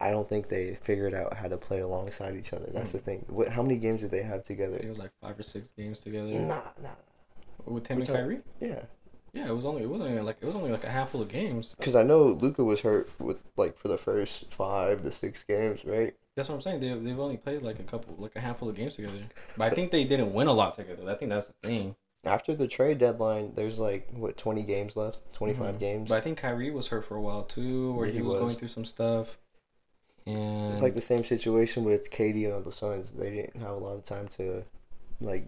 I 0.00 0.10
don't 0.10 0.28
think 0.28 0.48
they 0.48 0.78
figured 0.84 1.14
out 1.14 1.34
how 1.36 1.48
to 1.48 1.56
play 1.56 1.80
alongside 1.80 2.36
each 2.36 2.52
other. 2.52 2.68
That's 2.72 2.92
the 2.92 2.98
thing. 2.98 3.24
What? 3.28 3.48
How 3.48 3.62
many 3.62 3.76
games 3.76 4.00
did 4.02 4.10
they 4.12 4.22
have 4.22 4.40
I 4.40 4.42
together? 4.42 4.72
think 4.74 4.84
it 4.84 4.88
was 4.90 4.98
like 4.98 5.10
five 5.20 5.38
or 5.38 5.42
six 5.42 5.68
games 5.76 6.00
together 6.00 6.30
Nah, 6.38 6.60
nah. 6.82 6.90
with 7.66 7.86
him 7.88 7.96
We're 7.98 8.00
and 8.02 8.06
talking- 8.06 8.22
Kyrie. 8.22 8.40
Yeah, 8.60 8.82
Yeah, 9.38 9.48
it 9.48 9.56
was 9.56 9.64
only 9.66 9.82
it 9.82 9.88
wasn't 9.88 10.10
even 10.10 10.24
like 10.24 10.38
it 10.40 10.46
was 10.46 10.56
only 10.56 10.70
like 10.70 10.84
a 10.84 10.90
handful 10.90 11.22
of 11.22 11.28
games. 11.28 11.74
because 11.78 11.94
I 11.94 12.02
know 12.02 12.24
Luka 12.24 12.64
was 12.64 12.80
hurt 12.80 13.08
with 13.20 13.38
like 13.56 13.78
for 13.78 13.88
the 13.88 13.98
first 13.98 14.46
five 14.56 15.02
to 15.04 15.12
six 15.12 15.44
games, 15.44 15.84
right? 15.84 16.14
That's 16.36 16.48
what 16.48 16.56
I'm 16.56 16.60
saying. 16.60 16.80
They 16.80 16.88
they've 16.88 17.18
only 17.18 17.36
played 17.36 17.62
like 17.62 17.78
a 17.78 17.84
couple 17.84 18.16
like 18.18 18.34
a 18.36 18.40
handful 18.40 18.68
of 18.68 18.74
games 18.76 18.96
together. 18.96 19.20
But 19.56 19.72
I 19.72 19.74
think 19.74 19.90
they 19.92 20.04
didn't 20.04 20.32
win 20.34 20.48
a 20.48 20.52
lot 20.52 20.74
together. 20.74 21.08
I 21.08 21.14
think 21.14 21.30
that's 21.30 21.48
the 21.48 21.68
thing. 21.68 21.96
After 22.24 22.54
the 22.56 22.66
trade 22.66 22.98
deadline, 22.98 23.52
there's 23.54 23.78
like 23.78 24.08
what 24.12 24.36
twenty 24.36 24.62
games 24.64 24.96
left, 24.96 25.18
25 25.34 25.76
Mhm. 25.76 25.78
games. 25.78 26.08
But 26.08 26.16
I 26.16 26.20
think 26.20 26.38
Kyrie 26.38 26.72
was 26.72 26.88
hurt 26.88 27.06
for 27.06 27.14
a 27.16 27.20
while 27.22 27.44
too, 27.44 27.92
where 27.92 28.06
Yeah, 28.06 28.14
he, 28.14 28.22
was, 28.22 28.34
was. 28.34 28.40
going 28.40 28.56
through 28.56 28.68
some 28.68 28.84
stuff. 28.84 29.38
And 30.26 30.72
It's 30.72 30.82
like 30.82 30.94
the 30.94 31.00
same 31.00 31.24
situation 31.24 31.84
with 31.84 32.10
KD 32.10 32.46
on 32.54 32.64
the 32.64 32.72
Suns. 32.72 33.12
They 33.12 33.30
didn't 33.30 33.60
have 33.62 33.70
a 33.70 33.78
lot 33.78 33.94
of 33.94 34.04
time 34.04 34.28
to 34.36 34.64
like 35.20 35.46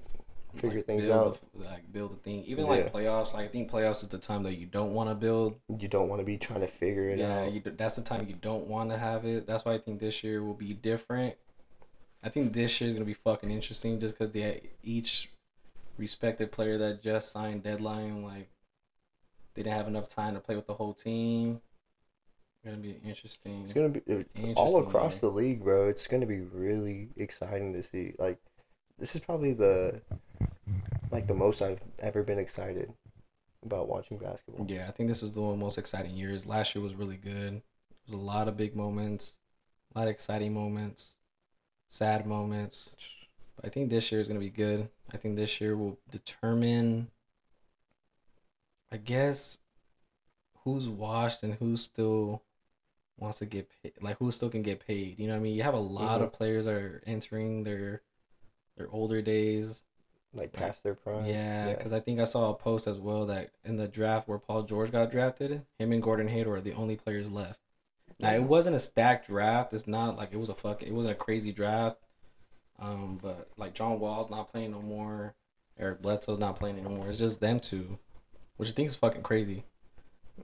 figure 0.57 0.79
like, 0.79 0.87
things 0.87 1.03
build 1.03 1.13
out. 1.29 1.41
like 1.55 1.93
build 1.93 2.13
a 2.13 2.17
thing. 2.17 2.45
Even 2.45 2.65
Yeah. 2.67 2.71
like 2.73 2.93
playoffs, 2.93 3.35
like 3.35 3.47
I 3.47 3.49
think 3.49 3.71
playoffs 3.71 4.03
is 4.03 4.09
the 4.09 4.19
time 4.19 4.43
that 4.45 4.55
you 4.57 4.67
don't 4.67 4.93
want 4.95 5.09
to 5.11 5.15
build. 5.15 5.55
You 5.79 5.89
don't 5.89 6.09
want 6.09 6.21
to 6.21 6.25
be 6.27 6.37
trying 6.37 6.61
to 6.61 6.67
figure 6.69 7.09
it 7.11 7.19
Yeah, 7.19 7.43
out. 7.45 7.53
d- 7.53 7.71
that's 7.77 7.95
the 7.95 8.03
time 8.03 8.27
you 8.29 8.35
don't 8.35 8.67
want 8.67 8.91
to 8.91 8.99
have 8.99 9.25
it. 9.25 9.47
That's 9.47 9.65
why 9.65 9.75
I 9.75 9.79
think 9.79 10.01
this 10.01 10.23
year 10.25 10.43
will 10.43 10.55
be 10.55 10.75
different. 10.75 11.37
I 12.23 12.29
think 12.29 12.53
this 12.53 12.81
year 12.81 12.89
is 12.89 12.95
gonna 12.95 13.05
be 13.07 13.15
fucking 13.15 13.51
interesting 13.51 13.99
just 13.99 14.19
because 14.19 14.33
they 14.33 14.71
each 14.83 15.31
respected 15.97 16.51
player 16.53 16.79
that 16.79 17.03
just 17.03 17.31
signed 17.33 17.63
deadline 17.63 18.23
like 18.23 18.49
they 19.55 19.63
didn't 19.63 19.77
have 19.77 19.89
enough 19.89 20.09
time 20.09 20.35
to 20.35 20.41
play 20.41 20.57
with 20.57 20.67
the 20.67 20.75
whole 20.75 20.95
team. 20.95 21.61
It's 22.63 22.65
gonna 22.65 22.77
be 22.83 23.01
interesting. 23.05 23.63
It's 23.63 23.73
gonna 23.73 23.89
be 23.89 24.03
uh, 24.13 24.53
all 24.55 24.83
across 24.87 25.19
the 25.19 25.31
league, 25.31 25.65
bro. 25.65 25.89
It's 25.89 26.07
gonna 26.07 26.27
be 26.27 26.41
really 26.41 27.09
exciting 27.17 27.73
to 27.73 27.83
see. 27.83 28.13
Like, 28.19 28.39
this 29.01 29.15
is 29.15 29.21
probably 29.23 29.55
the 29.55 30.01
like 31.11 31.27
the 31.27 31.35
most 31.35 31.63
I've 31.63 31.81
ever 31.99 32.23
been 32.23 32.39
excited 32.39 32.93
about 33.65 33.89
watching 33.89 34.19
basketball. 34.19 34.67
Yeah, 34.69 34.87
I 34.89 34.93
think 34.93 35.09
this 35.09 35.23
is 35.23 35.33
the 35.33 35.41
one 35.41 35.59
most 35.59 35.79
exciting 35.79 36.15
years. 36.15 36.47
Last 36.47 36.75
year 36.75 36.85
was 36.85 36.95
really 36.95 37.17
good. 37.17 37.55
There 37.55 38.07
was 38.07 38.15
a 38.15 38.19
lot 38.19 38.47
of 38.47 38.57
big 38.57 38.77
moments, 38.77 39.35
a 39.95 39.99
lot 39.99 40.05
of 40.07 40.13
exciting 40.13 40.55
moments, 40.55 41.17
sad 41.89 42.27
moments. 42.27 42.95
But 43.57 43.67
I 43.67 43.69
think 43.71 43.91
this 43.91 44.13
year 44.13 44.21
is 44.21 44.29
gonna 44.29 44.39
be 44.39 44.51
good. 44.51 44.89
I 45.13 45.17
think 45.17 45.35
this 45.35 45.61
year 45.61 45.77
will 45.77 45.99
determine, 46.11 47.09
I 48.93 48.99
guess, 48.99 49.59
who's 50.65 50.89
washed 50.89 51.43
and 51.43 51.55
who 51.55 51.77
still 51.77 52.43
wants 53.19 53.39
to 53.39 53.47
get 53.47 53.69
paid. 53.83 53.95
Like 54.01 54.19
who 54.19 54.31
still 54.31 54.51
can 54.51 54.63
get 54.63 54.87
paid. 54.87 55.19
You 55.19 55.27
know 55.27 55.35
what 55.35 55.41
I 55.41 55.43
mean? 55.43 55.55
You 55.55 55.63
have 55.63 55.75
a 55.75 55.79
lot 55.79 56.21
of 56.21 56.29
mm-hmm. 56.29 56.37
players 56.37 56.67
that 56.67 56.75
are 56.75 57.03
entering 57.07 57.65
their 57.65 58.03
their 58.77 58.89
older 58.91 59.23
days. 59.23 59.83
Like 60.33 60.53
past 60.53 60.85
their 60.85 60.95
prime. 60.95 61.27
Yeah, 61.27 61.75
because 61.75 61.93
I 61.93 61.99
think 61.99 62.21
I 62.21 62.25
saw 62.25 62.51
a 62.51 62.55
post 62.55 62.87
as 62.87 63.01
well 63.01 63.27
that 63.27 63.51
in 63.65 63.77
the 63.77 63.89
draft 63.89 64.29
where 64.29 64.39
Paul 64.39 64.63
George 64.63 64.93
got 64.93 65.11
drafted, 65.11 65.63
him 65.79 65.93
and 65.93 66.03
Gordon 66.03 66.29
Hayward 66.29 66.59
are 66.59 66.61
the 66.61 66.75
only 66.75 66.95
players 66.95 67.31
left. 67.31 67.59
Now 68.21 68.35
it 68.35 68.43
wasn't 68.43 68.77
a 68.77 68.81
stacked 68.81 69.27
draft. 69.27 69.73
It's 69.73 69.89
not 69.89 70.17
like 70.17 70.33
it 70.33 70.39
was 70.39 70.51
a 70.51 70.55
fuck. 70.55 70.83
It 70.83 70.93
wasn't 70.93 71.13
a 71.13 71.19
crazy 71.19 71.53
draft. 71.53 71.97
Um, 72.79 73.19
but 73.21 73.49
like 73.57 73.75
John 73.75 73.99
Wall's 73.99 74.31
not 74.31 74.53
playing 74.53 74.71
no 74.71 74.83
more. 74.83 75.35
Eric 75.79 76.03
Bledsoe's 76.03 76.39
not 76.39 76.57
playing 76.57 76.79
anymore. 76.79 77.09
It's 77.09 77.19
just 77.19 77.41
them 77.41 77.59
two, 77.59 77.99
which 78.57 78.69
I 78.69 78.73
think 78.73 78.89
is 78.89 78.95
fucking 78.95 79.23
crazy. 79.23 79.65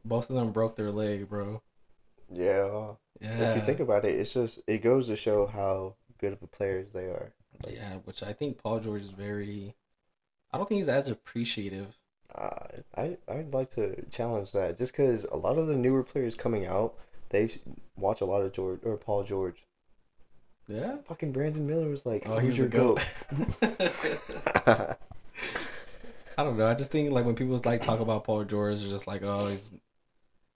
Both 0.05 0.31
of 0.31 0.37
them 0.37 0.53
broke 0.53 0.77
their 0.77 0.91
leg, 0.91 1.29
bro. 1.29 1.63
Yeah. 2.33 2.93
Yeah. 3.21 3.51
If 3.51 3.57
you 3.57 3.63
think 3.63 3.81
about 3.81 4.05
it, 4.05 4.15
it's 4.15 4.33
just 4.33 4.59
it 4.67 4.83
goes 4.83 5.07
to 5.09 5.17
show 5.17 5.47
how 5.47 5.95
good 6.19 6.33
of 6.33 6.43
a 6.43 6.47
players 6.47 6.89
they 6.93 7.05
are. 7.05 7.33
Yeah, 7.69 7.95
which 8.05 8.23
I 8.23 8.33
think 8.33 8.59
Paul 8.63 8.81
George 8.81 9.03
is 9.03 9.11
very. 9.11 9.75
I 10.53 10.59
don't 10.59 10.69
think 10.69 10.79
he's 10.79 10.89
as 10.89 11.09
appreciative. 11.09 11.99
Uh, 12.35 12.67
I 12.97 13.17
I'd 13.29 13.55
like 13.55 13.75
to 13.75 14.05
challenge 14.11 14.53
that 14.53 14.79
just 14.79 14.93
because 14.93 15.25
a 15.25 15.37
lot 15.37 15.59
of 15.59 15.67
the 15.67 15.77
newer 15.77 16.03
players 16.03 16.35
coming 16.35 16.67
out, 16.67 16.95
they 17.31 17.51
watch 17.97 18.21
a 18.21 18.27
lot 18.27 18.43
of 18.43 18.53
George 18.53 18.81
or 18.85 18.97
Paul 18.97 19.25
George. 19.25 19.65
Yeah. 20.69 20.97
Fucking 21.07 21.33
Brandon 21.33 21.67
Miller 21.67 21.89
was 21.89 22.05
like, 22.05 22.25
Oh, 22.27 22.39
he's 22.39 22.59
your 22.59 22.69
goat?" 22.69 23.01
goat. 23.63 23.69
I 26.39 26.45
don't 26.45 26.59
know. 26.59 26.67
I 26.67 26.75
just 26.75 26.91
think 26.91 27.11
like 27.13 27.25
when 27.25 27.35
people 27.35 27.59
like 27.65 27.83
talk 27.83 28.01
about 28.01 28.25
Paul 28.25 28.45
George, 28.45 28.83
it's 28.83 28.91
just 28.91 29.07
like, 29.07 29.23
oh, 29.23 29.49
he's 29.49 29.73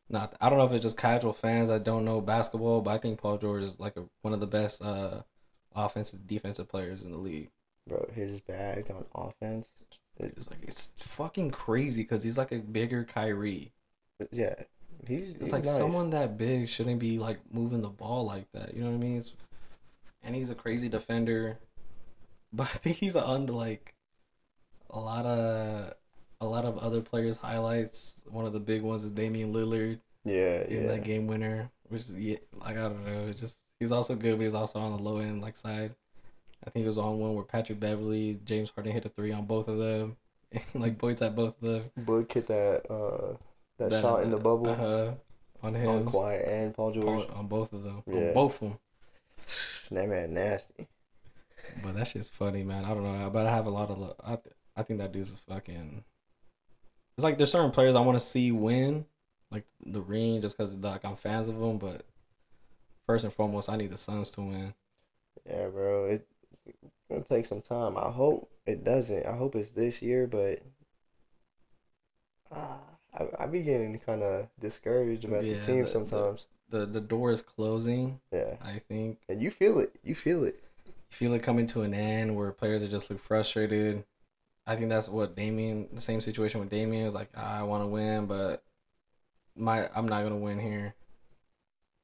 not. 0.09 0.35
I 0.41 0.49
don't 0.49 0.59
know 0.59 0.67
if 0.67 0.73
it's 0.73 0.83
just 0.83 0.99
casual 0.99 1.33
fans 1.33 1.69
that 1.69 1.85
don't 1.85 2.05
know 2.05 2.21
basketball, 2.21 2.83
but 2.83 2.91
I 2.91 2.99
think 2.99 3.21
Paul 3.21 3.39
George 3.39 3.63
is 3.63 3.79
like 3.81 3.97
a, 3.97 4.05
one 4.23 4.35
of 4.35 4.41
the 4.41 4.47
best 4.47 4.83
uh, 4.83 5.23
offensive 5.75 6.27
defensive 6.27 6.69
players 6.69 7.03
in 7.03 7.11
the 7.13 7.19
league. 7.19 7.51
Bro, 7.89 8.11
his 8.15 8.41
bag 8.41 8.91
on 8.91 9.05
offense. 9.15 9.69
it- 10.19 10.35
It's 10.37 10.49
like 10.51 10.63
it's 10.63 10.93
fucking 10.99 11.51
crazy 11.51 12.03
because 12.03 12.23
he's 12.23 12.39
like 12.39 12.53
a 12.53 12.59
bigger 12.59 13.05
Kyrie. 13.05 13.73
yeah, 14.31 14.55
he's. 15.07 15.31
It's 15.31 15.39
he's 15.41 15.53
like 15.53 15.65
nice. 15.65 15.77
someone 15.77 16.11
that 16.11 16.37
big 16.37 16.69
shouldn't 16.69 17.01
be 17.01 17.19
like 17.19 17.39
moving 17.53 17.81
the 17.81 17.89
ball 17.89 18.25
like 18.27 18.51
that. 18.53 18.75
You 18.75 18.83
know 18.85 18.91
what 18.91 18.97
I 18.97 18.99
mean? 18.99 19.19
It's, 19.19 19.33
and 20.23 20.35
he's 20.35 20.51
a 20.51 20.55
crazy 20.55 20.89
defender, 20.91 21.59
but 22.53 22.65
I 22.75 22.77
think 22.79 22.97
he's 22.99 23.17
on 23.17 23.47
like 23.47 23.95
a 24.91 24.99
lot 25.01 25.25
of 25.25 25.95
a 26.43 26.47
lot 26.47 26.65
of 26.65 26.79
other 26.79 27.01
players' 27.01 27.37
highlights. 27.37 28.23
One 28.29 28.45
of 28.45 28.53
the 28.53 28.61
big 28.61 28.83
ones 28.83 29.05
is 29.05 29.13
Damian 29.13 29.53
Lillard 29.55 30.01
Yeah, 30.25 30.65
yeah. 30.69 30.87
that 30.89 31.05
game 31.05 31.27
winner, 31.27 31.71
which 31.89 32.03
is 32.03 32.13
yeah, 32.13 32.37
like 32.53 32.77
I 32.77 32.83
don't 32.83 33.05
know, 33.07 33.33
just 33.33 33.57
he's 33.81 33.91
also 33.91 34.15
good, 34.15 34.37
but 34.39 34.45
he's 34.45 34.55
also 34.55 34.79
on 34.79 34.97
the 34.97 35.03
low 35.03 35.19
end 35.19 35.41
like 35.43 35.57
side. 35.57 35.95
I 36.65 36.71
think 36.71 36.85
it 36.85 36.89
was 36.89 36.99
on 36.99 37.19
one 37.19 37.35
where 37.35 37.45
Patrick 37.45 37.81
Beverley, 37.81 38.39
James 38.45 38.71
Harden 38.71 38.93
hit 38.93 39.07
a 39.07 39.09
three 39.09 39.33
on 39.33 39.47
both 39.47 39.67
of 39.67 39.79
them, 39.79 40.17
like 40.75 40.99
points 40.99 41.23
at 41.23 41.35
both 41.35 41.55
of 41.63 41.69
them. 41.69 41.91
Book 41.97 42.33
hit 42.33 42.47
that 42.47 42.89
uh 42.91 43.37
that, 43.79 44.03
shot 44.03 44.23
in 44.23 44.31
the 44.31 44.37
bubble 44.37 44.69
uh, 44.69 45.67
on 45.67 45.75
him. 45.75 45.89
on 45.89 46.05
Quiet 46.05 46.47
and 46.47 46.75
Paul 46.75 46.93
George. 46.93 47.29
Paul- 47.29 47.39
on 47.39 47.47
both 47.47 47.73
of 47.73 47.83
them. 47.83 48.03
Yeah. 48.07 48.29
On 48.29 48.35
both 48.35 48.55
of 48.63 48.69
them. 48.69 48.79
That 49.91 50.09
man 50.09 50.35
nasty. 50.35 50.87
But 51.83 51.97
that 51.97 52.07
shit's 52.07 52.29
funny, 52.29 52.63
man. 52.63 52.85
I 52.85 52.91
don't 52.91 53.03
know, 53.03 53.29
but 53.31 53.47
I 53.47 53.51
have 53.51 53.67
a 53.67 53.71
lot 53.71 53.91
of. 53.91 53.99
lo- 53.99 54.17
I 54.23 54.37
th- 54.37 54.55
I 54.77 54.83
think 54.85 55.01
that 55.01 55.13
dude's 55.13 55.33
a 55.33 55.53
fucking. 55.53 56.05
It's 57.17 57.25
like 57.25 57.39
there's 57.39 57.51
certain 57.51 57.71
players 57.73 57.97
I 57.97 58.01
want 58.01 58.19
to 58.19 58.25
see 58.25 58.53
win, 58.53 59.05
like 59.51 59.65
the 59.85 60.01
ring, 60.01 60.41
just 60.43 60.57
because 60.57 60.75
like 60.75 61.05
I'm 61.05 61.17
fans 61.17 61.49
of 61.49 61.59
them. 61.59 61.79
But 61.79 62.05
first 63.11 63.25
and 63.25 63.35
foremost, 63.35 63.69
I 63.69 63.77
need 63.77 63.91
the 63.91 63.97
Suns 63.97 64.31
to 64.33 64.41
win. 64.43 64.75
Yeah, 65.47 65.67
bro. 65.69 66.05
It, 66.07 66.27
it's 66.67 66.77
gonna 67.11 67.25
take 67.29 67.47
some 67.47 67.61
time. 67.63 67.97
I 67.97 68.11
hope 68.11 68.49
it 68.67 68.85
doesn't. 68.85 69.27
I 69.27 69.35
hope 69.37 69.57
it's 69.57 69.73
this 69.73 70.01
year, 70.01 70.27
but 70.29 70.61
ah, 72.53 72.79
I 73.15 73.27
I 73.41 73.47
be 73.47 73.63
getting 73.63 73.99
kind 73.99 74.23
of 74.23 74.49
discouraged 74.61 75.25
about 75.25 75.45
Yeah, 75.45 75.55
the 75.55 75.67
team 75.67 75.79
the- 75.79 75.87
the- 75.87 75.93
sometimes. 75.93 76.47
the 76.69 76.87
The 76.87 77.01
door 77.01 77.33
is 77.33 77.43
closing. 77.43 78.21
Yeah, 78.33 78.57
I 78.63 78.79
think 78.79 79.19
and 79.29 79.43
you 79.43 79.51
feel 79.51 79.81
it. 79.81 79.97
You 80.05 80.15
feel 80.15 80.45
it. 80.45 80.63
you 80.87 80.93
feel 81.17 81.35
it 81.35 81.43
coming 81.43 81.67
to 81.69 81.83
an 81.83 81.95
end 81.95 82.37
where 82.37 82.53
players 82.53 82.83
are 82.85 82.89
just 82.89 83.11
look 83.11 83.21
frustrated. 83.21 84.05
I 84.67 84.77
think 84.77 84.91
that's 84.91 85.09
what 85.09 85.35
Damian. 85.35 85.89
The 85.93 86.01
same 86.01 86.21
situation 86.21 86.61
with 86.61 86.71
Damian 86.71 87.07
is 87.07 87.15
like 87.15 87.31
"Ah, 87.37 87.59
I 87.59 87.63
want 87.65 87.83
to 87.83 87.89
win, 87.89 88.27
but 88.27 88.63
my 89.57 89.89
I'm 89.95 90.07
not 90.09 90.23
gonna 90.23 90.37
win 90.37 90.61
here. 90.61 90.95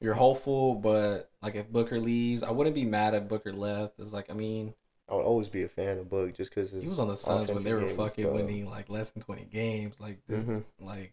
You're 0.00 0.14
hopeful, 0.14 0.74
but 0.74 1.30
like 1.42 1.54
if 1.54 1.70
Booker 1.70 1.98
leaves, 1.98 2.42
I 2.42 2.50
wouldn't 2.50 2.74
be 2.74 2.84
mad 2.84 3.14
if 3.14 3.28
Booker 3.28 3.52
left. 3.52 3.98
It's 3.98 4.12
like 4.12 4.30
I 4.30 4.34
mean 4.34 4.74
I 5.08 5.14
would 5.14 5.24
always 5.24 5.48
be 5.48 5.62
a 5.62 5.68
fan 5.68 5.98
of 5.98 6.10
Book 6.10 6.34
just 6.36 6.54
because 6.54 6.70
he 6.70 6.88
was 6.88 6.98
on 6.98 7.08
the 7.08 7.16
Suns 7.16 7.48
when 7.48 7.62
they 7.62 7.72
were 7.72 7.78
offensive 7.78 7.96
game 7.96 8.06
is 8.06 8.10
fucking 8.10 8.32
winning 8.34 8.66
like 8.68 8.88
less 8.90 9.10
than 9.10 9.22
twenty 9.22 9.44
games. 9.44 10.00
Like 10.00 10.18
this, 10.26 10.42
Mhm. 10.42 10.64
like 10.80 11.12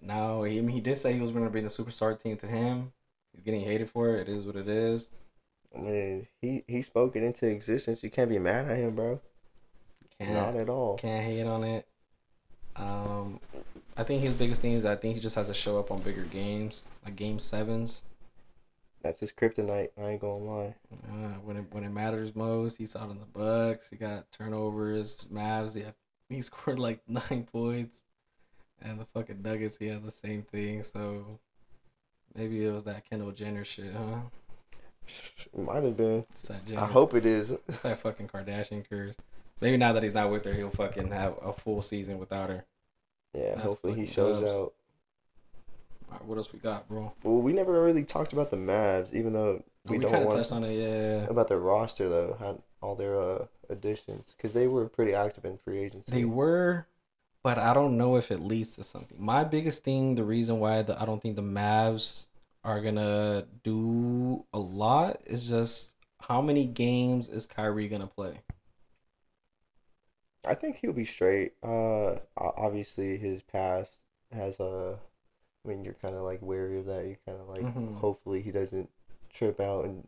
now 0.00 0.42
he 0.42 0.58
I 0.58 0.60
mean, 0.60 0.74
he 0.74 0.80
did 0.80 0.98
say 0.98 1.12
he 1.14 1.20
was 1.20 1.30
gonna 1.30 1.50
bring 1.50 1.64
the 1.64 1.70
superstar 1.70 2.18
team 2.20 2.36
to 2.38 2.46
him. 2.46 2.92
He's 3.32 3.42
getting 3.42 3.62
hated 3.62 3.90
for 3.90 4.16
it. 4.16 4.28
It 4.28 4.32
is 4.34 4.44
what 4.44 4.56
it 4.56 4.68
is. 4.68 5.08
I 5.74 5.80
mean, 5.80 6.28
he 6.40 6.64
he 6.68 6.82
spoke 6.82 7.16
it 7.16 7.22
into 7.22 7.46
existence. 7.46 8.02
You 8.02 8.10
can't 8.10 8.28
be 8.28 8.38
mad 8.38 8.68
at 8.68 8.76
him, 8.76 8.94
bro. 8.94 9.20
Can't 10.18 10.34
Not 10.34 10.54
at 10.56 10.68
all. 10.68 10.96
Can't 10.98 11.24
hate 11.24 11.44
on 11.44 11.64
it. 11.64 11.88
Um, 12.76 13.40
I 13.96 14.02
think 14.02 14.22
his 14.22 14.34
biggest 14.34 14.60
thing 14.60 14.72
is 14.72 14.84
I 14.84 14.96
think 14.96 15.14
he 15.14 15.20
just 15.20 15.36
has 15.36 15.46
to 15.46 15.54
show 15.54 15.78
up 15.78 15.90
on 15.90 16.02
bigger 16.02 16.24
games, 16.24 16.82
like 17.04 17.16
game 17.16 17.38
sevens. 17.38 18.02
That's 19.02 19.20
his 19.20 19.32
kryptonite. 19.32 19.90
I 19.98 20.02
ain't 20.02 20.20
gonna 20.20 20.38
lie. 20.38 20.74
Uh, 20.92 21.34
when 21.44 21.58
it 21.58 21.64
when 21.70 21.84
it 21.84 21.90
matters 21.90 22.34
most, 22.34 22.78
he's 22.78 22.96
out 22.96 23.10
on 23.10 23.18
the 23.18 23.26
Bucks. 23.26 23.90
He 23.90 23.96
got 23.96 24.32
turnovers. 24.32 25.28
Mavs. 25.32 25.76
Yeah, 25.78 25.90
he 26.28 26.40
scored 26.42 26.78
like 26.78 27.00
nine 27.06 27.46
points, 27.52 28.04
and 28.80 28.98
the 28.98 29.04
fucking 29.04 29.42
Nuggets. 29.42 29.76
He 29.76 29.86
had 29.86 30.04
the 30.04 30.10
same 30.10 30.42
thing. 30.42 30.82
So 30.82 31.38
maybe 32.34 32.64
it 32.64 32.72
was 32.72 32.84
that 32.84 33.08
Kendall 33.08 33.32
Jenner 33.32 33.64
shit, 33.64 33.92
huh? 33.92 34.20
It 35.52 35.62
Might 35.62 35.84
have 35.84 35.96
been. 35.96 36.24
It's 36.32 36.48
that 36.48 36.64
Jenner. 36.64 36.80
I 36.80 36.86
hope 36.86 37.14
it 37.14 37.26
is. 37.26 37.50
it's 37.68 37.80
that 37.80 38.00
fucking 38.00 38.28
Kardashian 38.28 38.88
curse. 38.88 39.16
Maybe 39.60 39.76
now 39.76 39.92
that 39.92 40.02
he's 40.02 40.14
not 40.14 40.30
with 40.30 40.44
her, 40.46 40.54
he'll 40.54 40.70
fucking 40.70 41.10
have 41.10 41.34
a 41.42 41.52
full 41.52 41.82
season 41.82 42.18
without 42.18 42.48
her. 42.48 42.64
Yeah, 43.34 43.56
That's 43.56 43.62
hopefully 43.62 43.94
he 43.94 44.06
shows 44.06 44.42
dubs. 44.42 44.54
out. 44.54 44.74
Right, 46.10 46.24
what 46.24 46.38
else 46.38 46.52
we 46.52 46.58
got, 46.60 46.88
bro? 46.88 47.12
Well, 47.22 47.40
we 47.40 47.52
never 47.52 47.82
really 47.82 48.04
talked 48.04 48.32
about 48.32 48.50
the 48.50 48.56
Mavs, 48.56 49.12
even 49.12 49.32
though 49.32 49.62
we, 49.86 49.98
we 49.98 50.02
don't 50.02 50.24
want 50.24 50.38
touched 50.38 50.52
on 50.52 50.64
it, 50.64 50.74
yeah. 50.74 51.26
about 51.28 51.48
their 51.48 51.58
roster 51.58 52.08
though, 52.08 52.36
how 52.38 52.62
all 52.80 52.94
their 52.94 53.20
uh, 53.20 53.46
additions, 53.70 54.34
because 54.36 54.52
they 54.52 54.66
were 54.66 54.86
pretty 54.86 55.14
active 55.14 55.44
in 55.44 55.58
free 55.58 55.78
agency. 55.78 56.12
They 56.12 56.24
were, 56.24 56.86
but 57.42 57.58
I 57.58 57.74
don't 57.74 57.96
know 57.96 58.16
if 58.16 58.30
it 58.30 58.40
leads 58.40 58.76
to 58.76 58.84
something. 58.84 59.16
My 59.18 59.42
biggest 59.42 59.82
thing, 59.82 60.14
the 60.14 60.24
reason 60.24 60.60
why 60.60 60.82
the, 60.82 61.00
I 61.00 61.04
don't 61.04 61.20
think 61.20 61.36
the 61.36 61.42
Mavs 61.42 62.26
are 62.62 62.80
gonna 62.80 63.46
do 63.62 64.44
a 64.52 64.58
lot 64.58 65.20
is 65.26 65.48
just 65.48 65.96
how 66.20 66.40
many 66.40 66.66
games 66.66 67.28
is 67.28 67.46
Kyrie 67.46 67.88
gonna 67.88 68.06
play? 68.06 68.40
I 70.46 70.54
think 70.54 70.76
he'll 70.76 70.92
be 70.92 71.04
straight. 71.06 71.52
Uh, 71.62 72.16
obviously 72.36 73.16
his 73.16 73.42
past 73.42 73.98
has 74.32 74.58
a. 74.60 74.98
I 75.64 75.68
mean, 75.68 75.84
you're 75.84 75.94
kind 75.94 76.14
of 76.14 76.22
like 76.22 76.40
wary 76.42 76.78
of 76.78 76.86
that. 76.86 77.06
You 77.06 77.16
kind 77.24 77.40
of 77.40 77.48
like, 77.48 77.62
Mhm. 77.62 77.96
hopefully 77.96 78.42
he 78.42 78.50
doesn't 78.50 78.90
trip 79.32 79.60
out 79.60 79.86
and 79.86 80.06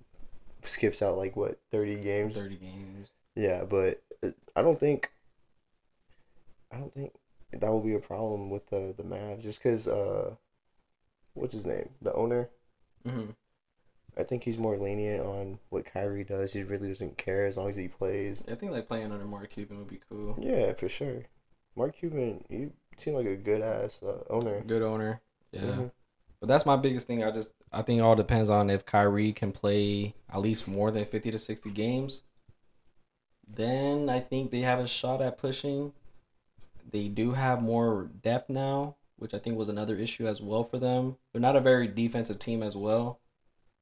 skips 0.65 1.01
out 1.03 1.17
like 1.17 1.37
what 1.37 1.59
thirty 1.71 1.97
games. 1.97 2.35
Thirty 2.35 2.57
games. 2.57 3.09
Yeah, 3.35 3.65
but 3.65 4.03
uh, 4.23 4.31
I 4.55 4.63
don't 4.63 4.79
think. 4.79 5.11
I 6.71 6.79
don't 6.79 6.93
think 6.93 7.13
that 7.53 7.71
will 7.71 7.81
be 7.81 7.95
a 7.95 8.01
problem 8.01 8.51
with 8.51 8.67
the 8.69 8.93
the 8.97 9.03
Mavs 9.05 9.43
just 9.43 9.63
because 9.63 9.87
uh, 9.89 10.35
what's 11.35 11.55
his 11.55 11.65
name? 11.67 11.89
The 12.03 12.13
owner. 12.15 12.51
Mm-hmm. 13.07 13.31
I 14.19 14.25
think 14.25 14.45
he's 14.45 14.57
more 14.59 14.79
lenient 14.79 15.25
on 15.25 15.59
what 15.69 15.85
Kyrie 15.85 16.25
does. 16.25 16.53
He 16.53 16.63
really 16.63 16.89
doesn't 16.89 17.19
care 17.19 17.45
as 17.47 17.57
long 17.57 17.69
as 17.71 17.77
he 17.77 17.89
plays. 17.89 18.43
I 18.51 18.55
think 18.55 18.73
like 18.73 18.89
playing 18.89 19.13
under 19.13 19.27
Mark 19.27 19.51
Cuban 19.51 19.79
would 19.79 19.89
be 19.89 20.01
cool. 20.09 20.37
Yeah, 20.41 20.73
for 20.73 20.89
sure. 20.89 21.25
Mark 21.77 21.95
Cuban, 21.97 22.43
you 22.49 22.73
seem 22.99 23.15
like 23.15 23.27
a 23.27 23.37
good 23.37 23.61
ass 23.61 23.91
uh, 24.03 24.23
owner. 24.31 24.63
Good 24.63 24.83
owner. 24.83 25.21
Yeah. 25.53 25.61
Mhm. 25.61 25.91
But 26.41 26.49
that's 26.49 26.65
my 26.67 26.77
biggest 26.77 27.07
thing. 27.07 27.23
I 27.25 27.31
just 27.31 27.53
I 27.73 27.83
think 27.83 27.99
it 27.99 28.03
all 28.03 28.15
depends 28.17 28.49
on 28.49 28.71
if 28.71 28.87
Kyrie 28.87 29.33
can 29.33 29.53
play 29.53 30.15
at 30.31 30.41
least 30.41 30.67
more 30.67 30.91
than 30.91 31.05
fifty 31.05 31.31
to 31.31 31.39
sixty 31.39 31.71
games. 31.71 32.23
Then 33.49 34.09
I 34.09 34.21
think 34.21 34.51
they 34.51 34.61
have 34.61 34.79
a 34.81 34.87
shot 34.87 35.23
at 35.23 35.39
pushing. 35.39 35.93
they 36.91 37.09
do 37.09 37.33
have 37.33 37.61
more 37.63 38.09
depth 38.23 38.49
now, 38.49 38.97
which 39.17 39.35
I 39.35 39.39
think 39.39 39.57
was 39.59 39.69
another 39.69 39.97
issue 39.97 40.27
as 40.27 40.41
well 40.41 40.63
for 40.65 40.79
them. 40.79 41.17
They're 41.33 41.41
not 41.41 41.57
a 41.57 41.61
very 41.61 41.89
defensive 41.89 42.39
team 42.39 42.63
as 42.63 42.77
well. 42.77 43.19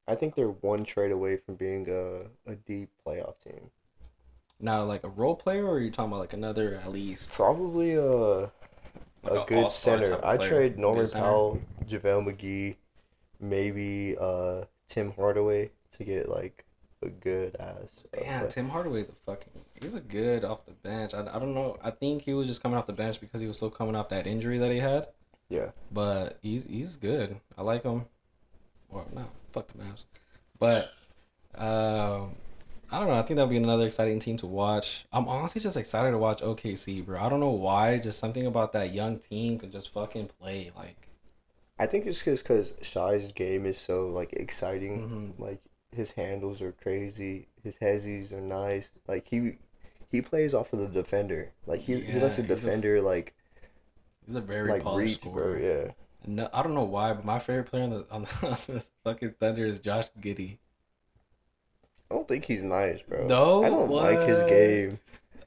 I 0.06 0.14
think 0.14 0.34
they're 0.34 0.48
one 0.48 0.84
trade 0.84 1.12
away 1.12 1.36
from 1.38 1.54
being 1.54 1.88
a, 1.88 2.50
a 2.50 2.54
deep 2.56 2.90
playoff 3.06 3.34
team. 3.42 3.70
Now, 4.60 4.84
like 4.84 5.04
a 5.04 5.08
role 5.08 5.34
player, 5.36 5.66
or 5.66 5.74
are 5.76 5.80
you 5.80 5.90
talking 5.90 6.10
about 6.12 6.20
like 6.20 6.32
another 6.32 6.80
at 6.84 6.92
least? 6.92 7.32
Probably 7.32 7.94
a 7.94 8.04
Like 8.04 8.50
a 9.24 9.44
good 9.46 9.72
center. 9.72 10.24
I 10.24 10.36
trade 10.36 10.78
Norman. 10.78 11.08
Powell, 11.10 11.60
JaVale 11.86 12.26
McGee, 12.36 12.76
maybe 13.40 14.16
uh 14.20 14.64
Tim 14.88 15.12
Hardaway 15.12 15.70
to 15.96 16.04
get 16.04 16.28
like 16.28 16.64
a 17.02 17.08
good 17.08 17.56
ass. 17.58 17.76
uh, 18.16 18.20
Damn, 18.20 18.40
play- 18.40 18.50
Tim 18.50 18.68
Hardaway's 18.68 19.08
a 19.08 19.12
fucking. 19.26 19.52
He's 19.82 19.94
a 19.94 20.00
good 20.00 20.44
off 20.44 20.64
the 20.66 20.72
bench. 20.72 21.14
I, 21.14 21.20
I 21.20 21.38
don't 21.38 21.54
know. 21.54 21.76
I 21.82 21.90
think 21.90 22.22
he 22.22 22.32
was 22.34 22.46
just 22.46 22.62
coming 22.62 22.78
off 22.78 22.86
the 22.86 22.92
bench 22.92 23.20
because 23.20 23.40
he 23.40 23.46
was 23.46 23.56
still 23.56 23.70
coming 23.70 23.96
off 23.96 24.08
that 24.10 24.26
injury 24.26 24.58
that 24.58 24.70
he 24.70 24.78
had. 24.78 25.08
Yeah. 25.48 25.70
But 25.92 26.38
he's 26.42 26.64
he's 26.64 26.96
good. 26.96 27.36
I 27.58 27.62
like 27.62 27.82
him. 27.82 28.04
Well, 28.90 29.06
no, 29.14 29.26
fuck 29.54 29.68
the 29.68 29.78
Mavs. 29.78 30.04
But 30.58 30.92
um, 31.54 32.32
I 32.90 32.98
don't 32.98 33.08
know. 33.08 33.14
I 33.18 33.22
think 33.22 33.36
that'll 33.36 33.46
be 33.46 33.56
another 33.56 33.86
exciting 33.86 34.18
team 34.18 34.36
to 34.38 34.46
watch. 34.46 35.06
I'm 35.12 35.26
honestly 35.28 35.60
just 35.60 35.76
excited 35.76 36.10
to 36.10 36.18
watch 36.18 36.40
OKC, 36.42 37.04
bro. 37.04 37.20
I 37.20 37.28
don't 37.28 37.40
know 37.40 37.50
why. 37.50 37.98
Just 37.98 38.18
something 38.18 38.46
about 38.46 38.72
that 38.72 38.92
young 38.92 39.18
team 39.18 39.58
can 39.58 39.70
just 39.70 39.92
fucking 39.92 40.28
play. 40.40 40.70
Like, 40.76 40.96
I 41.78 41.86
think 41.86 42.06
it's 42.06 42.22
just 42.22 42.44
because 42.44 42.74
Shai's 42.82 43.32
game 43.32 43.66
is 43.66 43.78
so 43.78 44.08
like 44.08 44.32
exciting. 44.34 45.34
Mhm. 45.38 45.40
Like 45.40 45.60
his 45.94 46.10
handles 46.12 46.60
are 46.60 46.72
crazy. 46.72 47.48
His 47.62 47.76
hezzies 47.76 48.32
are 48.32 48.40
nice. 48.40 48.88
Like 49.08 49.26
he 49.28 49.58
he 50.10 50.20
plays 50.22 50.54
off 50.54 50.72
of 50.72 50.78
the 50.80 50.86
defender. 50.88 51.52
Like 51.66 51.80
he, 51.80 52.00
he 52.00 52.18
lets 52.20 52.36
the 52.36 52.42
Yeah, 52.42 52.48
he's 52.48 52.64
a 52.64 52.66
defender 52.66 53.02
like 53.02 53.34
he's 54.26 54.34
a 54.36 54.40
very 54.40 54.68
like 54.70 54.82
polished 54.82 55.06
reach, 55.06 55.20
scorer. 55.20 55.58
bro. 55.58 55.60
Yeah. 55.86 55.90
No, 56.26 56.48
I 56.52 56.62
don't 56.62 56.74
know 56.74 56.84
why, 56.84 57.12
but 57.12 57.24
my 57.24 57.38
favorite 57.38 57.66
player 57.66 57.84
on 57.84 57.90
the 57.90 58.06
on 58.10 58.22
the, 58.22 58.46
on 58.48 58.58
the 58.66 58.84
fucking 59.04 59.34
Thunder 59.40 59.66
is 59.66 59.78
Josh 59.78 60.08
Giddey. 60.20 60.58
I 62.10 62.14
don't 62.14 62.28
think 62.28 62.44
he's 62.44 62.62
nice, 62.62 63.02
bro. 63.02 63.26
No? 63.26 63.64
I 63.64 63.68
don't 63.68 63.90
like 63.90 64.22
his 64.22 64.42
game. 64.44 65.00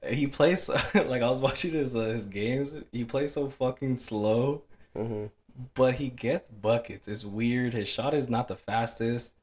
He 0.08 0.28
plays 0.28 0.70
like 0.94 1.22
I 1.22 1.30
was 1.30 1.42
watching 1.42 1.72
his 1.72 1.96
uh, 1.96 2.02
his 2.02 2.26
games. 2.26 2.74
He 2.92 3.04
plays 3.04 3.34
so 3.34 3.50
fucking 3.50 4.00
slow, 4.00 4.64
hmm 4.96 5.26
but 5.74 5.96
he 5.96 6.10
gets 6.10 6.50
buckets. 6.50 7.08
It's 7.08 7.24
weird. 7.26 7.74
His 7.74 7.88
shot 7.88 8.14
is 8.14 8.30
not 8.30 8.48
the 8.48 8.56
fastest, 8.56 9.34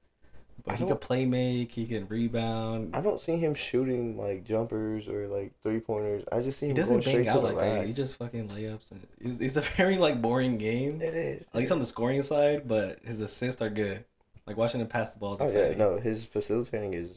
but 0.65 0.75
I 0.75 0.77
he 0.77 0.87
can 0.87 0.97
play 0.97 1.27
make. 1.27 1.73
He 1.73 1.87
can 1.87 2.07
rebound. 2.09 2.95
I 2.95 3.01
don't 3.01 3.21
see 3.21 3.37
him 3.37 3.55
shooting 3.55 4.17
like 4.17 4.45
jumpers 4.45 5.09
or 5.09 5.27
like 5.29 5.53
three 5.63 5.81
pointers. 5.81 6.25
I 6.31 6.41
just 6.41 6.59
see 6.59 6.67
He 6.67 6.71
him 6.71 6.77
doesn't 6.77 6.97
going 6.97 7.03
straight 7.03 7.15
bang 7.17 7.25
to 7.25 7.31
out 7.31 7.49
the 7.49 7.55
like 7.55 7.57
that. 7.57 7.87
He 7.87 7.93
just 7.93 8.17
fucking 8.17 8.49
layups. 8.49 8.91
And 8.91 9.07
it's, 9.21 9.41
it's 9.41 9.57
a 9.57 9.61
very 9.77 9.99
like 9.99 10.23
boring 10.23 10.59
game. 10.59 11.03
It 11.03 11.15
is. 11.15 11.47
At 11.49 11.57
least 11.57 11.73
on 11.73 11.79
the 11.81 11.87
scoring 11.87 12.23
side, 12.23 12.67
but 12.69 13.01
his 13.05 13.21
assists 13.21 13.61
are 13.61 13.71
good. 13.71 14.05
Like 14.47 14.57
watching 14.57 14.81
him 14.81 14.87
pass 14.87 15.11
the 15.13 15.19
balls. 15.19 15.41
is 15.41 15.55
Oh 15.55 15.59
yeah, 15.59 15.75
no, 15.77 15.99
his 15.99 16.25
facilitating 16.25 16.95
is 16.95 17.11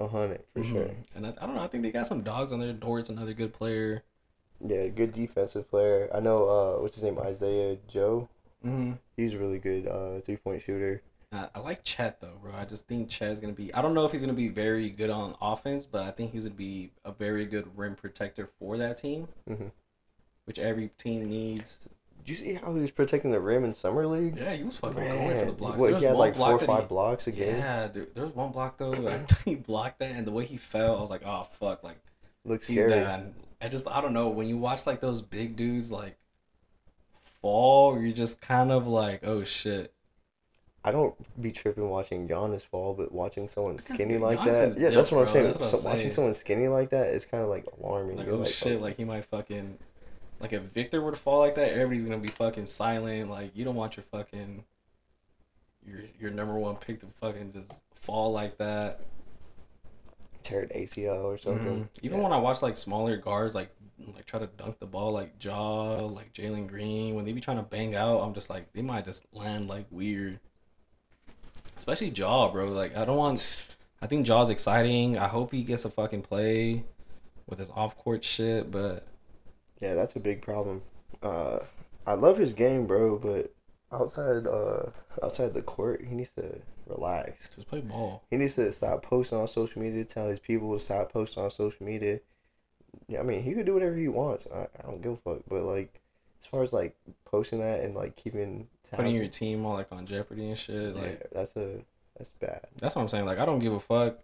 a 0.00 0.08
hundred 0.08 0.42
for 0.54 0.64
sure. 0.64 0.84
Mhm. 0.84 0.94
And 1.14 1.26
I, 1.26 1.30
I 1.40 1.46
don't 1.46 1.54
know. 1.54 1.62
I 1.62 1.68
think 1.68 1.82
they 1.82 1.90
got 1.90 2.06
some 2.06 2.22
dogs 2.22 2.52
on 2.52 2.60
there. 2.60 2.72
Dort's 2.72 3.10
another 3.10 3.34
good 3.34 3.52
player. 3.52 4.02
Yeah, 4.66 4.88
good 4.88 5.12
defensive 5.12 5.70
player. 5.70 6.10
I 6.14 6.20
know. 6.20 6.48
Uh, 6.48 6.82
what's 6.82 6.94
his 6.94 7.04
name? 7.04 7.18
Isaiah 7.18 7.76
Joe. 7.88 8.28
Mm-hmm. 8.64 8.92
He's 9.16 9.34
a 9.34 9.38
really 9.38 9.58
good 9.58 9.86
uh 9.86 10.20
three 10.20 10.36
point 10.36 10.62
shooter. 10.62 11.02
I, 11.32 11.48
I 11.54 11.60
like 11.60 11.84
Chet 11.84 12.20
though, 12.20 12.38
bro. 12.42 12.52
I 12.54 12.64
just 12.64 12.86
think 12.86 13.08
Chet's 13.08 13.38
gonna 13.40 13.52
be. 13.52 13.72
I 13.72 13.82
don't 13.82 13.94
know 13.94 14.04
if 14.04 14.12
he's 14.12 14.20
gonna 14.20 14.32
be 14.32 14.48
very 14.48 14.90
good 14.90 15.10
on 15.10 15.36
offense, 15.40 15.86
but 15.86 16.02
I 16.02 16.10
think 16.10 16.32
he's 16.32 16.44
gonna 16.44 16.54
be 16.54 16.90
a 17.04 17.12
very 17.12 17.46
good 17.46 17.68
rim 17.76 17.94
protector 17.94 18.48
for 18.58 18.76
that 18.78 18.96
team, 18.96 19.28
Mhm. 19.48 19.70
which 20.44 20.58
every 20.58 20.88
team 20.98 21.28
needs. 21.28 21.78
Did 22.24 22.28
you 22.28 22.36
see 22.36 22.54
how 22.54 22.74
he 22.74 22.80
was 22.82 22.90
protecting 22.90 23.30
the 23.30 23.40
rim 23.40 23.64
in 23.64 23.74
summer 23.74 24.06
league? 24.06 24.36
Yeah, 24.36 24.54
he 24.54 24.62
was 24.64 24.76
fucking 24.76 25.02
going 25.02 25.38
for 25.38 25.44
the 25.46 25.52
blocks. 25.52 25.80
what, 25.80 25.94
he 25.98 26.04
had 26.04 26.16
like 26.16 26.36
four 26.36 26.52
or 26.52 26.58
five 26.58 26.82
he- 26.82 26.88
blocks 26.88 27.26
a 27.26 27.30
game. 27.30 27.56
Yeah, 27.56 27.86
there, 27.86 28.06
there 28.14 28.24
was 28.24 28.34
one 28.34 28.50
block 28.52 28.76
though. 28.76 28.92
I 28.92 29.18
think 29.24 29.38
he 29.44 29.54
blocked 29.54 30.00
that, 30.00 30.10
and 30.10 30.26
the 30.26 30.32
way 30.32 30.44
he 30.44 30.56
fell, 30.56 30.98
I 30.98 31.00
was 31.00 31.10
like, 31.10 31.22
oh 31.24 31.46
fuck, 31.58 31.82
like 31.84 31.98
Looks 32.44 32.66
he's 32.66 32.76
scary. 32.78 32.90
done. 32.90 33.34
I 33.62 33.68
just 33.68 33.86
I 33.88 34.00
don't 34.00 34.12
know 34.14 34.28
when 34.28 34.48
you 34.48 34.56
watch 34.58 34.86
like 34.86 35.00
those 35.00 35.22
big 35.22 35.54
dudes 35.56 35.92
like 35.92 36.16
fall, 37.40 38.00
you're 38.00 38.12
just 38.12 38.40
kind 38.40 38.70
of 38.72 38.86
like, 38.86 39.24
oh 39.24 39.44
shit. 39.44 39.92
I 40.82 40.90
don't 40.92 41.14
be 41.42 41.52
tripping 41.52 41.90
watching 41.90 42.26
Giannis 42.26 42.62
fall, 42.62 42.94
but 42.94 43.12
watching 43.12 43.48
someone 43.48 43.78
skinny 43.78 44.16
like 44.16 44.38
Giannis 44.38 44.52
that, 44.74 44.78
yeah, 44.78 44.88
built, 44.88 44.94
that's 44.94 45.10
what 45.12 45.28
I'm 45.28 45.32
saying. 45.34 45.46
What 45.48 45.62
I'm 45.62 45.76
so, 45.78 45.88
watching 45.88 46.12
someone 46.12 46.34
skinny 46.34 46.68
like 46.68 46.90
that 46.90 47.08
is 47.08 47.24
kind 47.26 47.42
of 47.42 47.50
like 47.50 47.66
alarming. 47.78 48.16
Like 48.16 48.26
You're 48.26 48.36
oh 48.36 48.38
like, 48.38 48.48
shit, 48.50 48.80
like 48.80 48.96
he 48.96 49.04
might 49.04 49.24
fucking 49.26 49.76
like 50.40 50.54
if 50.54 50.62
Victor 50.62 51.02
were 51.02 51.10
to 51.10 51.16
fall 51.18 51.40
like 51.40 51.54
that, 51.56 51.70
everybody's 51.72 52.04
gonna 52.04 52.16
be 52.18 52.28
fucking 52.28 52.64
silent. 52.66 53.28
Like 53.30 53.50
you 53.54 53.64
don't 53.64 53.74
want 53.74 53.96
your 53.96 54.04
fucking 54.10 54.64
your 55.86 56.00
your 56.18 56.30
number 56.30 56.58
one 56.58 56.76
pick 56.76 57.00
to 57.00 57.06
fucking 57.20 57.52
just 57.52 57.82
fall 58.00 58.32
like 58.32 58.56
that. 58.58 59.00
tear 60.42 60.62
an 60.62 60.68
ACL 60.70 61.24
or 61.24 61.36
something. 61.36 61.66
Mhm. 61.84 61.88
Even 62.02 62.16
Yeah. 62.18 62.24
when 62.24 62.32
I 62.32 62.38
watch 62.38 62.62
like 62.62 62.78
smaller 62.78 63.18
guards 63.18 63.54
like 63.54 63.68
like 64.14 64.24
try 64.24 64.40
to 64.40 64.46
dunk 64.46 64.78
the 64.78 64.86
ball 64.86 65.12
like 65.12 65.34
Ja, 65.44 65.96
like 66.06 66.32
Jalen 66.32 66.66
Green, 66.68 67.14
when 67.14 67.26
they 67.26 67.32
be 67.32 67.42
trying 67.42 67.58
to 67.58 67.62
bang 67.62 67.94
out, 67.94 68.20
I'm 68.22 68.32
just 68.32 68.48
like 68.48 68.72
they 68.72 68.80
might 68.80 69.04
just 69.04 69.26
land 69.34 69.68
like 69.68 69.84
weird. 69.90 70.40
Especially 71.80 72.10
Ja, 72.10 72.50
bro. 72.52 72.68
Like 72.68 72.94
I 72.94 73.06
don't 73.06 73.16
want. 73.16 73.42
I 74.02 74.06
think 74.06 74.26
Ja's 74.26 74.50
exciting. 74.50 75.16
I 75.16 75.28
hope 75.28 75.50
he 75.50 75.62
gets 75.62 75.86
a 75.86 75.90
fucking 75.90 76.20
play 76.22 76.84
with 77.46 77.58
his 77.58 77.70
off 77.70 77.96
court 77.96 78.22
shit, 78.22 78.70
but 78.70 79.06
Yeah, 79.80 79.94
that's 79.94 80.14
a 80.14 80.20
big 80.20 80.42
problem. 80.42 80.82
Uh, 81.22 81.60
I 82.06 82.12
love 82.14 82.36
his 82.36 82.52
game, 82.52 82.86
bro, 82.86 83.18
but 83.18 83.54
outside 83.92 84.46
uh 84.46 84.90
outside 85.22 85.54
the 85.54 85.62
court, 85.62 86.04
he 86.06 86.14
needs 86.14 86.30
to 86.36 86.60
relax. 86.86 87.48
just 87.56 87.66
play 87.68 87.80
ball. 87.80 88.24
He 88.30 88.36
needs 88.36 88.56
to 88.56 88.70
stop 88.74 89.02
posting 89.02 89.38
on 89.38 89.48
social 89.48 89.80
media, 89.80 90.04
tell 90.04 90.28
his 90.28 90.38
people 90.38 90.76
to 90.76 90.84
stop 90.84 91.10
posting 91.10 91.42
on 91.42 91.50
social 91.50 91.86
media. 91.86 92.20
Yeah, 93.08 93.20
I 93.20 93.22
mean, 93.22 93.42
he 93.42 93.54
could 93.54 93.64
do 93.66 93.74
whatever 93.74 93.96
he 93.96 94.08
wants. 94.08 94.46
I, 94.54 94.66
I 94.78 94.82
don't 94.82 95.00
give 95.02 95.12
a 95.12 95.16
fuck. 95.16 95.42
But 95.48 95.62
like, 95.62 96.00
as 96.42 96.46
far 96.46 96.62
as 96.62 96.72
like 96.74 96.94
posting 97.24 97.60
that 97.60 97.80
and 97.80 97.94
like 97.94 98.16
keeping 98.16 98.68
putting 98.92 99.14
your 99.14 99.28
team 99.28 99.64
all 99.66 99.74
like 99.74 99.88
on 99.92 100.06
Jeopardy 100.06 100.48
and 100.48 100.58
shit. 100.58 100.94
yeah, 100.94 101.00
Like 101.02 101.30
that's 101.32 101.56
a 101.56 101.80
that's 102.18 102.30
bad. 102.40 102.66
that's 102.80 102.96
what 102.96 103.02
I'm 103.02 103.08
saying. 103.08 103.24
Like 103.26 103.38
I 103.38 103.44
don't 103.46 103.58
give 103.60 103.72
a 103.72 103.80
fuck. 103.80 104.18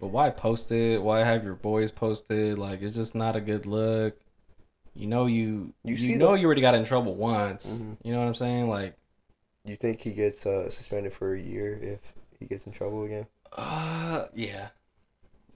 But 0.00 0.08
why 0.08 0.30
post 0.30 0.72
it? 0.72 1.00
Why 1.02 1.20
have 1.20 1.44
your 1.44 1.54
boys 1.54 1.90
posted? 1.90 2.58
Like 2.58 2.82
it's 2.82 2.94
just 2.96 3.14
not 3.14 3.36
a 3.36 3.40
good 3.40 3.66
look. 3.66 4.16
You 4.94 5.06
know 5.06 5.26
you 5.26 5.72
You 5.84 5.94
you, 5.94 6.16
know 6.18 6.32
the- 6.32 6.40
you 6.40 6.46
already 6.46 6.60
got 6.60 6.74
in 6.74 6.84
trouble 6.84 7.14
once. 7.14 7.78
Mhm. 7.78 7.96
You 8.02 8.12
know 8.12 8.18
what 8.20 8.26
I'm 8.26 8.34
saying? 8.34 8.68
Like 8.68 8.96
You 9.64 9.76
think 9.76 10.00
he 10.00 10.10
gets 10.12 10.44
uh 10.44 10.70
suspended 10.70 11.12
for 11.14 11.34
a 11.34 11.40
year 11.40 11.78
if 11.80 12.00
he 12.38 12.46
gets 12.46 12.66
in 12.66 12.72
trouble 12.72 13.04
again? 13.04 13.26
uh 13.56 14.26
yeah. 14.34 14.68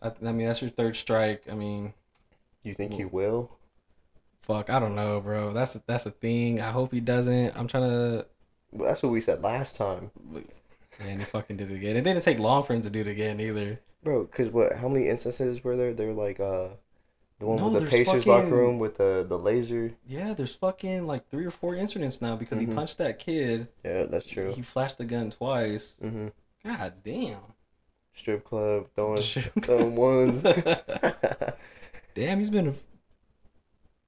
I, 0.03 0.13
I 0.25 0.33
mean 0.33 0.47
that's 0.47 0.63
your 0.63 0.71
third 0.71 0.97
strike. 0.97 1.43
I 1.51 1.55
mean 1.55 1.93
You 2.63 2.75
think 2.75 2.93
he 2.95 3.05
will? 3.05 3.51
fuck 4.43 4.71
I 4.71 4.79
don't 4.79 4.95
know, 4.95 5.21
bro. 5.21 5.53
That's 5.53 5.75
a, 5.75 5.83
that's 5.89 6.07
a 6.07 6.13
thing. 6.13 6.61
I 6.61 6.71
hope 6.71 6.93
he 6.93 7.01
doesn't. 7.01 7.57
I'm 7.57 7.67
trying 7.67 7.89
to 7.91 8.27
that's 8.79 9.03
what 9.03 9.13
we 9.13 9.21
said 9.21 9.43
last 9.43 9.77
time, 9.77 10.11
and 11.01 11.21
he 11.21 11.25
fucking 11.27 11.57
did 11.57 11.71
it 11.71 11.75
again. 11.77 11.97
It 11.97 12.03
didn't 12.03 12.23
take 12.23 12.39
long 12.39 12.63
for 12.65 12.75
him 12.75 12.83
to 12.83 12.91
do 12.91 13.01
it 13.01 13.07
again 13.09 13.41
either. 13.41 13.81
bro. 14.03 14.25
Cause 14.27 14.49
what? 14.49 14.75
How 14.77 14.89
many 14.89 15.09
instances 15.09 15.63
were 15.65 15.77
there? 15.77 15.93
They're 15.95 16.13
like 16.13 16.41
uh, 16.41 16.69
the 17.39 17.47
one 17.47 17.57
No, 17.59 17.65
with 17.65 17.75
the 17.75 17.81
there's 17.81 17.91
Pacers 17.91 18.27
locker 18.27 18.49
room 18.57 18.79
with 18.79 18.97
the 18.99 19.25
the 19.29 19.39
laser. 19.39 19.93
Yeah, 20.07 20.33
there's 20.35 20.55
fucking 20.55 21.07
like 21.07 21.29
three 21.31 21.45
or 21.45 21.51
four 21.51 21.75
incidents 21.77 22.21
now 22.23 22.37
because 22.37 22.59
he 22.59 22.67
Mhm. 22.67 22.75
punched 22.75 22.99
that 22.99 23.19
kid. 23.19 23.69
Yeah, 23.85 24.05
that's 24.05 24.27
true. 24.27 24.53
He 24.53 24.63
flashed 24.63 24.99
the 24.99 25.05
gun 25.05 25.31
twice. 25.31 25.95
hmm 26.01 26.29
God 26.65 26.95
damn. 27.05 27.39
Strip 28.15 28.45
club 28.45 28.87
throwing 28.95 29.21
Shit. 29.23 29.53
throwing 29.63 29.95
ones. 29.97 30.43
damn, 32.15 32.39
he's 32.39 32.51
been 32.51 32.77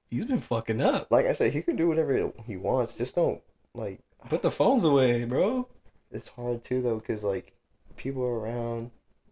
he's 0.09 0.25
been 0.25 0.41
fucking 0.41 0.81
up. 0.81 1.11
like 1.11 1.25
I 1.27 1.33
said, 1.33 1.53
he 1.53 1.61
can 1.61 1.75
do 1.75 1.87
whatever 1.87 2.31
he 2.47 2.57
wants. 2.57 2.93
Just 2.95 3.15
don't 3.15 3.41
like. 3.75 3.99
Put 4.27 4.41
the 4.41 4.51
phones 4.51 4.83
away, 4.83 5.23
bro. 5.25 5.67
It's 6.11 6.27
hard 6.27 6.63
too 6.63 6.81
though, 6.81 6.99
cause 6.99 7.23
like 7.23 7.53
people 7.95 8.23
are 8.23 8.39
around. 8.39 8.91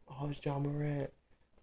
Oh, 0.10 0.28
it's 0.30 0.40
John 0.40 0.64
Morant. 0.64 1.10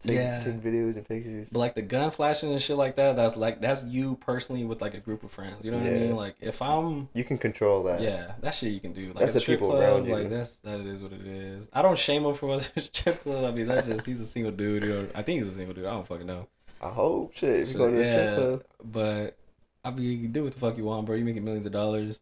Take, 0.06 0.16
Yeah. 0.16 0.44
take 0.44 0.60
videos 0.62 0.96
and 0.96 1.08
pictures. 1.08 1.48
But 1.50 1.58
like 1.60 1.74
the 1.74 1.80
gun 1.82 2.10
flashing 2.10 2.50
and 2.52 2.60
shit 2.60 2.76
like 2.76 2.96
that, 2.96 3.16
that's 3.16 3.36
like 3.36 3.60
that's 3.62 3.84
you 3.84 4.16
personally 4.16 4.64
with 4.64 4.82
like 4.82 4.92
a 4.92 4.98
group 5.00 5.22
of 5.24 5.30
friends. 5.30 5.64
You 5.64 5.70
know 5.70 5.78
what 5.78 5.86
I 5.86 5.90
mean? 5.90 6.16
Like 6.16 6.34
if 6.40 6.60
I'm 6.60 7.08
You 7.14 7.24
can 7.24 7.38
control 7.38 7.82
that. 7.84 8.00
yeah, 8.02 8.32
that 8.42 8.54
shit 8.54 8.72
you 8.72 8.80
can 8.80 8.92
do. 8.92 9.06
Like 9.08 9.20
That's 9.20 9.36
at 9.36 9.42
the 9.42 9.46
people 9.46 9.68
club, 9.70 9.80
around 9.82 10.06
you. 10.06 10.14
like 10.14 10.28
that's 10.28 10.56
that 10.56 10.80
is 10.80 11.00
what 11.00 11.12
it 11.12 11.26
is. 11.26 11.66
I 11.72 11.80
don't 11.80 11.98
shame 11.98 12.24
him 12.26 12.34
for 12.34 12.48
whether 12.48 12.66
it's 12.76 12.88
strip 12.88 13.22
club. 13.22 13.44
I 13.44 13.50
mean 13.52 13.66
that's 13.66 13.86
just 13.86 14.04
he's 14.04 14.20
a 14.20 14.26
single 14.26 14.52
dude. 14.52 14.82
You 14.84 14.88
know, 14.92 15.08
I 15.14 15.22
think 15.22 15.42
he's 15.42 15.50
a 15.50 15.54
single 15.56 15.74
dude. 15.74 15.86
I 15.86 15.92
don't 15.92 16.06
fucking 16.06 16.26
know. 16.26 16.48
I 16.82 16.90
hope 16.90 17.32
shit. 17.34 17.60
If 17.68 17.72
you're 17.74 17.88
to 17.90 18.00
a 18.02 18.04
strip 18.04 18.36
club. 18.36 18.64
But 18.84 19.38
I 19.84 19.90
mean, 19.90 20.02
you 20.04 20.18
can 20.24 20.32
do 20.32 20.42
what 20.44 20.52
the 20.52 20.58
fuck 20.60 20.76
you 20.76 20.84
want, 20.84 21.06
bro. 21.06 21.14
You 21.16 21.24
making 21.24 21.44
millions 21.44 21.64
of 21.64 21.72
dollars. 21.72 22.18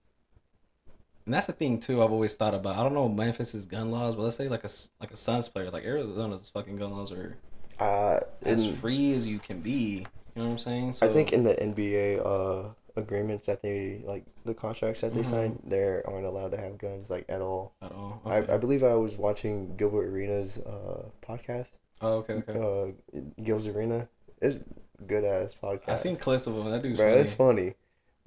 And 1.24 1.32
that's 1.34 1.46
the 1.46 1.52
thing 1.52 1.78
too. 1.78 2.02
I've 2.02 2.10
always 2.12 2.34
thought 2.34 2.54
about. 2.54 2.76
I 2.76 2.82
don't 2.82 2.94
know 2.94 3.08
Memphis's 3.08 3.64
gun 3.66 3.90
laws, 3.90 4.16
but 4.16 4.22
let's 4.22 4.36
say 4.36 4.48
like 4.48 4.64
a 4.64 4.70
like 5.00 5.12
a 5.12 5.16
Suns 5.16 5.48
player, 5.48 5.70
like 5.70 5.84
Arizona's 5.84 6.48
fucking 6.48 6.76
gun 6.76 6.90
laws 6.92 7.12
are. 7.12 7.36
Uh, 7.78 8.20
as 8.42 8.62
in- 8.62 8.74
free 8.74 9.12
as 9.14 9.26
you 9.26 9.38
can 9.38 9.60
be. 9.60 10.06
You 10.34 10.42
know 10.42 10.44
what 10.46 10.50
I'm 10.52 10.58
saying? 10.58 10.92
So 10.94 11.08
I 11.08 11.12
think 11.12 11.32
in 11.32 11.42
the 11.44 11.54
NBA 11.54 12.20
uh 12.24 12.70
agreements 12.96 13.46
that 13.46 13.62
they 13.62 14.02
like 14.04 14.24
the 14.44 14.52
contracts 14.54 15.00
that 15.02 15.14
they 15.14 15.22
Mhm. 15.22 15.30
signed, 15.30 15.58
they 15.66 15.82
aren't 16.04 16.26
allowed 16.26 16.50
to 16.52 16.56
have 16.58 16.76
guns 16.78 17.08
like 17.08 17.24
at 17.28 17.40
all. 17.40 17.72
at 17.82 17.92
all. 17.92 18.20
I, 18.24 18.38
Okay. 18.38 18.52
I 18.52 18.56
believe 18.58 18.82
I 18.82 18.94
was 18.94 19.16
watching 19.16 19.76
Gilbert 19.76 20.08
Arenas 20.08 20.58
uh 20.58 21.04
podcast. 21.26 21.68
oh, 22.00 22.14
okay, 22.24 22.42
okay. 22.46 22.58
Uh, 22.58 23.20
Gil's 23.42 23.66
Arena. 23.66 24.08
It's 24.40 24.58
good 25.06 25.24
ass 25.24 25.54
podcast. 25.62 25.88
I've 25.88 26.00
seen 26.00 26.16
clips 26.16 26.46
of 26.46 26.54
him. 26.56 26.70
That 26.70 26.82
dude's 26.82 26.98
Bro, 26.98 27.10
funny. 27.10 27.20
it's 27.22 27.32
funny. 27.32 27.74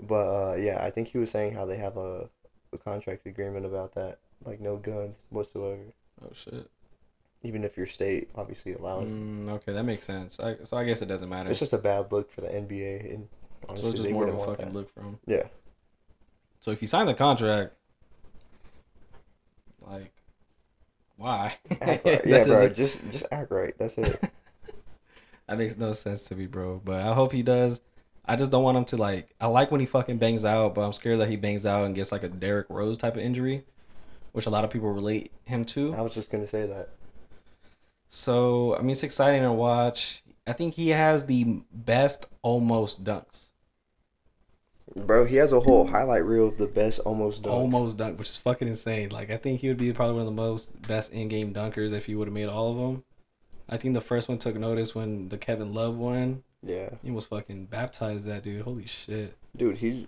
But 0.02 0.52
uh, 0.52 0.56
yeah, 0.56 0.84
I 0.84 0.92
think 0.92 1.10
he 1.10 1.18
was 1.18 1.30
saying 1.32 1.54
how 1.54 1.66
they 1.66 1.78
have 1.78 1.98
a, 1.98 2.30
a 2.76 2.78
contract 2.78 3.26
agreement 3.26 3.66
about 3.66 3.96
that, 3.96 4.20
like 4.46 4.60
no 4.62 4.78
guns 4.78 5.18
whatsoever, 5.30 5.82
Oh 6.24 6.30
shit. 6.34 6.70
even 7.44 7.64
if 7.64 7.76
your 7.78 7.88
state 7.88 8.30
obviously 8.36 8.74
allows. 8.74 9.10
Mm, 9.10 9.50
okay, 9.50 9.74
that 9.74 9.84
makes 9.84 10.06
sense. 10.06 10.40
I, 10.40 10.58
so 10.64 10.78
I 10.78 10.84
guess 10.86 11.02
it 11.02 11.08
doesn't 11.08 11.30
matter. 11.30 11.50
It's 11.50 11.60
just 11.60 11.74
a 11.74 11.78
bad 11.78 12.12
look 12.12 12.32
for 12.32 12.42
the 12.42 12.48
NBA, 12.48 13.14
and 13.14 13.28
so 13.76 13.88
it's 13.88 13.98
just 13.98 14.12
more 14.12 14.28
of 14.28 14.36
a 14.36 14.46
fucking 14.46 14.66
that. 14.66 14.74
look 14.74 14.94
for 14.94 15.02
him. 15.02 15.18
Yeah, 15.26 15.44
So 16.60 16.72
if 16.72 16.82
you 16.82 16.88
sign 16.88 17.06
the 17.08 17.14
contract, 17.14 17.74
like, 19.82 20.12
why? 21.18 21.56
right. 21.82 22.22
Yeah, 22.26 22.44
bro. 22.46 22.70
Just 22.70 23.00
just 23.12 23.26
act 23.32 23.52
right. 23.52 23.74
That's 23.78 23.98
it. 23.98 24.22
That 25.48 25.60
makes 25.60 25.78
no 25.78 25.94
sense 25.94 26.24
to 26.26 26.36
me, 26.36 26.48
bro. 26.48 26.82
But 26.84 27.02
I 27.02 27.14
hope 27.14 27.32
he 27.32 27.44
does. 27.44 27.80
I 28.28 28.36
just 28.36 28.52
don't 28.52 28.64
want 28.64 28.78
him 28.78 28.86
to 28.86 28.98
like. 28.98 29.36
I 29.40 29.48
like 29.48 29.72
when 29.72 29.80
he 29.80 29.86
fucking 29.86 30.18
bangs 30.18 30.46
out, 30.46 30.76
but 30.76 30.82
I'm 30.82 30.94
scared 30.94 31.20
that 31.20 31.30
he 31.30 31.36
bangs 31.36 31.66
out 31.66 31.86
and 31.86 31.94
gets 31.94 32.12
like 32.12 32.24
a 32.24 32.30
Derrick 32.30 32.68
Rose 32.70 32.98
type 32.98 33.16
of 33.16 33.22
injury, 33.22 33.66
which 34.32 34.46
a 34.46 34.50
lot 34.50 34.64
of 34.64 34.72
people 34.72 34.92
relate 34.92 35.32
him 35.46 35.64
to. 35.66 35.94
I 35.94 36.02
was 36.02 36.16
just 36.16 36.32
gonna 36.32 36.48
say 36.48 36.66
that. 36.66 36.90
So 38.10 38.76
I 38.76 38.82
mean, 38.82 38.92
it's 38.92 39.04
exciting 39.04 39.44
to 39.44 39.52
watch. 39.52 40.24
I 40.48 40.54
think 40.54 40.76
he 40.76 40.90
has 40.90 41.26
the 41.26 41.62
best 41.72 42.28
almost 42.42 43.04
dunks. 43.04 43.48
Bro, 44.96 45.26
he 45.26 45.36
has 45.38 45.52
a 45.52 45.60
whole 45.60 45.88
highlight 45.88 46.24
reel 46.24 46.48
of 46.48 46.58
the 46.58 46.68
best 46.68 47.00
almost 47.00 47.44
dunks. 47.44 47.52
Almost 47.52 47.98
dunk, 47.98 48.18
which 48.20 48.30
is 48.30 48.38
fucking 48.38 48.68
insane. 48.68 49.10
Like 49.10 49.30
I 49.30 49.38
think 49.38 49.60
he 49.60 49.68
would 49.68 49.78
be 49.78 49.92
probably 49.92 50.14
one 50.16 50.22
of 50.22 50.28
the 50.28 50.42
most 50.42 50.82
best 50.84 51.12
in-game 51.12 51.54
dunkers 51.54 51.92
if 51.92 52.06
he 52.06 52.16
would 52.16 52.28
have 52.28 52.34
made 52.34 52.48
all 52.48 52.72
of 52.72 52.78
them. 52.78 53.04
I 53.68 53.78
think 53.78 53.94
the 53.94 54.02
first 54.02 54.30
one 54.30 54.38
took 54.38 54.56
notice 54.56 54.94
when 54.96 55.30
the 55.30 55.38
Kevin 55.38 55.74
Love 55.74 55.96
one. 55.98 56.44
Yeah, 56.66 56.90
He 57.04 57.12
was 57.12 57.26
fucking 57.28 57.66
baptized 57.66 58.26
that 58.26 58.44
dude. 58.44 58.64
Holy 58.64 58.86
shit. 58.88 59.36
dude, 59.56 59.78
he's 59.78 60.08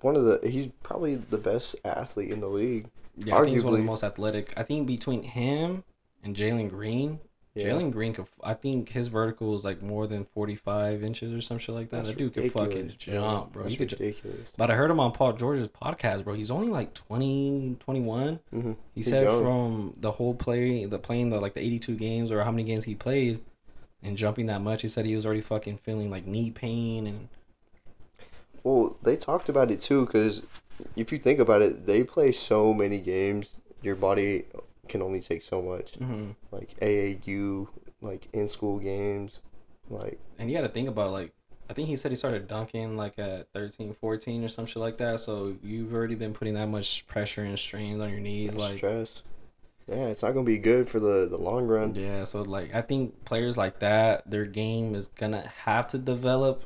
one 0.00 0.16
of 0.16 0.24
the. 0.24 0.40
He's 0.48 0.68
probably 0.82 1.16
the 1.16 1.36
best 1.38 1.76
athlete 1.84 2.30
in 2.30 2.40
the 2.40 2.48
league. 2.48 2.86
Yeah, 3.18 3.36
I 3.36 3.42
think 3.42 3.52
he's 3.54 3.62
one 3.64 3.74
of 3.74 3.78
the 3.80 3.84
Arguably. 3.84 3.86
most 3.86 4.04
athletic. 4.04 4.54
I 4.56 4.62
think 4.62 4.86
between 4.86 5.22
him 5.22 5.84
and 6.24 6.34
Jalen 6.34 6.70
Green, 6.70 7.18
Yeah. 7.54 7.66
Jalen 7.66 7.90
Green 7.92 8.14
could. 8.14 8.26
I 8.42 8.54
think 8.54 8.88
his 8.90 9.08
vertical 9.08 9.54
is 9.56 9.62
like 9.64 9.82
more 9.82 10.06
than 10.06 10.24
forty-five 10.24 11.02
inches 11.04 11.34
or 11.34 11.42
some 11.42 11.58
shit 11.58 11.74
like 11.74 11.90
that. 11.90 11.96
That's 11.98 12.08
that 12.10 12.16
dude 12.18 12.32
could 12.32 12.50
fucking 12.50 12.94
jump, 12.96 13.52
bro. 13.52 13.64
That's 13.64 13.72
He 13.74 13.76
could. 13.76 13.88
ju- 13.90 13.96
ridiculous. 14.00 14.48
But 14.56 14.70
I 14.70 14.74
heard 14.76 14.90
him 14.90 15.00
on 15.00 15.12
Paul 15.12 15.34
George's 15.34 15.68
podcast, 15.68 16.24
bro. 16.24 16.32
He's 16.34 16.50
only 16.50 16.68
like 16.68 16.94
20, 16.94 17.76
21. 17.80 18.38
Mm-hmm. 18.54 18.70
He 18.70 18.76
He's 18.94 19.08
said 19.08 19.24
young. 19.24 19.42
from 19.42 19.94
the 20.00 20.12
whole 20.12 20.34
play, 20.34 20.86
the 20.86 20.98
playing 20.98 21.28
the 21.28 21.40
like 21.40 21.52
the 21.54 21.60
eighty-two 21.60 21.96
games 21.96 22.30
or 22.30 22.42
how 22.42 22.50
many 22.52 22.62
games 22.64 22.84
he 22.84 22.94
played, 22.94 23.40
and 24.02 24.16
jumping 24.16 24.46
that 24.46 24.60
much, 24.60 24.82
he 24.82 24.88
said 24.88 25.06
he 25.06 25.14
was 25.14 25.26
already 25.26 25.40
fucking 25.40 25.78
feeling 25.78 26.10
like 26.10 26.26
knee 26.26 26.50
pain 26.50 27.06
and 27.06 27.28
Well, 28.62 28.96
they 29.02 29.16
talked 29.16 29.48
about 29.48 29.70
it 29.70 29.80
too, 29.80 30.06
because 30.06 30.42
if 30.96 31.12
you 31.12 31.18
think 31.18 31.38
about 31.38 31.62
it, 31.62 31.86
they 31.86 32.04
play 32.04 32.32
so 32.32 32.72
many 32.74 33.00
games. 33.00 33.48
Your 33.82 33.96
body 33.96 34.44
can 34.88 35.02
only 35.02 35.20
take 35.20 35.42
so 35.42 35.62
much. 35.62 35.98
Mhm. 35.98 36.34
Like 36.50 36.74
AAU, 36.80 37.68
like 38.02 38.28
in 38.32 38.48
school 38.48 38.78
games, 38.78 39.38
like 39.88 40.18
and 40.38 40.50
you 40.50 40.56
got 40.56 40.62
to 40.62 40.68
think 40.68 40.88
about 40.88 41.12
like 41.12 41.32
I 41.68 41.72
think 41.72 41.88
he 41.88 41.94
said 41.96 42.10
he 42.10 42.16
started 42.16 42.48
dunking 42.48 42.96
like 42.96 43.16
at 43.18 43.52
13, 43.52 43.94
14 43.94 44.42
or 44.42 44.48
some 44.48 44.66
shit 44.66 44.78
like 44.78 44.98
that. 44.98 45.20
So 45.20 45.56
you've 45.62 45.94
already 45.94 46.16
been 46.16 46.34
putting 46.34 46.54
that 46.54 46.66
much 46.66 47.06
pressure 47.06 47.44
and 47.44 47.56
strains 47.56 48.00
on 48.00 48.10
your 48.10 48.18
knees, 48.18 48.56
like 48.56 48.78
stress. 48.78 49.22
Yeah, 49.90 50.06
it's 50.06 50.22
not 50.22 50.32
gonna 50.34 50.44
be 50.46 50.58
good 50.58 50.88
for 50.88 51.00
the 51.00 51.26
the 51.28 51.36
long 51.36 51.66
run. 51.66 51.94
yeah. 51.94 52.24
So 52.24 52.42
like 52.42 52.74
I 52.74 52.82
think 52.82 53.24
players 53.24 53.58
like 53.58 53.80
that, 53.80 54.30
their 54.30 54.44
game 54.46 54.94
is 54.94 55.06
gonna 55.18 55.50
have 55.64 55.88
to 55.88 55.98
develop. 55.98 56.64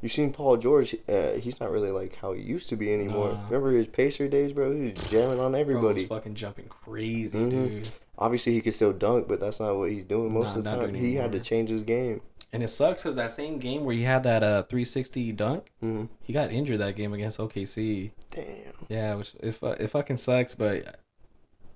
You 0.00 0.08
seen 0.10 0.32
Paul 0.34 0.58
George? 0.58 0.94
Uh, 1.08 1.32
he's 1.40 1.58
not 1.60 1.70
really 1.70 1.90
like 1.90 2.16
how 2.16 2.32
he 2.34 2.42
used 2.42 2.68
to 2.68 2.76
be 2.76 2.92
anymore. 2.92 3.38
Remember 3.48 3.72
his 3.72 3.86
Pacer 3.86 4.28
days, 4.28 4.52
bro? 4.52 4.70
He 4.72 4.90
was 4.90 5.04
jamming 5.10 5.40
on 5.40 5.52
Bro 5.52 5.52
was 5.52 5.60
everybody. 5.60 6.06
fucking 6.06 6.34
jumping 6.34 6.66
crazy, 6.68 7.38
Mhm. 7.38 7.50
dude. 7.50 7.88
Obviously, 8.18 8.52
he 8.52 8.60
could 8.60 8.74
still 8.74 8.92
dunk, 8.92 9.26
but 9.26 9.40
that's 9.40 9.58
not 9.60 9.76
what 9.76 9.90
he's 9.90 10.04
doing 10.04 10.32
most 10.32 10.52
Nah, 10.52 10.58
of 10.58 10.64
the 10.64 10.70
time. 10.70 10.94
He 10.94 11.14
had 11.14 11.32
to 11.32 11.40
change 11.40 11.70
his 11.70 11.82
game. 11.84 12.20
And 12.52 12.62
it 12.62 12.68
sucks 12.68 13.02
because 13.02 13.16
that 13.16 13.30
same 13.32 13.58
game 13.58 13.84
where 13.84 13.94
he 13.96 14.02
had 14.02 14.22
that 14.24 14.42
uh 14.44 14.62
360 14.64 15.32
dunk, 15.32 15.64
hmm 15.80 16.04
he 16.22 16.32
got 16.34 16.52
injured 16.52 16.78
that 16.80 16.96
game 16.96 17.12
against 17.14 17.38
OKC. 17.40 18.12
Damn. 18.30 18.44
Yeah, 18.88 19.14
which 19.14 19.34
it, 19.40 19.52
fu- 19.52 19.66
it 19.68 19.88
fucking 19.88 20.18
sucks, 20.18 20.54
but 20.54 21.00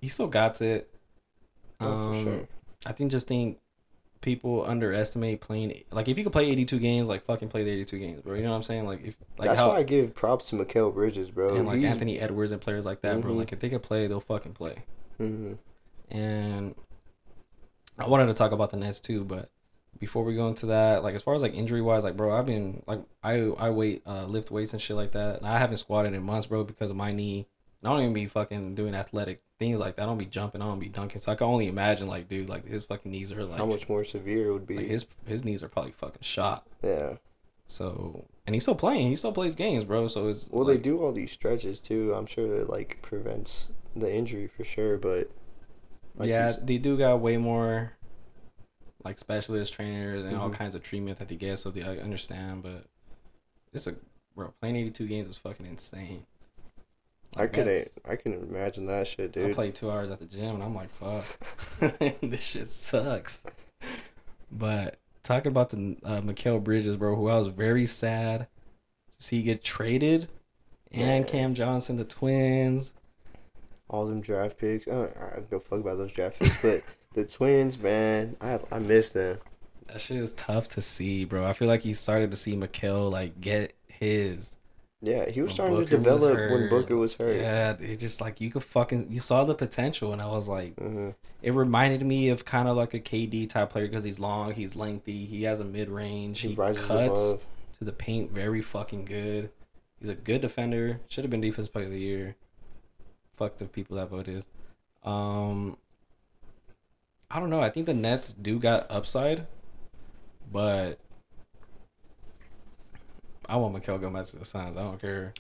he 0.00 0.08
still 0.08 0.28
got 0.28 0.60
it. 0.60 0.90
Oh, 1.80 1.84
for 1.84 1.92
Um, 2.18 2.24
sure. 2.24 2.48
I 2.86 2.92
think 2.92 3.10
just 3.10 3.26
think 3.28 3.58
people 4.20 4.64
underestimate 4.64 5.40
playing. 5.40 5.84
Like 5.92 6.08
if 6.08 6.18
you 6.18 6.24
could 6.24 6.32
play 6.32 6.46
82 6.50 6.78
games, 6.78 7.08
like 7.08 7.24
fucking 7.24 7.48
play 7.48 7.62
the 7.64 7.70
82 7.70 7.98
games, 7.98 8.22
bro. 8.22 8.34
You 8.34 8.42
know 8.42 8.50
what 8.50 8.56
I'm 8.56 8.62
saying? 8.64 8.86
Like 8.86 9.00
if 9.04 9.16
like 9.38 9.48
That's 9.48 9.58
how 9.60 9.68
why 9.70 9.78
I 9.78 9.82
give 9.84 10.14
props 10.14 10.48
to 10.50 10.56
Mikal 10.56 10.92
Bridges, 10.92 11.30
bro. 11.30 11.54
and 11.56 11.66
like 11.66 11.78
He's- 11.78 11.90
Anthony 11.92 12.18
Edwards 12.18 12.52
and 12.52 12.60
players 12.60 12.84
like 12.84 13.00
that, 13.02 13.20
bro. 13.20 13.32
Mhm. 13.32 13.36
Like 13.38 13.52
if 13.52 13.60
they 13.60 13.68
could 13.68 13.82
play, 13.82 14.06
they'll 14.06 14.20
fucking 14.20 14.54
play. 14.54 14.82
Mhm. 15.20 15.58
And 16.10 16.74
I 17.98 18.08
wanted 18.08 18.26
to 18.26 18.34
talk 18.34 18.52
about 18.52 18.70
the 18.70 18.76
Nets 18.76 19.00
too, 19.00 19.24
but 19.24 19.50
before 19.98 20.22
we 20.24 20.34
go 20.34 20.48
into 20.48 20.66
that, 20.66 21.02
like 21.02 21.14
as 21.14 21.22
far 21.22 21.34
as 21.34 21.42
like 21.42 21.54
injury 21.54 21.82
wise, 21.82 22.04
like 22.04 22.16
bro, 22.16 22.36
I've 22.36 22.46
been 22.46 22.82
like 22.86 23.00
I 23.22 23.34
I 23.58 23.70
weight 23.70 24.02
uh 24.06 24.24
lift 24.26 24.50
weights 24.50 24.72
and 24.72 24.80
shit 24.82 24.96
like 24.96 25.12
that, 25.12 25.38
and 25.38 25.46
I 25.46 25.58
haven't 25.58 25.78
squatted 25.78 26.14
in 26.14 26.22
months, 26.22 26.46
bro, 26.46 26.64
because 26.64 26.90
of 26.90 26.96
my 26.96 27.12
knee. 27.12 27.46
I 27.84 27.88
don't 27.88 28.00
even 28.00 28.12
be 28.12 28.26
fucking 28.26 28.74
doing 28.74 28.94
athletic 28.94 29.40
things 29.58 29.78
like 29.78 29.96
that. 29.96 30.02
I 30.02 30.06
don't 30.06 30.18
be 30.18 30.26
jumping. 30.26 30.62
I 30.62 30.66
don't 30.66 30.80
be 30.80 30.88
dunking. 30.88 31.20
So 31.20 31.30
I 31.30 31.36
can 31.36 31.46
only 31.46 31.68
imagine, 31.68 32.08
like, 32.08 32.28
dude, 32.28 32.48
like 32.48 32.66
his 32.66 32.84
fucking 32.84 33.10
knees 33.10 33.30
are 33.32 33.44
like, 33.44 33.58
How 33.58 33.66
much 33.66 33.88
more 33.88 34.04
severe 34.04 34.48
it 34.48 34.52
would 34.52 34.66
be? 34.66 34.76
like 34.78 34.86
his 34.86 35.06
his 35.26 35.44
knees 35.44 35.62
are 35.62 35.68
probably 35.68 35.92
fucking 35.92 36.22
shot. 36.22 36.66
yeah. 36.82 37.14
So 37.70 38.24
and 38.46 38.54
he's 38.54 38.64
still 38.64 38.74
playing. 38.74 39.08
He 39.10 39.16
still 39.16 39.32
plays 39.32 39.54
games, 39.54 39.84
bro. 39.84 40.08
So 40.08 40.28
it's 40.28 40.48
Well, 40.50 40.64
like, 40.66 40.78
they 40.78 40.82
do 40.82 41.02
all 41.02 41.12
these 41.12 41.30
stretches 41.32 41.80
too. 41.80 42.14
I'm 42.14 42.26
sure 42.26 42.60
it 42.62 42.68
like 42.70 42.98
prevents 43.02 43.66
the 43.94 44.12
injury 44.12 44.46
for 44.48 44.64
sure, 44.64 44.96
but 44.96 45.30
like 46.16 46.28
yeah, 46.28 46.48
you 46.48 46.54
s- 46.54 46.60
they 46.64 46.78
do 46.78 46.96
got 46.96 47.20
way 47.20 47.36
more 47.36 47.92
like 49.04 49.18
specialist 49.18 49.72
trainers 49.74 50.24
and 50.24 50.36
all 50.36 50.48
Mhm. 50.50 50.54
kinds 50.54 50.74
of 50.74 50.82
treatment 50.82 51.18
that 51.18 51.28
they 51.28 51.36
get. 51.36 51.58
So 51.58 51.70
they 51.70 51.82
I 51.82 51.98
understand, 51.98 52.62
but 52.62 52.86
it's 53.72 53.86
a 53.86 53.94
bro 54.34 54.52
playing 54.60 54.76
82 54.76 55.06
games 55.06 55.28
is 55.28 55.36
fucking 55.38 55.66
insane. 55.66 56.24
I 57.38 57.46
could 57.46 57.88
I 58.08 58.16
can 58.16 58.32
imagine 58.34 58.86
that 58.86 59.06
shit, 59.06 59.32
dude. 59.32 59.50
I 59.50 59.54
played 59.54 59.74
two 59.74 59.90
hours 59.90 60.10
at 60.10 60.18
the 60.18 60.26
gym 60.26 60.56
and 60.56 60.62
I'm 60.62 60.74
like, 60.74 60.90
fuck, 60.90 61.24
this 62.20 62.40
shit 62.42 62.68
sucks. 62.68 63.40
But 64.50 64.98
talking 65.22 65.50
about 65.52 65.70
the 65.70 65.96
uh, 66.04 66.20
Mikal 66.20 66.62
Bridges, 66.62 66.96
bro, 66.96 67.14
who 67.16 67.28
I 67.28 67.38
was 67.38 67.48
very 67.48 67.86
sad 67.86 68.46
to 69.16 69.22
see 69.22 69.42
get 69.42 69.62
traded, 69.62 70.28
and 70.90 71.24
Yeah. 71.24 71.30
Cam 71.30 71.54
Johnson, 71.54 71.96
the 71.96 72.04
twins. 72.04 72.94
all 73.90 74.06
them 74.06 74.20
draft 74.20 74.58
picks. 74.58 74.88
I 74.88 74.92
don't, 74.92 75.16
I 75.16 75.34
don't 75.36 75.50
give 75.50 75.60
a 75.60 75.60
fuck 75.60 75.80
about 75.80 75.98
those 75.98 76.12
draft 76.12 76.38
picks, 76.38 76.62
but 76.62 76.82
the 77.14 77.24
Twins, 77.24 77.78
man, 77.78 78.36
I 78.40 78.58
I 78.72 78.78
miss 78.78 79.12
them. 79.12 79.38
That 79.86 80.00
shit 80.00 80.18
is 80.18 80.32
tough 80.34 80.68
to 80.70 80.82
see, 80.82 81.24
bro. 81.24 81.46
I 81.46 81.52
feel 81.54 81.68
like 81.68 81.80
he 81.82 81.94
started 81.94 82.30
to 82.30 82.36
see 82.36 82.54
Mikal 82.56 83.10
like 83.10 83.40
get 83.40 83.74
his. 83.86 84.56
Yeah, 85.00 85.30
he 85.30 85.40
was 85.42 85.50
When 85.50 85.54
starting 85.54 85.76
Booker 85.76 85.90
to 85.90 85.96
develop 85.96 86.50
when 86.50 86.68
Booker 86.68 86.96
was 86.96 87.14
hurt. 87.14 87.36
Yeah, 87.36 87.76
it 87.78 87.98
just 87.98 88.20
like 88.20 88.40
you 88.40 88.50
could 88.50 88.64
fucking 88.64 89.06
you 89.10 89.20
saw 89.20 89.44
the 89.44 89.54
potential, 89.54 90.12
and 90.12 90.20
I 90.20 90.26
was 90.26 90.48
like, 90.48 90.76
hmm 90.76 91.10
it 91.40 91.52
reminded 91.54 92.04
me 92.04 92.30
of 92.30 92.44
kind 92.44 92.66
of 92.66 92.76
like 92.76 92.94
a 92.94 92.98
KD 93.00 93.48
type 93.48 93.70
player 93.70 93.86
because 93.86 94.02
he's 94.02 94.18
long, 94.18 94.54
he's 94.54 94.74
lengthy, 94.74 95.24
he 95.24 95.44
has 95.44 95.60
a 95.60 95.64
mid 95.64 95.88
range, 95.88 96.40
He 96.40 96.48
he 96.48 96.56
cuts 96.56 97.30
above. 97.30 97.40
to 97.78 97.84
the 97.84 97.92
paint 97.92 98.32
very 98.32 98.60
fucking 98.60 99.04
good. 99.04 99.50
He's 100.00 100.08
a 100.08 100.14
good 100.16 100.40
defender. 100.40 101.00
Should 101.08 101.22
have 101.24 101.30
been 101.30 101.40
defense 101.40 101.68
player 101.68 101.86
of 101.86 101.92
the 101.92 101.98
year. 102.00 102.34
Fuck 103.36 103.58
the 103.58 103.66
people 103.66 103.96
that 103.98 104.08
voted. 104.10 104.44
Um, 105.04 105.76
I 107.30 107.38
don't 107.40 107.50
know. 107.50 107.60
I 107.60 107.70
think 107.70 107.86
the 107.86 107.94
Nets 107.94 108.32
do 108.32 108.58
got 108.58 108.86
upside, 108.90 109.46
but 110.50 110.98
I 113.48 113.56
want 113.56 113.74
Mikal 113.74 114.00
go 114.00 114.10
back 114.10 114.26
to 114.26 114.36
the 114.36 114.44
Suns. 114.44 114.76
I 114.76 114.82
don't 114.82 115.00
care. 115.00 115.32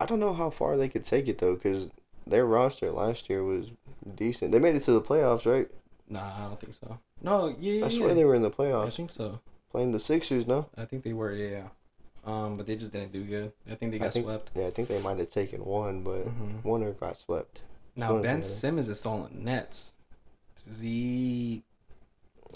I 0.00 0.06
don't 0.06 0.20
know 0.20 0.32
how 0.32 0.50
far 0.50 0.76
they 0.76 0.88
could 0.88 1.04
take 1.04 1.28
it 1.28 1.38
though, 1.38 1.54
because 1.54 1.88
their 2.26 2.44
roster 2.46 2.90
last 2.90 3.30
year 3.30 3.42
was 3.44 3.66
decent. 4.16 4.52
They 4.52 4.58
made 4.58 4.74
it 4.74 4.82
to 4.84 4.92
the 4.92 5.00
playoffs, 5.00 5.46
right? 5.46 5.68
Nah, 6.08 6.36
I 6.36 6.48
don't 6.48 6.60
think 6.60 6.74
so. 6.74 6.98
No, 7.22 7.54
yeah, 7.58 7.84
I 7.86 7.88
swear 7.88 8.08
yeah. 8.08 8.14
they 8.14 8.24
were 8.24 8.34
in 8.34 8.42
the 8.42 8.50
playoffs. 8.50 8.86
I 8.88 8.90
think 8.90 9.10
so. 9.10 9.40
playing 9.70 9.92
the 9.92 10.00
Sixers. 10.00 10.46
No, 10.46 10.66
I 10.76 10.84
think 10.84 11.02
they 11.04 11.12
were. 11.14 11.32
Yeah. 11.32 11.68
Um, 12.24 12.56
but 12.56 12.66
they 12.66 12.76
just 12.76 12.92
didn't 12.92 13.12
do 13.12 13.24
good. 13.24 13.52
I 13.70 13.74
think 13.74 13.90
they 13.92 13.98
got 13.98 14.12
think- 14.12 14.26
swept. 14.26 14.50
yeah, 14.54 14.66
I 14.66 14.70
think 14.70 14.88
they 14.88 15.00
might 15.00 15.18
have 15.18 15.30
taken 15.30 15.64
one, 15.64 16.02
but 16.02 16.26
Mhm. 16.26 16.62
one 16.64 16.82
or 16.82 16.92
got 16.92 17.16
swept. 17.16 17.60
Now 17.96 18.12
One 18.14 18.22
Ben 18.22 18.38
the. 18.38 18.44
Simmons 18.44 18.88
is 18.88 19.00
still 19.00 19.12
on 19.12 19.44
Nets. 19.44 19.92
Does 20.66 20.80
he? 20.80 21.62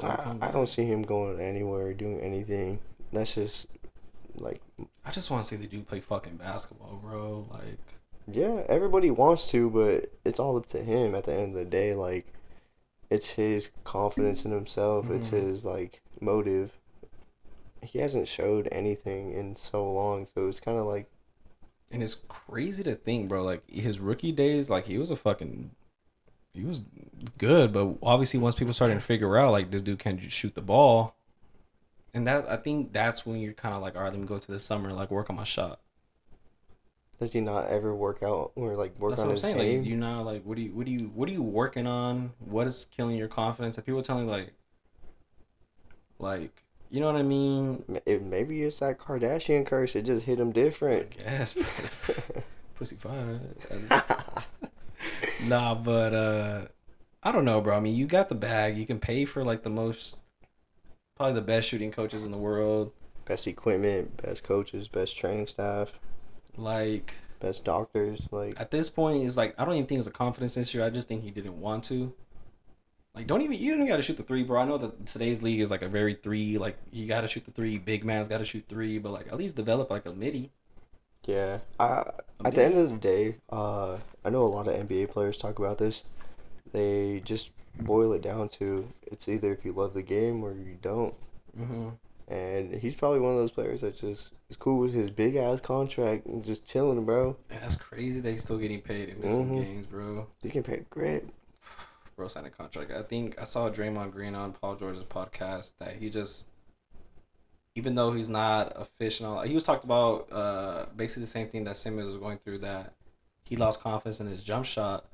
I, 0.02 0.34
I 0.42 0.50
don't 0.50 0.68
see 0.68 0.84
him 0.84 1.02
going 1.02 1.40
anywhere, 1.40 1.92
doing 1.94 2.20
anything. 2.20 2.80
That's 3.12 3.34
just 3.34 3.66
like 4.40 4.60
I 5.04 5.10
just 5.10 5.30
want 5.30 5.42
to 5.44 5.48
see 5.48 5.56
the 5.56 5.66
dude 5.66 5.86
play 5.88 6.00
fucking 6.00 6.36
basketball, 6.36 7.00
bro. 7.02 7.46
Like, 7.50 7.78
yeah, 8.30 8.62
everybody 8.68 9.10
wants 9.10 9.46
to, 9.48 9.70
but 9.70 10.12
it's 10.24 10.38
all 10.40 10.56
up 10.56 10.66
to 10.68 10.82
him 10.82 11.14
at 11.14 11.24
the 11.24 11.32
end 11.34 11.54
of 11.56 11.64
the 11.64 11.64
day. 11.64 11.94
Like, 11.94 12.26
it's 13.10 13.28
his 13.28 13.70
confidence 13.84 14.44
in 14.44 14.50
himself. 14.52 15.10
It's 15.10 15.28
Mhm. 15.28 15.32
his 15.32 15.64
like 15.64 16.02
motive. 16.20 16.78
He 17.82 17.98
hasn't 18.00 18.26
showed 18.28 18.68
anything 18.72 19.32
in 19.32 19.56
so 19.56 19.90
long, 19.92 20.26
so 20.34 20.48
it's 20.48 20.60
kind 20.60 20.78
of 20.78 20.86
like 20.86 21.08
and 21.90 22.02
it's 22.02 22.16
crazy 22.28 22.82
to 22.82 22.94
think, 22.96 23.28
bro. 23.28 23.44
Like 23.44 23.68
his 23.70 24.00
rookie 24.00 24.32
days, 24.32 24.68
like 24.70 24.86
he 24.86 24.98
was 24.98 25.10
a 25.10 25.16
fucking, 25.16 25.70
he 26.52 26.64
was 26.64 26.80
good, 27.38 27.72
but 27.72 27.96
obviously 28.02 28.40
once 28.40 28.54
people 28.56 28.74
started 28.74 28.94
to 28.94 29.00
figure 29.00 29.36
out 29.36 29.52
like 29.52 29.70
this 29.70 29.82
dude 29.82 29.98
can 30.00 30.18
shoot 30.20 30.54
the 30.54 30.62
ball, 30.62 31.14
and 32.16 32.26
that 32.26 32.48
I 32.48 32.56
think 32.56 32.92
that's 32.94 33.26
when 33.26 33.36
you're 33.40 33.52
kind 33.52 33.74
of 33.74 33.82
like, 33.82 33.94
all 33.94 34.02
right, 34.02 34.10
let 34.10 34.18
me 34.18 34.26
go 34.26 34.38
to 34.38 34.50
the 34.50 34.58
summer, 34.58 34.90
like 34.92 35.10
work 35.10 35.28
on 35.28 35.36
my 35.36 35.44
shot. 35.44 35.80
does 37.20 37.32
he 37.34 37.40
not 37.42 37.68
ever 37.68 37.94
work 37.94 38.22
out 38.22 38.52
or 38.56 38.74
like 38.74 38.98
work 38.98 39.10
That's 39.12 39.20
on 39.20 39.26
what 39.28 39.30
I'm 39.32 39.34
his 39.34 39.40
saying. 39.42 39.56
game? 39.58 39.80
Like 39.82 39.88
you 39.90 39.96
know, 39.96 40.22
like 40.22 40.42
what 40.44 40.56
do 40.56 40.62
you, 40.62 40.70
what 40.72 40.86
do 40.86 40.92
you, 40.92 41.10
what 41.14 41.28
are 41.28 41.32
you 41.32 41.42
working 41.42 41.86
on? 41.86 42.32
What 42.38 42.66
is 42.66 42.86
killing 42.90 43.16
your 43.16 43.28
confidence? 43.28 43.76
If 43.76 43.84
people 43.84 44.02
telling 44.02 44.26
like, 44.26 44.52
like 46.18 46.62
you 46.90 47.00
know 47.00 47.06
what 47.06 47.16
I 47.16 47.22
mean? 47.22 47.84
It, 48.06 48.22
maybe 48.22 48.62
it's 48.62 48.78
that 48.78 48.98
Kardashian 48.98 49.66
curse. 49.66 49.94
It 49.96 50.02
just 50.06 50.22
hit 50.22 50.40
him 50.40 50.52
different. 50.52 51.18
guess 51.18 51.54
pussy. 52.76 52.96
Just- 52.96 54.48
nah, 55.44 55.74
but 55.74 56.14
uh 56.14 56.66
I 57.22 57.32
don't 57.32 57.44
know, 57.44 57.60
bro. 57.60 57.76
I 57.76 57.80
mean, 57.80 57.94
you 57.96 58.06
got 58.06 58.28
the 58.28 58.34
bag. 58.36 58.78
You 58.78 58.86
can 58.86 59.00
pay 59.00 59.24
for 59.24 59.42
like 59.44 59.62
the 59.64 59.70
most 59.70 60.18
probably 61.16 61.34
the 61.34 61.40
best 61.42 61.68
shooting 61.68 61.90
coaches 61.90 62.24
in 62.24 62.30
the 62.30 62.38
world. 62.38 62.92
best 63.24 63.46
equipment, 63.46 64.16
best 64.22 64.42
coaches, 64.44 64.88
best 64.88 65.16
training 65.16 65.46
staff, 65.48 65.98
Like 66.56 67.14
best 67.40 67.64
doctors. 67.64 68.28
Like 68.30 68.54
at 68.56 68.70
this 68.70 68.88
point 68.90 69.24
it's 69.24 69.36
like 69.36 69.54
I 69.58 69.64
don't 69.64 69.74
even 69.74 69.86
think 69.86 69.98
it's 69.98 70.08
a 70.08 70.10
confidence 70.12 70.56
issue. 70.56 70.82
I 70.84 70.90
just 70.90 71.08
think 71.08 71.22
he 71.22 71.30
didn't 71.30 71.60
want 71.60 71.84
to. 71.84 72.14
Like 73.14 73.26
don't 73.26 73.42
even 73.42 73.58
you 73.58 73.76
don't 73.76 73.86
got 73.86 73.96
to 73.96 74.02
shoot 74.02 74.16
the 74.18 74.22
three, 74.22 74.42
bro. 74.42 74.60
I 74.60 74.64
know 74.66 74.78
that 74.78 75.06
today's 75.06 75.42
league 75.42 75.60
is 75.60 75.70
like 75.70 75.82
a 75.82 75.88
very 75.88 76.14
three 76.14 76.58
like 76.58 76.78
you 76.92 77.06
got 77.06 77.22
to 77.22 77.28
shoot 77.28 77.44
the 77.44 77.50
three. 77.52 77.78
Big 77.78 78.04
man's 78.04 78.28
got 78.28 78.38
to 78.38 78.44
shoot 78.44 78.66
three, 78.68 78.98
but 78.98 79.12
like 79.12 79.28
at 79.28 79.36
least 79.36 79.56
develop 79.56 79.90
like 79.90 80.06
a 80.06 80.12
midi. 80.12 80.52
yeah, 81.26 81.58
I 81.80 82.04
at 82.44 82.54
the 82.54 82.62
end 82.64 82.76
of 82.76 82.90
the 82.90 82.96
day, 82.98 83.36
uh, 83.50 83.98
I 84.24 84.30
know 84.30 84.42
a 84.42 84.46
lot 84.48 84.68
of 84.68 84.74
NBA 84.74 85.10
players 85.10 85.38
talk 85.38 85.58
about 85.58 85.78
this. 85.78 86.04
They 86.72 87.20
just 87.24 87.50
boil 87.80 88.12
it 88.12 88.22
down 88.22 88.48
to 88.48 88.88
it's 89.06 89.28
either 89.28 89.52
if 89.52 89.64
you 89.64 89.72
love 89.72 89.94
the 89.94 90.02
game 90.02 90.42
or 90.42 90.52
you 90.52 90.76
don't. 90.80 91.14
Mm-hmm. 91.58 91.88
And 92.28 92.74
he's 92.74 92.96
probably 92.96 93.20
one 93.20 93.32
of 93.32 93.38
those 93.38 93.52
players 93.52 93.82
that 93.82 93.96
just 94.00 94.32
is 94.50 94.56
cool 94.56 94.78
with 94.80 94.92
his 94.92 95.10
big 95.10 95.36
ass 95.36 95.60
contract 95.60 96.26
and 96.26 96.44
just 96.44 96.64
chilling, 96.66 97.04
bro. 97.04 97.36
Man, 97.48 97.60
that's 97.60 97.76
crazy. 97.76 98.18
They 98.20 98.36
still 98.36 98.58
getting 98.58 98.80
paid 98.80 99.10
and 99.10 99.22
missing 99.22 99.48
Mhm. 99.50 99.62
games, 99.62 99.86
bro. 99.86 100.26
He 100.42 100.50
can 100.50 100.62
pay 100.64 100.84
great. 100.90 101.24
bro 102.16 102.26
signed 102.28 102.46
a 102.46 102.50
contract. 102.50 102.90
I 102.90 103.02
think 103.02 103.40
I 103.40 103.44
saw 103.44 103.70
Draymond 103.70 104.10
Green 104.12 104.34
on 104.34 104.52
Paul 104.54 104.74
George's 104.76 105.04
podcast 105.04 105.72
that 105.78 105.96
he 105.96 106.10
just, 106.10 106.48
even 107.76 107.94
though 107.94 108.12
he's 108.12 108.28
not 108.28 108.72
official, 108.74 109.42
he 109.42 109.54
was 109.54 109.62
talked 109.62 109.84
about 109.84 110.32
uh, 110.32 110.86
basically 110.96 111.22
the 111.24 111.26
same 111.28 111.48
thing 111.48 111.64
that 111.64 111.76
Simmons 111.76 112.08
was 112.08 112.16
going 112.16 112.38
through 112.38 112.58
that 112.58 112.94
he 113.44 113.54
lost 113.54 113.80
confidence 113.80 114.18
in 114.18 114.26
his 114.26 114.42
jump 114.42 114.64
shot. 114.64 115.04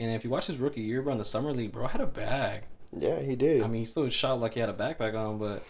And 0.00 0.10
if 0.12 0.24
you 0.24 0.30
watch 0.30 0.46
his 0.46 0.56
rookie 0.56 0.80
year, 0.80 1.02
bro, 1.02 1.12
in 1.12 1.18
the 1.18 1.24
summer 1.24 1.52
league, 1.52 1.72
bro 1.72 1.86
had 1.86 2.00
a 2.00 2.06
bag. 2.06 2.62
Yeah, 2.96 3.20
he 3.20 3.36
did. 3.36 3.62
I 3.62 3.68
mean, 3.68 3.82
he 3.82 3.84
still 3.84 4.08
shot 4.08 4.40
like 4.40 4.54
he 4.54 4.60
had 4.60 4.68
a 4.68 4.74
backpack 4.74 5.14
on, 5.14 5.38
but 5.38 5.62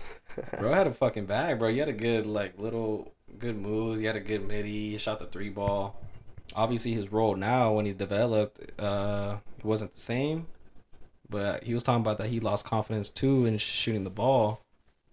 bro 0.58 0.72
had 0.72 0.86
a 0.86 0.94
fucking 0.94 1.26
bag, 1.26 1.58
bro. 1.58 1.70
He 1.70 1.78
had 1.78 1.88
a 1.88 1.92
good 1.92 2.26
like 2.26 2.58
little 2.58 3.12
good 3.38 3.60
moves. 3.60 4.00
He 4.00 4.06
had 4.06 4.16
a 4.16 4.20
good 4.20 4.46
midi. 4.46 4.92
He 4.92 4.98
shot 4.98 5.18
the 5.18 5.26
three 5.26 5.50
ball. 5.50 6.00
Obviously, 6.54 6.92
his 6.92 7.12
role 7.12 7.36
now 7.36 7.72
when 7.72 7.86
he 7.86 7.92
developed, 7.92 8.80
uh, 8.80 9.36
it 9.58 9.64
wasn't 9.64 9.94
the 9.94 10.00
same. 10.00 10.46
But 11.28 11.64
he 11.64 11.74
was 11.74 11.82
talking 11.82 12.00
about 12.00 12.18
that 12.18 12.28
he 12.28 12.40
lost 12.40 12.64
confidence 12.64 13.10
too 13.10 13.46
in 13.46 13.58
shooting 13.58 14.04
the 14.04 14.10
ball. 14.10 14.62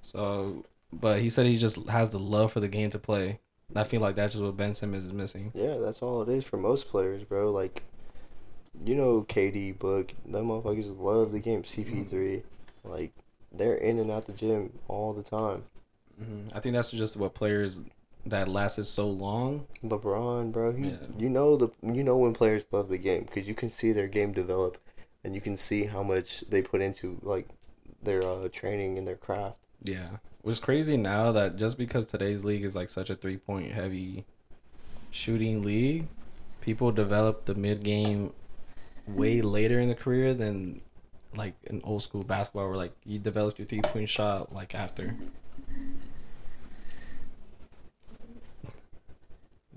So, 0.01 0.63
but 0.93 1.20
he 1.20 1.30
said 1.30 1.45
he 1.45 1.57
just 1.57 1.88
has 1.89 2.09
the 2.09 2.20
love 2.20 2.53
for 2.53 2.59
the 2.59 2.68
game 2.68 2.89
to 2.91 2.99
play. 2.99 3.39
And 3.70 3.78
I 3.78 3.84
feel 3.84 3.99
like 3.99 4.15
that's 4.15 4.34
just 4.34 4.43
what 4.43 4.55
Ben 4.55 4.74
Simmons 4.74 5.05
is 5.05 5.13
missing. 5.13 5.51
Yeah, 5.53 5.78
that's 5.78 6.01
all 6.01 6.22
it 6.22 6.30
is 6.30 6.45
for 6.45 6.57
most 6.57 6.88
players, 6.88 7.24
bro. 7.24 7.51
Like, 7.51 7.84
you 8.86 8.96
know, 8.96 9.26
KD, 9.28 9.78
Book, 9.78 10.12
them 10.26 10.48
motherfuckers 10.48 10.98
love 11.00 11.32
the 11.32 11.40
game. 11.40 11.64
CP3, 11.64 12.44
like, 12.84 13.12
they're 13.52 13.76
in 13.76 14.00
and 14.00 14.12
out 14.12 14.28
the 14.28 14.34
gym 14.34 14.72
all 14.88 15.14
the 15.14 15.24
time. 15.24 15.64
hmm 16.20 16.48
I 16.54 16.60
think 16.60 16.74
that's 16.76 16.92
just 16.92 17.18
what 17.18 17.34
players 17.34 17.80
that 18.26 18.48
lasted 18.48 18.84
so 18.84 19.08
long. 19.08 19.66
LeBron, 19.84 20.52
bro, 20.52 20.74
he, 20.74 20.90
Yeah. 20.90 20.96
you 21.18 21.30
know 21.30 21.56
the 21.56 21.70
you 21.82 22.04
know 22.04 22.18
when 22.18 22.34
players 22.34 22.64
love 22.72 22.90
the 22.90 22.98
game 22.98 23.24
because 23.24 23.48
you 23.48 23.56
can 23.56 23.70
see 23.70 23.92
their 23.94 24.08
game 24.08 24.34
develop, 24.34 24.78
and 25.24 25.34
you 25.34 25.42
can 25.42 25.56
see 25.56 25.86
how 25.86 26.04
much 26.04 26.44
they 26.50 26.62
put 26.62 26.82
into 26.82 27.18
like 27.24 27.48
their 28.04 28.22
uh, 28.24 28.50
training 28.52 28.98
and 28.98 29.08
their 29.08 29.16
craft. 29.16 29.60
Yeah. 29.82 30.18
What's 30.42 30.60
crazy 30.60 30.98
now 30.98 31.32
that 31.32 31.56
just 31.56 31.78
because 31.78 32.06
today's 32.06 32.44
league 32.44 32.64
is 32.64 32.76
like 32.76 32.90
such 32.90 33.10
a 33.10 33.16
three 33.16 33.38
point 33.38 33.72
heavy 33.72 34.26
shooting 35.12 35.62
league, 35.64 36.08
people 36.62 36.92
develop 36.92 37.46
the 37.46 37.56
mid 37.56 37.84
game 37.84 38.34
way 39.08 39.41
later 39.41 39.80
in 39.80 39.89
the 39.89 39.95
career 39.95 40.34
than 40.34 40.82
like 41.36 41.53
an 41.68 41.82
old 41.84 42.03
school 42.03 42.24
basketball 42.24 42.68
where 42.68 42.78
like 42.78 42.93
you 43.05 43.20
develop 43.20 43.58
your 43.58 43.68
three 43.68 43.82
point 43.82 44.10
shot 44.10 44.53
like 44.53 44.76
after. 44.76 45.16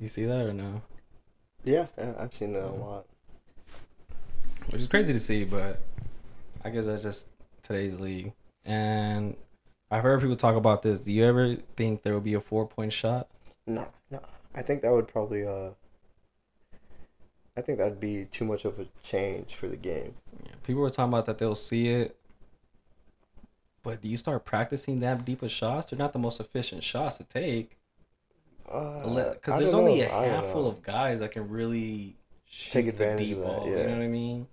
You 0.01 0.09
see 0.09 0.24
that 0.24 0.47
or 0.47 0.53
no? 0.55 0.83
Yeah, 1.62 1.87
I've 2.18 2.33
seen 2.33 2.55
that 2.55 2.64
a 2.64 2.72
lot. 2.72 3.05
Which 4.70 4.81
is 4.81 4.89
crazy 4.89 5.12
to 5.12 5.20
see, 5.20 5.45
but 5.45 5.83
I 6.64 6.70
guess 6.70 6.87
that's 6.87 7.03
just 7.03 7.28
today's 7.62 8.01
league. 8.01 8.33
And 8.64 9.37
I've 9.91 10.03
heard 10.03 10.20
people 10.20 10.37
talk 10.37 10.57
about 10.57 10.83
this. 10.83 11.01
Do 11.01 11.12
you 11.12 11.24
ever 11.24 11.57
think 11.76 12.03
there 12.03 12.14
will 12.14 12.20
be 12.20 12.35
a 12.35 12.41
four 12.41 12.66
point 12.66 12.93
shot? 12.93 13.28
No, 13.66 13.87
no, 14.11 14.20
I 14.55 14.62
think 14.62 14.83
that 14.83 14.93
would 14.93 15.09
probably 15.09 15.47
uh. 15.47 15.70
I 17.61 17.63
think 17.63 17.79
that'd 17.79 18.01
be 18.01 18.25
too 18.25 18.45
much 18.47 18.65
of 18.65 18.81
a 18.81 18.87
change 19.03 19.55
for 19.55 19.69
the 19.69 19.77
game. 19.77 20.15
Yeah, 20.45 20.53
people 20.65 20.81
were 20.83 20.91
talking 20.91 21.13
about 21.13 21.27
that 21.27 21.39
they'll 21.39 21.55
see 21.55 21.89
it, 21.91 22.17
but 23.83 24.01
do 24.01 24.09
you 24.09 24.17
start 24.17 24.45
practicing 24.47 25.01
that 25.01 25.25
deep 25.27 25.43
of 25.43 25.51
shots? 25.51 25.91
They're 25.91 25.99
not 25.99 26.15
the 26.15 26.19
most 26.19 26.41
efficient 26.41 26.83
shots 26.83 27.19
to 27.19 27.25
take 27.25 27.77
Uh, 28.71 29.33
because 29.35 29.55
I 29.55 29.59
there's 29.59 29.75
only 29.75 30.01
know, 30.01 30.07
a 30.07 30.25
handful 30.25 30.67
of 30.67 30.83
guys 30.83 31.21
that 31.21 31.33
can 31.33 31.49
really 31.51 32.17
shoot 32.47 32.73
Take 32.73 32.85
the 32.87 32.91
advantage 32.93 33.29
deep 33.29 33.37
of 33.39 33.43
that, 33.43 33.49
ball. 33.49 33.69
You 33.69 33.77
know 33.77 33.93
what 33.93 34.03
I 34.03 34.09
mean? 34.09 34.47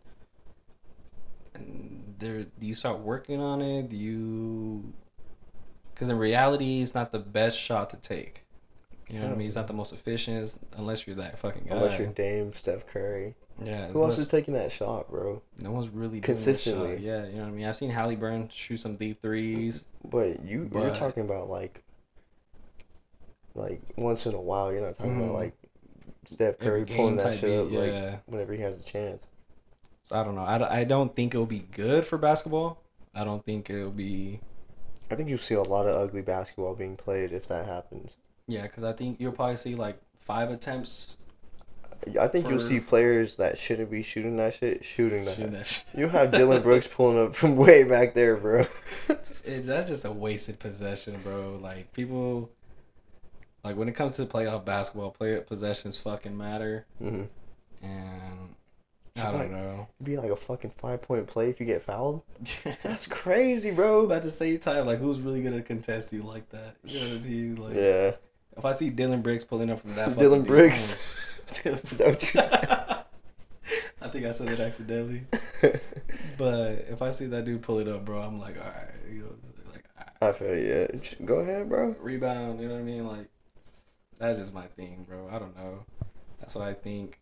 And 1.54 2.16
there, 2.20 2.44
do 2.44 2.66
you 2.66 2.76
start 2.76 3.00
working 3.00 3.40
on 3.40 3.62
it? 3.62 3.90
Do 3.90 3.96
you? 3.96 4.94
Because 5.94 6.10
in 6.10 6.18
reality, 6.18 6.82
it's 6.82 6.94
not 6.94 7.12
the 7.12 7.20
best 7.20 7.58
shot 7.60 7.90
to 7.92 7.98
take. 7.98 8.44
You 9.10 9.20
know 9.20 9.26
what 9.28 9.34
I 9.34 9.36
mean? 9.38 9.46
He's 9.48 9.56
not 9.56 9.68
the 9.68 9.74
most 9.74 9.94
efficient 9.94 10.58
unless 10.74 11.08
you're 11.08 11.16
that 11.16 11.40
fucking 11.40 11.64
guy. 11.70 11.76
Unless 11.76 11.98
you're 11.98 12.08
Dame, 12.08 12.52
Steph 12.54 12.86
Curry. 12.88 13.36
yeah. 13.64 13.88
Who 13.88 14.04
else 14.04 14.18
is 14.18 14.28
taking 14.28 14.54
that 14.56 14.70
shot, 14.72 15.10
bro? 15.10 15.42
No 15.60 15.72
one's 15.72 15.88
really 15.90 16.20
Consistently. 16.20 16.98
Doing 16.98 17.02
that 17.02 17.02
shot. 17.02 17.06
Yeah, 17.06 17.26
you 17.28 17.36
know 17.38 17.42
what 17.44 17.48
I 17.48 17.52
mean. 17.52 17.66
I've 17.66 17.78
seen 17.78 17.90
Halliburton 17.90 18.50
shoot 18.54 18.82
some 18.82 18.98
deep 18.98 19.22
threes. 19.22 19.86
But 20.04 20.44
you 20.44 20.70
you're 20.74 20.94
talking 20.94 21.24
about 21.24 21.50
like 21.50 21.84
like 23.56 23.82
once 23.96 24.26
in 24.26 24.34
a 24.34 24.42
while. 24.42 24.72
You're 24.72 24.82
not 24.86 24.96
talking 24.98 25.18
about 25.18 25.32
Mhm. 25.32 25.40
like 25.40 25.54
Steph 26.30 26.60
Curry 26.60 26.86
pulling 26.86 27.18
that 27.18 27.40
shit 27.40 27.58
up 27.60 27.70
beat, 27.70 27.80
like 27.80 28.20
whenever 28.28 28.54
he 28.54 28.62
has 28.62 28.80
a 28.80 28.84
chance. 28.84 29.24
So 30.04 30.16
I 30.16 30.24
don't 30.24 30.36
know. 30.36 30.42
I, 30.42 30.80
I 30.80 30.84
don't 30.84 31.16
think 31.16 31.34
it'll 31.34 31.46
be 31.46 31.60
good 31.72 32.06
for 32.06 32.18
basketball. 32.18 32.82
I 33.16 33.24
don't 33.24 33.44
think 33.46 33.70
it'll 33.70 33.90
be. 33.92 34.40
I 35.10 35.16
think 35.16 35.30
you'll 35.30 35.38
see 35.38 35.56
a 35.56 35.62
lot 35.64 35.86
of 35.86 35.96
ugly 35.96 36.22
basketball 36.22 36.76
being 36.76 36.98
played 36.98 37.32
if 37.32 37.48
that 37.48 37.66
happens. 37.66 38.12
Yeah, 38.48 38.64
because 38.64 38.84
I 38.84 38.94
think 38.94 39.20
you'll 39.20 39.34
probably 39.34 39.58
see 39.58 39.76
like 39.76 40.00
five 40.20 40.50
attempts 40.50 41.18
I 42.20 42.28
think 42.28 42.50
you'll 42.50 42.60
see 42.60 42.80
players 42.80 43.36
that 43.36 43.58
shouldn't 43.58 43.90
be 43.92 44.02
shooting 44.04 44.38
that 44.38 44.54
shit 44.54 44.86
shooting 44.86 45.26
that. 45.26 45.36
shooting 45.36 45.52
that 45.54 45.68
shit. 45.68 45.84
You 45.96 46.08
have 46.08 46.32
Dillon 46.32 46.62
Brooks 46.62 46.88
pulling 46.88 47.20
up 47.20 47.36
from 47.36 47.58
way 47.58 47.84
back 47.84 48.14
there, 48.14 48.38
bro. 48.38 48.68
It, 49.46 49.66
that's 49.66 49.90
just 49.90 50.04
a 50.04 50.12
wasted 50.12 50.60
possession, 50.60 51.22
bro. 51.24 51.58
Like 51.62 51.94
people, 51.94 52.52
like 53.64 53.78
when 53.78 53.88
it 53.88 53.94
comes 53.94 54.18
to 54.18 54.26
playoff 54.26 54.66
basketball, 54.66 55.12
play 55.12 55.40
possessions 55.40 55.98
fucking 55.98 56.38
matter, 56.38 56.86
hmm 57.00 57.24
and 57.82 58.56
I 59.16 59.32
don't 59.32 59.52
know. 59.52 59.88
It'd 59.98 60.06
be 60.06 60.18
like 60.18 60.32
a 60.32 60.36
fucking 60.36 60.74
five 60.78 61.02
point 61.02 61.28
play 61.28 61.50
if 61.50 61.62
you 61.62 61.66
get 61.66 61.82
fouled. 61.82 62.24
That's 62.84 63.08
crazy, 63.08 63.72
bro. 63.72 64.06
But 64.06 64.18
at 64.18 64.24
the 64.24 64.32
same 64.32 64.60
time, 64.60 64.86
like 64.86 65.00
who's 65.00 65.22
really 65.22 65.42
gonna 65.42 65.62
contest 65.62 66.12
you 66.12 66.24
like 66.24 66.50
that? 66.50 66.76
You 66.84 67.00
know 67.00 67.08
what 67.08 67.16
I 67.16 67.20
mean? 67.20 67.56
Like 67.56 67.76
Yeah. 67.76 68.12
If 68.58 68.66
I 68.66 68.72
see 68.74 68.90
Dylan 68.92 69.22
Briggs 69.24 69.44
pulling 69.44 69.70
up 69.70 69.82
from 69.82 69.96
that, 69.96 70.10
Dylan 70.16 70.46
Briggs. 70.46 70.92
I'm- 70.92 71.00
Is 71.84 71.92
that 71.98 72.08
what 72.08 72.22
you 72.22 72.30
said? 72.30 73.04
I 74.02 74.08
think 74.10 74.26
I 74.26 74.32
said 74.32 74.50
it 74.50 74.60
accidentally. 74.60 75.24
But 76.38 76.86
if 76.90 77.02
I 77.02 77.10
see 77.12 77.26
that 77.28 77.46
dude 77.46 77.64
pull 77.64 77.80
it 77.80 77.88
up, 77.88 78.06
bro, 78.06 78.22
I'm 78.22 78.40
like, 78.40 78.58
all 78.58 78.68
right, 78.68 78.94
you 79.12 79.22
know, 79.22 79.72
like 79.72 79.84
right. 79.98 80.30
I 80.30 80.32
feel 80.34 80.56
you. 80.56 80.88
Yeah. 80.94 81.26
Go 81.26 81.38
ahead, 81.40 81.68
bro. 81.68 81.96
rebound. 82.00 82.62
You 82.62 82.68
know 82.68 82.76
what 82.76 82.82
I 82.82 82.84
mean? 82.84 83.08
Like 83.08 83.28
that's 84.20 84.38
just 84.38 84.54
my 84.54 84.68
thing, 84.68 85.06
bro. 85.08 85.28
I 85.32 85.40
don't 85.40 85.56
know. 85.58 85.84
That's 86.40 86.54
what 86.54 86.68
I 86.68 86.76
think. 86.76 87.20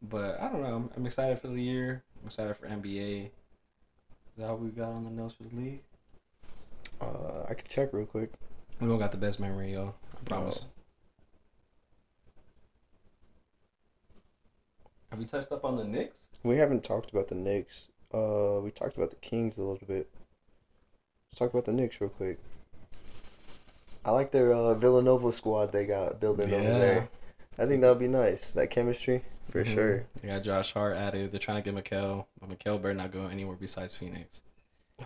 But 0.00 0.40
I 0.40 0.48
don't 0.48 0.62
know. 0.62 0.74
I'm, 0.74 0.90
I'm 0.96 1.06
excited 1.06 1.38
for 1.38 1.48
the 1.48 1.60
year. 1.60 2.02
I'm 2.22 2.28
excited 2.28 2.56
for 2.56 2.66
NBA. 2.66 3.26
Is 3.26 3.30
that 4.38 4.48
all 4.48 4.56
we 4.56 4.70
got 4.70 4.88
on 4.88 5.04
the 5.04 5.10
notes 5.10 5.34
for 5.34 5.42
the 5.44 5.54
league? 5.54 5.82
Uh, 7.00 7.44
I 7.48 7.54
can 7.54 7.66
check 7.68 7.92
real 7.92 8.06
quick. 8.06 8.32
We 8.82 8.88
don't 8.88 8.98
got 8.98 9.12
the 9.12 9.16
best 9.16 9.38
memory, 9.38 9.74
y'all. 9.74 9.94
I 10.12 10.28
promise. 10.28 10.62
No. 10.62 10.66
Have 15.10 15.18
we 15.20 15.24
touched 15.24 15.52
up 15.52 15.64
on 15.64 15.76
the 15.76 15.84
Knicks? 15.84 16.18
We 16.42 16.56
haven't 16.56 16.82
talked 16.82 17.12
about 17.12 17.28
the 17.28 17.36
Knicks. 17.36 17.86
Uh, 18.12 18.58
we 18.60 18.72
talked 18.72 18.96
about 18.96 19.10
the 19.10 19.16
Kings 19.16 19.56
a 19.56 19.60
little 19.62 19.86
bit. 19.86 20.10
Let's 21.30 21.38
talk 21.38 21.50
about 21.52 21.64
the 21.66 21.72
Knicks 21.72 22.00
real 22.00 22.10
quick. 22.10 22.40
I 24.04 24.10
like 24.10 24.32
their 24.32 24.52
uh, 24.52 24.74
Villanova 24.74 25.32
squad 25.32 25.70
they 25.70 25.86
got 25.86 26.18
building 26.18 26.52
over 26.52 26.64
there. 26.64 27.08
I 27.60 27.66
think 27.66 27.82
that 27.82 27.88
would 27.88 28.00
be 28.00 28.08
nice. 28.08 28.50
That 28.56 28.70
chemistry, 28.70 29.22
for 29.50 29.62
Mhm. 29.62 29.74
sure. 29.74 30.04
They 30.20 30.26
got 30.28 30.42
Josh 30.42 30.72
Hart 30.72 30.96
added. 30.96 31.30
They're 31.30 31.38
trying 31.38 31.62
to 31.62 31.70
get 31.70 31.84
Mikal, 31.84 32.26
but 32.40 32.50
Mikal 32.50 32.82
better 32.82 32.94
not 32.94 33.12
go 33.12 33.26
anywhere 33.28 33.54
besides 33.54 33.94
Phoenix. 33.94 34.42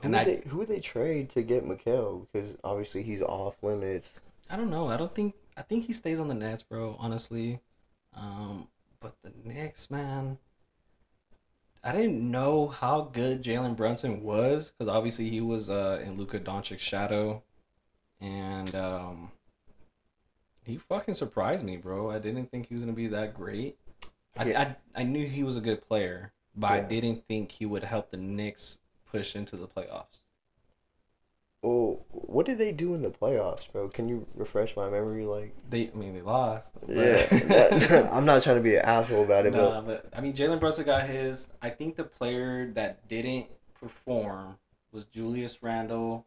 Who 0.02 0.08
would 0.10 0.18
I- 0.18 0.24
they 0.24 0.42
who 0.48 0.58
would 0.58 0.68
they 0.68 0.80
trade 0.80 1.30
to 1.30 1.42
get 1.42 1.64
Mikal? 1.66 2.26
Because 2.32 2.56
obviously 2.64 3.02
he's 3.02 3.22
off 3.22 3.54
limits. 3.62 4.12
I 4.50 4.56
don't 4.56 4.70
know. 4.70 4.88
I 4.88 4.96
don't 4.96 5.14
think. 5.14 5.34
I 5.56 5.62
think 5.62 5.84
he 5.86 5.92
stays 5.92 6.20
on 6.20 6.28
the 6.28 6.34
Nets, 6.34 6.62
bro. 6.62 6.96
Honestly, 6.98 7.60
um, 8.14 8.68
but 9.00 9.14
the 9.22 9.32
Knicks, 9.44 9.90
man. 9.90 10.38
I 11.82 11.92
didn't 11.92 12.30
know 12.30 12.66
how 12.66 13.02
good 13.12 13.42
Jalen 13.44 13.76
Brunson 13.76 14.22
was 14.22 14.70
because 14.70 14.88
obviously 14.88 15.30
he 15.30 15.40
was 15.40 15.70
uh, 15.70 16.02
in 16.04 16.16
Luka 16.16 16.40
Doncic's 16.40 16.82
shadow, 16.82 17.42
and 18.20 18.74
um, 18.74 19.30
he 20.64 20.76
fucking 20.78 21.14
surprised 21.14 21.64
me, 21.64 21.76
bro. 21.76 22.10
I 22.10 22.18
didn't 22.18 22.50
think 22.50 22.66
he 22.66 22.74
was 22.74 22.82
gonna 22.82 22.92
be 22.92 23.06
that 23.08 23.34
great. 23.34 23.78
I 24.36 24.44
Yeah. 24.46 24.74
I, 24.96 25.00
I 25.00 25.04
knew 25.04 25.26
he 25.26 25.44
was 25.44 25.56
a 25.56 25.60
good 25.60 25.86
player, 25.86 26.32
but 26.56 26.70
I 26.72 26.80
didn't 26.80 27.26
think 27.28 27.52
he 27.52 27.64
would 27.66 27.84
help 27.84 28.10
the 28.10 28.16
Knicks 28.16 28.78
into 29.36 29.56
the 29.56 29.66
playoffs. 29.66 30.18
Oh, 31.64 32.00
what 32.10 32.46
did 32.46 32.58
they 32.58 32.70
do 32.70 32.94
in 32.94 33.02
the 33.02 33.10
playoffs, 33.10 33.70
bro? 33.72 33.88
Can 33.88 34.08
you 34.08 34.26
refresh 34.34 34.76
my 34.76 34.88
memory? 34.88 35.24
Like, 35.24 35.54
They, 35.68 35.90
I 35.92 35.96
mean, 35.96 36.14
they 36.14 36.20
lost. 36.20 36.70
but- 36.74 36.88
yeah, 36.94 37.26
that, 37.48 38.08
I'm 38.12 38.24
not 38.24 38.42
trying 38.42 38.56
to 38.56 38.62
be 38.62 38.76
an 38.76 38.82
asshole 38.82 39.24
about 39.24 39.46
it, 39.46 39.52
Nah, 39.52 39.80
but 39.80 40.06
I 40.14 40.20
mean, 40.20 40.32
Jalen 40.34 40.60
Brunson 40.60 40.84
got 40.84 41.04
his. 41.08 41.48
I 41.62 41.70
think 41.70 41.96
the 41.96 42.04
player 42.04 42.70
that 42.74 43.08
didn't 43.08 43.46
perform 43.80 44.58
was 44.92 45.06
Julius 45.06 45.62
Randle. 45.62 46.26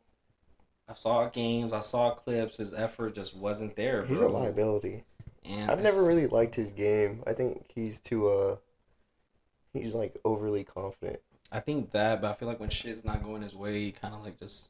I 0.89 0.93
saw 0.95 1.29
games, 1.29 1.71
I 1.71 1.81
saw 1.81 2.11
clips. 2.15 2.57
His 2.57 2.73
effort 2.73 3.13
just 3.15 3.35
wasn't 3.35 3.75
there, 3.75 4.01
but 4.01 4.09
he's 4.09 4.17
bro. 4.17 4.27
a 4.27 4.31
liability. 4.31 5.03
And 5.45 5.69
I've 5.71 5.83
never 5.83 6.03
really 6.03 6.27
liked 6.27 6.55
his 6.55 6.71
game. 6.71 7.23
I 7.25 7.33
think 7.33 7.71
he's 7.73 7.99
too 8.01 8.27
uh, 8.27 8.55
he's 9.73 9.93
like 9.93 10.17
overly 10.25 10.63
confident. 10.63 11.21
I 11.51 11.59
think 11.59 11.91
that, 11.91 12.21
but 12.21 12.31
I 12.31 12.33
feel 12.35 12.47
like 12.47 12.59
when 12.59 12.69
shit's 12.69 13.03
not 13.03 13.23
going 13.23 13.41
his 13.41 13.55
way, 13.55 13.85
he 13.85 13.91
kind 13.91 14.13
of 14.13 14.23
like 14.23 14.39
just 14.39 14.69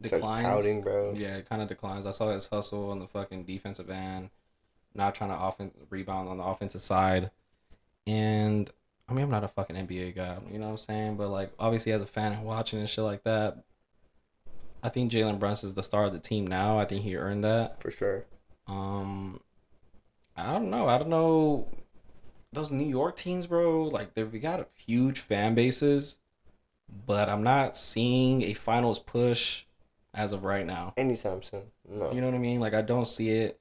declines. 0.00 0.46
pouting, 0.46 0.80
bro. 0.80 1.14
Yeah, 1.16 1.36
it 1.36 1.48
kind 1.48 1.62
of 1.62 1.68
declines. 1.68 2.06
I 2.06 2.12
saw 2.12 2.32
his 2.32 2.46
hustle 2.46 2.90
on 2.90 3.00
the 3.00 3.08
fucking 3.08 3.44
defensive 3.44 3.90
end, 3.90 4.30
not 4.94 5.14
trying 5.14 5.30
to 5.30 5.36
offen- 5.36 5.72
rebound 5.90 6.28
on 6.28 6.38
the 6.38 6.44
offensive 6.44 6.80
side. 6.80 7.30
And 8.06 8.70
I 9.08 9.14
mean, 9.14 9.24
I'm 9.24 9.30
not 9.30 9.44
a 9.44 9.48
fucking 9.48 9.76
NBA 9.76 10.14
guy, 10.14 10.38
you 10.50 10.58
know 10.58 10.66
what 10.66 10.70
I'm 10.72 10.76
saying? 10.78 11.16
But 11.16 11.28
like, 11.28 11.52
obviously, 11.58 11.92
as 11.92 12.02
a 12.02 12.06
fan 12.06 12.32
and 12.32 12.44
watching 12.44 12.78
and 12.78 12.88
shit 12.88 13.04
like 13.04 13.24
that, 13.24 13.64
I 14.82 14.88
think 14.88 15.12
Jalen 15.12 15.38
Brunson's 15.38 15.74
the 15.74 15.82
star 15.82 16.04
of 16.04 16.12
the 16.12 16.18
team 16.18 16.46
now. 16.46 16.78
I 16.78 16.84
think 16.84 17.02
he 17.02 17.16
earned 17.16 17.44
that. 17.44 17.80
For 17.82 17.90
sure. 17.90 18.24
Um, 18.66 19.40
I 20.36 20.52
don't 20.52 20.70
know. 20.70 20.88
I 20.88 20.98
don't 20.98 21.10
know. 21.10 21.68
Those 22.52 22.70
New 22.70 22.86
York 22.86 23.16
teams, 23.16 23.46
bro, 23.46 23.84
like 23.84 24.14
they 24.14 24.24
we 24.24 24.38
got 24.38 24.68
huge 24.74 25.20
fan 25.20 25.54
bases, 25.54 26.16
but 27.06 27.28
I'm 27.28 27.42
not 27.42 27.76
seeing 27.76 28.42
a 28.42 28.54
finals 28.54 28.98
push 28.98 29.64
as 30.14 30.32
of 30.32 30.44
right 30.44 30.66
now. 30.66 30.92
Anytime 30.98 31.42
soon. 31.42 31.62
No. 31.88 32.12
You 32.12 32.20
know 32.20 32.26
what 32.26 32.34
I 32.34 32.38
mean? 32.38 32.60
Like 32.60 32.74
I 32.74 32.82
don't 32.82 33.06
see 33.06 33.30
it. 33.30 33.58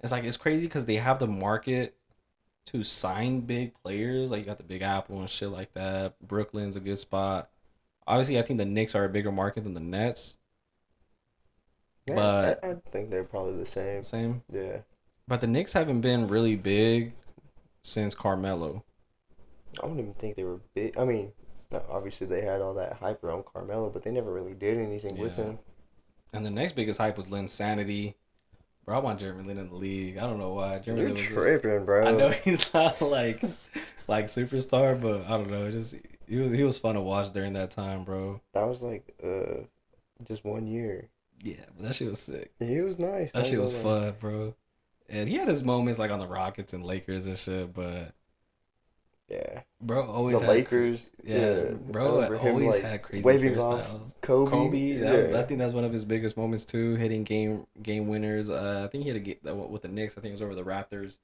It's 0.00 0.12
like 0.12 0.22
it's 0.24 0.36
crazy 0.36 0.66
because 0.66 0.84
they 0.84 0.96
have 0.96 1.18
the 1.18 1.26
market 1.26 1.96
to 2.66 2.84
sign 2.84 3.40
big 3.40 3.74
players. 3.82 4.30
Like 4.30 4.40
you 4.40 4.46
got 4.46 4.58
the 4.58 4.62
Big 4.62 4.82
Apple 4.82 5.18
and 5.18 5.28
shit 5.28 5.48
like 5.48 5.72
that. 5.74 6.14
Brooklyn's 6.26 6.76
a 6.76 6.80
good 6.80 6.98
spot. 6.98 7.50
Obviously, 8.06 8.38
I 8.38 8.42
think 8.42 8.58
the 8.58 8.64
Knicks 8.64 8.94
are 8.94 9.04
a 9.04 9.08
bigger 9.08 9.32
market 9.32 9.64
than 9.64 9.74
the 9.74 9.80
Nets. 9.80 10.36
Yeah, 12.06 12.14
but- 12.14 12.60
I, 12.64 12.70
I 12.70 12.74
think 12.92 13.10
they're 13.10 13.24
probably 13.24 13.56
the 13.58 13.66
same. 13.66 14.02
Same. 14.04 14.42
Yeah. 14.52 14.78
But 15.26 15.40
the 15.40 15.46
Knicks 15.46 15.72
haven't 15.72 16.00
been 16.02 16.28
really 16.28 16.56
big 16.56 17.12
since 17.82 18.14
Carmelo. 18.14 18.84
I 19.82 19.86
don't 19.86 19.98
even 19.98 20.14
think 20.14 20.36
they 20.36 20.44
were 20.44 20.60
big. 20.74 20.98
I 20.98 21.04
mean, 21.04 21.32
obviously 21.90 22.26
they 22.26 22.42
had 22.42 22.60
all 22.60 22.74
that 22.74 22.94
hype 22.94 23.22
around 23.22 23.44
Carmelo, 23.52 23.90
but 23.90 24.02
they 24.02 24.10
never 24.10 24.32
really 24.32 24.54
did 24.54 24.78
anything 24.78 25.16
with 25.18 25.34
him. 25.36 25.58
And 26.32 26.44
the 26.44 26.50
next 26.50 26.74
biggest 26.74 27.00
hype 27.00 27.16
was 27.16 27.26
Linsanity. 27.26 28.14
Bro, 28.84 28.96
I 28.96 29.00
want 29.00 29.20
Jeremy 29.20 29.44
Lin 29.44 29.58
in 29.58 29.68
the 29.68 29.74
league. 29.74 30.16
I 30.16 30.22
don't 30.22 30.38
know 30.38 30.54
why. 30.54 30.78
Jeremy 30.78 31.02
You're 31.02 31.10
Lin 31.10 31.26
tripping, 31.26 31.84
bro. 31.84 32.06
I 32.08 32.12
know 32.12 32.30
he's 32.44 32.72
not 32.72 33.02
like 33.02 33.42
like 34.06 34.26
superstar, 34.26 34.98
but 35.00 35.24
I 35.26 35.36
don't 35.36 35.50
know. 35.50 35.66
It 35.66 35.72
just 35.72 35.94
he 36.26 36.36
was 36.36 36.50
he 36.52 36.64
was 36.64 36.78
fun 36.78 36.94
to 36.94 37.00
watch 37.00 37.32
during 37.32 37.52
that 37.54 37.70
time, 37.70 38.04
bro. 38.04 38.40
That 38.54 38.66
was 38.66 38.80
like 38.80 39.14
uh, 39.22 39.64
just 40.24 40.44
one 40.44 40.66
year. 40.66 41.10
Yeah, 41.42 41.64
but 41.76 41.86
that 41.86 41.94
shit 41.94 42.10
was 42.10 42.18
sick. 42.18 42.52
He 42.58 42.80
was 42.80 42.98
nice. 42.98 43.30
That 43.32 43.46
shit 43.46 43.60
was 43.60 43.74
fun, 43.76 44.14
bro. 44.20 44.54
And 45.08 45.28
he 45.28 45.36
had 45.36 45.48
his 45.48 45.62
moments 45.64 45.98
like 45.98 46.10
on 46.10 46.18
the 46.18 46.26
Rockets 46.26 46.72
and 46.72 46.84
Lakers 46.84 47.26
and 47.26 47.36
shit, 47.36 47.72
but 47.72 48.12
Yeah. 49.28 49.62
bro 49.80 50.04
always 50.10 50.40
the 50.40 50.46
had, 50.46 50.50
Lakers. 50.54 51.00
Yeah, 51.24 51.70
I 51.70 51.72
bro 51.74 52.20
him, 52.22 52.54
always 52.54 52.68
like, 52.74 52.82
had 52.82 53.02
crazy 53.02 53.22
hairstyles. 53.24 54.12
Kobe. 54.22 54.50
Kobe, 54.50 54.96
that 54.98 55.16
was. 55.16 55.26
I 55.26 55.42
think 55.44 55.58
that's 55.60 55.74
one 55.74 55.84
of 55.84 55.92
his 55.92 56.04
biggest 56.04 56.36
moments 56.36 56.64
too, 56.64 56.94
hitting 56.96 57.24
game 57.24 57.66
game 57.82 58.08
winners. 58.08 58.50
Uh, 58.50 58.82
I 58.84 58.88
think 58.88 59.04
he 59.04 59.08
had 59.10 59.16
a 59.26 59.36
that 59.44 59.54
with 59.54 59.82
the 59.82 59.88
Knicks. 59.88 60.16
I 60.16 60.20
think 60.20 60.30
it 60.30 60.32
was 60.32 60.42
over 60.42 60.54
the 60.54 60.64
Raptors. 60.64 61.18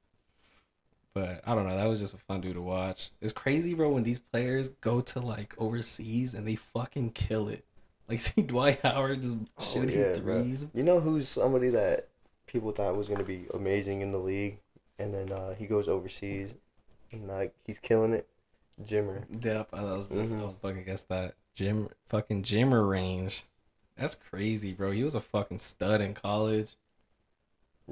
But 1.15 1.43
I 1.47 1.55
don't 1.55 1.69
know. 1.69 1.77
That 1.77 1.87
was 1.87 2.01
just 2.01 2.15
a 2.15 2.19
fun 2.19 2.41
dude 2.41 2.55
to 2.55 2.61
watch. 2.63 3.11
It's 3.21 3.33
crazy, 3.33 3.73
bro, 3.75 3.91
when 3.91 4.03
these 4.03 4.19
players 4.19 4.71
go 4.81 5.01
to 5.01 5.21
like 5.21 5.55
overseas 5.59 6.35
and 6.35 6.47
they 6.47 6.57
fucking 6.57 7.13
kill 7.13 7.49
it. 7.49 7.65
Like 8.09 8.21
see 8.23 8.43
Dwight 8.43 8.81
Howard 8.83 9.23
just 9.23 9.37
Oh, 9.59 9.63
shooting 9.65 9.99
yeah, 9.99 10.19
bro. 10.19 10.43
threes. 10.43 10.65
You 10.75 10.83
know 10.83 11.01
who's 11.01 11.29
somebody 11.29 11.71
that 11.71 12.09
people 12.55 12.71
thought 12.73 12.97
was 12.97 13.09
gonna 13.09 13.25
be 13.25 13.47
amazing 13.53 14.01
in 14.01 14.13
the 14.13 14.19
league, 14.19 14.61
and 14.99 15.13
then 15.13 15.31
uh, 15.33 15.55
he 15.55 15.67
goes 15.67 15.89
overseas, 15.89 16.51
and 17.13 17.29
like 17.29 17.53
he's 17.67 17.79
killing 17.79 18.15
it. 18.15 18.27
Jimmer. 18.83 19.25
Yep, 19.45 19.69
I 19.73 19.83
was 19.83 20.07
just 20.09 20.33
I 20.33 20.37
Mhm. 20.37 20.47
was 20.47 20.55
fucking 20.63 20.85
guess 20.85 21.03
that 21.05 21.35
Jim 21.53 21.89
fucking 22.09 22.43
Jimmer 22.45 22.89
range. 22.89 23.45
That's 23.97 24.15
crazy, 24.17 24.73
bro. 24.73 24.91
He 24.93 25.05
was 25.05 25.15
a 25.15 25.21
fucking 25.21 25.59
stud 25.61 26.01
in 26.01 26.15
college. 26.15 26.77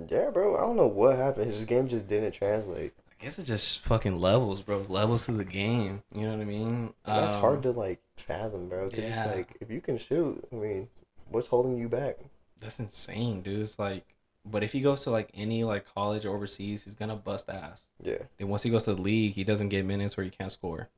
Yeah, 0.08 0.30
bro. 0.30 0.56
I 0.56 0.60
don't 0.60 0.76
know 0.76 0.86
what 0.86 1.16
happened. 1.16 1.52
His 1.52 1.64
game 1.64 1.86
just 1.86 2.08
didn't 2.08 2.32
translate. 2.32 2.94
I 3.08 3.24
guess 3.24 3.38
it's 3.38 3.46
just 3.46 3.80
fucking 3.84 4.18
levels, 4.18 4.62
bro. 4.62 4.84
Levels 4.88 5.26
to 5.26 5.32
the 5.32 5.44
game. 5.44 6.02
You 6.12 6.22
know 6.22 6.32
what 6.32 6.40
I 6.40 6.44
mean? 6.44 6.94
That's 7.04 7.34
Um, 7.34 7.40
hard 7.40 7.62
to 7.64 7.70
like 7.70 8.00
fathom, 8.16 8.68
bro. 8.68 8.88
Cause 8.90 8.98
yeah. 8.98 9.24
it's 9.24 9.36
like 9.36 9.56
if 9.60 9.70
you 9.70 9.80
can 9.80 9.98
shoot, 9.98 10.44
I 10.50 10.56
mean, 10.56 10.88
what's 11.28 11.46
holding 11.48 11.76
you 11.76 11.88
back? 11.88 12.16
That's 12.58 12.80
insane, 12.80 13.42
dude. 13.42 13.60
It's 13.60 13.78
like, 13.78 14.11
but 14.44 14.62
if 14.62 14.72
he 14.72 14.80
goes 14.80 15.04
to 15.04 15.10
like 15.10 15.30
any 15.34 15.64
like 15.64 15.86
college 15.94 16.24
or 16.24 16.34
overseas, 16.34 16.84
he's 16.84 16.94
gonna 16.94 17.16
bust 17.16 17.48
ass. 17.48 17.84
Yeah. 18.02 18.18
Then 18.38 18.48
once 18.48 18.62
he 18.62 18.70
goes 18.70 18.82
to 18.84 18.94
the 18.94 19.00
league, 19.02 19.34
he 19.34 19.44
doesn't 19.44 19.68
get 19.68 19.84
minutes 19.84 20.18
or 20.18 20.22
he 20.22 20.30
can't 20.30 20.50
score. 20.52 20.88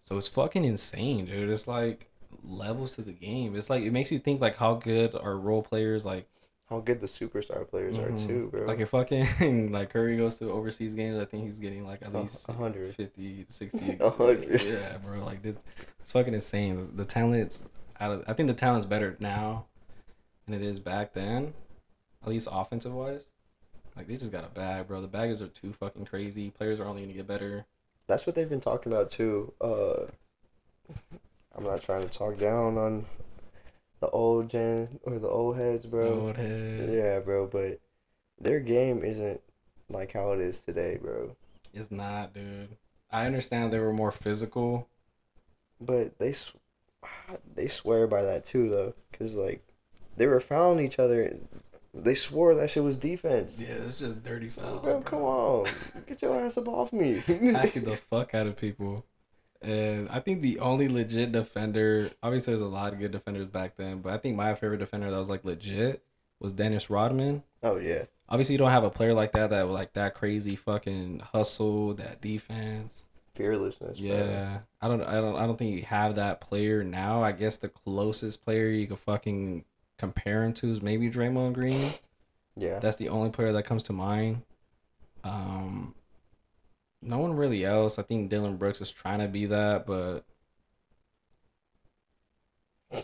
So 0.00 0.16
it's 0.16 0.28
fucking 0.28 0.64
insane, 0.64 1.26
dude. 1.26 1.50
It's 1.50 1.66
like 1.68 2.06
levels 2.44 2.94
to 2.96 3.02
the 3.02 3.12
game. 3.12 3.56
It's 3.56 3.68
like 3.70 3.82
it 3.82 3.90
makes 3.92 4.10
you 4.10 4.18
think 4.18 4.40
like 4.40 4.56
how 4.56 4.74
good 4.74 5.14
are 5.14 5.36
role 5.36 5.62
players 5.62 6.04
like 6.04 6.26
How 6.70 6.78
good 6.80 7.00
the 7.00 7.08
superstar 7.08 7.68
players 7.68 7.96
Mhm. 7.96 8.04
are 8.22 8.26
too, 8.26 8.48
bro. 8.50 8.64
Like 8.64 8.78
if 8.80 8.90
fucking 8.90 9.72
like 9.72 9.90
Curry 9.90 10.16
goes 10.16 10.38
to 10.38 10.50
overseas 10.50 10.94
games, 10.94 11.18
I 11.20 11.24
think 11.24 11.44
he's 11.46 11.58
getting 11.58 11.84
like 11.84 12.00
at 12.02 12.14
least 12.14 12.48
a 12.48 12.52
hundred. 12.52 12.94
50, 12.94 13.46
60. 13.48 13.96
A 14.00 14.10
hundred. 14.10 14.62
Yeah, 14.62 14.96
bro. 15.04 15.24
Like 15.24 15.42
this, 15.42 15.56
it's 16.00 16.12
fucking 16.12 16.32
insane. 16.32 16.92
The 16.94 17.04
talent's 17.04 17.58
out 18.00 18.12
of. 18.12 18.24
I 18.28 18.32
think 18.34 18.46
the 18.46 18.54
talent's 18.54 18.86
better 18.86 19.16
now 19.20 19.66
than 20.46 20.54
it 20.54 20.62
is 20.62 20.78
back 20.80 21.12
then, 21.12 21.52
at 22.22 22.28
least 22.28 22.48
offensive 22.50 22.92
wise. 22.92 23.24
Like 23.96 24.06
they 24.06 24.16
just 24.16 24.32
got 24.32 24.44
a 24.44 24.48
bag, 24.48 24.88
bro. 24.88 25.00
The 25.00 25.08
baggers 25.08 25.42
are 25.42 25.48
too 25.48 25.72
fucking 25.72 26.06
crazy. 26.06 26.50
Players 26.50 26.80
are 26.80 26.86
only 26.86 27.02
gonna 27.02 27.14
get 27.14 27.26
better. 27.26 27.66
That's 28.06 28.26
what 28.26 28.34
they've 28.34 28.48
been 28.48 28.60
talking 28.60 28.92
about 28.92 29.10
too. 29.10 29.52
Uh, 29.60 30.06
I'm 31.56 31.64
not 31.64 31.82
trying 31.82 32.08
to 32.08 32.18
talk 32.18 32.38
down 32.38 32.78
on 32.78 33.06
the 34.00 34.08
old 34.10 34.48
gen 34.48 34.98
or 35.02 35.18
the 35.18 35.28
old 35.28 35.56
heads, 35.56 35.86
bro. 35.86 36.20
Old 36.26 36.36
heads. 36.36 36.92
Yeah, 36.92 37.20
bro, 37.20 37.46
but 37.46 37.80
their 38.40 38.60
game 38.60 39.04
isn't 39.04 39.40
like 39.88 40.12
how 40.12 40.32
it 40.32 40.40
is 40.40 40.60
today, 40.60 40.98
bro. 41.00 41.36
It's 41.74 41.90
not, 41.90 42.32
dude. 42.32 42.76
I 43.10 43.26
understand 43.26 43.72
they 43.72 43.78
were 43.80 43.92
more 43.92 44.12
physical. 44.12 44.88
But 45.80 46.18
they 46.18 46.30
s- 46.30 46.52
they 47.54 47.68
swear 47.68 48.06
by 48.06 48.22
that 48.22 48.44
too 48.44 48.68
though, 48.68 48.94
cause 49.12 49.32
like 49.32 49.62
they 50.16 50.26
were 50.26 50.40
fouling 50.40 50.84
each 50.84 50.98
other. 50.98 51.36
They 51.92 52.14
swore 52.14 52.54
that 52.54 52.70
shit 52.70 52.84
was 52.84 52.96
defense. 52.96 53.54
Yeah, 53.58 53.74
it's 53.86 53.98
just 53.98 54.22
dirty 54.22 54.48
foul. 54.48 54.78
Bro, 54.78 55.00
come 55.02 55.22
on, 55.22 55.66
get 56.06 56.22
your 56.22 56.40
ass 56.44 56.56
up 56.56 56.68
off 56.68 56.92
me. 56.92 57.22
hacking 57.26 57.84
the 57.84 57.96
fuck 58.10 58.34
out 58.34 58.46
of 58.46 58.56
people. 58.56 59.04
And 59.62 60.08
I 60.08 60.20
think 60.20 60.40
the 60.40 60.60
only 60.60 60.88
legit 60.88 61.32
defender, 61.32 62.10
obviously 62.22 62.52
there's 62.52 62.62
a 62.62 62.66
lot 62.66 62.92
of 62.92 62.98
good 62.98 63.10
defenders 63.10 63.48
back 63.48 63.76
then, 63.76 63.98
but 64.00 64.12
I 64.12 64.18
think 64.18 64.36
my 64.36 64.54
favorite 64.54 64.78
defender 64.78 65.10
that 65.10 65.16
was 65.18 65.28
like 65.28 65.44
legit 65.44 66.02
was 66.38 66.52
Dennis 66.52 66.88
Rodman. 66.88 67.42
oh 67.62 67.76
yeah, 67.76 68.04
Obviously 68.28 68.54
you 68.54 68.58
don't 68.58 68.70
have 68.70 68.84
a 68.84 68.90
player 68.90 69.12
like 69.12 69.32
that 69.32 69.50
that 69.50 69.68
like 69.68 69.92
that 69.94 70.14
crazy 70.14 70.54
fucking 70.56 71.20
hustle, 71.32 71.94
that 71.94 72.20
defense. 72.22 73.04
fearlessness. 73.34 73.98
bro. 73.98 74.08
Yeah. 74.08 74.58
I 74.80 74.88
don't 74.88 75.02
I 75.02 75.14
don't 75.16 75.36
I 75.36 75.44
don't 75.46 75.58
think 75.58 75.74
you 75.76 75.82
have 75.82 76.14
that 76.14 76.40
player 76.40 76.82
now. 76.84 77.22
I 77.22 77.32
guess 77.32 77.56
the 77.56 77.68
closest 77.68 78.44
player 78.44 78.68
you 78.68 78.86
could 78.86 79.00
fucking 79.00 79.64
compare 80.00 80.42
him 80.44 80.52
to 80.54 80.70
is 80.70 80.82
maybe 80.82 81.10
Draymond 81.10 81.52
Green. 81.54 81.92
yeah. 82.56 82.78
That's 82.80 82.96
the 82.96 83.08
only 83.08 83.30
player 83.30 83.52
that 83.52 83.64
comes 83.64 83.82
to 83.84 83.92
mind. 83.92 84.42
Um, 85.22 85.94
no 87.02 87.18
one 87.18 87.34
really 87.34 87.64
else. 87.64 87.98
I 87.98 88.02
think 88.02 88.30
Dillon 88.30 88.56
Brooks 88.56 88.80
is 88.80 88.90
trying 88.90 89.20
to 89.20 89.28
be 89.28 89.46
that, 89.46 89.86
but 89.86 90.24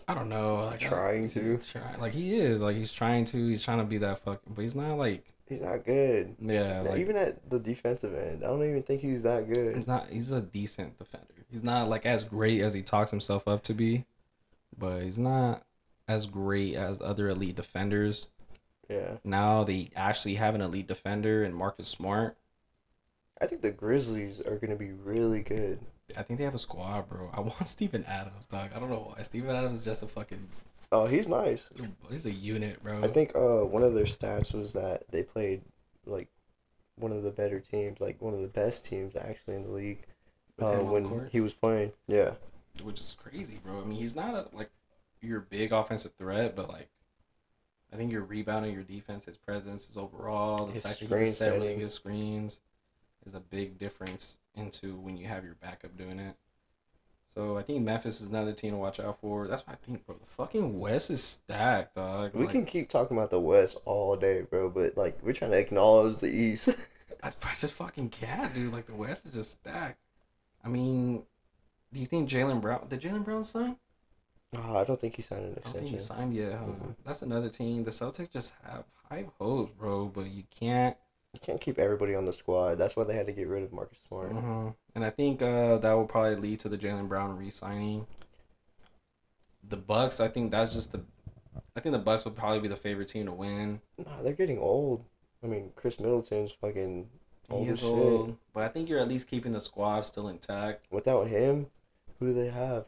I 0.08 0.14
don't 0.14 0.28
know. 0.28 0.64
Like 0.66 0.80
Trying 0.80 1.28
to. 1.30 1.58
try, 1.58 1.94
like 1.96 2.12
he 2.12 2.38
is, 2.38 2.60
like 2.60 2.76
he's 2.76 2.92
trying 2.92 3.24
to. 3.26 3.48
He's 3.48 3.62
trying 3.62 3.78
to 3.78 3.84
be 3.84 3.98
that 3.98 4.24
fucking, 4.24 4.54
but 4.54 4.62
he's 4.62 4.74
not 4.74 4.98
like 4.98 5.24
He's 5.48 5.60
not 5.60 5.84
good. 5.84 6.34
yeah, 6.40 6.80
like 6.80 6.98
even 6.98 7.16
at 7.16 7.48
the 7.48 7.60
defensive 7.60 8.12
end, 8.14 8.42
I 8.42 8.48
don't 8.48 8.68
even 8.68 8.82
think 8.82 9.00
he's 9.00 9.22
that 9.22 9.52
good. 9.52 9.76
he's 9.76 9.86
not. 9.86 10.10
He's 10.10 10.32
a 10.32 10.40
decent 10.40 10.98
defender. 10.98 11.26
He's 11.48 11.62
not 11.62 11.88
like 11.88 12.04
as 12.04 12.24
great 12.24 12.60
as 12.62 12.74
he 12.74 12.82
talks 12.82 13.12
himself 13.12 13.46
up 13.46 13.62
to 13.64 13.74
be, 13.74 14.06
but 14.76 15.02
he's 15.02 15.20
not 15.20 15.62
as 16.08 16.26
great 16.26 16.74
as 16.74 17.00
other 17.00 17.28
elite 17.28 17.56
defenders. 17.56 18.28
Yeah, 18.88 19.16
Now 19.24 19.64
they 19.64 19.90
actually 19.96 20.36
have 20.36 20.54
an 20.54 20.60
elite 20.60 20.86
defender 20.86 21.42
in 21.42 21.52
Marcus 21.52 21.88
Smart. 21.88 22.36
I 23.40 23.46
think 23.46 23.60
the 23.60 23.72
Grizzlies 23.72 24.40
are 24.40 24.56
gonna 24.56 24.76
be 24.76 24.92
really 24.92 25.42
good. 25.42 25.80
I 26.16 26.22
think 26.22 26.38
they 26.38 26.44
have 26.44 26.54
a 26.54 26.58
squad, 26.58 27.08
bro. 27.08 27.30
I 27.32 27.40
want 27.40 27.66
Steven 27.66 28.04
Adams, 28.04 28.46
dog. 28.46 28.70
I 28.74 28.78
don't 28.78 28.90
know 28.90 29.12
why. 29.14 29.22
Steven 29.22 29.54
Adams 29.54 29.80
is 29.80 29.84
just 29.84 30.04
a 30.04 30.06
fucking. 30.06 30.46
Oh, 30.92 31.06
he's 31.06 31.26
nice. 31.26 31.62
He's 32.08 32.26
a 32.26 32.30
unit, 32.30 32.80
bro. 32.82 33.02
I 33.02 33.08
think 33.08 33.34
uh 33.34 33.64
one 33.64 33.82
of 33.82 33.94
their 33.94 34.04
stats 34.04 34.54
was 34.54 34.72
that 34.74 35.02
they 35.10 35.24
played 35.24 35.62
like 36.06 36.28
one 36.94 37.10
of 37.10 37.24
the 37.24 37.30
better 37.30 37.58
teams, 37.58 38.00
like 38.00 38.22
one 38.22 38.34
of 38.34 38.40
the 38.40 38.46
best 38.46 38.86
teams 38.86 39.16
actually 39.16 39.56
in 39.56 39.64
the 39.64 39.70
league. 39.72 40.06
Uh, 40.58 40.76
when 40.76 41.28
he 41.30 41.40
was 41.40 41.52
playing, 41.52 41.92
yeah, 42.06 42.30
which 42.82 43.00
is 43.00 43.14
crazy, 43.20 43.60
bro. 43.62 43.80
I 43.80 43.84
mean, 43.84 43.98
he's 43.98 44.14
not 44.14 44.34
a, 44.34 44.56
like 44.56 44.70
your 45.26 45.40
big 45.40 45.72
offensive 45.72 46.14
threat, 46.18 46.56
but 46.56 46.68
like 46.68 46.88
I 47.92 47.96
think 47.96 48.12
your 48.12 48.22
rebounding, 48.24 48.72
your 48.74 48.82
defense, 48.82 49.24
his 49.26 49.36
presence, 49.36 49.86
his 49.86 49.96
overall, 49.96 50.66
the 50.66 50.72
His 50.72 50.82
fact 50.82 51.00
that 51.00 51.08
he 51.08 51.14
can 51.14 51.26
set 51.32 51.52
really 51.54 51.68
setting. 51.68 51.78
good 51.78 51.90
screens 51.90 52.60
is 53.24 53.34
a 53.34 53.40
big 53.40 53.78
difference 53.78 54.38
into 54.54 54.96
when 54.96 55.16
you 55.16 55.26
have 55.26 55.44
your 55.44 55.54
backup 55.54 55.96
doing 55.96 56.18
it. 56.20 56.36
So 57.26 57.58
I 57.58 57.62
think 57.62 57.82
Memphis 57.84 58.20
is 58.20 58.28
another 58.28 58.52
team 58.52 58.72
to 58.72 58.78
watch 58.78 58.98
out 59.00 59.20
for. 59.20 59.46
That's 59.46 59.66
what 59.66 59.74
I 59.74 59.76
think, 59.86 60.06
bro, 60.06 60.16
the 60.16 60.26
fucking 60.26 60.78
West 60.78 61.10
is 61.10 61.22
stacked, 61.22 61.94
dog. 61.96 62.34
we 62.34 62.46
Like, 62.46 62.52
can 62.52 62.64
keep 62.66 62.88
talking 62.88 63.16
about 63.16 63.30
the 63.30 63.40
West 63.40 63.76
all 63.84 64.16
day, 64.16 64.42
bro. 64.42 64.70
But 64.70 64.96
like 64.96 65.18
we're 65.22 65.32
trying 65.32 65.50
to 65.52 65.58
acknowledge 65.58 66.18
the 66.18 66.28
East. 66.28 66.68
I, 67.22 67.28
I 67.28 67.54
just 67.54 67.72
fucking 67.74 68.10
can't, 68.10 68.54
dude. 68.54 68.72
Like 68.72 68.86
the 68.86 68.94
West 68.94 69.26
is 69.26 69.34
just 69.34 69.50
stacked. 69.52 69.98
I 70.64 70.68
mean, 70.68 71.24
do 71.92 72.00
you 72.00 72.06
think 72.06 72.28
Jaylen 72.28 72.60
Brown? 72.60 72.86
Did 72.88 73.00
Jaylen 73.02 73.24
Brown 73.24 73.44
sign? 73.44 73.76
Oh, 74.54 74.76
I 74.76 74.84
don't 74.84 75.00
think 75.00 75.16
he 75.16 75.22
signed 75.22 75.44
an 75.44 75.52
extension. 75.52 75.70
I 75.70 75.72
don't 75.72 75.82
think 75.82 75.92
he 75.92 75.98
signed 75.98 76.34
yet. 76.34 76.52
Huh? 76.52 76.64
Mhm. 76.66 76.96
That's 77.04 77.22
another 77.22 77.48
team. 77.48 77.84
The 77.84 77.90
Celtics 77.90 78.32
just 78.32 78.54
have 78.64 78.84
high 79.10 79.26
hopes, 79.38 79.72
bro. 79.78 80.06
But 80.06 80.26
you 80.26 80.44
can't. 80.50 80.96
You 81.34 81.40
can't 81.40 81.60
keep 81.60 81.78
everybody 81.78 82.14
on 82.14 82.24
the 82.24 82.32
squad. 82.32 82.76
That's 82.76 82.96
why 82.96 83.04
they 83.04 83.14
had 83.14 83.26
to 83.26 83.32
get 83.32 83.48
rid 83.48 83.62
of 83.62 83.72
Marcus 83.72 83.98
Smart. 84.08 84.32
uh 84.32 84.72
And 84.94 85.04
I 85.04 85.10
think 85.10 85.42
uh, 85.42 85.76
that 85.78 85.92
will 85.92 86.06
probably 86.06 86.36
lead 86.36 86.60
to 86.60 86.68
the 86.70 86.78
Jaylen 86.78 87.08
Brown 87.08 87.36
re-signing. 87.36 88.06
The 89.68 89.76
Bucks. 89.76 90.20
I 90.20 90.28
think 90.28 90.50
that's 90.50 90.72
just 90.72 90.92
the. 90.92 91.02
I 91.76 91.80
think 91.80 91.92
the 91.92 91.98
Bucks 91.98 92.24
would 92.24 92.36
probably 92.36 92.60
be 92.60 92.68
the 92.68 92.76
favorite 92.76 93.08
team 93.08 93.26
to 93.26 93.32
win. 93.32 93.80
Nah, 93.98 94.22
they're 94.22 94.32
getting 94.32 94.58
old. 94.58 95.04
I 95.42 95.46
mean, 95.48 95.72
Khris 95.76 95.98
Middleton's 96.00 96.52
fucking 96.52 97.08
old 97.50 97.64
He 97.66 97.72
is 97.72 97.80
shit. 97.80 97.88
old, 97.88 98.36
but 98.54 98.62
I 98.64 98.68
think 98.68 98.88
you're 98.88 98.98
at 99.00 99.08
least 99.08 99.28
keeping 99.28 99.52
the 99.52 99.60
squad 99.60 100.02
still 100.02 100.28
intact. 100.28 100.86
Without 100.90 101.26
him, 101.26 101.66
who 102.18 102.28
do 102.28 102.32
they 102.34 102.48
have? 102.48 102.86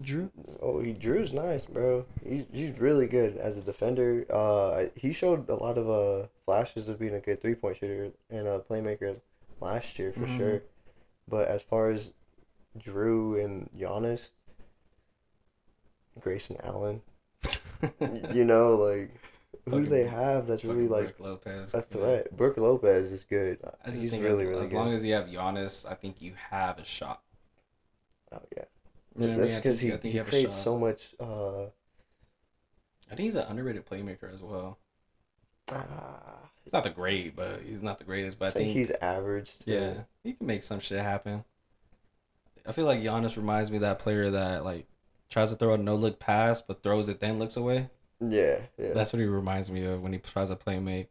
Drew. 0.00 0.30
Oh, 0.62 0.80
he 0.80 0.92
Drew's 0.92 1.32
nice, 1.32 1.64
bro. 1.64 2.04
He's 2.24 2.44
he's 2.52 2.78
really 2.78 3.06
good 3.06 3.36
as 3.36 3.56
a 3.56 3.60
defender. 3.62 4.24
Uh, 4.32 4.84
he 4.94 5.12
showed 5.12 5.48
a 5.48 5.54
lot 5.56 5.76
of 5.76 5.90
uh 5.90 6.26
flashes 6.44 6.88
of 6.88 6.98
being 7.00 7.14
a 7.14 7.20
good 7.20 7.40
three 7.42 7.56
point 7.56 7.78
shooter 7.78 8.12
and 8.30 8.46
a 8.46 8.60
playmaker 8.60 9.16
last 9.60 9.98
year 9.98 10.12
for 10.12 10.20
Mhm. 10.26 10.36
sure. 10.38 10.62
But 11.26 11.48
as 11.48 11.62
far 11.62 11.90
as 11.90 12.12
Drew 12.78 13.40
and 13.44 13.68
Giannis, 13.76 14.28
Grayson 16.20 16.56
Allen, 16.62 17.02
you 18.32 18.44
know, 18.44 18.76
like 18.76 19.10
who 19.68 19.82
do 19.82 19.88
they 19.90 20.06
have 20.06 20.46
that's 20.46 20.64
really 20.64 20.88
like 20.88 21.16
Brook 21.18 21.44
Lopez. 21.44 21.74
a 21.74 21.82
threat? 21.82 22.36
Brook 22.36 22.56
Lopez 22.56 23.10
is 23.12 23.24
good. 23.24 23.58
I 23.84 23.90
just 23.90 24.02
He's 24.02 24.10
think 24.10 24.22
really 24.24 24.44
as, 24.44 24.48
really 24.48 24.62
as 24.64 24.70
good. 24.70 24.76
long 24.76 24.92
as 24.94 25.04
you 25.04 25.14
have 25.14 25.26
Giannis, 25.26 25.90
I 25.90 25.94
think 25.94 26.20
you 26.22 26.34
have 26.50 26.78
a 26.78 26.84
shot. 26.84 27.22
oh 28.32 28.40
yeah, 28.56 28.64
You 29.18 29.26
know 29.26 29.32
what 29.34 29.38
I 29.38 29.40
that's 29.40 29.52
mean? 29.52 29.60
Because 29.60 29.80
he 29.80 29.90
he 30.02 30.18
a 30.18 30.24
creates 30.24 30.54
so 30.54 30.78
much. 30.78 31.14
Uh, 31.20 31.66
I 33.10 33.14
think 33.16 33.26
he's 33.26 33.34
an 33.34 33.46
underrated 33.48 33.84
playmaker 33.86 34.32
as 34.32 34.40
well. 34.42 34.78
ah, 35.68 36.50
He's 36.64 36.72
not 36.72 36.84
the 36.84 36.90
great, 36.90 37.34
but 37.34 37.62
he's 37.62 37.82
not 37.82 37.98
the 37.98 38.04
greatest. 38.04 38.38
But 38.38 38.48
I 38.48 38.50
think 38.52 38.72
he's 38.72 38.90
average. 39.02 39.52
Still. 39.54 39.74
yeah, 39.74 39.94
he 40.22 40.34
can 40.34 40.46
make 40.46 40.62
some 40.62 40.80
shit 40.80 41.00
happen. 41.00 41.44
I 42.66 42.72
feel 42.72 42.84
like 42.84 43.00
Giannis 43.00 43.36
reminds 43.36 43.70
me 43.70 43.76
of 43.78 43.80
that 43.82 43.98
player 43.98 44.30
that 44.30 44.64
like 44.64 44.86
tries 45.30 45.50
to 45.50 45.56
throw 45.56 45.74
a 45.74 45.78
no 45.78 45.96
look 45.96 46.18
pass 46.18 46.60
but 46.62 46.82
throws 46.82 47.08
it 47.08 47.20
then 47.20 47.38
looks 47.38 47.56
away. 47.56 47.90
Yeah, 48.20 48.62
yeah. 48.78 48.92
That's 48.92 49.12
what 49.12 49.20
he 49.20 49.26
reminds 49.26 49.70
me 49.70 49.84
of 49.84 50.02
when 50.02 50.12
he 50.12 50.18
tries 50.18 50.48
to 50.48 50.56
play 50.56 50.78
make. 50.78 51.08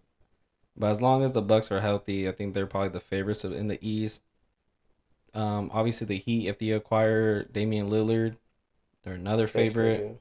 But 0.77 0.91
as 0.91 1.01
long 1.01 1.23
as 1.23 1.31
the 1.33 1.41
Bucks 1.41 1.71
are 1.71 1.81
healthy, 1.81 2.27
I 2.29 2.31
think 2.31 2.53
they're 2.53 2.67
probably 2.67 2.89
the 2.89 2.99
favorites 2.99 3.43
in 3.45 3.67
the 3.67 3.79
East. 3.87 4.23
Um, 5.37 5.69
obviously 5.71 6.07
the 6.07 6.17
Heat, 6.17 6.47
if 6.47 6.57
they 6.57 6.71
acquire 6.71 7.43
Damian 7.43 7.89
Lillard, 7.91 8.37
they're 9.03 9.13
another 9.13 9.47
favorite. 9.47 10.19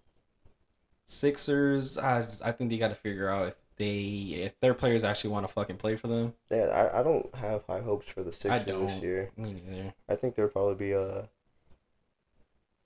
Sixers, 1.07 1.97
I, 1.97 2.21
just- 2.21 2.45
I 2.45 2.53
think 2.53 2.71
they 2.71 2.77
got 2.77 2.89
to 2.89 2.95
figure 2.95 3.31
out 3.31 3.49
if 3.49 3.57
they 3.79 4.43
if 4.45 4.59
their 4.61 4.75
players 4.75 5.05
actually 5.05 5.31
want 5.31 5.47
to 5.47 5.53
fucking 5.53 5.77
play 5.77 5.97
for 5.97 6.09
them. 6.09 6.35
Yeah, 6.51 6.67
I, 6.67 7.01
I 7.01 7.03
don't 7.03 7.35
have 7.35 7.65
high 7.67 7.81
hopes 7.81 8.09
for 8.09 8.23
the 8.23 8.33
Sixers 8.33 8.65
this 8.65 9.03
year. 9.03 9.31
Me 9.37 9.53
neither. 9.55 9.95
I 10.09 10.17
think 10.17 10.35
they'll 10.35 10.49
probably 10.49 10.75
be 10.75 10.93
a 10.93 11.29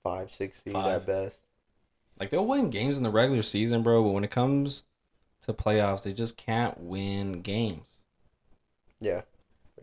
five, 0.03 0.31
six 0.37 0.61
seed 0.63 0.73
Five. 0.73 1.01
at 1.01 1.05
best. 1.05 1.37
Like 2.19 2.29
they'll 2.29 2.45
win 2.45 2.69
games 2.69 2.97
in 2.97 3.03
the 3.03 3.09
regular 3.09 3.41
season, 3.41 3.83
bro, 3.83 4.03
but 4.03 4.11
when 4.11 4.23
it 4.23 4.31
comes 4.31 4.83
to 5.43 5.53
playoffs, 5.53 6.03
they 6.03 6.13
just 6.13 6.37
can't 6.37 6.79
win 6.79 7.41
games. 7.41 7.97
Yeah. 8.99 9.21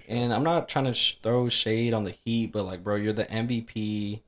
Sure. 0.07 0.17
And 0.17 0.33
I'm 0.33 0.43
not 0.43 0.69
trying 0.69 0.87
to 0.87 0.95
sh- 0.95 1.19
throw 1.23 1.49
shade 1.49 1.95
on 1.95 2.05
the 2.05 2.15
Heat, 2.25 2.53
but 2.53 2.65
like, 2.65 2.83
bro, 2.83 2.97
you're 2.97 3.13
the 3.13 3.31
MVP. 3.31 4.23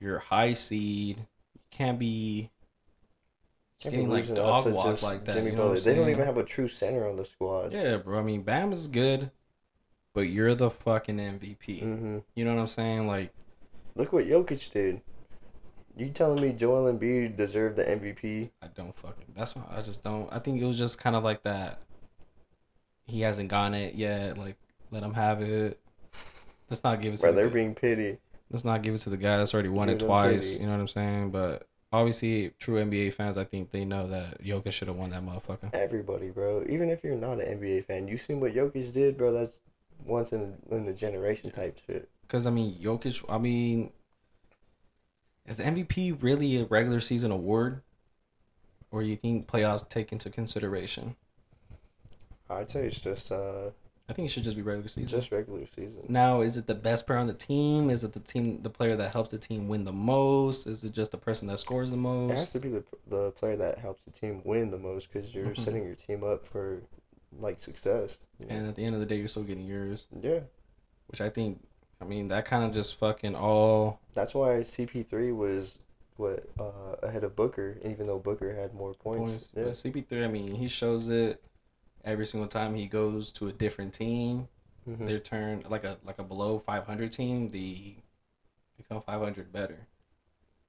You're 0.00 0.18
high 0.18 0.54
seed. 0.54 1.18
You 1.18 1.60
can't 1.70 1.98
be 1.98 2.50
Can't 3.80 3.94
be 3.94 4.06
like 4.06 4.32
dog 4.34 4.64
to 4.64 4.70
walk 4.70 5.02
like 5.02 5.24
that. 5.24 5.34
Jimmy 5.34 5.50
you 5.50 5.56
know 5.56 5.68
what 5.68 5.74
Butler. 5.74 5.78
I'm 5.78 5.82
They 5.84 5.94
don't 5.94 6.10
even 6.10 6.26
have 6.26 6.36
a 6.38 6.44
true 6.44 6.68
center 6.68 7.08
on 7.08 7.16
the 7.16 7.24
squad. 7.24 7.72
Yeah, 7.72 7.96
bro. 7.98 8.18
I 8.18 8.22
mean, 8.22 8.42
Bam 8.42 8.72
is 8.72 8.88
good, 8.88 9.30
but 10.14 10.22
you're 10.22 10.54
the 10.54 10.70
fucking 10.70 11.18
MVP. 11.18 11.80
hmm 11.80 12.18
You 12.34 12.44
know 12.44 12.54
what 12.54 12.60
I'm 12.60 12.66
saying? 12.66 13.06
Like, 13.06 13.32
Look 13.94 14.12
what 14.12 14.26
Jokic 14.26 14.70
did. 14.72 15.00
You 15.96 16.10
telling 16.10 16.42
me 16.42 16.52
Joel 16.52 16.92
Embiid 16.92 17.36
deserved 17.36 17.76
the 17.76 17.84
MVP? 17.84 18.50
I 18.60 18.66
don't 18.68 18.94
fucking. 18.94 19.32
That's 19.34 19.56
why 19.56 19.62
I 19.70 19.80
just 19.80 20.04
don't. 20.04 20.30
I 20.30 20.38
think 20.38 20.60
it 20.60 20.64
was 20.66 20.76
just 20.78 20.98
kind 20.98 21.16
of 21.16 21.24
like 21.24 21.42
that. 21.44 21.80
He 23.06 23.22
hasn't 23.22 23.48
gotten 23.48 23.74
it 23.74 23.94
yet. 23.94 24.36
Like, 24.36 24.56
let 24.90 25.02
him 25.02 25.14
have 25.14 25.42
it. 25.42 25.78
Let's 26.70 26.82
not 26.84 27.00
give 27.00 27.14
it 27.14 27.16
to. 27.18 27.22
Bro, 27.22 27.30
the 27.32 27.36
they're 27.36 27.48
guy- 27.48 27.54
being 27.54 27.74
pity. 27.74 28.18
Let's 28.50 28.64
not 28.64 28.82
give 28.82 28.94
it 28.94 28.98
to 28.98 29.10
the 29.10 29.16
guy 29.16 29.38
that's 29.38 29.52
already 29.54 29.68
won 29.68 29.88
Give 29.88 29.96
it 29.96 29.98
them 30.00 30.08
twice. 30.08 30.50
pity. 30.52 30.60
You 30.60 30.66
know 30.66 30.72
what 30.74 30.80
I'm 30.80 30.88
saying? 30.88 31.30
But 31.30 31.66
obviously, 31.92 32.52
true 32.60 32.76
NBA 32.84 33.12
fans, 33.12 33.36
I 33.36 33.44
think 33.44 33.72
they 33.72 33.84
know 33.84 34.06
that 34.08 34.42
Jokic 34.42 34.70
should 34.72 34.88
have 34.88 34.96
won 34.96 35.10
that 35.10 35.24
motherfucker. 35.24 35.74
Everybody, 35.74 36.30
bro. 36.30 36.64
Even 36.68 36.88
if 36.90 37.02
you're 37.02 37.16
not 37.16 37.40
an 37.40 37.58
NBA 37.58 37.86
fan, 37.86 38.06
you 38.08 38.18
seen 38.18 38.38
what 38.40 38.54
Jokic 38.54 38.92
did, 38.92 39.16
bro. 39.18 39.32
That's 39.32 39.60
once 40.04 40.32
in 40.32 40.54
in 40.70 40.86
a 40.88 40.92
generation 40.92 41.50
type 41.50 41.78
shit. 41.86 42.08
Because 42.22 42.46
I 42.46 42.50
mean, 42.50 42.78
Jokic. 42.80 43.24
I 43.28 43.38
mean, 43.38 43.90
is 45.46 45.56
the 45.56 45.64
MVP 45.64 46.22
really 46.22 46.60
a 46.60 46.64
regular 46.66 47.00
season 47.00 47.30
award, 47.32 47.82
or 48.90 49.02
you 49.02 49.16
think 49.16 49.48
playoffs 49.48 49.88
take 49.88 50.12
into 50.12 50.30
consideration? 50.30 51.16
I'd 52.48 52.70
say 52.70 52.86
it's 52.86 53.00
just 53.00 53.32
uh 53.32 53.70
I 54.08 54.12
think 54.12 54.26
it 54.28 54.32
should 54.32 54.44
just 54.44 54.56
be 54.56 54.62
regular 54.62 54.88
season. 54.88 55.08
Just 55.08 55.32
regular 55.32 55.66
season. 55.74 56.04
Now, 56.08 56.40
is 56.42 56.56
it 56.56 56.66
the 56.68 56.74
best 56.76 57.06
player 57.06 57.18
on 57.18 57.26
the 57.26 57.34
team? 57.34 57.90
Is 57.90 58.04
it 58.04 58.12
the 58.12 58.20
team, 58.20 58.62
the 58.62 58.70
player 58.70 58.94
that 58.96 59.12
helps 59.12 59.32
the 59.32 59.38
team 59.38 59.66
win 59.66 59.84
the 59.84 59.92
most? 59.92 60.68
Is 60.68 60.84
it 60.84 60.92
just 60.92 61.10
the 61.10 61.18
person 61.18 61.48
that 61.48 61.58
scores 61.58 61.90
the 61.90 61.96
most? 61.96 62.32
It 62.32 62.36
has 62.36 62.52
to 62.52 62.60
be 62.60 62.68
the 62.68 62.84
the 63.08 63.30
player 63.32 63.56
that 63.56 63.78
helps 63.78 64.02
the 64.04 64.12
team 64.12 64.42
win 64.44 64.70
the 64.70 64.78
most 64.78 65.12
because 65.12 65.34
you're 65.34 65.46
Mhm. 65.46 65.64
setting 65.64 65.82
your 65.84 65.96
team 65.96 66.22
up 66.22 66.46
for 66.46 66.82
like 67.40 67.60
success. 67.62 68.16
know? 68.38 68.46
And 68.48 68.68
at 68.68 68.76
the 68.76 68.84
end 68.84 68.94
of 68.94 69.00
the 69.00 69.06
day, 69.06 69.16
you're 69.16 69.28
still 69.28 69.42
getting 69.42 69.64
yours, 69.66 70.06
yeah, 70.22 70.40
which 71.08 71.20
I 71.20 71.28
think, 71.28 71.66
I 72.00 72.04
mean, 72.04 72.28
that 72.28 72.44
kind 72.46 72.64
of 72.64 72.72
just 72.72 72.96
fucking 72.98 73.34
all. 73.34 73.98
that's 74.14 74.34
why 74.34 74.62
CP3 74.62 75.32
was 75.32 75.78
what 76.16 76.48
uh, 76.60 76.94
ahead 77.02 77.24
of 77.24 77.34
Booker, 77.34 77.76
even 77.84 78.06
though 78.06 78.18
Booker 78.20 78.54
had 78.54 78.72
more 78.72 78.94
points. 78.94 79.30
points. 79.30 79.50
Yeah. 79.54 79.64
But 79.64 79.72
CP3, 79.76 80.24
I 80.24 80.28
mean, 80.28 80.54
he 80.54 80.68
shows 80.68 81.08
it 81.10 81.42
every 82.06 82.24
single 82.24 82.48
time 82.48 82.74
he 82.74 82.86
goes 82.86 83.32
to 83.32 83.48
a 83.48 83.52
different 83.52 83.92
team. 83.92 84.48
Mhm. 84.88 85.06
Their 85.06 85.18
turn, 85.18 85.64
like 85.68 85.84
a 85.84 85.98
like 86.04 86.18
a 86.18 86.22
below 86.22 86.60
500 86.60 87.12
team, 87.12 87.50
the 87.50 87.96
become 88.76 89.02
500 89.02 89.52
better. 89.52 89.88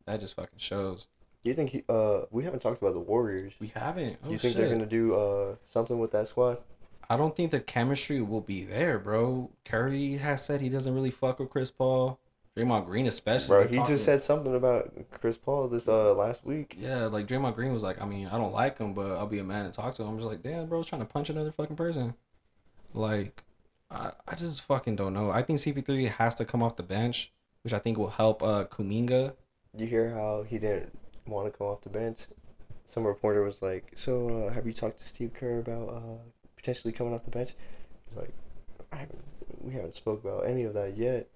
That 0.05 0.19
just 0.19 0.33
fucking 0.33 0.57
shows. 0.57 1.07
Do 1.43 1.49
you 1.51 1.55
think 1.55 1.69
he? 1.69 1.83
Uh, 1.87 2.21
we 2.31 2.43
haven't 2.43 2.61
talked 2.61 2.81
about 2.81 2.93
the 2.93 2.99
Warriors. 2.99 3.53
We 3.59 3.67
haven't. 3.67 4.17
Oh 4.25 4.31
you 4.31 4.39
think 4.39 4.53
shit. 4.53 4.61
they're 4.61 4.69
gonna 4.75 4.87
do 4.87 5.13
uh 5.15 5.55
something 5.71 5.99
with 5.99 6.11
that 6.11 6.27
squad? 6.27 6.57
I 7.09 7.15
don't 7.15 7.35
think 7.35 7.51
the 7.51 7.59
chemistry 7.59 8.19
will 8.21 8.41
be 8.41 8.65
there, 8.65 8.97
bro. 8.99 9.51
Curry 9.63 10.17
has 10.17 10.43
said 10.43 10.59
he 10.59 10.67
doesn't 10.67 10.93
really 10.93 11.11
fuck 11.11 11.39
with 11.39 11.49
Chris 11.49 11.71
Paul. 11.71 12.19
Draymond 12.57 12.85
Green 12.85 13.05
especially. 13.07 13.47
Bro, 13.55 13.67
he 13.67 13.75
talking- 13.77 13.95
just 13.95 14.05
said 14.05 14.21
something 14.21 14.55
about 14.55 14.91
Chris 15.11 15.37
Paul 15.37 15.67
this 15.67 15.87
uh 15.87 16.13
last 16.13 16.43
week. 16.43 16.75
Yeah, 16.79 17.05
like 17.05 17.27
Draymond 17.27 17.53
Green 17.55 17.71
was 17.73 17.83
like, 17.83 18.01
I 18.01 18.05
mean, 18.05 18.27
I 18.27 18.37
don't 18.37 18.53
like 18.53 18.77
him, 18.79 18.93
but 18.93 19.11
I'll 19.11 19.27
be 19.27 19.39
a 19.39 19.43
man 19.43 19.65
and 19.65 19.73
talk 19.73 19.93
to 19.95 20.03
him. 20.03 20.09
I'm 20.09 20.17
just 20.17 20.27
like, 20.27 20.41
damn, 20.41 20.67
bro, 20.67 20.79
he's 20.79 20.87
trying 20.87 21.01
to 21.01 21.05
punch 21.07 21.29
another 21.29 21.51
fucking 21.51 21.75
person. 21.75 22.15
Like, 22.93 23.43
I, 23.91 24.11
I 24.27 24.35
just 24.35 24.61
fucking 24.61 24.95
don't 24.95 25.13
know. 25.13 25.29
I 25.29 25.43
think 25.43 25.59
CP3 25.59 26.09
has 26.09 26.33
to 26.35 26.45
come 26.45 26.63
off 26.63 26.75
the 26.77 26.83
bench, 26.83 27.31
which 27.63 27.73
I 27.73 27.79
think 27.79 27.97
will 27.97 28.09
help 28.09 28.41
uh 28.41 28.65
Kuminga. 28.65 29.33
You 29.75 29.85
hear 29.85 30.09
how 30.09 30.43
he 30.47 30.57
didn't 30.57 30.97
want 31.27 31.51
to 31.51 31.55
come 31.57 31.67
off 31.67 31.81
the 31.81 31.89
bench? 31.89 32.19
Some 32.85 33.05
reporter 33.05 33.43
was 33.43 33.61
like, 33.61 33.91
"So, 33.95 34.47
uh, 34.47 34.53
have 34.53 34.65
you 34.65 34.73
talked 34.73 34.99
to 35.01 35.07
Steve 35.07 35.33
Kerr 35.33 35.59
about 35.59 35.89
uh, 35.89 36.17
potentially 36.55 36.93
coming 36.93 37.13
off 37.13 37.23
the 37.23 37.29
bench?" 37.29 37.51
He's 38.09 38.17
like, 38.17 38.33
"I 38.91 38.95
haven't. 38.95 39.23
We 39.61 39.73
haven't 39.73 39.93
spoke 39.95 40.23
about 40.23 40.47
any 40.47 40.63
of 40.63 40.73
that 40.73 40.97
yet." 40.97 41.27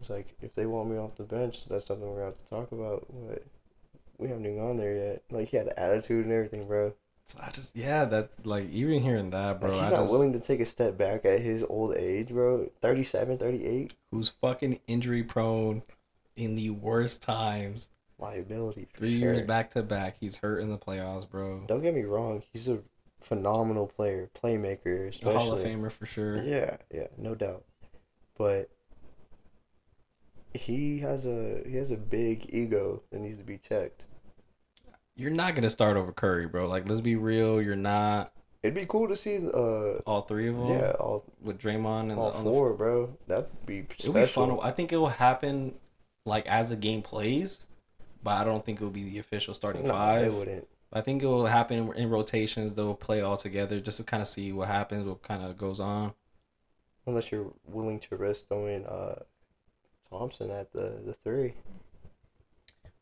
It's 0.00 0.10
like, 0.10 0.34
if 0.40 0.54
they 0.54 0.66
want 0.66 0.90
me 0.90 0.96
off 0.96 1.16
the 1.16 1.24
bench, 1.24 1.60
that's 1.68 1.86
something 1.86 2.08
we're 2.08 2.20
gonna 2.20 2.26
have 2.26 2.42
to 2.42 2.50
talk 2.50 2.72
about. 2.72 3.06
But 3.28 3.44
we 4.18 4.28
haven't 4.28 4.46
even 4.46 4.58
gone 4.58 4.76
there 4.76 4.96
yet. 4.96 5.22
Like 5.30 5.48
he 5.48 5.56
had 5.56 5.66
an 5.66 5.74
attitude 5.76 6.24
and 6.24 6.34
everything, 6.34 6.66
bro. 6.66 6.94
So 7.28 7.38
I 7.40 7.50
just, 7.50 7.76
yeah, 7.76 8.04
that 8.06 8.30
like 8.44 8.68
even 8.70 9.02
hearing 9.02 9.30
that, 9.30 9.60
bro, 9.60 9.70
like, 9.70 9.84
he's 9.84 9.92
I 9.92 9.96
not 9.96 10.02
just 10.02 10.12
willing 10.12 10.32
to 10.32 10.40
take 10.40 10.60
a 10.60 10.66
step 10.66 10.98
back 10.98 11.24
at 11.24 11.40
his 11.40 11.62
old 11.68 11.94
age, 11.94 12.28
bro. 12.28 12.68
37, 12.82 13.38
38. 13.38 13.94
who's 14.10 14.30
fucking 14.40 14.80
injury 14.88 15.22
prone 15.22 15.82
in 16.34 16.56
the 16.56 16.70
worst 16.70 17.22
times. 17.22 17.88
Liability 18.18 18.88
Three 18.96 19.18
sure. 19.18 19.32
years 19.34 19.46
back 19.46 19.70
to 19.70 19.82
back, 19.82 20.16
he's 20.20 20.38
hurt 20.38 20.60
in 20.60 20.70
the 20.70 20.76
playoffs, 20.76 21.28
bro. 21.28 21.64
Don't 21.66 21.82
get 21.82 21.94
me 21.94 22.02
wrong. 22.02 22.42
He's 22.52 22.68
a 22.68 22.80
phenomenal 23.22 23.86
player, 23.86 24.28
playmaker, 24.42 25.06
A 25.06 25.08
especially. 25.08 25.34
Hall 25.34 25.52
of 25.52 25.60
Famer 25.60 25.90
for 25.90 26.04
sure. 26.04 26.42
Yeah, 26.42 26.76
yeah, 26.92 27.06
no 27.16 27.34
doubt. 27.34 27.64
But 28.36 28.70
he 30.54 30.98
has 30.98 31.26
a 31.26 31.62
he 31.66 31.76
has 31.76 31.90
a 31.90 31.96
big 31.96 32.46
ego 32.52 33.02
that 33.10 33.20
needs 33.20 33.38
to 33.38 33.44
be 33.44 33.58
checked. 33.58 34.04
You're 35.16 35.30
not 35.30 35.54
gonna 35.54 35.70
start 35.70 35.96
over 35.96 36.12
Curry, 36.12 36.46
bro. 36.46 36.66
Like, 36.68 36.88
let's 36.88 37.00
be 37.00 37.16
real. 37.16 37.60
You're 37.60 37.76
not 37.76 38.32
It'd 38.62 38.74
be 38.74 38.86
cool 38.86 39.08
to 39.08 39.16
see 39.16 39.38
uh 39.38 39.98
all 40.06 40.22
three 40.22 40.48
of 40.48 40.56
them. 40.56 40.68
yeah, 40.68 40.90
all 40.92 41.24
with 41.40 41.58
Draymond 41.58 42.10
and 42.10 42.18
all 42.18 42.32
the, 42.32 42.42
four, 42.42 42.74
bro. 42.74 43.16
That'd 43.26 43.46
be 43.66 43.82
the 43.82 43.94
it'll 43.98 44.12
be 44.12 44.26
fun. 44.26 44.58
I 44.62 44.70
think 44.70 44.92
it 44.92 44.96
will 44.96 45.08
happen 45.08 45.74
like 46.26 46.46
as 46.46 46.68
the 46.70 46.76
game 46.76 47.02
plays, 47.02 47.64
but 48.22 48.32
I 48.32 48.44
don't 48.44 48.64
think 48.64 48.80
it 48.80 48.84
will 48.84 48.90
be 48.90 49.04
the 49.08 49.18
official 49.18 49.54
starting 49.54 49.86
No, 49.86 49.92
five. 49.94 50.26
it 50.26 50.32
wouldn't. 50.32 50.68
I 50.92 51.00
think 51.00 51.22
it 51.22 51.26
will 51.26 51.46
happen 51.46 51.92
in 51.94 52.10
rotations. 52.10 52.74
They'll 52.74 52.94
play 52.94 53.20
all 53.20 53.36
together 53.36 53.78
just 53.80 53.98
to 53.98 54.04
kind 54.04 54.20
of 54.20 54.26
see 54.28 54.52
what 54.52 54.66
happens, 54.68 55.06
what 55.06 55.22
kind 55.22 55.42
of 55.44 55.56
goes 55.56 55.78
on. 55.80 56.12
Unless 57.06 57.30
you're 57.32 57.52
willing 57.66 58.00
to 58.00 58.16
risk 58.16 58.48
throwing 58.48 58.84
uh 58.86 59.20
Thompson 60.10 60.50
at 60.50 60.72
the 60.72 61.00
the 61.04 61.14
three. 61.24 61.54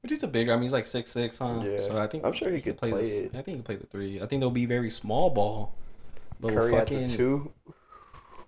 But 0.03 0.11
he's 0.11 0.23
a 0.23 0.29
bigger. 0.29 0.53
I 0.53 0.57
mean, 0.57 0.63
he's 0.63 0.73
like 0.73 0.87
six 0.87 1.11
six, 1.11 1.39
huh? 1.39 1.63
Yeah. 1.65 1.79
So 1.79 1.99
I 1.99 2.07
think 2.07 2.25
I'm 2.25 2.33
sure 2.33 2.51
he 2.51 2.61
could 2.61 2.77
play 2.77 2.91
the, 2.91 2.99
it. 2.99 3.31
I 3.35 3.43
think 3.43 3.47
he 3.47 3.55
could 3.57 3.65
play 3.65 3.77
the 3.77 3.87
three. 3.87 4.21
I 4.21 4.27
think 4.27 4.41
they'll 4.41 4.51
be 4.51 4.67
very 4.67 4.91
small 4.91 5.31
ball. 5.31 5.75
But 6.41 6.53
Curry 6.53 6.73
we'll 6.73 6.81
at 6.81 6.87
the 6.87 7.07
two. 7.07 7.53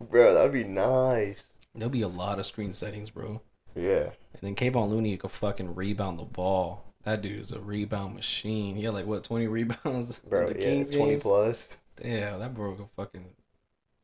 Bro, 0.01 0.35
that'd 0.35 0.53
be 0.53 0.65
nice. 0.65 1.43
there'll 1.75 1.91
be 1.91 2.03
a 2.03 2.09
lot 2.09 2.39
of 2.39 2.47
screen 2.47 2.73
settings, 2.73 3.11
bro. 3.11 3.43
Yeah. 3.75 4.11
And 4.33 4.43
then 4.43 4.55
Kevon 4.55 4.89
Looney 4.89 5.17
could 5.17 5.31
fucking 5.31 5.75
rebound 5.75 6.19
the 6.19 6.25
ball. 6.25 6.85
That 7.05 7.23
dude 7.23 7.41
is 7.41 7.53
a 7.53 7.61
rebound 7.61 8.15
machine. 8.15 8.77
He 8.77 8.85
had 8.85 8.95
like 8.95 9.07
what 9.07 9.25
twenty 9.25 9.47
rebounds. 9.49 10.19
Bro, 10.19 10.53
the 10.53 10.59
yeah, 10.59 10.67
Kings 10.67 10.91
twenty 10.91 11.13
games? 11.13 11.23
plus. 11.23 11.69
Yeah, 12.03 12.39
that 12.39 12.55
bro 12.55 12.75
could 12.75 12.89
fucking 12.97 13.27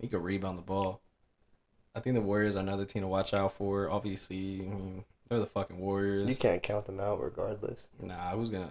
he 0.00 0.08
could 0.08 0.22
rebound 0.22 0.58
the 0.58 0.62
ball. 0.62 1.00
I 1.96 2.00
think 2.00 2.14
the 2.14 2.20
Warriors 2.20 2.56
are 2.56 2.60
another 2.60 2.84
team 2.84 3.02
to 3.02 3.08
watch 3.08 3.32
out 3.32 3.54
for. 3.54 3.90
Obviously, 3.90 4.60
I 4.60 4.64
mean, 4.74 5.04
they're 5.28 5.38
the 5.40 5.46
fucking 5.46 5.78
Warriors. 5.78 6.28
You 6.28 6.36
can't 6.36 6.62
count 6.62 6.84
them 6.86 7.00
out 7.00 7.22
regardless. 7.22 7.78
Nah, 8.00 8.36
was 8.36 8.50
gonna. 8.50 8.70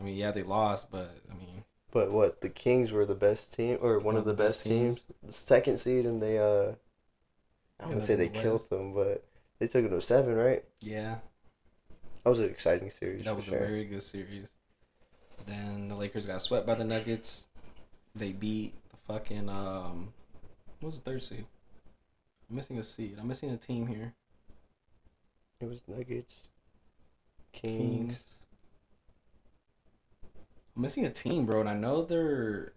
I 0.00 0.04
mean, 0.04 0.16
yeah, 0.16 0.32
they 0.32 0.42
lost, 0.42 0.90
but 0.90 1.14
I 1.30 1.34
mean, 1.34 1.62
But 1.92 2.10
what 2.10 2.40
the 2.40 2.48
Kings 2.48 2.90
were 2.90 3.06
the 3.06 3.14
best 3.14 3.52
team 3.52 3.78
or 3.80 3.98
one 4.00 4.16
of 4.16 4.24
the 4.24 4.34
best 4.34 4.64
teams, 4.64 5.00
the 5.22 5.32
second 5.32 5.78
seed, 5.78 6.06
and 6.06 6.20
they 6.20 6.38
uh, 6.38 6.72
I 7.78 7.86
wouldn't 7.86 8.04
say 8.04 8.16
they 8.16 8.28
the 8.28 8.38
killed 8.40 8.60
West. 8.60 8.70
them, 8.70 8.94
but 8.94 9.24
they 9.60 9.68
took 9.68 9.84
it 9.84 9.90
to 9.90 10.00
seven, 10.02 10.34
right? 10.34 10.64
yeah, 10.80 11.16
That 12.24 12.30
was 12.30 12.40
an 12.40 12.46
exciting 12.50 12.90
series. 12.98 13.22
that 13.24 13.36
was 13.36 13.44
sure. 13.44 13.56
a 13.56 13.60
very 13.60 13.84
good 13.84 14.02
series. 14.02 14.46
Then 15.46 15.88
the 15.88 15.94
Lakers 15.94 16.26
got 16.26 16.42
swept 16.42 16.66
by 16.66 16.74
the 16.74 16.84
Nuggets. 16.84 17.46
They 18.14 18.32
beat 18.32 18.74
the 18.90 18.96
fucking 19.12 19.48
um, 19.48 20.12
what 20.80 20.88
was 20.88 20.96
the 20.96 21.02
third 21.02 21.22
seed? 21.22 21.44
I'm 22.50 22.56
missing 22.56 22.78
a 22.78 22.82
seed. 22.82 23.16
I'm 23.20 23.28
missing 23.28 23.50
a 23.50 23.56
team 23.56 23.86
here. 23.86 24.12
It 25.60 25.68
was 25.68 25.82
Nuggets, 25.86 26.34
Kings. 27.52 27.78
Kings. 27.78 28.24
I'm 30.74 30.82
missing 30.82 31.04
a 31.04 31.10
team, 31.10 31.46
bro, 31.46 31.60
and 31.60 31.68
I 31.68 31.74
know 31.74 32.02
they're 32.02 32.72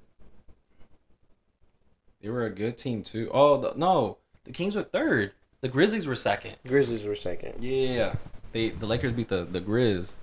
they 2.22 2.30
were 2.30 2.46
a 2.46 2.52
good 2.52 2.78
team 2.78 3.02
too. 3.02 3.32
Oh 3.34 3.60
the, 3.60 3.74
no, 3.76 4.18
the 4.44 4.52
Kings 4.52 4.76
were 4.76 4.84
third. 4.84 5.32
The 5.62 5.70
Grizzlies 5.70 6.06
were 6.06 6.16
second. 6.16 6.58
Grizzlies 6.68 7.06
were 7.06 7.16
second. 7.16 7.64
Yeah, 7.64 8.16
they 8.52 8.70
the 8.70 8.86
Lakers 8.86 9.14
beat 9.14 9.30
the 9.30 9.44
the 9.44 9.62
Grizz, 9.62 10.14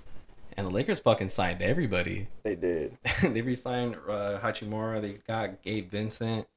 and 0.55 0.65
the 0.67 0.71
Lakers 0.71 0.99
fucking 1.01 1.29
signed 1.29 1.61
everybody. 1.61 2.27
They 2.43 2.55
did. 2.55 2.97
they 3.21 3.41
re-signed 3.41 3.95
uh, 4.07 4.39
Hachimura. 4.39 5.01
They 5.01 5.17
got 5.27 5.61
Gabe 5.61 5.91
Vincent. 5.91 6.47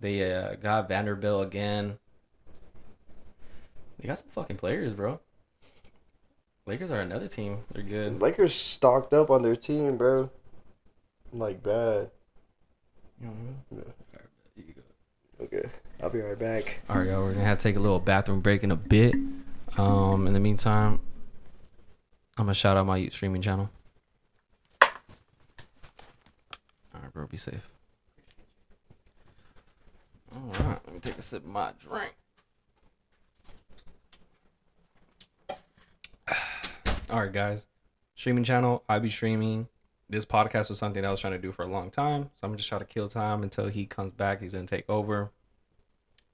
They 0.00 0.32
uh, 0.32 0.54
got 0.54 0.88
Vanderbilt 0.88 1.46
again. 1.46 1.98
They 4.04 4.08
got 4.08 4.18
some 4.18 4.28
fucking 4.34 4.58
players, 4.58 4.92
bro. 4.92 5.18
Lakers 6.66 6.90
are 6.90 7.00
another 7.00 7.26
team. 7.26 7.60
They're 7.72 7.82
good. 7.82 8.20
Lakers 8.20 8.54
stocked 8.54 9.14
up 9.14 9.30
on 9.30 9.40
their 9.40 9.56
team, 9.56 9.96
bro. 9.96 10.28
Like 11.32 11.62
bad. 11.62 12.10
You 13.18 13.28
know 13.28 13.32
Yeah. 13.70 13.78
Alright, 13.78 14.28
you 14.56 14.74
go. 14.74 15.44
Okay, 15.44 15.70
I'll 16.02 16.10
be 16.10 16.20
right 16.20 16.38
back. 16.38 16.82
All 16.90 16.98
right, 16.98 17.08
y'all. 17.08 17.22
We're 17.22 17.32
gonna 17.32 17.46
have 17.46 17.56
to 17.56 17.62
take 17.62 17.76
a 17.76 17.80
little 17.80 17.98
bathroom 17.98 18.42
break 18.42 18.62
in 18.62 18.72
a 18.72 18.76
bit. 18.76 19.14
Um, 19.78 20.26
in 20.26 20.34
the 20.34 20.40
meantime, 20.40 21.00
I'm 22.36 22.44
gonna 22.44 22.52
shout 22.52 22.76
out 22.76 22.84
my 22.84 23.08
streaming 23.08 23.40
channel. 23.40 23.70
All 24.82 24.90
right, 26.92 27.10
bro. 27.10 27.26
Be 27.26 27.38
safe. 27.38 27.70
All 30.30 30.40
right, 30.60 30.78
let 30.84 30.92
me 30.92 31.00
take 31.00 31.16
a 31.16 31.22
sip 31.22 31.42
of 31.42 31.48
my 31.48 31.72
drink. 31.80 32.12
All 37.10 37.20
right, 37.20 37.32
guys. 37.32 37.66
Streaming 38.14 38.44
channel. 38.44 38.82
I 38.88 38.98
be 38.98 39.10
streaming. 39.10 39.68
This 40.08 40.24
podcast 40.24 40.68
was 40.68 40.78
something 40.78 41.04
I 41.04 41.10
was 41.10 41.20
trying 41.20 41.32
to 41.32 41.38
do 41.38 41.52
for 41.52 41.62
a 41.62 41.66
long 41.66 41.90
time, 41.90 42.30
so 42.34 42.46
I'm 42.46 42.56
just 42.56 42.68
try 42.68 42.78
to 42.78 42.84
kill 42.84 43.08
time 43.08 43.42
until 43.42 43.68
he 43.68 43.86
comes 43.86 44.12
back. 44.12 44.40
He's 44.40 44.52
gonna 44.52 44.66
take 44.66 44.88
over 44.88 45.30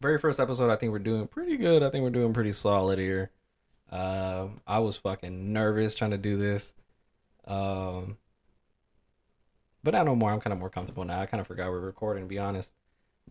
very 0.01 0.19
first 0.19 0.41
episode, 0.41 0.71
I 0.71 0.77
think 0.77 0.93
we're 0.93 0.99
doing 0.99 1.27
pretty 1.27 1.57
good. 1.57 1.83
I 1.83 1.91
think 1.91 2.03
we're 2.03 2.11
doing 2.11 2.33
pretty 2.33 2.53
solid 2.53 2.99
here. 2.99 3.31
Um, 3.91 4.61
I 4.67 4.79
was 4.79 4.97
fucking 4.97 5.53
nervous 5.53 5.95
trying 5.95 6.13
to 6.13 6.19
do 6.19 6.37
this. 6.37 6.73
Um, 7.47 8.17
but 9.83 9.95
I 9.95 10.03
know 10.03 10.17
more. 10.17 10.31
I'm 10.31 10.41
kind 10.41 10.53
of 10.53 10.59
more 10.59 10.71
comfortable 10.71 11.05
now. 11.05 11.21
I 11.21 11.27
kind 11.27 11.41
of 11.41 11.47
forgot 11.47 11.71
we're 11.71 11.81
recording, 11.81 12.25
to 12.25 12.29
be 12.29 12.39
honest. 12.39 12.71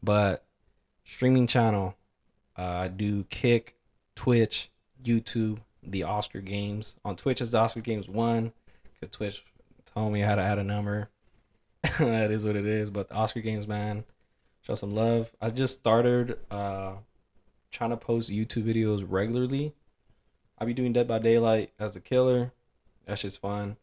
But 0.04 0.46
streaming 1.06 1.48
channel, 1.48 1.96
uh, 2.58 2.64
I 2.64 2.88
do 2.88 3.24
Kick, 3.26 3.76
Twitch, 4.16 4.70
YouTube, 5.04 5.60
the 5.84 6.04
Oscar 6.04 6.42
Games. 6.42 6.96
On 7.06 7.16
Twitch, 7.16 7.42
it's 7.42 7.52
the 7.52 7.60
Oscar 7.60 7.82
Games 7.82 8.08
one, 8.08 8.54
because 9.00 9.16
Twitch 9.16 9.44
told 9.94 10.14
me 10.14 10.22
how 10.22 10.36
to 10.36 10.42
add 10.42 10.60
a 10.60 10.64
number. 10.64 11.10
that 12.00 12.32
is 12.32 12.44
what 12.44 12.56
it 12.56 12.66
is. 12.66 12.90
But 12.90 13.10
the 13.10 13.16
Oscar 13.16 13.42
Games, 13.42 13.68
man 13.68 14.04
show 14.62 14.76
some 14.76 14.92
love. 14.92 15.32
I 15.42 15.50
just 15.50 15.80
started 15.80 16.38
uh 16.52 16.94
trying 17.72 17.92
to 17.92 17.98
post 17.98 18.32
YouTube 18.32 18.64
videos 18.64 19.06
regularly. 19.08 19.74
I'll 20.58 20.68
be 20.68 20.74
doing 20.74 20.94
Dead 20.94 21.08
by 21.08 21.20
Daylight 21.20 21.72
as 21.80 21.94
the 21.94 22.00
killer. 22.00 22.52
That 23.06 23.20
shit's 23.20 23.38
fun. 23.38 23.78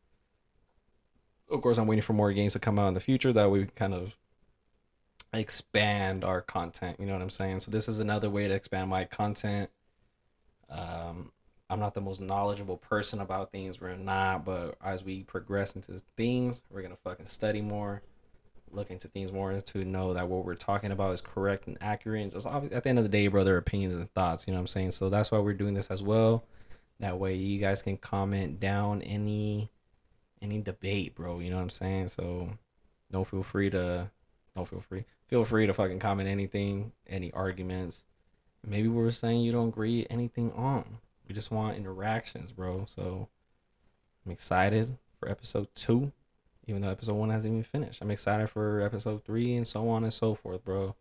Of 1.51 1.63
course, 1.63 1.79
I'm 1.79 1.87
waiting 1.87 2.03
for 2.03 2.13
more 2.13 2.33
games 2.33 2.53
to 2.55 2.59
come 2.59 2.79
out 2.79 2.89
in 2.89 2.95
the 2.95 3.01
future 3.01 3.33
that 3.33 3.51
we 3.51 3.67
kind 3.67 3.95
of 3.95 4.17
expand 5.33 6.25
our 6.25 6.41
content. 6.41 6.99
You 6.99 7.07
know 7.07 7.13
what 7.13 7.23
I'm 7.23 7.31
saying? 7.31 7.61
So 7.61 7.71
this 7.71 7.89
is 7.89 8.01
another 8.01 8.29
way 8.29 8.49
to 8.49 8.55
expand 8.55 8.91
my 8.91 9.05
content. 9.05 9.71
Um, 10.69 11.31
I'm 11.69 11.81
not 11.81 11.95
the 11.95 12.01
most 12.01 12.21
knowledgeable 12.21 12.77
person 12.77 13.21
about 13.21 13.51
things. 13.51 13.81
We're 13.81 13.97
not, 13.97 14.45
but 14.45 14.77
as 14.85 15.03
we 15.03 15.25
progress 15.25 15.75
into 15.75 16.01
things, 16.17 16.63
we're 16.71 16.83
gonna 16.83 16.97
fucking 16.97 17.27
study 17.27 17.61
more, 17.61 18.03
look 18.71 18.91
into 18.91 19.09
things 19.09 19.33
more 19.33 19.61
to 19.61 19.85
know 19.85 20.15
that 20.15 20.29
what 20.29 20.45
we're 20.45 20.55
talking 20.55 20.93
about 20.93 21.15
is 21.15 21.21
correct 21.21 21.67
and 21.67 21.77
accurate. 21.81 22.23
And 22.23 22.33
just 22.33 22.47
at 22.47 22.83
the 22.85 22.89
end 22.89 22.99
of 22.99 23.05
the 23.05 23.09
day, 23.09 23.27
brother, 23.27 23.57
opinions 23.57 23.97
and 23.97 24.13
thoughts. 24.15 24.47
You 24.47 24.53
know 24.53 24.59
what 24.59 24.63
I'm 24.63 24.67
saying? 24.69 24.93
So 24.93 25.11
that's 25.11 25.31
why 25.31 25.39
we're 25.39 25.55
doing 25.55 25.75
this 25.75 25.89
as 25.89 26.03
well. 26.03 26.45
That 27.01 27.19
way, 27.19 27.35
you 27.35 27.59
guys 27.59 27.83
can 27.83 27.97
comment 27.97 28.61
down 28.61 29.03
any 29.03 29.71
any 30.41 30.61
debate, 30.61 31.15
bro. 31.15 31.41
You 31.41 31.51
know 31.51 31.57
what 31.57 31.63
I'm 31.63 31.71
saying? 31.71 32.09
So 32.09 32.51
don't 33.11 33.27
feel 33.27 33.43
free 33.43 33.71
to 33.71 34.11
don't 34.55 34.69
feel 34.69 34.81
free. 34.81 35.05
Feel 35.29 35.45
free 35.45 35.67
to 35.67 35.75
fucking 35.75 35.99
comment 35.99 36.29
anything, 36.29 36.93
any 37.09 37.33
arguments. 37.33 38.05
Maybe 38.65 38.89
we're 38.89 39.11
saying 39.11 39.41
you 39.41 39.53
don't 39.53 39.69
agree 39.69 40.07
anything 40.09 40.53
on. 40.53 40.99
We 41.29 41.35
just 41.35 41.51
want 41.51 41.77
interactions, 41.77 42.53
bro. 42.53 42.85
So 42.87 43.29
I'm 44.25 44.33
excited 44.33 44.97
for 45.19 45.29
episode 45.29 45.69
two, 45.75 46.13
even 46.67 46.83
though 46.83 46.89
episode 46.91 47.15
one 47.15 47.31
hasn't 47.31 47.53
even 47.53 47.65
finished. 47.65 48.01
I'm 48.01 48.11
excited 48.11 48.49
for 48.51 48.81
episode 48.81 49.25
three 49.25 49.57
and 49.57 49.67
so 49.67 49.89
on 49.89 50.05
and 50.05 50.13
so 50.13 50.35
forth, 50.35 50.65
bro. 50.65 50.95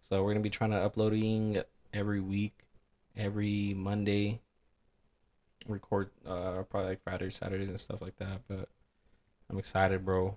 So 0.00 0.22
we're 0.22 0.32
gonna 0.32 0.40
be 0.42 0.50
trying 0.50 0.70
to 0.70 0.76
uploading 0.78 1.62
every 1.92 2.20
week, 2.20 2.54
every 3.16 3.74
Monday. 3.74 4.40
Record 5.66 6.10
uh 6.26 6.62
probably 6.70 6.90
like 6.90 7.02
Fridays, 7.02 7.36
Saturdays 7.36 7.68
and 7.68 7.80
stuff 7.80 8.00
like 8.00 8.16
that. 8.18 8.42
But 8.48 8.68
I'm 9.50 9.58
excited, 9.58 10.04
bro. 10.04 10.36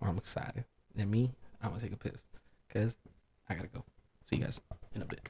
Or 0.00 0.08
I'm 0.08 0.18
excited. 0.18 0.64
And 0.96 1.10
me, 1.10 1.32
I'm 1.62 1.70
gonna 1.70 1.80
take 1.80 1.92
a 1.92 1.96
piss. 1.96 2.22
Cause 2.72 2.96
I 3.48 3.54
gotta 3.54 3.68
go. 3.68 3.84
See 4.24 4.36
you 4.36 4.44
guys 4.44 4.60
in 4.94 5.02
a 5.02 5.06
bit. 5.06 5.20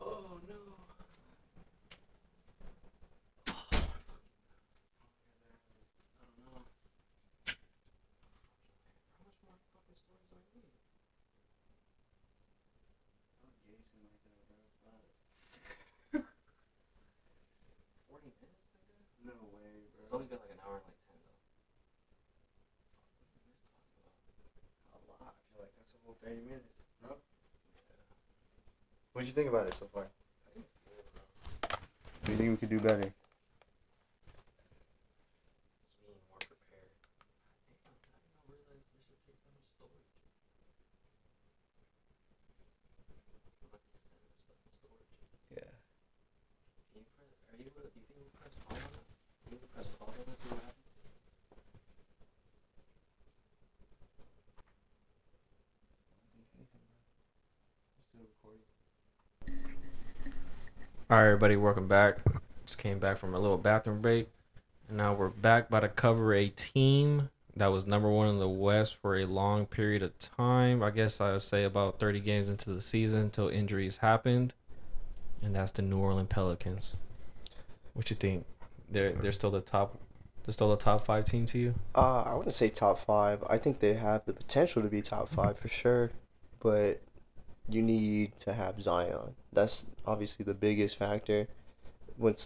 Oh 0.00 0.40
no. 0.48 0.54
I 3.48 3.52
don't 6.20 6.38
know. 6.44 6.64
How 9.18 9.24
much 9.24 9.38
more 9.44 9.58
fucking 9.72 9.98
storage 10.02 10.26
do 10.28 10.36
I 10.36 10.42
need? 10.54 10.68
Forty 18.08 18.30
minutes, 18.40 18.62
nigga? 18.70 18.94
No 19.24 19.32
way, 19.54 19.82
bro. 19.90 20.02
It's 20.04 20.12
only 20.12 20.26
been 20.26 20.38
like 20.38 20.52
an 20.52 20.60
hour 20.66 20.76
and 20.76 20.84
like 20.86 20.98
ten 21.08 21.16
though. 21.24 21.38
a 24.92 25.00
lot. 25.08 25.32
I 25.32 25.42
feel 25.52 25.62
like 25.64 25.74
that's 25.76 25.94
a 25.94 26.00
whole 26.04 26.18
30 26.32 26.48
minutes. 26.48 26.72
No? 27.04 27.12
What'd 29.12 29.28
you 29.28 29.34
think 29.34 29.50
about 29.50 29.66
it 29.68 29.74
so 29.74 29.84
far? 29.92 30.08
Do 32.24 32.32
you 32.32 32.38
think 32.38 32.50
we 32.50 32.56
could 32.56 32.70
do 32.70 32.80
better? 32.80 33.12
Just 35.84 36.00
being 36.00 36.16
more 36.32 36.40
prepared. 36.40 36.88
I 36.88 37.68
think 37.68 37.84
I'm 37.84 37.92
I 37.92 38.48
didn't 38.48 38.64
realize 38.64 38.80
this 38.80 39.04
shit 39.04 39.20
takes 39.28 39.44
that 39.44 39.52
much 39.52 39.68
storage. 39.76 40.08
What 43.60 43.68
about 43.68 43.84
the 43.84 43.92
extent 43.92 44.16
of 44.16 44.32
this 44.32 44.40
fucking 44.48 44.72
storage? 44.80 45.12
Yeah. 45.52 45.68
Can 46.96 47.04
you 47.04 47.12
press, 47.12 47.28
are 47.52 47.60
you 47.60 47.68
able 47.68 47.84
to, 47.84 47.92
do 47.92 48.00
you 48.00 48.08
think 48.08 48.24
we 48.24 48.32
press 48.40 48.56
pause 48.64 48.80
on 48.80 48.96
it? 48.96 49.04
Can 49.44 49.60
you 49.60 49.68
press 49.68 49.84
pause 50.00 50.16
on 50.16 50.24
it 50.24 50.32
and 50.32 50.40
see 50.40 50.48
what 50.48 50.64
happens? 50.64 50.80
Still 58.12 58.28
recording. 58.28 58.62
Alright, 61.12 61.26
everybody, 61.26 61.56
welcome 61.56 61.88
back. 61.88 62.20
Just 62.64 62.78
came 62.78 62.98
back 62.98 63.18
from 63.18 63.34
a 63.34 63.38
little 63.38 63.58
bathroom 63.58 64.00
break. 64.00 64.28
And 64.88 64.96
now 64.96 65.12
we're 65.12 65.28
back 65.28 65.68
by 65.68 65.80
to 65.80 65.88
cover 65.90 66.32
a 66.32 66.48
team 66.48 67.28
that 67.54 67.66
was 67.66 67.86
number 67.86 68.08
one 68.08 68.30
in 68.30 68.38
the 68.38 68.48
West 68.48 68.94
for 68.94 69.18
a 69.18 69.26
long 69.26 69.66
period 69.66 70.02
of 70.02 70.18
time. 70.18 70.82
I 70.82 70.88
guess 70.88 71.20
I 71.20 71.32
would 71.32 71.42
say 71.42 71.64
about 71.64 72.00
30 72.00 72.20
games 72.20 72.48
into 72.48 72.70
the 72.70 72.80
season 72.80 73.20
until 73.20 73.48
injuries 73.50 73.98
happened. 73.98 74.54
And 75.42 75.54
that's 75.54 75.72
the 75.72 75.82
New 75.82 75.98
Orleans 75.98 76.28
Pelicans. 76.30 76.96
What 77.92 78.08
you 78.08 78.16
think? 78.16 78.46
They're 78.90 79.12
they're 79.12 79.32
still 79.32 79.50
the 79.50 79.60
top 79.60 80.00
they're 80.46 80.54
still 80.54 80.70
the 80.70 80.76
top 80.76 81.04
five 81.04 81.26
team 81.26 81.44
to 81.44 81.58
you? 81.58 81.74
Uh, 81.94 82.22
I 82.22 82.32
wouldn't 82.32 82.54
say 82.54 82.70
top 82.70 83.04
five. 83.04 83.44
I 83.50 83.58
think 83.58 83.80
they 83.80 83.92
have 83.92 84.24
the 84.24 84.32
potential 84.32 84.80
to 84.80 84.88
be 84.88 85.02
top 85.02 85.28
five 85.28 85.58
for 85.58 85.68
sure, 85.68 86.10
but 86.58 87.02
you 87.68 87.82
need 87.82 88.38
to 88.40 88.52
have 88.52 88.80
Zion. 88.80 89.34
That's 89.52 89.86
obviously 90.06 90.44
the 90.44 90.54
biggest 90.54 90.98
factor. 90.98 91.48
When 92.16 92.36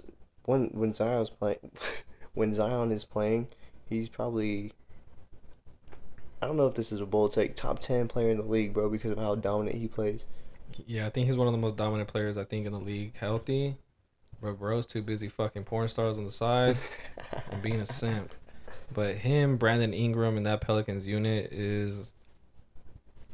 when 0.44 0.68
when 0.72 0.92
Zion's 0.92 1.30
playing, 1.30 1.72
when 2.34 2.54
Zion 2.54 2.92
is 2.92 3.04
playing, 3.04 3.48
he's 3.88 4.08
probably. 4.08 4.72
I 6.42 6.46
don't 6.46 6.58
know 6.58 6.66
if 6.66 6.74
this 6.74 6.92
is 6.92 7.00
a 7.00 7.06
bold 7.06 7.32
take. 7.32 7.56
Top 7.56 7.78
ten 7.80 8.08
player 8.08 8.30
in 8.30 8.36
the 8.36 8.44
league, 8.44 8.74
bro, 8.74 8.90
because 8.90 9.12
of 9.12 9.18
how 9.18 9.34
dominant 9.34 9.76
he 9.76 9.88
plays. 9.88 10.24
Yeah, 10.86 11.06
I 11.06 11.10
think 11.10 11.26
he's 11.26 11.36
one 11.36 11.46
of 11.46 11.52
the 11.52 11.58
most 11.58 11.76
dominant 11.76 12.08
players 12.08 12.36
I 12.36 12.44
think 12.44 12.66
in 12.66 12.72
the 12.72 12.78
league. 12.78 13.16
Healthy, 13.16 13.76
but 14.42 14.58
bro's 14.58 14.86
too 14.86 15.02
busy 15.02 15.28
fucking 15.28 15.64
porn 15.64 15.88
stars 15.88 16.18
on 16.18 16.24
the 16.24 16.30
side 16.30 16.76
and 17.50 17.62
being 17.62 17.80
a 17.80 17.86
simp. 17.86 18.32
But 18.92 19.16
him, 19.16 19.56
Brandon 19.56 19.94
Ingram, 19.94 20.36
and 20.36 20.46
that 20.46 20.60
Pelicans 20.60 21.06
unit 21.06 21.52
is. 21.52 22.12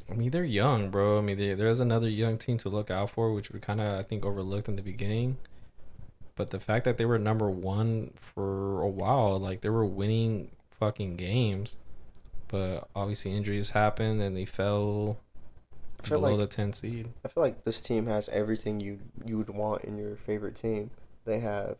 I 0.09 0.15
mean, 0.15 0.31
they're 0.31 0.43
young, 0.43 0.89
bro. 0.89 1.17
I 1.17 1.21
mean, 1.21 1.37
they, 1.37 1.53
there's 1.53 1.79
another 1.79 2.09
young 2.09 2.37
team 2.37 2.57
to 2.59 2.69
look 2.69 2.91
out 2.91 3.09
for, 3.11 3.33
which 3.33 3.51
we 3.51 3.59
kind 3.59 3.81
of 3.81 3.99
I 3.99 4.03
think 4.03 4.25
overlooked 4.25 4.67
in 4.67 4.75
the 4.75 4.81
beginning. 4.81 5.37
But 6.35 6.49
the 6.49 6.59
fact 6.59 6.85
that 6.85 6.97
they 6.97 7.05
were 7.05 7.19
number 7.19 7.49
one 7.49 8.11
for 8.15 8.81
a 8.81 8.89
while, 8.89 9.39
like 9.39 9.61
they 9.61 9.69
were 9.69 9.85
winning 9.85 10.51
fucking 10.71 11.15
games, 11.15 11.77
but 12.47 12.87
obviously 12.95 13.35
injuries 13.35 13.71
happened 13.71 14.21
and 14.21 14.35
they 14.35 14.45
fell 14.45 15.17
below 16.09 16.31
like 16.31 16.39
the 16.39 16.47
10 16.47 16.73
seed. 16.73 17.09
I 17.23 17.27
feel 17.27 17.43
like 17.43 17.63
this 17.63 17.81
team 17.81 18.07
has 18.07 18.29
everything 18.29 18.79
you 18.79 18.99
you 19.25 19.37
would 19.37 19.49
want 19.49 19.83
in 19.83 19.97
your 19.97 20.15
favorite 20.15 20.55
team. 20.55 20.91
They 21.25 21.39
have 21.39 21.77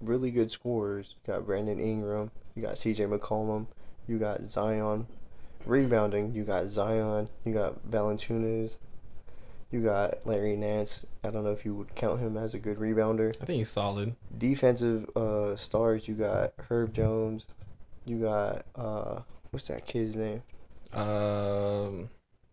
really 0.00 0.30
good 0.30 0.50
scorers. 0.50 1.14
You 1.26 1.32
got 1.32 1.46
Brandon 1.46 1.80
Ingram. 1.80 2.30
You 2.54 2.62
got 2.62 2.78
C.J. 2.78 3.04
McCollum. 3.06 3.66
You 4.06 4.18
got 4.18 4.46
Zion. 4.46 5.06
Rebounding. 5.68 6.34
You 6.34 6.44
got 6.44 6.68
Zion. 6.68 7.28
You 7.44 7.52
got 7.52 7.88
Valanciunas. 7.90 8.76
You 9.70 9.82
got 9.82 10.26
Larry 10.26 10.56
Nance. 10.56 11.04
I 11.22 11.30
don't 11.30 11.44
know 11.44 11.52
if 11.52 11.64
you 11.64 11.74
would 11.74 11.94
count 11.94 12.20
him 12.20 12.38
as 12.38 12.54
a 12.54 12.58
good 12.58 12.78
rebounder. 12.78 13.34
I 13.42 13.44
think 13.44 13.58
he's 13.58 13.68
solid. 13.68 14.16
Defensive 14.36 15.14
uh, 15.14 15.56
stars. 15.56 16.08
You 16.08 16.14
got 16.14 16.54
Herb 16.68 16.94
Jones. 16.94 17.44
You 18.06 18.18
got 18.18 18.64
uh, 18.74 19.20
what's 19.50 19.68
that 19.68 19.86
kid's 19.86 20.16
name? 20.16 20.42
Um, 20.94 22.08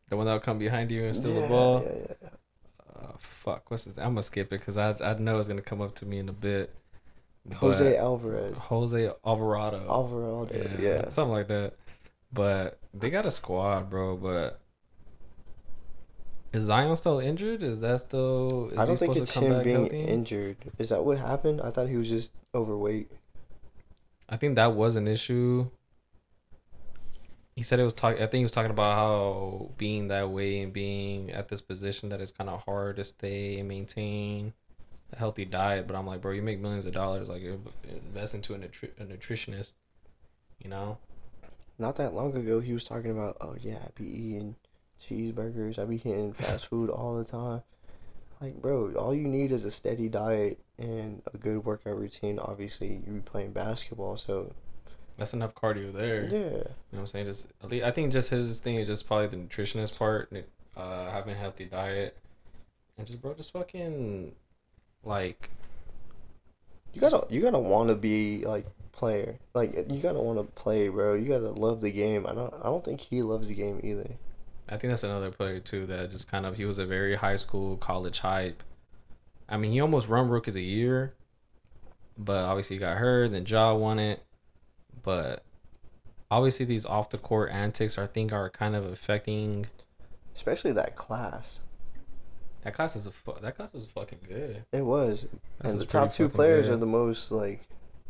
the 0.09 0.17
one 0.17 0.25
that'll 0.25 0.41
come 0.41 0.59
behind 0.59 0.91
you 0.91 1.05
and 1.05 1.15
steal 1.15 1.41
the 1.41 1.47
ball. 1.47 1.83
Yeah, 1.85 2.15
yeah. 2.21 2.29
Uh, 2.93 3.13
fuck, 3.17 3.71
what's 3.71 3.85
his? 3.85 3.97
I'm 3.97 4.09
gonna 4.09 4.23
skip 4.23 4.47
it 4.47 4.59
because 4.59 4.75
I 4.75 4.93
I 5.01 5.17
know 5.17 5.39
it's 5.39 5.47
gonna 5.47 5.61
come 5.61 5.79
up 5.79 5.95
to 5.95 6.05
me 6.05 6.19
in 6.19 6.27
a 6.27 6.33
bit. 6.33 6.75
Jose 7.53 7.95
Alvarez. 7.97 8.57
Jose 8.57 9.09
Alvarado. 9.25 9.87
Alvarado. 9.87 10.49
yeah, 10.53 10.81
yeah. 10.81 11.09
something 11.09 11.31
like 11.31 11.47
that. 11.47 11.75
But 12.33 12.79
they 12.97 13.09
got 13.09 13.25
a 13.25 13.31
squad, 13.31 13.89
bro. 13.89 14.15
But 14.17 14.59
is 16.53 16.65
Zion 16.65 16.95
still 16.95 17.19
injured? 17.19 17.63
Is 17.63 17.81
that 17.81 18.01
still? 18.01 18.69
Is 18.71 18.77
I 18.77 18.85
don't 18.85 18.97
think 18.97 19.13
supposed 19.13 19.29
it's 19.29 19.31
him 19.31 19.51
back 19.51 19.63
being 19.63 19.75
healthy? 19.81 19.99
injured. 20.01 20.57
Is 20.77 20.89
that 20.89 21.03
what 21.03 21.17
happened? 21.17 21.61
I 21.61 21.69
thought 21.69 21.89
he 21.89 21.97
was 21.97 22.09
just 22.09 22.31
overweight. 22.53 23.11
I 24.29 24.37
think 24.37 24.55
that 24.55 24.73
was 24.73 24.95
an 24.95 25.07
issue. 25.07 25.69
He 27.55 27.63
said 27.63 27.79
it 27.79 27.83
was 27.83 27.93
talking. 27.93 28.17
I 28.17 28.27
think 28.27 28.39
he 28.39 28.43
was 28.43 28.51
talking 28.51 28.71
about 28.71 28.95
how 28.95 29.71
being 29.77 30.07
that 30.09 30.29
way 30.29 30.61
and 30.61 30.73
being 30.73 31.31
at 31.31 31.47
this 31.47 31.61
position 31.61 32.09
that 32.09 32.19
it's 32.19 32.31
kind 32.31 32.49
of 32.49 32.63
hard 32.63 32.97
to 32.97 33.03
stay 33.03 33.59
and 33.59 33.67
maintain 33.69 34.53
a 35.13 35.17
healthy 35.17 35.45
diet. 35.45 35.87
But 35.87 35.95
I'm 35.95 36.05
like, 36.05 36.21
bro, 36.21 36.31
you 36.33 36.41
make 36.41 36.59
millions 36.59 36.85
of 36.85 36.93
dollars. 36.93 37.29
Like, 37.29 37.43
invest 37.87 38.33
into 38.35 38.53
a, 38.55 38.57
nutri- 38.57 38.99
a 38.99 39.05
nutritionist. 39.05 39.73
You 40.59 40.69
know, 40.69 40.97
Not 41.77 41.97
that 41.97 42.13
long 42.13 42.35
ago, 42.35 42.59
he 42.59 42.73
was 42.73 42.83
talking 42.83 43.11
about, 43.11 43.37
oh 43.41 43.55
yeah, 43.59 43.77
I 43.83 43.89
be 43.95 44.05
eating 44.05 44.55
cheeseburgers. 45.01 45.77
I 45.77 45.85
be 45.85 45.97
hitting 45.97 46.33
fast 46.33 46.65
food 46.69 46.89
all 46.89 47.17
the 47.17 47.25
time. 47.25 47.61
Like, 48.41 48.61
bro, 48.61 48.93
all 48.95 49.13
you 49.13 49.27
need 49.27 49.51
is 49.51 49.65
a 49.65 49.71
steady 49.71 50.09
diet 50.09 50.59
and 50.77 51.21
a 51.33 51.37
good 51.37 51.63
workout 51.65 51.97
routine. 51.97 52.37
Obviously, 52.39 53.01
you 53.05 53.13
be 53.13 53.19
playing 53.21 53.51
basketball, 53.53 54.17
so 54.17 54.53
That's 55.17 55.33
enough 55.33 55.55
cardio 55.55 55.93
there. 55.93 56.23
yeah. 56.25 56.29
You 56.29 56.41
know 56.41 56.63
what 56.91 56.99
I'm 56.99 57.07
saying? 57.07 57.25
Just 57.27 57.47
at 57.63 57.71
least, 57.71 57.85
I 57.85 57.91
think 57.91 58.11
just 58.11 58.29
his 58.29 58.59
thing 58.59 58.75
is 58.75 58.87
just 58.87 59.07
probably 59.07 59.27
the 59.27 59.37
nutritionist 59.37 59.97
part, 59.97 60.31
uh, 60.75 61.09
having 61.11 61.33
a 61.33 61.37
healthy 61.37 61.65
diet, 61.65 62.17
and 62.97 63.07
just 63.07 63.21
bro, 63.21 63.33
just 63.33 63.53
fucking 63.53 64.33
like 65.03 65.49
You 66.93 66.99
gotta 67.01 67.25
you 67.29 67.41
gotta 67.41 67.59
want 67.59 67.87
to 67.89 67.95
be 67.95 68.45
like 68.45 68.65
player. 68.95 69.37
Like 69.53 69.73
you 69.89 69.99
gotta 69.99 70.19
want 70.19 70.39
to 70.39 70.43
play, 70.61 70.87
bro. 70.89 71.13
You 71.13 71.25
gotta 71.27 71.51
love 71.51 71.81
the 71.81 71.91
game. 71.91 72.25
I 72.27 72.33
don't 72.33 72.53
I 72.53 72.63
don't 72.63 72.83
think 72.83 73.01
he 73.01 73.21
loves 73.21 73.47
the 73.47 73.53
game 73.55 73.79
either. 73.83 74.09
I 74.67 74.77
think 74.77 74.91
that's 74.91 75.03
another 75.03 75.31
player 75.31 75.59
too 75.59 75.85
that 75.87 76.11
just 76.11 76.29
kind 76.29 76.45
of 76.45 76.57
he 76.57 76.65
was 76.65 76.77
a 76.77 76.85
very 76.85 77.15
high 77.15 77.35
school 77.35 77.77
college 77.77 78.19
hype. 78.19 78.63
I 79.47 79.57
mean, 79.57 79.71
he 79.71 79.79
almost 79.79 80.07
run 80.07 80.27
rookie 80.29 80.49
of 80.51 80.55
the 80.55 80.63
year, 80.63 81.13
but 82.17 82.45
obviously 82.45 82.77
he 82.77 82.79
got 82.79 82.97
hurt. 82.97 83.31
Then 83.31 83.45
Ja 83.45 83.75
won 83.75 83.99
it, 83.99 84.23
but 85.03 85.43
obviously 86.31 86.65
these 86.65 86.85
off 86.85 87.09
the 87.11 87.17
court 87.19 87.51
antics 87.51 87.97
I 87.97 88.07
think 88.07 88.33
are 88.33 88.49
kind 88.49 88.75
of 88.75 88.85
affecting 88.85 89.67
Especially 90.35 90.71
that 90.73 90.95
class. 90.95 91.59
that 92.63 92.73
class. 92.73 92.95
Is 92.95 93.05
a 93.05 93.11
fu- 93.11 93.35
that 93.41 93.55
class 93.55 93.73
was 93.73 93.85
fucking 93.93 94.19
good. 94.27 94.63
It 94.71 94.81
was, 94.83 95.25
and 95.61 95.79
the 95.79 95.85
top 95.85 96.11
two 96.11 96.27
players 96.27 96.65
good. 96.65 96.73
are 96.73 96.77
the 96.77 96.85
most 96.87 97.31
like 97.31 97.61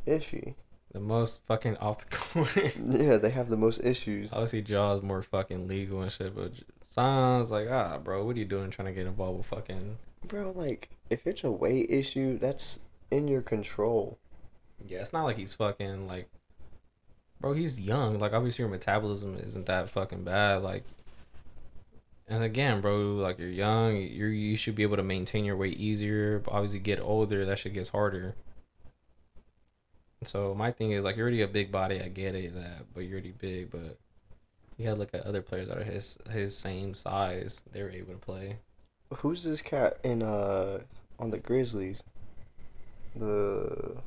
iffy. 0.07 0.55
The 0.95 1.01
most 1.01 1.41
fucking 1.45 1.75
off 1.77 2.09
the 2.09 2.15
court. 2.15 2.73
Yeah, 2.89 3.17
they 3.17 3.29
have 3.29 3.49
the 3.49 3.57
most 3.57 3.81
issues. 3.83 4.29
Obviously, 4.31 4.61
Ja's 4.61 5.03
more 5.03 5.21
fucking 5.21 5.67
legal 5.67 6.01
and 6.01 6.09
shit, 6.09 6.33
but 6.33 6.53
sounds 6.89 7.51
like 7.51 7.67
ah, 7.69 7.97
bro, 7.97 8.23
what 8.23 8.37
are 8.37 8.39
you 8.39 8.45
doing 8.45 8.69
trying 8.69 8.85
to 8.85 8.93
get 8.93 9.05
involved 9.05 9.39
with 9.39 9.47
fucking? 9.47 9.97
Bro, 10.25 10.53
like 10.55 10.87
if 11.09 11.27
it's 11.27 11.43
a 11.43 11.51
weight 11.51 11.89
issue, 11.89 12.39
that's 12.39 12.79
in 13.11 13.27
your 13.27 13.41
control. 13.41 14.17
Yeah, 14.87 14.99
it's 14.99 15.11
not 15.11 15.25
like 15.25 15.35
he's 15.35 15.53
fucking 15.53 16.07
like, 16.07 16.29
bro, 17.41 17.51
he's 17.51 17.77
young. 17.77 18.17
Like 18.17 18.31
obviously 18.31 18.63
your 18.63 18.71
metabolism 18.71 19.35
isn't 19.35 19.65
that 19.65 19.89
fucking 19.89 20.23
bad. 20.23 20.63
Like, 20.63 20.85
and 22.29 22.41
again, 22.41 22.79
bro, 22.79 23.15
like 23.15 23.37
you're 23.37 23.49
young, 23.49 23.97
you 23.97 24.27
you 24.27 24.55
should 24.55 24.75
be 24.75 24.83
able 24.83 24.95
to 24.95 25.03
maintain 25.03 25.43
your 25.43 25.57
weight 25.57 25.77
easier. 25.77 26.39
But 26.39 26.53
obviously, 26.53 26.79
get 26.79 27.01
older, 27.01 27.43
that 27.43 27.59
shit 27.59 27.73
gets 27.73 27.89
harder. 27.89 28.33
So 30.23 30.55
my 30.55 30.71
thing 30.71 30.91
is 30.91 31.03
like 31.03 31.15
you're 31.17 31.25
already 31.25 31.41
a 31.43 31.47
big 31.47 31.71
body. 31.71 32.01
I 32.01 32.07
get 32.07 32.35
it 32.35 32.55
that, 32.55 32.85
but 32.93 33.01
you're 33.01 33.13
already 33.13 33.31
big. 33.33 33.69
But 33.71 33.97
you 34.77 34.85
gotta 34.85 34.97
look 34.97 35.13
at 35.13 35.21
other 35.25 35.41
players 35.41 35.67
that 35.67 35.77
are 35.77 35.83
his 35.83 36.17
his 36.31 36.57
same 36.57 36.93
size. 36.93 37.63
They 37.71 37.81
were 37.83 37.89
able 37.91 38.13
to 38.13 38.19
play. 38.19 38.57
Who's 39.17 39.43
this 39.43 39.61
cat 39.61 39.99
in 40.03 40.23
uh 40.23 40.79
on 41.19 41.29
the 41.31 41.37
Grizzlies? 41.37 42.01
The 43.15 43.97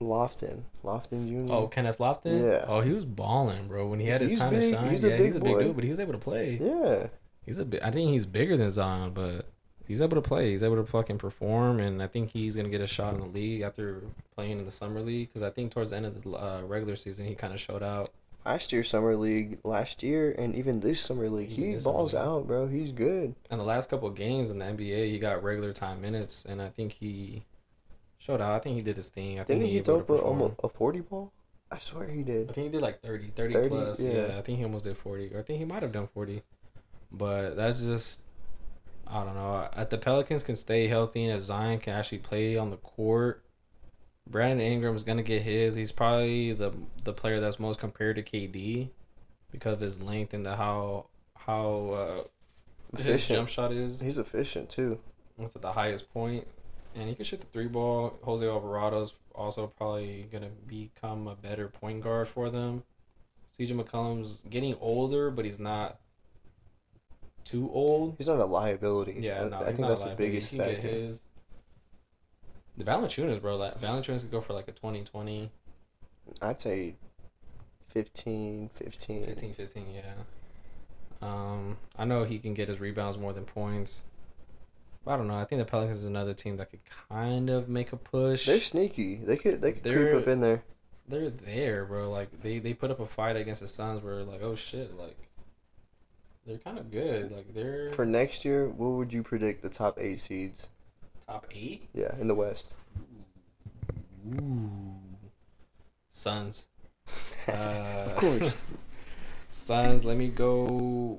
Lofton, 0.00 0.62
Lofton 0.82 1.28
Jr. 1.28 1.52
Oh, 1.52 1.66
Kenneth 1.68 1.98
Lofton. 1.98 2.40
Yeah. 2.42 2.64
Oh, 2.66 2.80
he 2.80 2.92
was 2.92 3.04
balling, 3.04 3.68
bro. 3.68 3.86
When 3.86 4.00
he 4.00 4.06
had 4.06 4.22
his 4.22 4.38
time 4.38 4.50
big. 4.50 4.72
to 4.72 4.78
shine, 4.78 4.90
He's 4.90 5.04
a 5.04 5.10
yeah, 5.10 5.16
big 5.18 5.26
he's 5.26 5.36
a 5.36 5.40
big 5.40 5.52
boy. 5.52 5.62
dude, 5.64 5.74
but 5.74 5.84
he 5.84 5.90
was 5.90 6.00
able 6.00 6.12
to 6.12 6.18
play. 6.18 6.58
yeah, 6.60 7.08
He's 7.44 7.58
a 7.58 7.64
bit. 7.66 7.82
I 7.82 7.90
think 7.90 8.10
he's 8.12 8.24
bigger 8.24 8.56
than 8.56 8.70
Zion, 8.70 9.12
but 9.12 9.46
he's 9.90 10.00
able 10.00 10.14
to 10.14 10.22
play. 10.22 10.52
He's 10.52 10.62
able 10.62 10.76
to 10.76 10.84
fucking 10.84 11.18
perform, 11.18 11.80
and 11.80 12.00
I 12.00 12.06
think 12.06 12.30
he's 12.30 12.54
gonna 12.54 12.68
get 12.68 12.80
a 12.80 12.86
shot 12.86 13.14
in 13.14 13.20
the 13.20 13.26
league 13.26 13.62
after 13.62 14.02
playing 14.36 14.60
in 14.60 14.64
the 14.64 14.70
summer 14.70 15.00
league. 15.00 15.28
Because 15.28 15.42
I 15.42 15.50
think 15.50 15.72
towards 15.72 15.90
the 15.90 15.96
end 15.96 16.06
of 16.06 16.22
the 16.22 16.30
uh, 16.30 16.62
regular 16.62 16.94
season, 16.94 17.26
he 17.26 17.34
kind 17.34 17.52
of 17.52 17.60
showed 17.60 17.82
out. 17.82 18.12
last 18.46 18.72
year 18.72 18.84
summer 18.84 19.16
league, 19.16 19.58
last 19.64 20.02
year, 20.04 20.32
and 20.38 20.54
even 20.54 20.78
this 20.78 21.00
summer 21.00 21.28
league, 21.28 21.48
he 21.48 21.74
balls 21.76 22.14
out, 22.14 22.46
bro. 22.46 22.68
He's 22.68 22.92
good. 22.92 23.34
And 23.50 23.58
the 23.58 23.64
last 23.64 23.90
couple 23.90 24.06
of 24.08 24.14
games 24.14 24.48
in 24.50 24.60
the 24.60 24.64
NBA, 24.64 25.10
he 25.10 25.18
got 25.18 25.42
regular 25.42 25.72
time 25.72 26.00
minutes, 26.00 26.44
and 26.48 26.62
I 26.62 26.68
think 26.68 26.92
he 26.92 27.44
showed 28.18 28.40
out. 28.40 28.52
I 28.52 28.60
think 28.60 28.76
he 28.76 28.82
did 28.82 28.96
his 28.96 29.08
thing. 29.08 29.40
I 29.40 29.44
think 29.44 29.60
Didn't 29.60 29.72
he 29.72 29.78
able 29.78 29.98
to 29.98 30.04
throw 30.04 30.16
a, 30.18 30.20
almost 30.20 30.54
a 30.62 30.68
forty 30.68 31.00
ball? 31.00 31.32
I 31.72 31.78
swear 31.80 32.06
he 32.08 32.22
did. 32.22 32.48
I 32.50 32.52
think 32.52 32.66
he 32.66 32.72
did 32.72 32.82
like 32.82 33.00
30, 33.00 33.30
30, 33.36 33.54
30, 33.54 33.68
plus. 33.68 34.00
yeah. 34.00 34.10
Yeah. 34.12 34.38
I 34.38 34.42
think 34.42 34.58
he 34.58 34.64
almost 34.64 34.84
did 34.84 34.96
40. 34.96 35.34
Or 35.34 35.38
I 35.38 35.42
think 35.42 35.60
he 35.60 35.64
might 35.64 35.82
have 35.82 35.92
done 35.92 36.08
40. 36.12 36.42
But 37.12 37.54
that's 37.54 37.82
just, 37.82 38.22
I 39.10 39.24
don't 39.24 39.34
know. 39.34 39.68
If 39.76 39.88
the 39.88 39.98
Pelicans 39.98 40.42
can 40.42 40.56
stay 40.56 40.86
healthy 40.86 41.24
and 41.24 41.36
if 41.36 41.44
Zion 41.44 41.80
can 41.80 41.94
actually 41.94 42.18
play 42.18 42.56
on 42.56 42.70
the 42.70 42.76
court, 42.76 43.44
Brandon 44.28 44.64
Ingram's 44.64 45.02
going 45.02 45.16
to 45.16 45.24
get 45.24 45.42
his. 45.42 45.74
He's 45.74 45.92
probably 45.92 46.52
the 46.52 46.72
the 47.02 47.12
player 47.12 47.40
that's 47.40 47.58
most 47.58 47.80
compared 47.80 48.16
to 48.16 48.22
KD 48.22 48.90
because 49.50 49.74
of 49.74 49.80
his 49.80 50.00
length 50.00 50.32
and 50.32 50.46
the 50.46 50.56
how 50.56 51.06
how 51.36 52.26
uh, 52.94 52.98
his 53.02 53.26
jump 53.26 53.48
shot 53.48 53.72
is. 53.72 54.00
He's 54.00 54.18
efficient 54.18 54.70
too. 54.70 55.00
It's 55.38 55.56
at 55.56 55.62
the 55.62 55.72
highest 55.72 56.12
point, 56.12 56.46
and 56.94 57.08
he 57.08 57.14
can 57.14 57.24
shoot 57.24 57.40
the 57.40 57.46
three 57.48 57.66
ball. 57.66 58.18
Jose 58.22 58.44
Alvarado's 58.44 59.14
also 59.34 59.66
probably 59.66 60.28
gonna 60.30 60.50
become 60.66 61.26
a 61.26 61.34
better 61.34 61.66
point 61.66 62.02
guard 62.02 62.28
for 62.28 62.50
them. 62.50 62.84
CJ 63.58 63.72
McCollum's 63.72 64.42
getting 64.48 64.76
older, 64.80 65.30
but 65.30 65.44
he's 65.44 65.58
not 65.58 65.98
too 67.44 67.70
old. 67.72 68.14
He's 68.18 68.26
not 68.28 68.38
a 68.38 68.44
liability. 68.44 69.16
Yeah, 69.20 69.42
I, 69.44 69.48
no, 69.48 69.56
I 69.62 69.72
think 69.72 69.88
that's 69.88 70.04
the 70.04 70.14
biggest 70.16 70.50
He 70.50 70.56
can 70.58 70.66
get 70.66 70.74
factor. 70.82 70.88
his. 70.88 71.20
The 72.76 72.84
Valanciunas, 72.84 73.40
bro. 73.40 73.56
Like 73.56 73.80
Valanciunas 73.80 74.20
could 74.20 74.30
go 74.30 74.40
for 74.40 74.52
like 74.52 74.68
a 74.68 74.72
20, 74.72 75.50
I'd 76.40 76.60
say 76.60 76.94
15, 77.92 78.70
15. 78.74 79.26
15, 79.26 79.54
15, 79.54 79.86
yeah. 79.94 80.02
Um, 81.22 81.76
I 81.98 82.04
know 82.04 82.24
he 82.24 82.38
can 82.38 82.54
get 82.54 82.68
his 82.68 82.80
rebounds 82.80 83.18
more 83.18 83.32
than 83.32 83.44
points. 83.44 84.02
But 85.04 85.12
I 85.12 85.16
don't 85.16 85.28
know. 85.28 85.34
I 85.36 85.44
think 85.44 85.60
the 85.60 85.64
Pelicans 85.64 85.98
is 85.98 86.04
another 86.04 86.34
team 86.34 86.56
that 86.58 86.70
could 86.70 86.80
kind 87.10 87.50
of 87.50 87.68
make 87.68 87.92
a 87.92 87.96
push. 87.96 88.46
They're 88.46 88.60
sneaky. 88.60 89.16
They 89.16 89.36
could 89.36 89.60
they 89.60 89.72
could 89.72 89.82
They're- 89.82 90.10
creep 90.12 90.22
up 90.22 90.28
in 90.28 90.40
there. 90.40 90.62
they're 91.08 91.30
there, 91.30 91.84
bro. 91.86 92.10
Like 92.10 92.42
they 92.42 92.58
they 92.58 92.74
put 92.74 92.90
up 92.90 93.00
a 93.00 93.06
fight 93.06 93.36
against 93.36 93.60
the 93.62 93.66
Suns 93.68 94.02
where 94.02 94.22
like, 94.22 94.42
oh 94.42 94.54
shit, 94.54 94.96
like 94.98 95.16
they're 96.46 96.58
kind 96.58 96.78
of 96.78 96.90
good. 96.90 97.30
Like 97.32 97.52
they're 97.54 97.92
For 97.92 98.04
next 98.06 98.44
year, 98.44 98.68
what 98.68 98.90
would 98.92 99.12
you 99.12 99.22
predict 99.22 99.62
the 99.62 99.68
top 99.68 99.98
eight 100.00 100.20
seeds? 100.20 100.66
top 101.26 101.46
eight. 101.52 101.88
Yeah, 101.94 102.12
in 102.20 102.26
the 102.28 102.34
West. 102.34 102.72
Ooh, 104.34 104.70
Suns. 106.10 106.66
Uh, 107.48 107.52
of 108.06 108.16
course. 108.16 108.52
Suns. 109.50 110.04
Let 110.04 110.16
me 110.16 110.28
go 110.28 111.18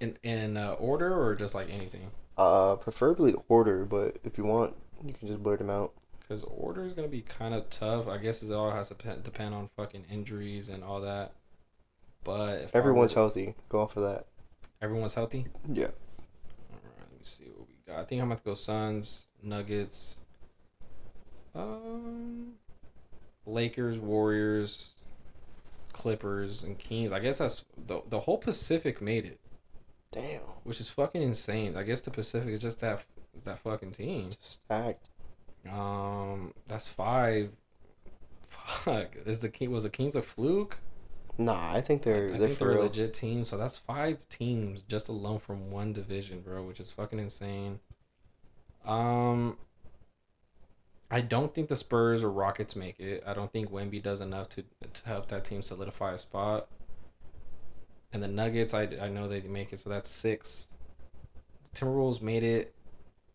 in 0.00 0.16
in 0.24 0.56
uh, 0.56 0.72
order 0.72 1.14
or 1.22 1.36
just 1.36 1.54
like 1.54 1.70
anything. 1.70 2.10
Uh, 2.36 2.74
preferably 2.76 3.34
order, 3.48 3.84
but 3.84 4.16
if 4.24 4.36
you 4.38 4.44
want, 4.44 4.74
you 5.06 5.12
can 5.12 5.28
just 5.28 5.42
blurt 5.42 5.58
them 5.60 5.70
out. 5.70 5.92
Because 6.18 6.42
order 6.44 6.84
is 6.84 6.94
gonna 6.94 7.06
be 7.08 7.20
kind 7.20 7.54
of 7.54 7.68
tough. 7.70 8.08
I 8.08 8.16
guess 8.18 8.42
it 8.42 8.50
all 8.52 8.70
has 8.72 8.88
to 8.88 8.94
depend, 8.94 9.22
depend 9.22 9.54
on 9.54 9.68
fucking 9.76 10.06
injuries 10.10 10.68
and 10.70 10.82
all 10.82 11.00
that. 11.02 11.32
But 12.24 12.62
if 12.62 12.74
I 12.74 12.78
Everyone's 12.78 13.14
were- 13.14 13.20
healthy. 13.20 13.54
Go 13.68 13.80
off 13.82 13.96
of 13.96 14.02
that. 14.04 14.26
Everyone's 14.84 15.14
healthy. 15.14 15.46
Yeah. 15.72 15.86
All 15.86 16.78
right, 16.84 17.08
let 17.10 17.12
me 17.12 17.20
see 17.22 17.44
what 17.56 17.66
we 17.66 17.74
got. 17.86 18.00
I 18.00 18.04
think 18.04 18.20
I'm 18.20 18.30
about 18.30 18.44
to 18.44 18.50
go 18.50 18.54
Suns, 18.54 19.28
Nuggets, 19.42 20.18
um, 21.54 22.52
Lakers, 23.46 23.98
Warriors, 23.98 24.92
Clippers, 25.94 26.64
and 26.64 26.78
Kings. 26.78 27.12
I 27.12 27.18
guess 27.18 27.38
that's 27.38 27.64
the 27.86 28.02
the 28.10 28.20
whole 28.20 28.36
Pacific 28.36 29.00
made 29.00 29.24
it, 29.24 29.40
Damn. 30.12 30.40
which 30.64 30.80
is 30.80 30.90
fucking 30.90 31.22
insane. 31.22 31.78
I 31.78 31.82
guess 31.82 32.02
the 32.02 32.10
Pacific 32.10 32.50
is 32.50 32.60
just 32.60 32.80
that 32.82 33.04
is 33.34 33.42
that 33.44 33.60
fucking 33.60 33.92
team. 33.92 34.32
Stacked. 34.42 35.08
Um, 35.72 36.52
that's 36.68 36.86
five. 36.86 37.52
Fuck, 38.50 39.16
is 39.24 39.38
the 39.38 39.48
king 39.48 39.70
was 39.70 39.84
the 39.84 39.88
Kings 39.88 40.14
a 40.14 40.20
fluke? 40.20 40.76
Nah, 41.38 41.72
I 41.72 41.80
think 41.80 42.02
they're 42.02 42.32
I 42.32 42.38
they're 42.38 42.48
think 42.48 42.58
they're 42.58 42.70
a 42.72 42.74
real. 42.74 42.82
legit 42.82 43.14
team. 43.14 43.44
So 43.44 43.56
that's 43.56 43.78
five 43.78 44.18
teams 44.28 44.82
just 44.82 45.08
alone 45.08 45.40
from 45.40 45.70
one 45.70 45.92
division, 45.92 46.40
bro, 46.40 46.62
which 46.62 46.80
is 46.80 46.90
fucking 46.92 47.18
insane. 47.18 47.80
Um, 48.84 49.56
I 51.10 51.20
don't 51.20 51.54
think 51.54 51.68
the 51.68 51.76
Spurs 51.76 52.22
or 52.22 52.30
Rockets 52.30 52.76
make 52.76 53.00
it. 53.00 53.22
I 53.26 53.34
don't 53.34 53.52
think 53.52 53.70
Wemby 53.70 54.02
does 54.02 54.20
enough 54.20 54.48
to 54.50 54.64
to 54.92 55.06
help 55.06 55.28
that 55.28 55.44
team 55.44 55.62
solidify 55.62 56.12
a 56.12 56.18
spot. 56.18 56.68
And 58.12 58.22
the 58.22 58.28
Nuggets, 58.28 58.74
I, 58.74 58.82
I 59.00 59.08
know 59.08 59.26
they 59.26 59.40
make 59.40 59.72
it, 59.72 59.80
so 59.80 59.90
that's 59.90 60.08
six. 60.08 60.68
The 61.64 61.80
Timberwolves 61.80 62.22
made 62.22 62.44
it, 62.44 62.72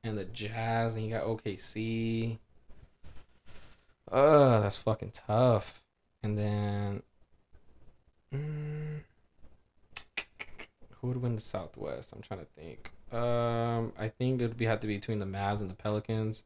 and 0.06 0.18
the 0.18 0.24
Jazz, 0.24 0.96
and 0.96 1.04
you 1.04 1.12
got 1.12 1.26
OKC. 1.26 2.38
Uh, 4.10 4.62
that's 4.62 4.78
fucking 4.78 5.12
tough. 5.12 5.82
And 6.24 6.38
then 6.38 7.04
Mm, 8.34 9.02
who 10.96 11.08
would 11.08 11.22
win 11.22 11.36
the 11.36 11.42
Southwest? 11.42 12.14
I'm 12.14 12.22
trying 12.22 12.42
to 12.42 12.46
think. 12.46 12.92
Um, 13.12 13.94
I 13.98 14.08
think 14.10 14.42
it 14.42 14.48
would 14.48 14.58
be 14.58 14.66
have 14.66 14.80
to 14.82 14.88
be 14.88 14.96
between 14.96 15.20
the 15.20 15.26
Mavs 15.26 15.62
and 15.62 15.70
the 15.70 15.76
Pelicans. 15.76 16.44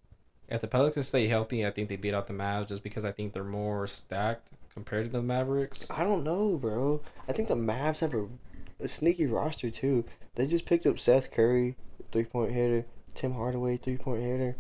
If 0.48 0.62
the 0.62 0.68
Pelicans 0.68 1.08
stay 1.08 1.28
healthy, 1.28 1.66
I 1.66 1.72
think 1.72 1.90
they 1.90 1.96
beat 1.96 2.14
out 2.14 2.28
the 2.28 2.34
Mavs 2.34 2.70
just 2.70 2.84
because 2.84 3.04
I 3.04 3.12
think 3.12 3.34
they're 3.34 3.44
more 3.44 3.88
stacked 3.88 4.52
compared 4.74 5.06
to 5.06 5.12
the 5.12 5.22
Mavericks. 5.22 5.90
I 5.90 6.04
don't 6.04 6.24
know, 6.24 6.58
bro. 6.58 7.02
I 7.28 7.34
think 7.34 7.48
the 7.48 7.56
Mavs 7.56 8.00
have 8.00 8.14
a 8.14 8.28
a 8.84 8.88
sneaky 8.88 9.26
roster 9.26 9.72
too. 9.72 10.06
They 10.36 10.46
just 10.46 10.66
picked 10.66 10.86
up 10.86 11.00
Seth 11.00 11.32
Curry, 11.32 11.76
three 12.12 12.26
point 12.26 12.52
hitter, 12.52 12.86
Tim 13.16 13.34
Hardaway, 13.34 13.78
three 13.78 13.98
point 13.98 14.22
hitter, 14.22 14.56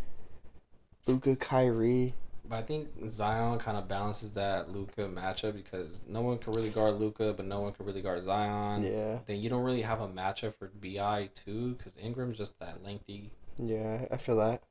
Luka 1.06 1.36
Kyrie. 1.36 2.16
But 2.54 2.60
I 2.60 2.66
think 2.68 2.90
Zion 3.10 3.58
kind 3.58 3.78
of 3.80 3.88
balances 3.88 4.32
that 4.34 4.70
Luka 4.70 5.10
matchup 5.10 5.54
because 5.56 6.02
no 6.08 6.22
one 6.22 6.38
can 6.38 6.54
really 6.54 6.70
guard 6.70 7.00
Luka, 7.00 7.34
but 7.36 7.48
no 7.48 7.62
one 7.62 7.74
can 7.74 7.84
really 7.88 8.04
guard 8.04 8.24
Zion. 8.24 8.84
Yeah, 8.84 9.18
Then 9.26 9.38
you 9.38 9.50
don't 9.50 9.64
really 9.64 9.82
have 9.82 10.02
a 10.02 10.08
matchup 10.08 10.54
for 10.60 10.68
Bi 10.80 11.32
too 11.34 11.74
because 11.74 11.94
Ingram's 12.00 12.38
just 12.38 12.60
that 12.60 12.84
lengthy. 12.84 13.32
yeah, 13.58 14.06
I 14.12 14.18
feel 14.18 14.36
that. 14.38 14.62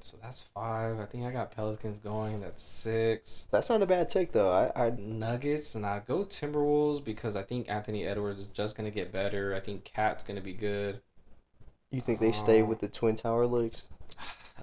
So 0.00 0.18
that's 0.20 0.44
five. 0.52 0.98
I 0.98 1.06
think 1.06 1.24
I 1.24 1.30
got 1.30 1.52
Pelicans 1.52 1.98
going. 2.00 2.40
That's 2.42 2.62
six. 2.62 3.48
That's 3.50 3.70
not 3.70 3.80
a 3.80 3.86
bad 3.86 4.10
take 4.10 4.32
though. 4.32 4.52
I, 4.52 4.88
I 4.88 4.90
Nuggets 4.90 5.74
and 5.74 5.86
I 5.86 6.00
go 6.06 6.18
Timberwolves 6.18 7.02
because 7.02 7.34
I 7.34 7.44
think 7.44 7.70
Anthony 7.70 8.04
Edwards 8.06 8.40
is 8.40 8.48
just 8.48 8.76
gonna 8.76 8.90
get 8.90 9.10
better. 9.10 9.54
I 9.54 9.60
think 9.60 9.84
KAT's 9.84 10.22
gonna 10.22 10.42
be 10.42 10.52
good. 10.52 11.00
you 11.90 12.02
think 12.02 12.20
they 12.20 12.32
stay 12.32 12.60
Uh, 12.60 12.66
with 12.66 12.80
the 12.80 12.88
Twin 12.88 13.16
Tower 13.16 13.46
looks? 13.46 13.84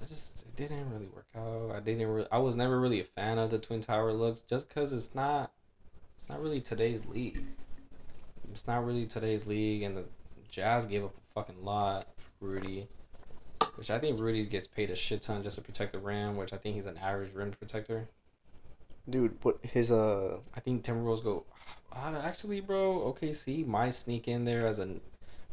I 0.00 0.06
just 0.06 0.42
it 0.42 0.56
didn't 0.56 0.90
really 0.90 1.08
work 1.14 1.26
out. 1.36 1.72
I 1.74 1.80
didn't. 1.80 2.06
Re- 2.06 2.26
I 2.32 2.38
was 2.38 2.56
never 2.56 2.80
really 2.80 3.00
a 3.00 3.04
fan 3.04 3.38
of 3.38 3.50
the 3.50 3.58
Twin 3.58 3.80
Tower 3.80 4.12
looks 4.12 4.40
just 4.42 4.68
because 4.68 4.92
it's 4.92 5.14
not. 5.14 5.52
It's 6.16 6.28
not 6.28 6.40
really 6.40 6.60
today's 6.60 7.04
league. 7.06 7.42
It's 8.52 8.66
not 8.66 8.84
really 8.84 9.06
today's 9.06 9.46
league, 9.46 9.82
and 9.82 9.96
the 9.96 10.04
Jazz 10.50 10.86
gave 10.86 11.04
up 11.04 11.14
a 11.14 11.34
fucking 11.34 11.64
lot 11.64 12.06
for 12.38 12.46
Rudy, 12.46 12.88
which 13.76 13.90
I 13.90 13.98
think 13.98 14.18
Rudy 14.18 14.44
gets 14.46 14.66
paid 14.66 14.90
a 14.90 14.96
shit 14.96 15.22
ton 15.22 15.42
just 15.42 15.58
to 15.58 15.62
protect 15.64 15.92
the 15.92 15.98
rim, 15.98 16.36
which 16.36 16.52
I 16.52 16.56
think 16.56 16.76
he's 16.76 16.86
an 16.86 16.96
average 16.96 17.34
rim 17.34 17.52
protector. 17.52 18.08
Dude, 19.08 19.36
what 19.42 19.58
his 19.62 19.90
uh 19.90 20.38
I 20.54 20.60
think 20.60 20.82
Timberwolves 20.84 21.22
go. 21.22 21.44
"Ah, 21.92 22.14
Actually, 22.22 22.60
bro, 22.60 23.12
OKC 23.12 23.66
might 23.66 23.94
sneak 23.94 24.28
in 24.28 24.44
there 24.44 24.66
as 24.66 24.78
a, 24.78 24.96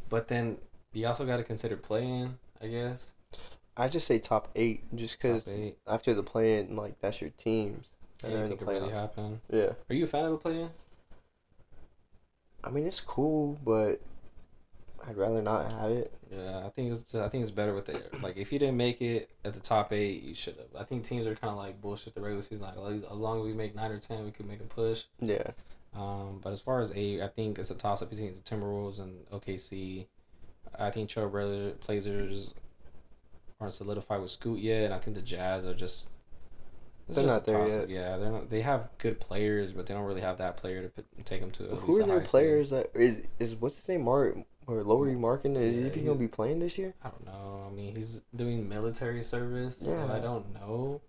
but 0.08 0.28
then 0.28 0.56
you 0.92 1.06
also 1.06 1.26
got 1.26 1.36
to 1.36 1.44
consider 1.44 1.76
playing. 1.76 2.38
I 2.60 2.66
guess. 2.68 3.12
I 3.78 3.88
just 3.88 4.06
say 4.06 4.18
top 4.18 4.48
eight 4.56 4.82
just 4.96 5.18
because 5.20 5.48
after 5.86 6.12
the 6.12 6.22
play 6.22 6.58
in 6.58 6.74
like 6.76 7.00
that's 7.00 7.20
your 7.20 7.30
teams. 7.30 7.86
that 8.22 8.30
in 8.32 8.36
Anything 8.38 8.50
the 8.50 8.56
could 8.64 8.68
really 8.68 8.88
playoffs. 8.90 8.92
happen. 8.92 9.40
Yeah, 9.50 9.72
Are 9.88 9.94
you 9.94 10.04
a 10.04 10.08
fan 10.08 10.24
of 10.24 10.32
the 10.32 10.36
play-in? 10.38 10.70
I 12.64 12.70
mean 12.70 12.86
it's 12.86 13.00
cool, 13.00 13.58
but 13.64 14.00
I'd 15.06 15.16
rather 15.16 15.40
not 15.40 15.70
have 15.72 15.90
it. 15.92 16.12
Yeah, 16.30 16.66
I 16.66 16.70
think 16.70 16.90
it's 16.92 17.02
just, 17.02 17.14
I 17.14 17.28
think 17.28 17.42
it's 17.42 17.52
better 17.52 17.72
with 17.74 17.86
the 17.86 18.02
like 18.20 18.36
if 18.36 18.52
you 18.52 18.58
didn't 18.58 18.76
make 18.76 19.00
it 19.00 19.30
at 19.44 19.54
the 19.54 19.60
top 19.60 19.92
eight, 19.92 20.22
you 20.22 20.34
should 20.34 20.56
have. 20.56 20.66
I 20.78 20.84
think 20.84 21.04
teams 21.04 21.26
are 21.26 21.34
kind 21.36 21.52
of 21.52 21.56
like 21.56 21.80
bullshit 21.80 22.14
the 22.14 22.20
regular 22.20 22.42
season. 22.42 22.66
Like 22.66 22.76
as 22.96 23.04
long 23.12 23.38
as 23.40 23.44
we 23.46 23.52
make 23.52 23.74
nine 23.76 23.92
or 23.92 23.98
ten, 24.00 24.24
we 24.24 24.32
could 24.32 24.46
make 24.48 24.60
a 24.60 24.64
push. 24.64 25.04
Yeah, 25.20 25.52
Um, 25.94 26.40
but 26.42 26.52
as 26.52 26.60
far 26.60 26.80
as 26.80 26.90
eight, 26.96 27.22
I 27.22 27.28
think 27.28 27.58
it's 27.60 27.70
a 27.70 27.74
toss 27.76 28.02
up 28.02 28.10
between 28.10 28.34
the 28.34 28.40
Timberwolves 28.40 28.98
and 28.98 29.24
OKC. 29.30 30.06
I 30.78 30.90
think 30.90 31.08
Trailblazer 31.08 31.78
Blazers 31.86 32.54
aren't 33.60 33.74
solidified 33.74 34.20
with 34.20 34.30
Scoot 34.30 34.60
yet, 34.60 34.84
and 34.84 34.94
I 34.94 34.98
think 34.98 35.16
the 35.16 35.22
Jazz 35.22 35.66
are 35.66 35.74
just 35.74 36.08
they're 37.08 37.24
just 37.24 37.34
not 37.36 37.46
there 37.46 37.68
yet. 37.68 37.88
Yeah, 37.88 38.16
they're 38.16 38.30
not. 38.30 38.50
They 38.50 38.60
have 38.60 38.88
good 38.98 39.18
players, 39.20 39.72
but 39.72 39.86
they 39.86 39.94
don't 39.94 40.04
really 40.04 40.20
have 40.20 40.38
that 40.38 40.56
player 40.56 40.82
to 40.82 40.88
put, 40.88 41.06
take 41.24 41.40
them 41.40 41.50
to. 41.52 41.64
Who 41.64 41.98
are 41.98 42.02
a 42.02 42.06
their 42.06 42.20
players 42.20 42.70
that 42.70 42.90
is 42.94 43.22
is 43.38 43.54
what's 43.54 43.76
his 43.76 43.88
name 43.88 44.02
Mark 44.04 44.36
or 44.66 44.82
Lauri 44.84 45.14
Markkanen? 45.14 45.56
Is 45.56 45.74
Yeah, 45.74 45.88
he 45.90 46.00
he- 46.00 46.06
gonna 46.06 46.18
be 46.18 46.28
playing 46.28 46.60
this 46.60 46.76
year? 46.78 46.94
I 47.02 47.08
don't 47.08 47.24
know. 47.24 47.66
I 47.70 47.74
mean, 47.74 47.96
he's 47.96 48.20
doing 48.36 48.68
military 48.68 49.22
service, 49.22 49.78
so 49.78 50.08
I 50.08 50.18
don't 50.20 50.52
know. 50.54 51.00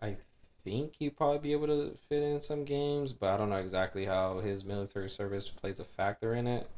I 0.00 0.16
think 0.64 0.94
he'd 0.98 1.16
probably 1.16 1.38
be 1.38 1.52
able 1.52 1.66
to 1.68 1.96
fit 2.08 2.22
in 2.22 2.40
some 2.42 2.64
games, 2.64 3.12
but 3.12 3.30
I 3.30 3.36
don't 3.36 3.50
know 3.50 3.56
exactly 3.56 4.04
how 4.06 4.40
his 4.40 4.64
military 4.64 5.08
service 5.10 5.48
plays 5.48 5.78
a 5.78 5.84
factor 5.84 6.34
in 6.34 6.46
it. 6.46 6.68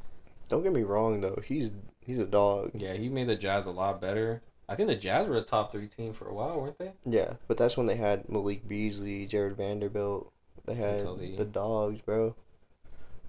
Don't 0.48 0.62
get 0.62 0.72
me 0.72 0.82
wrong 0.82 1.20
though, 1.20 1.40
he's 1.44 1.72
he's 2.00 2.18
a 2.18 2.24
dog. 2.26 2.72
Yeah, 2.74 2.94
he 2.94 3.08
made 3.08 3.28
the 3.28 3.36
Jazz 3.36 3.66
a 3.66 3.70
lot 3.70 4.00
better. 4.00 4.42
I 4.68 4.74
think 4.76 4.88
the 4.88 4.94
Jazz 4.96 5.26
were 5.26 5.36
a 5.36 5.42
top 5.42 5.72
three 5.72 5.86
team 5.86 6.12
for 6.12 6.28
a 6.28 6.34
while, 6.34 6.60
weren't 6.60 6.78
they? 6.78 6.92
Yeah, 7.06 7.34
but 7.46 7.56
that's 7.56 7.76
when 7.76 7.86
they 7.86 7.96
had 7.96 8.28
Malik 8.28 8.68
Beasley, 8.68 9.26
Jarred 9.26 9.56
Vanderbilt. 9.56 10.30
They 10.66 10.74
had 10.74 11.00
the- 11.00 11.36
the 11.38 11.44
dogs, 11.46 12.00
bro. 12.02 12.34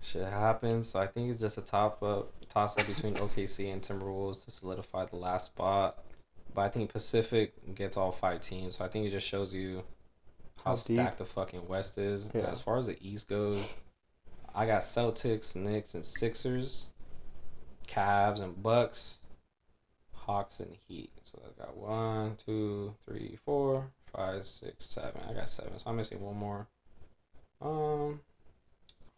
Shit 0.02 0.28
happens, 0.28 0.90
so 0.90 1.00
I 1.00 1.08
think 1.08 1.30
it's 1.32 1.40
just 1.42 1.58
a 1.58 1.62
top 1.62 2.02
up 2.04 2.32
toss 2.50 2.78
up 2.78 2.88
between 2.88 3.16
OKC 3.20 3.72
and 3.72 3.82
Timberwolves 3.82 4.44
to 4.46 4.52
solidify 4.52 5.06
the 5.06 5.16
last 5.18 5.48
spot. 5.48 6.04
But 6.54 6.62
I 6.62 6.70
think 6.70 6.92
Pacific 6.92 7.54
gets 7.76 7.96
all 7.96 8.12
five 8.12 8.42
teams, 8.42 8.78
so 8.78 8.86
I 8.86 8.88
think 8.88 9.06
it 9.06 9.12
just 9.12 9.28
shows 9.28 9.54
you 9.54 9.84
how, 10.66 10.76
stacked 10.76 11.20
the 11.20 11.26
fucking 11.26 11.68
West 11.68 11.98
is. 11.98 12.30
Yeah. 12.34 12.42
as 12.50 12.60
far 12.60 12.78
as 12.78 12.88
the 12.88 12.98
East 13.08 13.30
goes, 13.30 13.64
I 14.56 14.66
got 14.66 14.82
Celtics, 14.82 15.56
Knicks, 15.56 15.94
and 15.94 16.04
Sixers, 16.04 16.88
Cavs 17.88 18.42
and 18.42 18.62
Bucks, 18.62 19.19
Hawks 20.30 20.60
and 20.60 20.76
Heat. 20.88 21.12
So 21.24 21.40
I 21.44 21.60
got 21.60 21.76
one, 21.76 22.36
two, 22.36 22.94
three, 23.04 23.40
four, 23.44 23.90
five, 24.16 24.46
six, 24.46 24.86
seven. 24.86 25.22
I 25.28 25.34
got 25.34 25.50
seven, 25.50 25.80
so 25.80 25.90
I'm 25.90 25.96
missing 25.96 26.22
one 26.22 26.38
more. 26.38 26.68
Um, 27.60 28.20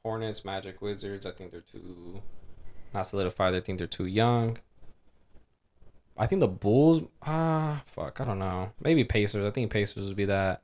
Hornets, 0.03 0.45
Magic, 0.45 0.81
Wizards. 0.81 1.25
I 1.25 1.31
think 1.31 1.51
they're 1.51 1.65
too 1.69 2.21
not 2.93 3.07
solidified. 3.07 3.55
I 3.55 3.59
think 3.59 3.77
they're 3.77 3.87
too 3.87 4.05
young. 4.05 4.57
I 6.17 6.27
think 6.27 6.39
the 6.39 6.47
Bulls. 6.47 7.01
Ah, 7.21 7.83
fuck. 7.87 8.21
I 8.21 8.23
don't 8.23 8.39
know. 8.39 8.71
Maybe 8.79 9.03
Pacers. 9.03 9.45
I 9.45 9.49
think 9.49 9.69
Pacers 9.69 10.07
would 10.07 10.15
be 10.15 10.25
that. 10.25 10.61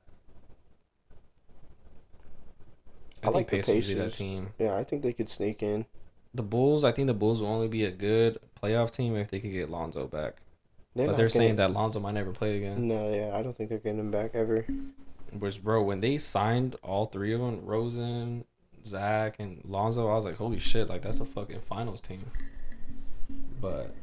I, 3.22 3.28
I 3.28 3.32
think 3.32 3.36
like 3.36 3.50
the 3.50 3.58
Pacers, 3.58 3.90
would 3.90 3.98
be 3.98 4.02
that 4.02 4.14
team. 4.14 4.54
Yeah, 4.60 4.78
I 4.78 4.86
think 4.86 5.04
they 5.04 5.12
could 5.12 5.28
sneak 5.28 5.62
in. 5.62 5.86
The 6.34 6.44
Bulls. 6.44 6.86
I 6.86 6.94
think 6.94 7.08
the 7.08 7.14
Bulls 7.14 7.42
will 7.42 7.50
only 7.50 7.68
be 7.68 7.84
a 7.84 7.92
good 7.92 8.40
playoff 8.62 8.92
team 8.92 9.16
if 9.16 9.30
they 9.30 9.40
could 9.40 9.52
get 9.52 9.70
Lonzo 9.70 10.08
back. 10.08 10.38
They're 10.96 11.08
but 11.08 11.18
they're 11.18 11.30
saying 11.30 11.58
that 11.58 11.72
Lonzo 11.72 12.00
might 12.00 12.16
never 12.16 12.32
play 12.32 12.58
again. 12.58 12.88
No, 12.88 13.14
yeah, 13.14 13.38
I 13.38 13.44
don't 13.44 13.56
think 13.56 13.70
they're 13.70 13.78
getting 13.78 14.00
him 14.00 14.12
back 14.12 14.32
ever. 14.34 14.66
Which, 15.32 15.64
bro, 15.64 15.84
when 15.84 16.00
they 16.00 16.18
signed 16.18 16.76
all 16.82 17.06
three 17.06 17.34
of 17.34 17.40
them, 17.40 17.66
Rosen, 17.66 18.46
Zach, 18.86 19.36
and 19.40 19.62
Lonzo, 19.64 20.10
I 20.10 20.16
was 20.16 20.26
like, 20.26 20.38
holy 20.38 20.60
shit, 20.60 20.90
like 20.90 21.04
that's 21.04 21.20
a 21.20 21.26
fucking 21.26 21.62
finals 21.70 22.02
team. 22.02 22.26
But 23.62 23.94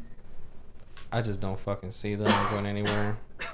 I 1.10 1.22
just 1.22 1.40
don't 1.40 1.58
fucking 1.58 1.90
see 1.90 2.14
them 2.14 2.32
going 2.50 2.66
anywhere 2.66 3.16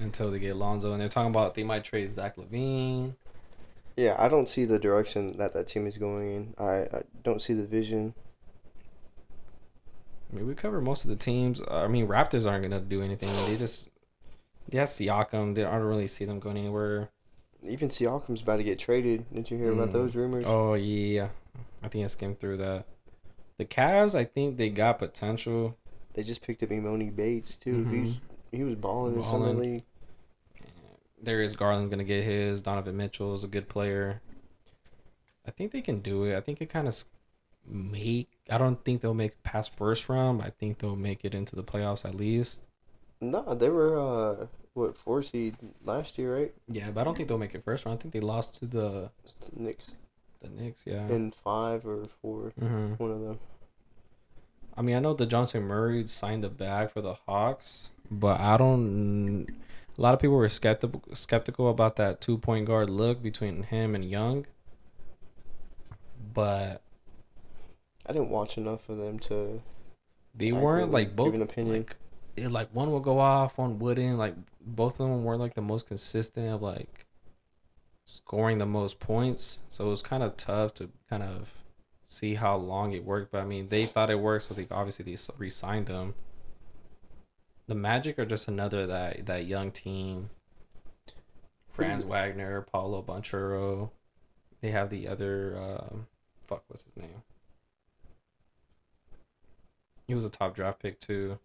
until 0.00 0.30
they 0.30 0.38
get 0.38 0.56
Lonzo. 0.56 0.92
And 0.92 1.00
they're 1.00 1.08
talking 1.08 1.30
about 1.30 1.54
they 1.54 1.64
might 1.64 1.84
trade 1.84 2.10
Zach 2.10 2.36
LaVine. 2.36 3.14
Yeah, 3.96 4.14
I 4.18 4.28
don't 4.28 4.48
see 4.48 4.64
the 4.64 4.78
direction 4.78 5.36
that 5.38 5.54
that 5.54 5.66
team 5.66 5.86
is 5.86 5.96
going 5.96 6.32
in. 6.32 6.54
I, 6.58 6.98
I 6.98 7.02
don't 7.24 7.40
see 7.40 7.54
the 7.54 7.66
vision. 7.66 8.14
I 10.36 10.40
mean, 10.40 10.48
we 10.48 10.54
cover 10.54 10.82
most 10.82 11.04
of 11.04 11.08
the 11.10 11.16
teams. 11.16 11.62
Uh, 11.62 11.84
I 11.84 11.88
mean, 11.88 12.06
Raptors 12.06 12.46
aren't 12.50 12.62
gonna 12.62 12.80
do 12.80 13.00
anything. 13.00 13.30
They 13.46 13.56
just, 13.56 13.88
they 14.68 14.76
have 14.76 14.88
Siakam. 14.88 15.54
They 15.54 15.64
I 15.64 15.72
don't 15.72 15.86
really 15.86 16.08
see 16.08 16.26
them 16.26 16.40
going 16.40 16.58
anywhere. 16.58 17.08
Even 17.66 17.88
Siakam's 17.88 18.42
about 18.42 18.58
to 18.58 18.62
get 18.64 18.78
traded. 18.78 19.24
Didn't 19.32 19.50
you 19.50 19.56
hear 19.56 19.72
about 19.72 19.88
Mm. 19.88 19.92
those 19.92 20.14
rumors? 20.14 20.44
Oh 20.46 20.74
yeah, 20.74 21.28
I 21.82 21.88
think 21.88 22.04
I 22.04 22.08
skimmed 22.08 22.38
through 22.38 22.58
that. 22.58 22.84
The 23.56 23.64
Cavs, 23.64 24.14
I 24.14 24.24
think 24.26 24.58
they 24.58 24.68
got 24.68 24.98
potential. 24.98 25.78
They 26.12 26.22
just 26.22 26.42
picked 26.42 26.62
up 26.62 26.68
Emoni 26.68 27.14
Bates 27.14 27.56
too. 27.56 27.84
Mhm. 27.86 28.04
He's 28.04 28.16
he 28.52 28.62
was 28.62 28.74
balling 28.74 29.16
in 29.16 29.24
summer 29.24 29.54
league. 29.54 29.84
Darius 31.22 31.56
Garland's 31.56 31.88
gonna 31.88 32.04
get 32.04 32.24
his. 32.24 32.60
Donovan 32.60 32.96
Mitchell 32.96 33.32
is 33.32 33.42
a 33.42 33.48
good 33.48 33.68
player. 33.70 34.20
I 35.46 35.50
think 35.50 35.72
they 35.72 35.80
can 35.80 36.00
do 36.00 36.24
it. 36.24 36.36
I 36.36 36.40
think 36.42 36.60
it 36.60 36.68
kind 36.68 36.86
of 36.88 37.04
make. 37.68 38.28
I 38.50 38.58
don't 38.58 38.82
think 38.84 39.00
they'll 39.02 39.14
make 39.14 39.42
past 39.42 39.76
first 39.76 40.08
round. 40.08 40.42
I 40.42 40.50
think 40.50 40.78
they'll 40.78 40.96
make 40.96 41.24
it 41.24 41.34
into 41.34 41.56
the 41.56 41.64
playoffs 41.64 42.04
at 42.04 42.14
least. 42.14 42.62
No, 43.20 43.54
they 43.54 43.68
were 43.68 43.98
uh 43.98 44.46
what 44.74 44.96
four 44.96 45.22
seed 45.22 45.56
last 45.84 46.18
year, 46.18 46.36
right? 46.38 46.54
Yeah, 46.68 46.90
but 46.90 47.00
I 47.00 47.04
don't 47.04 47.16
think 47.16 47.28
they'll 47.28 47.38
make 47.38 47.54
it 47.54 47.64
first 47.64 47.84
round. 47.84 47.98
I 47.98 48.02
think 48.02 48.12
they 48.12 48.20
lost 48.20 48.56
to 48.56 48.66
the 48.66 49.10
the 49.40 49.62
Knicks 49.62 49.92
the 50.42 50.48
Knicks. 50.48 50.82
Yeah. 50.84 51.08
in 51.08 51.32
five 51.42 51.86
or 51.86 52.06
four, 52.22 52.52
hmm 52.58 52.94
one 52.94 53.10
of 53.10 53.20
them. 53.20 53.38
I 54.76 54.82
mean, 54.82 54.94
I 54.96 55.00
know 55.00 55.14
the 55.14 55.24
Johnson 55.24 55.62
Murray 55.62 56.06
signed 56.06 56.44
a 56.44 56.50
bag 56.50 56.90
for 56.90 57.00
the 57.00 57.14
Hawks, 57.14 57.88
but 58.10 58.38
I 58.40 58.56
don't. 58.58 59.46
A 59.96 60.02
lot 60.02 60.12
of 60.12 60.20
people 60.20 60.36
were 60.36 60.48
skeptical 60.50 61.02
skeptical 61.14 61.70
about 61.70 61.96
that 61.96 62.20
two 62.20 62.36
point 62.36 62.66
guard 62.66 62.90
look 62.90 63.22
between 63.22 63.62
him 63.62 63.94
and 63.94 64.04
Young. 64.04 64.46
But 66.34 66.82
I 68.08 68.12
didn't 68.12 68.30
watch 68.30 68.56
enough 68.56 68.88
of 68.88 68.98
them 68.98 69.18
to. 69.20 69.62
they 70.34 70.52
weren't 70.52 70.90
like 70.92 71.08
give 71.08 71.16
both 71.16 71.34
an 71.34 71.42
opinion. 71.42 71.78
like 71.78 71.96
it, 72.36 72.50
like 72.50 72.68
one 72.74 72.92
would 72.92 73.02
go 73.02 73.18
off, 73.18 73.58
one 73.58 73.78
wouldn't. 73.78 74.18
Like 74.18 74.34
both 74.60 75.00
of 75.00 75.08
them 75.08 75.24
weren't 75.24 75.40
like 75.40 75.54
the 75.54 75.62
most 75.62 75.86
consistent 75.86 76.48
of 76.48 76.62
like 76.62 77.06
scoring 78.04 78.58
the 78.58 78.66
most 78.66 79.00
points. 79.00 79.60
So 79.68 79.86
it 79.86 79.90
was 79.90 80.02
kind 80.02 80.22
of 80.22 80.36
tough 80.36 80.74
to 80.74 80.90
kind 81.10 81.22
of 81.22 81.52
see 82.06 82.34
how 82.34 82.56
long 82.56 82.92
it 82.92 83.04
worked. 83.04 83.32
But 83.32 83.42
I 83.42 83.44
mean, 83.44 83.68
they 83.68 83.86
thought 83.86 84.10
it 84.10 84.20
worked, 84.20 84.44
so 84.44 84.54
they 84.54 84.66
obviously 84.70 85.04
they 85.04 85.20
re-signed 85.38 85.86
them. 85.86 86.14
The 87.66 87.74
Magic 87.74 88.18
are 88.18 88.26
just 88.26 88.46
another 88.46 88.86
that 88.86 89.26
that 89.26 89.46
young 89.46 89.72
team. 89.72 90.30
Franz 91.72 92.04
Wagner, 92.04 92.62
Paolo 92.62 93.02
Banchero. 93.02 93.90
They 94.62 94.70
have 94.70 94.88
the 94.88 95.08
other 95.08 95.56
um, 95.60 96.06
fuck, 96.46 96.64
what's 96.68 96.84
his 96.84 96.96
name? 96.96 97.22
He 100.06 100.14
was 100.14 100.24
a 100.24 100.30
top 100.30 100.54
draft 100.54 100.80
pick 100.80 101.00
too. 101.00 101.38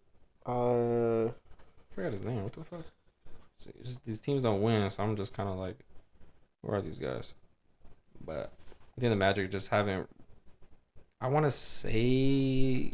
Uh, 0.46 1.26
I 1.26 1.94
forgot 1.94 2.12
his 2.12 2.22
name. 2.22 2.42
What 2.42 2.52
the 2.52 2.64
fuck? 2.64 2.84
See, 3.56 3.70
just, 3.82 4.04
these 4.04 4.20
teams 4.20 4.42
don't 4.42 4.62
win, 4.62 4.88
so 4.90 5.02
I'm 5.02 5.16
just 5.16 5.34
kind 5.34 5.48
of 5.48 5.56
like, 5.56 5.78
where 6.62 6.78
are 6.78 6.82
these 6.82 6.98
guys? 6.98 7.32
But 8.24 8.52
I 8.96 9.00
think 9.00 9.10
the 9.10 9.16
Magic 9.16 9.50
just 9.50 9.68
haven't. 9.68 10.08
I 11.20 11.28
want 11.28 11.44
to 11.44 11.50
say, 11.50 12.90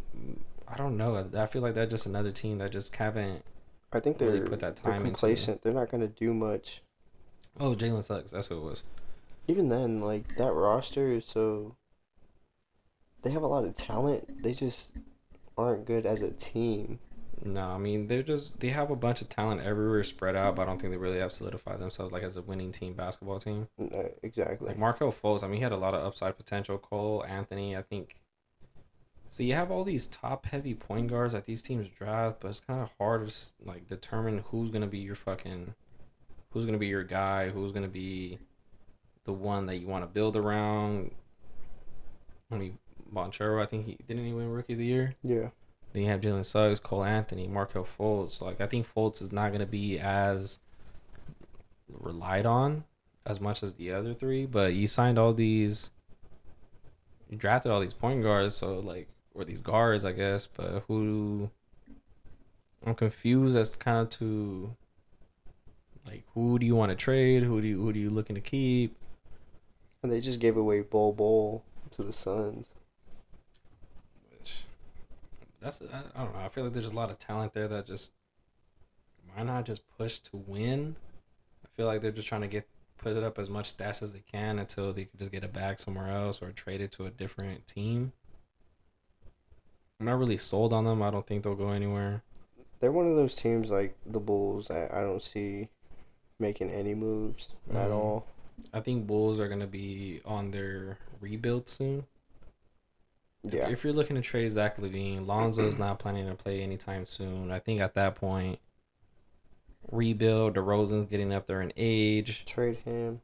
I 0.67 0.77
don't 0.77 0.97
know. 0.97 1.29
I 1.37 1.47
feel 1.47 1.63
like 1.63 1.75
they're 1.75 1.87
just 1.87 2.07
another 2.07 2.33
team 2.33 2.59
that 2.59 2.73
just 2.73 2.95
haven't. 2.97 3.45
I 3.93 4.01
think 4.01 4.19
they're, 4.19 4.31
Really 4.31 4.49
put 4.49 4.61
that 4.61 4.77
they're 4.77 4.93
time 4.93 5.07
into 5.07 5.19
complacent. 5.19 5.63
They're 5.63 5.73
not 5.73 5.91
gonna 5.91 6.09
do 6.09 6.35
much. 6.35 6.83
Oh, 7.59 7.75
Jalen 7.75 8.05
Suggs. 8.05 8.33
That's 8.33 8.49
who 8.49 8.59
it 8.59 8.65
was. 8.65 8.83
Even 9.47 9.71
then, 9.71 10.03
like 10.03 10.37
that 10.37 10.53
roster 10.53 11.11
is 11.13 11.25
so. 11.25 11.75
They 13.23 13.31
have 13.31 13.43
a 13.43 13.47
lot 13.47 13.65
of 13.65 13.75
talent. 13.77 14.43
They 14.43 14.53
just 14.53 14.93
aren't 15.59 15.85
good 15.85 16.07
as 16.07 16.23
a 16.23 16.31
team. 16.31 17.01
No, 17.45 17.69
I 17.69 17.79
mean 17.79 18.07
they're 18.07 18.23
just 18.23 18.59
they 18.61 18.69
have 18.71 18.91
a 18.91 18.97
bunch 18.97 19.21
of 19.21 19.29
talent 19.29 19.61
everywhere 19.61 20.03
spread 20.03 20.35
out, 20.35 20.57
but 20.57 20.63
I 20.63 20.65
don't 20.67 20.81
think 20.81 20.93
they 20.93 20.97
really 20.97 21.19
have 21.19 21.33
solidified 21.33 21.79
themselves 21.79 22.13
like 22.13 22.23
as 22.23 22.37
a 22.37 22.43
winning 22.43 22.73
team 22.73 22.95
basketball 22.95 23.39
team. 23.39 23.69
Uh, 23.81 24.05
exactly. 24.23 24.69
Like 24.69 24.79
Markelle 24.79 25.13
Fultz, 25.13 25.45
I 25.45 25.47
mean 25.47 25.57
he 25.57 25.63
had 25.63 25.73
a 25.73 25.77
lot 25.77 25.95
of 25.95 26.05
upside 26.05 26.37
potential. 26.37 26.79
Cole 26.79 27.25
Anthony, 27.29 27.77
I 27.77 27.83
think. 27.83 28.17
So 29.31 29.43
you 29.43 29.55
have 29.55 29.71
all 29.71 29.85
these 29.85 30.07
top 30.07 30.47
heavy 30.47 30.75
point 30.75 31.11
guards 31.11 31.35
that 31.35 31.45
these 31.45 31.63
teams 31.63 31.87
draft, 31.89 32.39
but 32.41 32.49
it's 32.49 32.61
kind 32.61 32.81
of 32.81 32.91
hard 32.99 33.29
to 33.29 33.35
like 33.65 33.87
determine 33.89 34.43
who's 34.47 34.71
gonna 34.71 34.87
be 34.87 34.99
your 34.99 35.17
fucking, 35.17 35.75
who's 36.51 36.65
gonna 36.65 36.79
be 36.79 36.87
your 36.87 37.05
guy, 37.05 37.51
who's 37.51 37.73
gonna 37.73 37.89
be, 37.89 38.39
the 39.25 39.33
one 39.33 39.67
that 39.67 39.77
you 39.77 39.87
want 39.87 40.03
to 40.03 40.09
build 40.09 40.37
around. 40.37 41.11
I 42.51 42.57
mean, 42.57 42.79
Banchero, 43.13 43.63
I 43.63 43.67
think 43.67 43.87
he 43.87 43.99
didn't 44.07 44.25
he 44.25 44.33
win 44.33 44.51
Rookie 44.51 44.75
of 44.75 44.79
the 44.79 44.87
Year. 44.87 45.15
yeah. 45.23 45.49
Then 45.93 46.03
you 46.03 46.11
have 46.11 46.21
Jalen 46.21 46.45
Suggs, 46.45 46.81
Cole 46.81 47.03
Anthony, 47.05 47.49
Markelle 47.49 47.87
Fultz. 47.99 48.43
Like 48.43 48.61
I 48.61 48.67
think 48.67 48.87
Fultz 48.95 49.23
is 49.23 49.33
not 49.33 49.49
going 49.49 49.61
to 49.61 49.67
be 49.67 49.99
as 49.99 50.59
relied 51.89 52.45
on 52.45 52.85
as 53.25 53.41
much 53.41 53.63
as 53.63 53.73
the 53.75 53.93
other 53.93 54.13
three, 54.13 54.45
but 54.45 54.75
you 54.75 54.87
signed 54.87 55.19
all 55.19 55.33
these, 55.33 55.91
you 57.31 57.39
drafted 57.39 57.73
all 57.73 57.81
these 57.81 57.95
point 57.95 58.23
guards, 58.23 58.55
so 58.57 58.81
like 58.81 59.09
or 59.35 59.45
these 59.45 59.61
guards, 59.63 60.05
I 60.05 60.13
guess. 60.13 60.47
But 60.47 60.85
who? 60.89 61.51
I'm 62.87 62.95
confused 62.95 63.57
as 63.57 63.75
kind 63.75 63.99
of 63.99 64.11
to 64.19 64.77
like 66.07 66.25
who 66.35 66.59
do 66.59 66.67
you 66.67 66.77
want 66.77 66.91
to 66.91 66.97
trade? 66.97 67.43
Who 67.43 67.61
do 67.61 67.67
you 67.67 67.81
who 67.81 67.93
do 67.93 67.99
you 67.99 68.11
looking 68.11 68.35
to 68.35 68.41
keep? 68.41 68.97
And 70.03 70.13
they 70.13 70.21
just 70.21 70.39
gave 70.39 70.57
away 70.57 70.81
Bol 70.83 71.13
Bol 71.13 71.65
to 71.97 72.03
the 72.03 72.13
Suns. 72.13 72.69
That's 75.61 75.83
I, 75.83 76.03
I 76.15 76.25
don't 76.25 76.35
know. 76.35 76.41
I 76.41 76.49
feel 76.49 76.65
like 76.65 76.73
there's 76.73 76.87
a 76.87 76.95
lot 76.95 77.11
of 77.11 77.19
talent 77.19 77.53
there 77.53 77.69
that 77.69 77.87
just 77.87 78.13
why 79.35 79.43
not 79.43 79.67
just 79.67 79.83
push 79.97 80.19
to 80.21 80.37
win? 80.37 80.97
I 81.65 81.69
feel 81.77 81.87
like 81.87 82.01
they're 82.01 82.13
just 82.13 82.29
trying 82.29 82.41
to 82.43 82.47
get 82.49 82.67
put 82.97 83.17
it 83.17 83.23
up 83.23 83.39
as 83.39 83.49
much 83.49 83.77
stats 83.77 84.03
as 84.03 84.13
they 84.13 84.23
can 84.31 84.59
until 84.59 84.93
they 84.93 85.05
can 85.05 85.19
just 85.19 85.31
get 85.31 85.45
it 85.45 85.53
back 85.53 85.79
somewhere 85.79 86.11
else 86.11 86.43
or 86.43 86.51
trade 86.53 86.81
it 86.81 86.91
to 86.93 87.07
a 87.07 87.11
different 87.11 87.67
team. 87.67 88.13
I'm 90.01 90.07
not 90.07 90.19
really 90.19 90.37
sold 90.37 90.73
on 90.73 90.85
them. 90.85 91.03
I 91.03 91.11
don't 91.11 91.27
think 91.27 91.43
they'll 91.45 91.55
go 91.55 91.71
anywhere. 91.71 92.23
They're 92.81 92.93
one 92.93 93.09
of 93.09 93.17
those 93.17 93.35
teams 93.35 93.71
like 93.71 93.97
the 94.07 94.21
Bulls 94.21 94.69
that 94.69 94.93
I 94.95 95.01
don't 95.03 95.23
see 95.23 95.69
making 96.39 96.71
any 96.71 96.95
moves 96.95 97.49
at 97.71 97.89
Mhm. 97.91 97.93
all. 97.93 98.27
I 98.73 98.81
think 98.81 99.07
Bulls 99.07 99.41
are 99.41 99.49
gonna 99.49 99.67
be 99.67 100.21
on 100.25 100.51
their 100.53 100.99
rebuild 101.21 101.69
soon. 101.69 102.07
If- 103.45 103.55
Yeah. 103.55 103.69
If, 103.69 103.85
you're 103.85 103.93
looking 103.93 104.17
to 104.17 104.23
trade 104.23 104.51
Zach 104.51 104.79
LaVine, 104.79 105.27
Lonzo's 105.27 105.79
not 105.79 105.99
planning 105.99 106.27
to 106.29 106.35
play 106.35 106.61
anytime 106.63 107.07
soon. 107.07 107.51
I 107.51 107.59
think 107.59 107.81
at 107.81 107.95
that 107.95 108.15
point, 108.17 108.59
rebuild. 109.91 110.55
DeRozan's 110.55 111.09
getting 111.09 111.33
up 111.33 111.47
there 111.47 111.63
in 111.63 111.73
age. 111.77 112.45
Trade 112.47 112.79
him. 112.85 113.21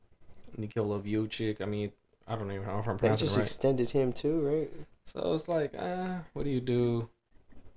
Nikola 0.56 1.00
Vucic. 1.00 1.60
I 1.60 1.64
mean, 1.66 1.92
I 2.26 2.36
don't 2.36 2.50
even 2.50 2.66
know 2.66 2.78
if 2.78 2.86
I'm 2.86 2.96
They 2.96 3.00
pronouncing 3.00 3.26
just 3.26 3.36
right. 3.38 3.46
extended 3.46 3.90
him 3.90 4.12
too, 4.12 4.40
right? 4.40 4.70
So 5.06 5.34
it's 5.34 5.48
like, 5.48 5.74
uh, 5.76 6.18
what 6.32 6.44
do 6.44 6.50
you 6.50 6.60
do? 6.60 7.08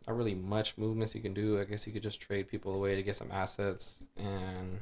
Not 0.08 0.16
really 0.16 0.36
much 0.36 0.78
movements 0.78 1.14
you 1.16 1.22
can 1.22 1.34
do. 1.34 1.60
I 1.60 1.66
guess 1.66 1.86
you 1.86 1.92
could 1.92 2.04
just 2.04 2.22
trade 2.22 2.48
people 2.48 2.74
away 2.74 2.96
to 2.96 3.04
get 3.04 3.16
some 3.18 3.32
assets 3.32 4.04
and 4.16 4.80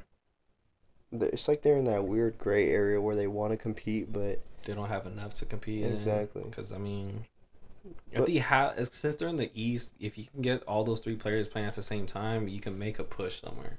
It's 1.11 1.48
like 1.48 1.61
they're 1.64 1.77
in 1.77 1.86
that 1.86 2.03
weird 2.06 2.38
gray 2.38 2.69
area 2.69 3.02
where 3.02 3.15
they 3.15 3.26
want 3.27 3.52
to 3.53 3.57
compete, 3.57 4.11
but 4.14 4.40
they 4.64 4.73
don't 4.76 4.90
have 4.90 5.07
enough 5.07 5.34
to 5.36 5.45
compete. 5.45 5.86
Exactly. 5.86 6.44
Because 6.44 6.72
I 6.72 6.77
mean, 6.77 7.26
But- 8.12 8.22
if 8.22 8.26
the 8.26 8.38
ha- 8.40 8.74
since 8.91 9.16
they're 9.16 9.28
in 9.30 9.38
the 9.38 9.52
East, 9.53 9.94
if 9.99 10.18
you 10.18 10.26
can 10.26 10.41
get 10.41 10.64
all 10.64 10.84
those 10.84 10.99
three 11.02 11.16
players 11.16 11.48
playing 11.48 11.68
at 11.68 11.76
the 11.76 11.84
same 11.84 12.06
time, 12.06 12.48
you 12.48 12.60
can 12.60 12.78
make 12.80 12.99
a 12.99 13.03
push 13.03 13.41
somewhere. 13.41 13.78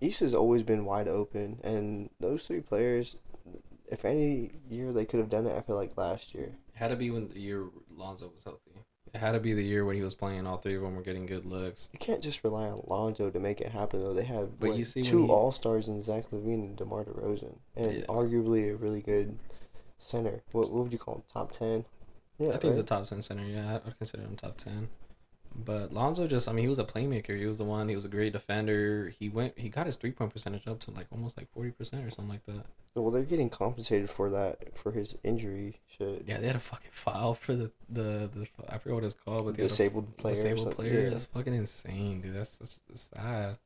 East 0.00 0.20
has 0.20 0.34
always 0.34 0.62
been 0.62 0.84
wide 0.84 1.08
open, 1.08 1.58
and 1.62 2.10
those 2.20 2.42
three 2.42 2.60
players, 2.60 3.16
if 3.90 4.04
any 4.04 4.50
year 4.68 4.92
they 4.92 5.04
could 5.04 5.20
have 5.20 5.30
done 5.30 5.46
it, 5.46 5.56
I 5.56 5.60
feel 5.62 5.76
like 5.76 5.96
last 5.96 6.34
year. 6.34 6.44
It 6.74 6.76
had 6.78 6.88
to 6.88 6.96
be 6.96 7.10
when 7.10 7.28
the 7.28 7.40
year 7.40 7.66
Lonzo 7.96 8.30
was 8.34 8.44
healthy. 8.44 8.72
It 9.14 9.18
had 9.18 9.32
to 9.32 9.40
be 9.40 9.54
the 9.54 9.62
year 9.62 9.84
when 9.84 9.94
he 9.94 10.02
was 10.02 10.14
playing. 10.14 10.44
All 10.46 10.56
three 10.56 10.74
of 10.74 10.82
them 10.82 10.96
were 10.96 11.02
getting 11.02 11.24
good 11.24 11.46
looks. 11.46 11.88
You 11.92 12.00
can't 12.00 12.20
just 12.20 12.42
rely 12.42 12.64
on 12.64 12.82
Lonzo 12.88 13.30
to 13.30 13.38
make 13.38 13.60
it 13.60 13.70
happen, 13.70 14.00
though. 14.00 14.12
They 14.12 14.24
have 14.24 14.58
But 14.58 14.70
what, 14.70 14.78
you 14.78 14.84
see 14.84 15.02
two 15.02 15.24
he- 15.26 15.30
All 15.30 15.52
Stars 15.52 15.86
in 15.86 16.02
Zach 16.02 16.24
LaVine 16.32 16.54
and 16.54 16.76
DeMar 16.76 17.04
DeRozan, 17.04 17.54
and 17.76 17.98
Yeah. 17.98 18.04
arguably 18.06 18.72
a 18.72 18.76
really 18.76 19.00
good 19.00 19.38
center. 19.98 20.42
What 20.50 20.70
what 20.72 20.82
would 20.82 20.92
you 20.92 20.98
call 20.98 21.14
him? 21.16 21.22
Top 21.32 21.52
ten? 21.52 21.84
Yeah, 22.38 22.48
I 22.48 22.52
think 22.58 22.74
he's 22.74 22.78
a 22.78 22.82
top 22.82 23.04
ten 23.04 23.22
center. 23.22 23.44
Yeah, 23.44 23.78
I'd 23.86 23.98
consider 23.98 24.22
him 24.22 24.36
top 24.36 24.56
ten. 24.56 24.88
But 25.56 25.92
Lonzo 25.92 26.26
just, 26.26 26.48
I 26.48 26.52
mean, 26.52 26.64
he 26.64 26.68
was 26.68 26.80
a 26.80 26.84
playmaker. 26.84 27.38
He 27.38 27.46
was 27.46 27.58
the 27.58 27.64
one. 27.64 27.88
He 27.88 27.94
was 27.94 28.04
a 28.04 28.08
great 28.08 28.32
defender. 28.32 29.12
He 29.16 29.28
went, 29.28 29.56
he 29.56 29.68
got 29.68 29.86
his 29.86 29.94
three 29.96 30.10
point 30.10 30.32
percentage 30.32 30.66
up 30.66 30.80
to 30.80 30.90
like 30.90 31.06
almost 31.12 31.36
like 31.36 31.48
forty 31.52 31.70
percent 31.70 32.04
or 32.04 32.10
something 32.10 32.32
like 32.32 32.44
that. 32.46 32.66
Well, 32.96 33.12
they're 33.12 33.22
getting 33.22 33.50
compensated 33.50 34.10
for 34.10 34.30
that 34.30 34.76
for 34.76 34.90
his 34.90 35.14
injury. 35.22 35.80
Shit. 35.96 36.24
Yeah, 36.26 36.38
they 36.38 36.48
had 36.48 36.56
a 36.56 36.60
fucking 36.60 36.90
file 36.90 37.34
for 37.34 37.54
the 37.54 37.70
the, 37.88 38.28
the 38.34 38.48
I 38.68 38.78
forget 38.78 38.94
what 38.94 39.04
it's 39.04 39.14
called, 39.14 39.44
but 39.44 39.56
had 39.56 39.66
a 39.66 39.68
disabled 39.68 40.16
player. 40.16 40.34
disabled 40.34 40.74
player. 40.74 41.02
Yeah. 41.04 41.10
That's 41.10 41.26
fucking 41.26 41.54
insane, 41.54 42.20
dude. 42.20 42.34
That's, 42.34 42.56
that's, 42.56 42.80
that's 42.88 43.10
sad. 43.14 43.56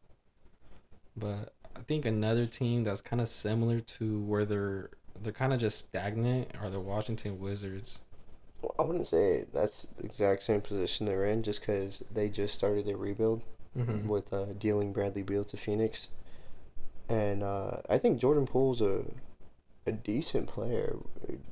But 1.17 1.55
I 1.75 1.81
think 1.81 2.05
another 2.05 2.45
team 2.45 2.85
that's 2.85 3.01
kind 3.01 3.23
of 3.23 3.29
similar 3.29 3.81
to 3.81 4.21
where 4.21 4.45
they're 4.45 4.91
they're 5.23 5.33
kind 5.33 5.55
of 5.55 5.61
just 5.61 5.79
stagnant 5.79 6.51
are 6.61 6.69
the 6.69 6.81
Washington 6.81 7.39
Wizards. 7.41 8.01
Well, 8.63 8.75
I 8.79 8.83
wouldn't 8.83 9.07
say 9.07 9.47
that's 9.53 9.87
the 9.97 10.05
exact 10.05 10.43
same 10.45 10.61
position 10.61 11.07
they're 11.07 11.27
in, 11.27 11.43
just 11.43 11.61
because 11.61 12.03
they 12.13 12.29
just 12.29 12.55
started 12.55 12.87
their 12.87 12.97
rebuild 12.97 13.43
Mm-hmm. 13.77 14.09
with 14.09 14.33
uh, 14.33 14.47
dealing 14.59 14.93
Bradley 14.93 15.23
Beal 15.23 15.45
to 15.45 15.57
Phoenix, 15.57 16.09
and 17.09 17.43
uh, 17.43 17.79
I 17.89 17.99
think 17.99 18.19
Jordan 18.21 18.47
Poole's 18.47 18.81
a 18.81 19.03
a 19.87 19.93
decent 19.93 20.49
player, 20.49 20.97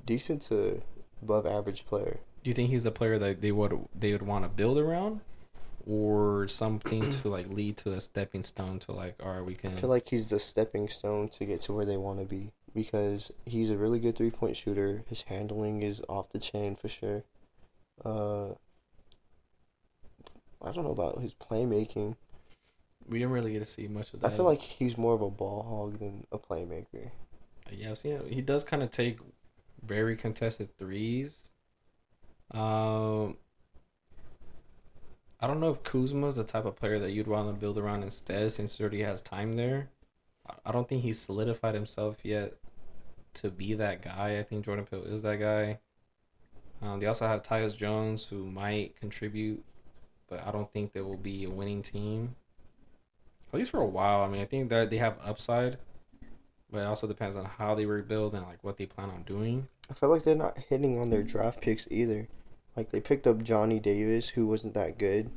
decent 0.05 0.43
to 0.43 0.83
above 1.23 1.47
average 1.47 1.87
player. 1.87 2.19
Do 2.43 2.51
you 2.51 2.55
think 2.55 2.71
he's 2.71 2.85
the 2.85 2.91
player 2.91 3.19
that 3.19 3.41
they 3.41 3.53
would 3.53 3.79
they 3.99 4.13
would 4.13 4.23
want 4.23 4.45
to 4.45 4.49
build 4.49 4.79
around, 4.79 5.21
or 5.87 6.49
something 6.49 7.09
to 7.11 7.29
like 7.29 7.49
lead 7.49 7.77
to 7.79 7.93
a 7.93 8.01
stepping 8.01 8.45
stone 8.45 8.79
to 8.81 8.93
like, 8.93 9.17
all 9.23 9.33
right, 9.35 9.45
we 9.45 9.55
I 9.65 9.69
can. 9.69 9.77
feel 9.77 9.91
like 9.91 10.09
he's 10.09 10.29
the 10.31 10.41
stepping 10.41 10.89
stone 10.89 11.29
to 11.31 11.45
get 11.45 11.61
to 11.63 11.73
where 11.73 11.85
they 11.87 11.97
want 11.97 12.19
to 12.21 12.25
be 12.25 12.53
because 12.77 13.33
he's 13.45 13.71
a 13.71 13.77
really 13.77 13.99
good 13.99 14.17
three 14.17 14.31
point 14.31 14.57
shooter. 14.57 15.03
His 15.09 15.23
handling 15.23 15.83
is 15.83 16.01
off 16.09 16.31
the 16.31 16.39
chain 16.39 16.77
for 16.77 16.89
sure. 16.89 17.25
Uh, 18.05 18.51
I 20.63 20.71
don't 20.73 20.85
know 20.85 20.91
about 20.93 21.21
his 21.21 21.35
playmaking. 21.35 22.17
we 23.09 23.19
didn't 23.19 23.33
really 23.33 23.53
get 23.53 23.61
to 23.61 23.65
see 23.65 23.89
much 23.89 24.13
of 24.15 24.21
that. 24.21 24.33
I 24.33 24.37
feel 24.37 24.45
like 24.45 24.61
he's 24.61 24.97
more 24.99 25.15
of 25.15 25.23
a 25.23 25.31
ball 25.31 25.63
hog 25.63 25.99
than 25.99 26.27
a 26.33 26.39
playmaker. 26.39 27.11
Yeah, 27.71 27.91
I've 27.91 27.99
seen 27.99 28.13
it. 28.15 28.33
He 28.33 28.41
does 28.43 28.65
kind 28.65 28.83
of 28.83 28.91
take 28.91 29.19
very 29.85 30.17
contested 30.17 30.77
threes. 30.79 31.51
Um, 32.53 33.37
I 35.41 35.47
don't 35.47 35.61
know 35.61 35.71
if 35.71 35.83
Kuzma's 35.83 36.37
the 36.37 36.45
type 36.45 36.65
of 36.65 36.77
player 36.77 36.99
that 36.99 37.11
you'd 37.13 37.27
want 37.29 37.49
to 37.49 37.61
build 37.61 37.77
around 37.79 38.03
instead, 38.03 38.51
since 38.53 38.77
he 38.77 38.83
already 38.83 39.03
has 39.03 39.21
time 39.21 39.53
there. 39.55 39.91
I- 40.49 40.55
I 40.67 40.73
don't 40.73 40.89
think 40.89 41.03
he's 41.03 41.19
solidified 41.21 41.75
himself 41.75 42.25
yet 42.25 42.55
to 43.37 43.51
be 43.51 43.75
that 43.75 44.03
guy. 44.03 44.39
I 44.39 44.43
think 44.43 44.65
Jordan 44.65 44.87
Poole 44.87 45.05
is 45.05 45.23
that 45.23 45.41
guy. 45.41 45.79
Um, 46.83 47.01
they 47.01 47.07
also 47.07 47.27
have 47.27 47.43
Tyus 47.43 47.77
Jones, 47.77 48.25
who 48.27 48.47
might 48.47 48.99
contribute, 49.01 49.65
but 50.29 50.47
I 50.47 50.51
don't 50.51 50.71
think 50.73 50.93
they 50.93 51.01
will 51.01 51.17
be 51.17 51.45
a 51.45 51.51
winning 51.51 51.83
team. 51.83 52.37
At 53.53 53.59
least 53.59 53.71
for 53.71 53.81
a 53.81 53.87
while. 53.87 54.23
I 54.23 54.29
mean, 54.29 54.43
I 54.43 54.45
think 54.45 54.69
that 54.69 54.91
they 54.91 54.99
have 54.99 55.17
upside 55.25 55.79
but 56.71 56.79
it 56.79 56.87
also 56.87 57.07
depends 57.07 57.37
on 57.37 57.45
how 57.45 57.75
they 57.75 57.87
rebuild 57.87 58.35
and 58.35 58.45
like 58.47 58.63
what 58.63 58.77
they 58.77 58.87
plan 58.87 59.11
on 59.11 59.23
doing. 59.23 59.69
I 59.91 59.95
feel 59.95 60.09
like 60.09 60.25
they're 60.25 60.35
not 60.35 60.59
hitting 60.69 60.99
on 60.99 61.11
their 61.11 61.23
draft 61.23 61.61
picks 61.61 61.87
either. 61.91 62.29
Like 62.77 62.91
they 62.91 63.01
picked 63.01 63.27
up 63.27 63.43
Johnny 63.43 63.79
Davis, 63.79 64.31
who 64.31 64.47
wasn't 64.47 64.75
that 64.75 64.99
good. 64.99 65.31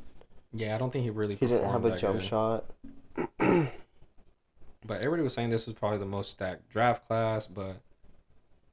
Yeah, 0.52 0.76
I 0.76 0.78
don't 0.78 0.92
think 0.92 1.04
he 1.04 1.12
really. 1.12 1.36
He 1.36 1.46
didn't 1.48 1.70
have 1.70 1.86
a 1.86 1.98
jump 1.98 2.20
good. 2.20 2.28
shot. 2.28 2.66
But 4.86 5.02
everybody 5.02 5.24
was 5.24 5.34
saying 5.34 5.50
this 5.50 5.68
was 5.68 5.76
probably 5.76 6.00
the 6.00 6.06
most 6.06 6.32
stacked 6.32 6.70
draft 6.70 7.06
class. 7.06 7.46
But 7.46 7.82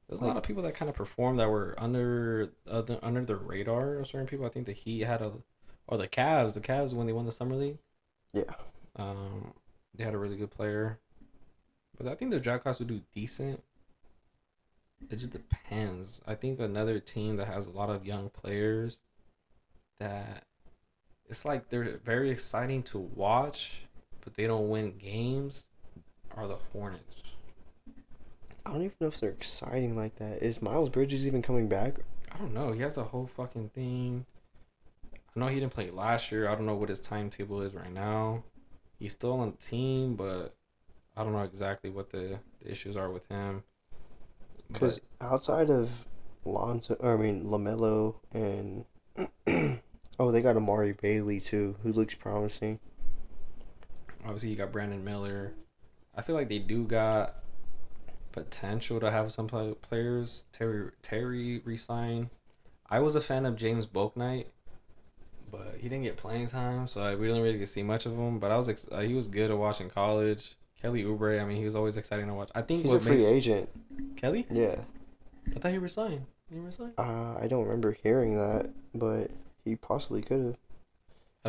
There's 0.07 0.21
a 0.21 0.25
lot 0.25 0.37
of 0.37 0.43
people 0.43 0.63
that 0.63 0.73
kind 0.73 0.87
of 0.89 0.95
performed 0.95 1.39
that 1.39 1.49
were 1.49 1.75
under 1.77 2.51
uh, 2.69 2.81
the, 2.81 3.05
under 3.05 3.25
the 3.25 3.35
radar 3.35 3.95
of 3.95 4.07
certain 4.07 4.25
people. 4.27 4.45
I 4.45 4.49
think 4.49 4.65
the 4.65 4.71
Heat 4.71 5.01
had 5.01 5.21
a, 5.21 5.33
or 5.87 5.97
the 5.97 6.07
Cavs. 6.07 6.53
The 6.53 6.61
Cavs 6.61 6.93
when 6.93 7.07
they 7.07 7.13
won 7.13 7.25
the 7.25 7.31
summer 7.31 7.55
league. 7.55 7.77
Yeah. 8.33 8.53
Um, 8.95 9.53
they 9.93 10.05
had 10.05 10.13
a 10.13 10.17
really 10.17 10.37
good 10.37 10.51
player, 10.51 10.99
but 11.97 12.07
I 12.07 12.15
think 12.15 12.31
the 12.31 12.39
draft 12.39 12.63
class 12.63 12.79
would 12.79 12.87
do 12.87 13.01
decent. 13.13 13.61
It 15.09 15.17
just 15.17 15.31
depends. 15.31 16.21
I 16.25 16.35
think 16.35 16.59
another 16.59 16.99
team 16.99 17.35
that 17.37 17.47
has 17.47 17.67
a 17.67 17.71
lot 17.71 17.89
of 17.89 18.05
young 18.05 18.29
players 18.29 18.99
that 19.99 20.43
it's 21.29 21.45
like 21.45 21.69
they're 21.69 21.99
very 22.03 22.29
exciting 22.29 22.81
to 22.83 22.97
watch, 22.97 23.81
but 24.21 24.35
they 24.35 24.47
don't 24.47 24.69
win 24.69 24.97
games 24.97 25.65
are 26.35 26.47
the 26.47 26.57
Hornets. 26.71 27.23
I 28.67 28.71
don't 28.71 28.83
even 28.83 28.95
know 28.99 29.07
if 29.07 29.21
they're 29.21 29.29
exciting 29.29 29.95
like 29.95 30.17
that. 30.17 30.43
Is 30.43 30.61
Miles 30.61 30.89
Bridges 30.89 31.25
even 31.25 31.41
coming 31.41 31.69
back? 31.69 32.01
I 32.29 32.37
don't 32.37 32.53
know. 32.53 32.73
He 32.73 32.81
has 32.81 32.97
a 32.97 33.03
whole 33.05 33.29
fucking 33.37 33.69
thing. 33.69 34.25
I 35.13 35.39
know 35.39 35.47
he 35.47 35.61
didn't 35.61 35.71
play 35.71 35.89
last 35.89 36.33
year. 36.33 36.49
I 36.49 36.55
don't 36.55 36.65
know 36.65 36.75
what 36.75 36.89
his 36.89 36.99
timetable 36.99 37.61
is 37.61 37.73
right 37.73 37.93
now. 37.93 38.43
He's 38.99 39.13
still 39.13 39.39
on 39.39 39.51
the 39.51 39.65
team, 39.65 40.17
but 40.17 40.53
I 41.15 41.23
don't 41.23 41.31
know 41.31 41.43
exactly 41.43 41.89
what 41.89 42.09
the, 42.09 42.39
the 42.61 42.69
issues 42.69 42.97
are 42.97 43.09
with 43.09 43.25
him. 43.29 43.63
Because 44.67 44.99
outside 45.21 45.69
of 45.69 45.89
Lonzo, 46.43 46.97
I 47.01 47.15
mean 47.15 47.45
Lamelo, 47.45 48.15
and 48.33 48.83
oh, 50.19 50.31
they 50.33 50.41
got 50.41 50.57
Amari 50.57 50.91
Bailey 50.91 51.39
too, 51.39 51.77
who 51.83 51.93
looks 51.93 52.15
promising. 52.15 52.79
obviously 54.25 54.49
you 54.49 54.57
got 54.57 54.73
Brandon 54.73 55.05
Miller. 55.05 55.53
I 56.13 56.21
feel 56.21 56.35
like 56.35 56.49
they 56.49 56.59
do 56.59 56.83
got 56.83 57.43
potential 58.37 58.99
to 58.99 59.11
have 59.11 59.31
some 59.31 59.47
players. 59.47 60.45
Terry 60.51 60.91
Terry 61.01 61.61
resign. 61.65 62.29
I 62.89 62.99
was 62.99 63.15
a 63.15 63.21
fan 63.21 63.45
of 63.45 63.55
James 63.55 63.85
Bouknight, 63.85 64.45
but 65.51 65.75
he 65.79 65.89
didn't 65.89 66.03
get 66.03 66.17
playing 66.17 66.47
time, 66.47 66.87
so 66.87 67.01
I, 67.01 67.15
we 67.15 67.27
didn't 67.27 67.41
really 67.41 67.57
get 67.57 67.65
to 67.65 67.71
see 67.71 67.83
much 67.83 68.05
of 68.05 68.13
him. 68.13 68.39
But 68.39 68.51
I 68.51 68.57
was 68.57 68.69
ex- 68.69 68.87
uh, 68.91 68.99
he 68.99 69.13
was 69.13 69.27
good 69.27 69.49
to 69.49 69.55
watch 69.55 69.81
in 69.81 69.89
college. 69.89 70.55
Kelly 70.81 71.03
Oubre, 71.03 71.41
I 71.41 71.45
mean, 71.45 71.57
he 71.57 71.65
was 71.65 71.75
always 71.75 71.97
exciting 71.97 72.27
to 72.27 72.33
watch. 72.33 72.49
I 72.53 72.61
think 72.61 72.83
He's 72.83 72.93
a 72.93 72.99
free 72.99 73.25
agent. 73.25 73.67
Kelly. 74.15 74.45
Yeah. 74.51 74.75
I 75.55 75.59
thought 75.59 75.71
he 75.71 75.79
resigned. 75.79 76.25
He 76.51 76.59
resigned. 76.59 76.93
Uh, 76.97 77.35
I 77.41 77.47
don't 77.49 77.63
remember 77.63 77.93
hearing 77.93 78.37
that, 78.37 78.71
but 78.93 79.31
he 79.65 79.75
possibly 79.75 80.21
could 80.21 80.39
have. 80.39 80.57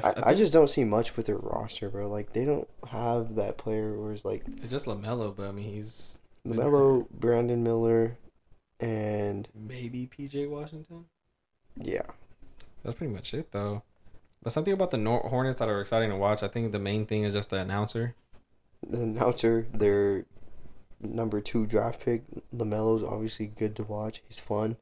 I 0.05 0.13
think 0.13 0.39
just 0.39 0.53
don't 0.53 0.71
see 0.71 0.85
much 0.85 1.17
with 1.17 1.27
their 1.27 1.37
roster, 1.37 1.89
bro. 1.89 2.09
Like 2.09 2.33
they 2.33 2.45
don't 2.45 2.69
have 2.89 3.35
that 3.35 3.59
player 3.59 3.99
where 3.99 4.13
it's 4.13 4.25
like 4.25 4.45
it's 4.63 4.71
just 4.71 4.87
LaMelo, 4.87 5.35
but 5.35 5.49
I 5.49 5.53
mean, 5.53 5.73
he's 5.73 6.19
LaMelo, 6.49 7.09
Brandon 7.11 7.63
Miller, 7.63 8.17
and 8.81 9.49
maybe 9.55 10.07
PJ 10.09 10.49
Washington. 10.49 11.05
yeah, 11.77 12.03
That's 12.83 12.97
pretty 12.97 13.13
much 13.13 13.35
it, 13.35 13.53
though. 13.53 13.83
But 14.43 14.53
something 14.53 14.73
about 14.73 14.91
the 14.93 14.99
Nor- 14.99 15.29
Hornets 15.29 15.59
that 15.59 15.69
are 15.69 15.81
exciting 15.81 16.11
to 16.11 16.17
watch. 16.17 16.43
I 16.43 16.49
think 16.49 16.71
the 16.73 16.79
main 16.79 17.07
thing 17.07 17.25
is 17.25 17.35
just 17.35 17.51
the 17.51 17.57
announcer. 17.59 18.15
the 18.87 19.01
announcer, 19.03 19.67
their 19.75 20.27
number 21.01 21.41
two 21.41 21.67
draft 21.67 22.01
pick, 22.01 22.23
LaMelo's 22.55 23.03
obviously 23.03 23.47
good 23.47 23.75
to 23.77 23.83
watch. 23.83 24.23
He's 24.29 24.39
fun. 24.39 24.77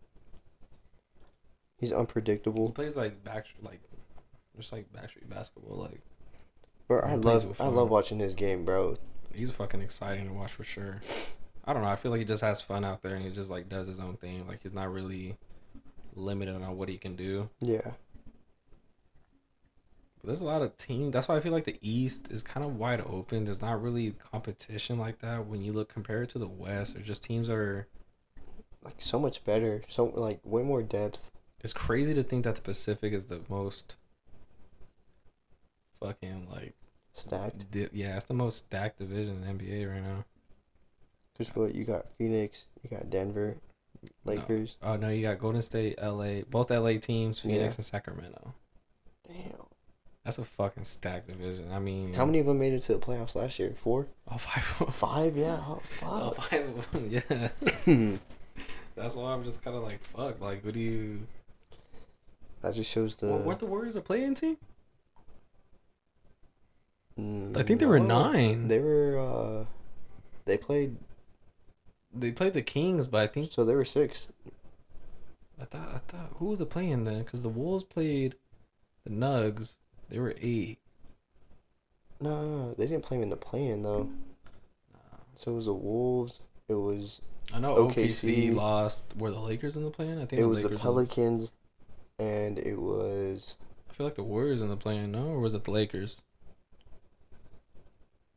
He's 1.79 1.91
He 1.91 1.95
unpredictable. 1.95 2.71
plays 2.73 2.97
like 2.97 3.23
back, 3.25 3.47
like 3.63 3.81
just 4.57 4.73
like 4.73 4.93
backstreet 4.93 5.29
basketball. 5.29 5.77
Like 5.79 6.01
Bro, 6.89 7.01
I 7.01 7.15
love 7.17 7.61
I 7.61 7.67
love 7.69 7.91
watching 7.91 8.19
his 8.19 8.35
game, 8.35 8.65
bro. 8.65 8.97
he's 9.35 9.51
fucking 9.51 9.83
exciting 9.83 10.27
to 10.27 10.33
watch 10.33 10.53
for 10.53 10.65
sure. 10.65 11.01
I 11.67 11.73
don't 11.73 11.83
know. 11.83 11.89
I 11.89 11.97
feel 11.97 12.11
like 12.13 12.21
he 12.21 12.25
just 12.25 12.43
has 12.43 12.61
fun 12.61 12.85
out 12.85 13.03
there 13.03 13.15
and 13.17 13.25
he 13.25 13.31
just 13.31 13.51
like 13.51 13.69
does 13.69 13.87
his 13.89 13.99
own 13.99 14.17
thing. 14.17 14.47
Like 14.47 14.63
he's 14.63 14.73
not 14.73 14.93
really 14.93 15.37
limited 16.15 16.55
on 16.55 16.77
what 16.77 16.89
he 16.89 16.97
can 16.97 17.17
do. 17.17 17.51
Yeah. 17.61 17.93
But 20.21 20.29
there's 20.29 20.41
a 20.43 20.47
lot 20.47 20.63
of 20.63 20.77
teams. 20.77 21.13
That's 21.13 21.29
why 21.29 21.37
I 21.37 21.41
feel 21.41 21.53
like 21.53 21.65
the 21.65 21.79
East 21.83 22.31
is 22.31 22.43
kind 22.43 22.65
of 22.65 22.77
wide 22.77 23.01
open. 23.01 23.45
There's 23.45 23.61
not 23.61 23.83
really 23.83 24.13
competition 24.33 24.99
like 24.99 25.19
that 25.21 25.47
when 25.47 25.63
you 25.63 25.73
look 25.73 25.93
compared 25.93 26.31
to 26.31 26.39
the 26.39 26.49
West. 26.49 26.95
There's 26.95 27.07
just 27.07 27.25
teams 27.25 27.49
that 27.49 27.57
are. 27.57 27.89
Like 28.85 28.97
so 29.01 29.19
much 29.19 29.45
better. 29.45 29.83
So 29.89 30.13
like 30.15 30.39
way 30.45 30.63
more 30.63 30.83
depth. 30.83 31.31
It's 31.65 31.73
crazy 31.73 32.15
to 32.15 32.23
think 32.23 32.45
that 32.45 32.55
the 32.55 32.61
Pacific 32.63 33.13
is 33.13 33.27
the 33.27 33.41
most 33.49 33.97
fucking 36.01 36.47
like 36.53 36.75
Stacked. 37.15 37.71
di- 37.73 37.89
yeah, 37.93 38.15
it's 38.15 38.27
the 38.27 38.35
most 38.35 38.59
stacked 38.59 38.99
division 38.99 39.43
in 39.43 39.59
the 39.59 39.65
NBA 39.65 39.91
right 39.91 40.03
now. 40.03 40.25
Cause 41.39 41.51
what 41.55 41.75
you 41.75 41.85
got 41.85 42.07
Phoenix, 42.19 42.65
you 42.83 42.89
got 42.97 43.11
Denver, 43.11 43.57
Lakers. 44.25 44.77
Oh 44.83 44.97
no, 44.97 45.09
you 45.11 45.23
got 45.23 45.39
Golden 45.39 45.61
State, 45.63 45.99
LA, 46.03 46.43
both 46.49 46.71
LA 46.71 46.99
teams, 46.99 47.41
Phoenix 47.41 47.75
Yeah. 47.75 47.77
and 47.79 47.85
Sacramento. 47.85 48.55
Damn. 49.29 49.37
That's 50.25 50.39
a 50.39 50.45
fucking 50.45 50.85
stacked 50.85 51.29
division. 51.29 51.71
I 51.73 51.79
mean, 51.79 52.15
How 52.15 52.25
many 52.25 52.39
of 52.41 52.47
them 52.47 52.59
made 52.59 52.73
it 52.73 52.83
to 52.85 52.95
the 52.95 52.99
playoffs 52.99 53.35
last 53.37 53.59
year? 53.61 53.75
Four? 53.81 54.07
Oh, 54.29 54.39
five. 54.39 54.65
Five? 54.95 55.37
Yeah. 55.37 55.59
Oh, 55.61 55.81
Oh, 56.03 56.31
fuck. 56.31 56.51
five 56.51 56.69
of 56.69 56.91
them. 56.93 57.11
Yeah. 57.87 58.19
That's 58.97 59.15
why 59.15 59.33
I'm 59.33 59.45
just 59.45 59.63
kind 59.63 59.77
of 59.77 59.83
like, 59.85 60.01
fuck. 60.17 60.41
Like, 60.41 60.65
what 60.65 60.73
do 60.75 60.81
you? 60.81 61.21
that 62.63 62.75
just 62.75 62.91
shows 62.91 63.15
the. 63.17 63.27
Well, 63.27 63.39
weren't 63.41 63.59
the 63.61 63.67
Warriors 63.67 63.95
a 63.95 64.01
play-in 64.01 64.35
team? 64.35 64.57
Mm, 67.21 67.57
I 67.57 67.63
think 67.63 67.81
they 67.81 67.87
were 67.87 68.01
no. 68.01 68.31
nine. 68.33 68.69
They 68.69 68.79
were. 68.79 69.19
uh 69.19 69.65
They 70.45 70.57
played. 70.59 70.97
They 72.19 72.33
played 72.33 72.55
the 72.55 72.63
Kings, 72.63 73.07
but 73.07 73.21
I 73.21 73.27
think 73.27 73.53
So 73.53 73.65
they 73.65 73.75
were 73.75 73.85
six. 73.85 74.29
I 75.61 75.65
thought 75.65 75.89
I 75.95 75.99
thought 76.11 76.33
who 76.37 76.47
was 76.47 76.59
the 76.59 76.67
play-in 76.67 77.05
then? 77.05 77.23
Because 77.23 77.43
the 77.43 77.49
Wolves 77.49 77.85
played 77.85 78.35
the 79.05 79.11
Nugs. 79.11 79.77
They 80.09 80.19
were 80.19 80.35
eight. 80.41 80.79
No, 82.21 82.31
no, 82.31 82.67
no, 82.69 82.75
they 82.75 82.87
didn't 82.87 83.05
play 83.05 83.17
him 83.19 83.23
in 83.25 83.31
the 83.31 83.37
play-in 83.37 83.83
though. 83.83 84.11
So 85.35 85.53
it 85.53 85.55
was 85.55 85.67
the 85.67 85.75
Wolves. 85.75 86.41
It 86.69 86.75
was 86.75 87.21
I 87.53 87.59
know 87.61 87.77
OKC. 87.77 88.51
OKC, 88.51 88.55
lost. 88.55 89.15
Were 89.17 89.31
the 89.31 89.39
Lakers 89.39 89.77
in 89.77 89.85
the 89.85 89.91
play-in? 89.91 90.19
I 90.19 90.25
think 90.25 90.41
it 90.41 90.43
the 90.43 90.49
was 90.49 90.59
the 90.59 90.65
Lakers. 90.69 90.81
Pelicans, 90.81 91.53
and 92.19 92.59
it 92.59 92.79
was 92.79 93.55
I 93.91 93.93
feel 93.93 94.07
like 94.07 94.17
the 94.17 94.25
Warriors 94.25 94.63
in 94.63 94.69
the 94.69 94.77
play-in. 94.77 95.13
No, 95.13 95.29
or 95.29 95.41
was 95.41 95.55
it 95.55 95.65
the 95.65 95.71
Lakers? 95.71 96.23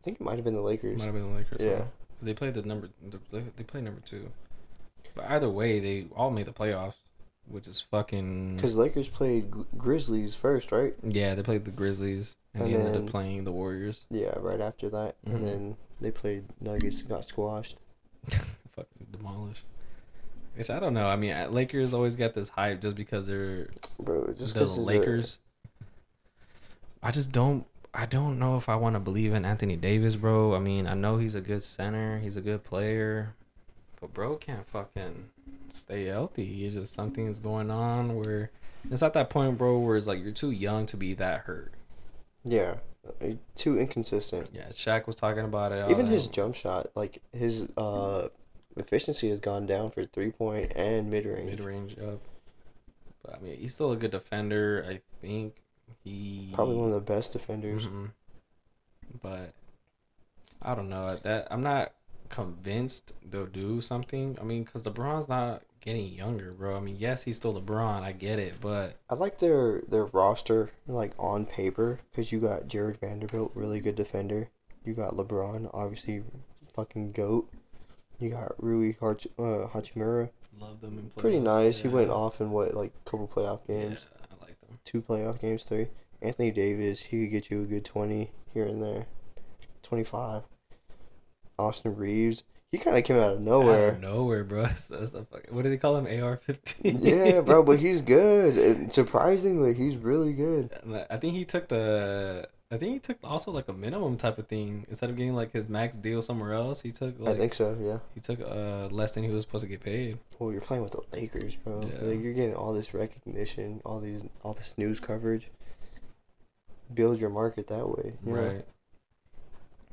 I 0.02 0.04
think 0.04 0.20
it 0.20 0.24
might 0.24 0.36
have 0.36 0.46
been 0.46 0.56
the 0.56 0.62
Lakers. 0.62 1.00
Might 1.00 1.06
have 1.06 1.14
been 1.14 1.32
the 1.32 1.38
Lakers. 1.38 1.62
Yeah. 1.62 1.84
Because 2.20 2.26
they 2.26 2.34
played 2.34 2.54
the 2.54 2.62
number. 2.64 2.90
They 3.32 3.64
played 3.64 3.86
number 3.86 4.02
two. 4.02 4.30
But 5.16 5.26
either 5.30 5.50
way, 5.50 5.80
they 5.80 6.08
all 6.16 6.32
made 6.32 6.48
the 6.48 6.52
playoffs, 6.52 6.96
which 7.48 7.68
is 7.68 7.80
fucking. 7.80 8.58
Because 8.58 8.76
Lakers 8.76 9.08
played 9.08 9.50
Gri- 9.50 9.66
Grizzlies 9.78 10.36
first, 10.36 10.72
right? 10.74 10.94
Yeah, 11.04 11.34
they 11.36 11.44
played 11.44 11.64
the 11.66 11.72
Grizzlies, 11.72 12.36
and, 12.54 12.64
And 12.64 12.74
they 12.74 12.78
ended 12.78 12.94
then- 12.96 13.04
up 13.06 13.10
playing 13.10 13.44
the 13.46 13.52
Warriors. 13.54 14.02
Yeah, 14.10 14.34
right 14.38 14.60
after 14.60 14.90
that, 14.90 15.16
Mhm. 15.26 15.34
and 15.36 15.48
then 15.48 15.78
they 16.02 16.12
played 16.12 16.44
Nuggets 16.62 17.00
and 17.00 17.10
got 17.10 17.26
squashed. 17.26 17.78
fucking 18.76 19.08
demolished. 19.12 19.64
Which 20.56 20.70
I 20.70 20.80
don't 20.80 20.94
know. 20.94 21.08
I 21.08 21.16
mean, 21.16 21.54
Lakers 21.54 21.94
always 21.94 22.18
get 22.18 22.34
this 22.34 22.50
hype 22.50 22.82
just 22.82 22.96
because 22.98 23.28
they're 23.28 23.70
Bro, 23.98 24.34
just 24.34 24.54
the 24.54 24.60
'cause 24.60 24.78
of 24.78 24.84
Lakers. 24.84 25.40
I 27.02 27.12
just 27.12 27.32
don't. 27.32 27.66
I 27.94 28.06
don't 28.06 28.38
know 28.38 28.57
if 28.57 28.70
I 28.70 28.76
want 28.76 28.95
to 28.95 28.99
believe 28.99 29.34
in 29.34 29.45
Anthony 29.45 29.76
Davis, 29.76 30.16
bro. 30.16 30.56
I 30.56 30.60
mean, 30.60 30.86
I 30.88 30.94
know 30.94 31.18
he's 31.18 31.36
a 31.36 31.41
good 31.41 31.64
center. 31.64 32.20
He's 32.20 32.38
a 32.38 32.41
good 32.41 32.64
player, 32.64 33.34
but 33.99 34.14
bro 34.14 34.36
can't 34.36 34.68
fucking 34.68 35.30
stay 35.74 36.06
healthy. 36.06 36.66
It's 36.66 36.76
just 36.76 36.94
something's 36.94 37.40
going 37.40 37.72
on 37.72 38.16
where 38.16 38.52
it's 38.91 39.03
at 39.03 39.14
that 39.14 39.30
point, 39.30 39.57
bro, 39.57 39.80
where 39.80 39.98
it's 39.98 40.07
like 40.07 40.22
you're 40.22 40.32
too 40.32 40.52
young 40.52 40.86
to 40.88 40.98
be 40.98 41.14
that 41.16 41.41
hurt. 41.41 41.74
yeah, 42.44 42.76
uh, 43.22 43.34
too 43.56 43.80
inconsistent. 43.80 44.49
Yeah, 44.53 44.68
Shaq 44.70 45.07
was 45.07 45.16
talking 45.16 45.44
about 45.45 45.72
it. 45.72 45.90
Even 45.90 46.06
his 46.06 46.28
jump 46.28 46.56
shot, 46.56 46.91
like 46.95 47.22
his 47.34 47.68
uh 47.76 48.30
efficiency 48.78 49.30
has 49.30 49.40
gone 49.40 49.66
down 49.66 49.90
for 49.91 50.06
three 50.06 50.32
point 50.32 50.72
and 50.76 51.10
mid 51.10 51.26
range. 51.26 51.49
mid 51.49 51.60
range 51.60 51.98
up. 51.98 52.22
But 53.24 53.36
I 53.36 53.40
mean, 53.40 53.57
he's 53.57 53.74
still 53.74 53.91
a 53.91 53.98
good 53.98 54.11
defender. 54.11 54.86
I 54.88 55.02
think 55.22 55.56
he 56.03 56.52
Probably 56.53 56.76
one 56.76 56.90
of 56.90 56.94
the 56.94 57.14
best 57.14 57.34
defenders. 57.34 57.88
Mhm. 57.88 58.11
But 59.22 59.53
I 60.61 60.76
don't 60.76 60.90
know 60.90 61.18
that 61.24 61.48
I'm 61.52 61.64
not 61.64 61.94
convinced 62.30 63.14
they'll 63.30 63.45
do 63.48 63.82
something. 63.82 64.38
I 64.40 64.44
mean, 64.44 64.64
because 64.64 64.84
LeBron's 64.84 65.28
not 65.28 65.64
getting 65.82 66.07
younger, 66.14 66.52
bro. 66.52 66.76
I 66.78 66.80
mean, 66.80 66.98
yes, 66.98 67.24
he's 67.24 67.38
still 67.38 67.60
LeBron. 67.60 68.02
I 68.03 68.11
get 68.11 68.38
it, 68.40 68.56
but 68.61 68.98
I 69.10 69.16
like 69.16 69.40
their 69.40 69.82
their 69.88 70.06
roster 70.06 70.72
like 70.88 71.14
on 71.18 71.45
paper 71.45 71.99
because 72.11 72.32
you 72.32 72.40
got 72.40 72.68
Jarred 72.68 72.99
Vanderbilt, 72.99 73.52
really 73.56 73.80
good 73.80 73.95
defender. 73.95 74.49
You 74.86 74.94
got 74.94 75.16
LeBron, 75.16 75.70
obviously, 75.74 76.24
fucking 76.76 77.14
goat. 77.14 77.49
You 78.20 78.30
got 78.32 78.61
Rui 78.61 78.94
Hach- 78.99 79.28
uh, 79.38 79.68
Hachimura, 79.70 80.30
love 80.60 80.82
them 80.82 80.99
in 80.99 81.10
pretty 81.11 81.40
playoffs. 81.40 81.44
nice. 81.44 81.80
He 81.80 81.88
went 81.88 82.10
off 82.11 82.41
in 82.41 82.52
what 82.52 82.74
like 82.76 82.91
couple 83.06 83.28
playoff 83.28 83.66
games, 83.66 83.98
I 83.98 83.99
like 83.99 83.99
them. 84.02 84.19
Two 84.90 85.02
playoff 85.03 85.40
games, 85.40 85.64
three. 85.64 85.88
Anthony 86.22 86.49
Davis, 86.49 86.99
he 87.02 87.22
could 87.22 87.32
get 87.32 87.52
you 87.52 87.61
a 87.61 87.66
good 87.66 87.86
twenty 87.86 88.32
here 88.53 88.66
and 88.66 88.82
there, 88.82 89.06
twenty 89.84 90.03
five. 90.03 90.41
Austin 91.60 91.95
Reaves, 91.95 92.41
He 92.72 92.78
kind 92.80 92.98
of 92.98 93.03
came 93.03 93.18
out 93.18 93.34
of 93.34 93.38
Out 93.38 93.44
nowhere. 93.44 93.90
of 93.90 93.99
nowhere, 94.02 94.44
bro. 94.44 94.64
That's, 94.90 95.11
the 95.11 95.26
fucking, 95.30 95.53
what 95.53 95.61
do 95.64 95.70
they 95.70 95.78
call 95.78 95.98
him? 95.98 96.06
AR-15. 96.24 96.98
yeah, 96.99 97.41
bro, 97.41 97.61
but 97.64 97.80
he's 97.80 98.02
good. 98.18 98.57
And 98.57 98.91
surprisingly, 98.94 99.74
he's 99.76 99.95
really 99.98 100.34
good. 100.34 100.72
I 101.10 101.18
think 101.18 101.36
he 101.36 101.45
took 101.45 101.68
the. 101.68 102.48
I 102.72 102.78
think 102.78 102.94
he 102.94 103.00
took 103.00 103.18
also 103.24 103.52
like 103.52 103.68
a 103.68 103.74
minimum 103.74 104.16
type 104.18 104.38
of 104.38 104.48
thing 104.48 104.86
instead 104.90 105.10
of 105.10 105.16
getting 105.18 105.34
like 105.34 105.52
his 105.52 105.68
max 105.68 105.98
deal 105.98 106.22
somewhere 106.22 106.54
else. 106.54 106.82
He 106.82 106.91
took 106.91 107.20
like 107.20 107.36
I 107.36 107.38
think 107.40 107.54
so. 107.56 107.76
Yeah. 107.82 107.98
he 108.14 108.20
took 108.20 108.40
uh 108.41 108.88
less 108.91 109.12
than 109.14 109.24
he 109.24 109.32
was 109.32 109.44
supposed 109.44 109.64
to 109.64 109.68
get 109.68 109.82
paid. 109.82 110.20
Well, 110.38 110.52
you're 110.52 110.62
playing 110.62 110.84
with 110.84 110.91
the 110.91 111.02
Lakers, 111.12 111.56
bro. 111.56 111.82
Yeah. 111.82 112.08
Like 112.08 112.22
you're 112.22 112.34
getting 112.34 112.54
all 112.56 112.74
this 112.74 112.94
recognition, 112.94 113.82
all 113.86 114.00
these, 114.00 114.22
all 114.44 114.54
this 114.54 114.76
news 114.78 115.00
coverage. 115.00 115.50
Build 116.94 117.20
your 117.20 117.32
market 117.32 117.68
that 117.68 117.88
way. 117.88 118.14
you 118.26 118.34
know? 118.34 118.41
Right, 118.41 118.66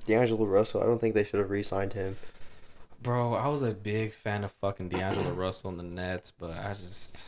D'Angelo 0.06 0.44
Russell. 0.44 0.82
I 0.82 0.86
don't 0.86 0.98
think 1.00 1.14
they 1.14 1.24
should 1.24 1.40
have 1.40 1.50
re-signed 1.50 1.92
him. 1.94 2.16
bro. 3.02 3.34
I 3.34 3.48
was 3.48 3.62
a 3.62 3.72
big 3.72 4.12
fan 4.14 4.44
of 4.44 4.52
fucking 4.60 4.90
D'Angelo 4.90 5.30
Russell 5.32 5.70
in 5.70 5.76
the 5.78 5.82
Nets, 5.82 6.30
but 6.30 6.50
I 6.50 6.72
just 6.74 7.22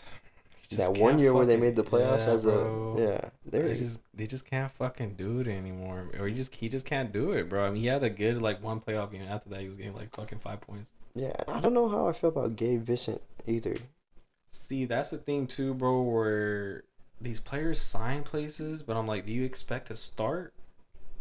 that 0.76 0.92
one 0.94 1.18
year 1.18 1.32
where 1.32 1.46
they 1.46 1.56
made 1.56 1.76
the 1.76 1.84
playoffs 1.84 2.26
Yeah, 2.26 2.32
as 2.32 2.42
bro. 2.42 2.96
a 2.98 3.00
yeah, 3.00 3.20
They 3.46 3.72
just 3.74 4.00
they 4.14 4.26
just 4.26 4.44
can't 4.44 4.70
fucking 4.72 5.14
do 5.14 5.40
it 5.40 5.46
anymore, 5.48 6.10
or 6.18 6.28
he 6.28 6.34
just 6.34 6.54
he 6.54 6.68
just 6.68 6.84
can't 6.86 7.12
do 7.12 7.32
it, 7.32 7.48
bro. 7.48 7.64
I 7.66 7.70
mean, 7.70 7.80
he 7.82 7.86
had 7.88 8.02
a 8.02 8.10
good 8.10 8.42
like 8.42 8.62
one 8.62 8.80
playoff 8.80 9.10
game. 9.12 9.22
After 9.22 9.48
that, 9.50 9.60
he 9.60 9.68
was 9.68 9.78
getting 9.78 9.94
like 9.94 10.14
fucking 10.14 10.40
five 10.40 10.60
points. 10.60 10.90
yeah. 11.14 11.32
I 11.48 11.60
don't 11.60 11.74
know 11.74 11.88
how 11.88 12.08
I 12.08 12.12
feel 12.12 12.30
about 12.30 12.56
Gabe 12.56 12.82
Vincent 12.82 13.22
either. 13.46 13.76
See, 14.50 14.84
that's 14.84 15.10
the 15.10 15.18
thing 15.18 15.46
too, 15.46 15.74
bro. 15.74 16.02
Where 16.02 16.84
these 17.20 17.40
players 17.40 17.80
sign 17.80 18.22
places, 18.22 18.82
but 18.82 18.96
I'm 18.96 19.06
like, 19.06 19.26
do 19.26 19.32
you 19.32 19.44
expect 19.44 19.88
to 19.88 19.96
start, 19.96 20.52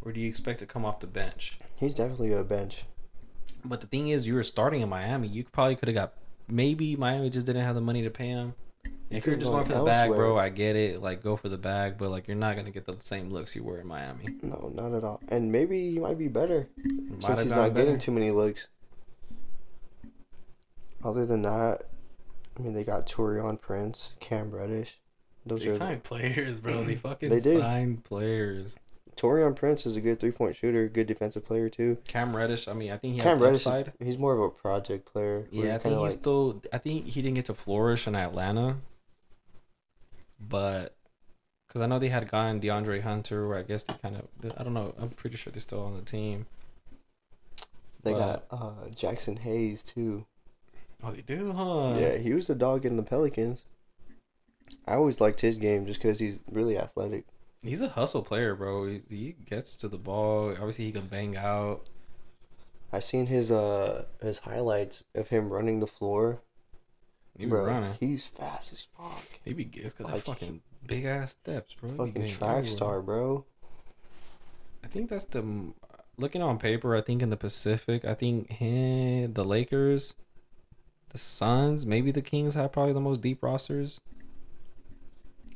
or 0.02 0.12
do 0.12 0.20
you 0.20 0.28
expect 0.28 0.60
to 0.60 0.66
come 0.66 0.86
off 0.86 1.00
the 1.00 1.08
bench? 1.08 1.58
He's 1.78 1.96
definitely 1.96 2.34
a 2.34 2.44
bench. 2.44 2.84
But 3.66 3.82
the 3.82 3.88
thing 3.88 4.10
is, 4.10 4.28
you 4.28 4.34
were 4.36 4.44
starting 4.44 4.82
in 4.82 4.90
Miami. 4.90 5.28
You 5.28 5.44
probably 5.46 5.76
could 5.76 5.88
have 5.88 5.96
got. 5.96 6.14
Maybe 6.50 6.96
Miami 6.96 7.30
just 7.30 7.46
didn't 7.46 7.64
have 7.66 7.76
the 7.76 7.82
money 7.82 8.02
to 8.04 8.10
pay 8.10 8.28
him. 8.28 8.54
If 9.10 9.26
you're 9.26 9.36
just 9.38 9.50
going 9.50 9.66
for 9.66 9.74
the 9.74 9.84
bag, 9.84 10.10
bro. 10.12 10.38
I 10.38 10.50
get 10.50 10.76
it. 10.76 11.02
Like, 11.02 11.24
go 11.24 11.38
for 11.38 11.48
the 11.50 11.58
bag, 11.58 11.98
but 11.98 12.10
like, 12.10 12.28
you're 12.28 12.36
not 12.36 12.56
gonna 12.58 12.72
get 12.72 12.86
the 12.86 12.98
same 13.00 13.30
looks 13.32 13.56
you 13.56 13.64
were 13.64 13.80
in 13.80 13.88
Miami. 13.88 14.26
No, 14.42 14.72
not 14.76 14.94
at 14.94 15.04
all. 15.04 15.22
And 15.30 15.52
maybe 15.52 15.92
he 15.92 16.00
might 16.00 16.18
be 16.18 16.28
better 16.28 16.68
Might 16.84 17.24
since 17.26 17.42
he's 17.44 17.52
not 17.52 17.74
getting 17.74 18.00
too 18.00 18.12
many 18.12 18.32
looks. 18.32 18.68
Other 21.04 21.26
than 21.26 21.44
that, 21.44 21.84
I 22.58 22.62
mean, 22.62 22.74
they 22.74 22.84
got 22.84 23.06
Taurean 23.08 23.60
Prince, 23.62 24.14
Cam 24.20 24.52
Reddish. 24.52 25.00
Those 25.46 25.62
They 25.64 25.70
are 25.72 25.78
signed 25.78 26.04
players, 26.04 26.60
bro. 26.60 26.84
They 26.84 26.96
fucking 26.96 27.30
They 27.30 27.40
did. 27.40 27.62
signed 27.62 28.04
players. 28.04 28.76
Taurean 29.16 29.56
Prince 29.56 29.86
is 29.86 29.96
a 29.96 30.02
good 30.02 30.20
three 30.20 30.32
point 30.32 30.56
shooter, 30.56 30.88
good 30.90 31.08
defensive 31.08 31.46
player 31.46 31.70
too. 31.70 31.98
Cam 32.08 32.36
Reddish. 32.36 32.68
I 32.68 32.74
mean, 32.74 32.92
I 32.92 32.98
think 32.98 33.14
he 33.14 33.20
has 33.20 33.24
Cam 33.24 33.40
Reddish, 33.42 33.66
upside. 33.66 33.94
he's 34.00 34.18
more 34.18 34.34
of 34.34 34.40
a 34.42 34.50
project 34.50 35.12
player. 35.12 35.48
Yeah, 35.52 35.76
I 35.76 35.78
think 35.80 35.94
he's 35.96 36.02
like- 36.02 36.12
still. 36.12 36.62
I 36.74 36.78
think 36.78 37.06
he 37.06 37.22
didn't 37.22 37.36
get 37.36 37.46
to 37.46 37.54
flourish 37.56 38.06
in 38.08 38.16
Atlanta, 38.16 38.78
but 40.40 40.96
because 41.68 41.82
I 41.82 41.86
know 41.88 42.00
they 42.00 42.10
had 42.10 42.30
gotten 42.30 42.60
DeAndre 42.60 43.02
Hunter, 43.02 43.48
where 43.48 43.58
I 43.58 43.64
guess 43.64 43.84
they 43.84 43.94
kind 44.02 44.18
of. 44.18 44.52
I 44.58 44.64
don't 44.64 44.74
know. 44.74 44.94
I'm 45.00 45.10
pretty 45.10 45.38
sure 45.38 45.52
they're 45.52 45.60
still 45.60 45.84
on 45.84 45.96
the 45.96 46.02
team. 46.02 46.46
They 48.04 48.14
got 48.14 48.46
uh, 48.52 48.88
Jaxson 48.96 49.40
Hayes 49.40 49.84
too. 49.84 50.26
Oh, 51.04 51.12
they 51.12 51.22
do, 51.22 51.52
huh? 51.52 51.96
yeah, 52.00 52.18
he 52.18 52.34
was 52.34 52.48
the 52.48 52.56
dog 52.56 52.86
in 52.86 52.98
the 52.98 53.04
Pelicans. 53.04 53.66
I 54.88 54.96
always 54.96 55.20
liked 55.20 55.42
his 55.42 55.58
game 55.58 55.86
just 55.86 56.02
because 56.02 56.20
he's 56.20 56.40
really 56.52 56.78
athletic. 56.78 57.26
He's 57.62 57.82
a 57.82 57.90
hustle 57.90 58.24
player, 58.24 58.56
bro. 58.56 58.88
He, 58.88 59.02
he 59.10 59.36
gets 59.46 59.76
to 59.78 59.88
the 59.88 59.98
ball. 59.98 60.52
Obviously, 60.52 60.86
he 60.86 60.92
can 60.92 61.08
bang 61.08 61.36
out. 61.36 61.90
I 62.92 63.00
seen 63.00 63.28
his 63.28 63.52
uh 63.52 64.06
his 64.22 64.40
highlights 64.40 65.04
of 65.14 65.28
him 65.28 65.50
running 65.50 65.82
the 65.82 65.88
floor. 65.88 66.42
He 67.38 67.46
be 67.46 67.52
Bro, 67.52 67.66
running. 67.66 67.94
he's 68.00 68.26
fast 68.26 68.74
as 68.74 68.88
fuck. 68.98 69.24
He 69.46 69.54
be 69.54 69.66
that 69.66 70.00
Like, 70.00 70.24
fucking 70.24 70.62
big 70.86 71.06
ass 71.06 71.32
steps, 71.32 71.76
bro. 71.80 71.92
Fucking 72.08 72.28
track 72.30 72.68
star, 72.68 73.02
bro. 73.02 73.46
I 74.84 74.88
think 74.88 75.10
that's 75.10 75.26
the 75.26 75.74
looking 76.18 76.42
on 76.42 76.58
paper. 76.58 76.96
I 76.96 77.02
think 77.02 77.22
in 77.22 77.30
the 77.30 77.38
Pacific, 77.38 78.06
I 78.06 78.16
think 78.16 78.50
him, 78.54 79.34
the 79.34 79.44
Lakers, 79.44 80.16
the 81.10 81.18
Suns, 81.20 81.86
maybe 81.86 82.12
the 82.12 82.22
Kings 82.24 82.56
have 82.56 82.72
probably 82.72 82.94
the 82.94 83.00
most 83.02 83.22
deep 83.22 83.44
rosters. 83.44 84.00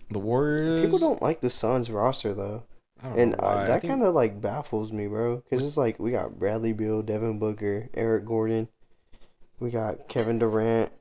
The 0.09 0.19
Warriors. 0.19 0.81
People 0.83 0.99
don't 0.99 1.21
like 1.21 1.41
the 1.41 1.49
Suns 1.49 1.89
roster 1.89 2.33
though, 2.33 2.63
I 3.01 3.07
don't 3.09 3.19
and 3.19 3.31
know. 3.31 3.47
I 3.47 3.65
that 3.67 3.81
think- 3.81 3.91
kind 3.91 4.03
of 4.03 4.13
like 4.13 4.39
baffles 4.41 4.91
me, 4.91 5.07
bro. 5.07 5.37
Because 5.37 5.65
it's 5.65 5.77
like 5.77 5.99
we 5.99 6.11
got 6.11 6.37
Bradley 6.37 6.73
Beal, 6.73 7.01
Devin 7.01 7.39
Booker, 7.39 7.89
Eric 7.93 8.25
Gordon, 8.25 8.67
we 9.59 9.69
got 9.71 10.07
Kevin 10.09 10.37
Durant, 10.37 10.91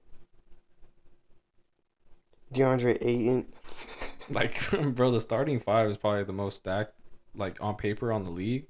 DeAndre 2.52 2.98
Ayton. 3.00 3.46
like, 4.30 4.60
bro, 4.94 5.10
the 5.10 5.20
starting 5.20 5.60
five 5.60 5.88
is 5.90 5.96
probably 5.96 6.24
the 6.24 6.32
most 6.32 6.56
stacked, 6.56 6.94
like 7.34 7.56
on 7.60 7.76
paper 7.76 8.12
on 8.12 8.24
the 8.24 8.30
league, 8.30 8.66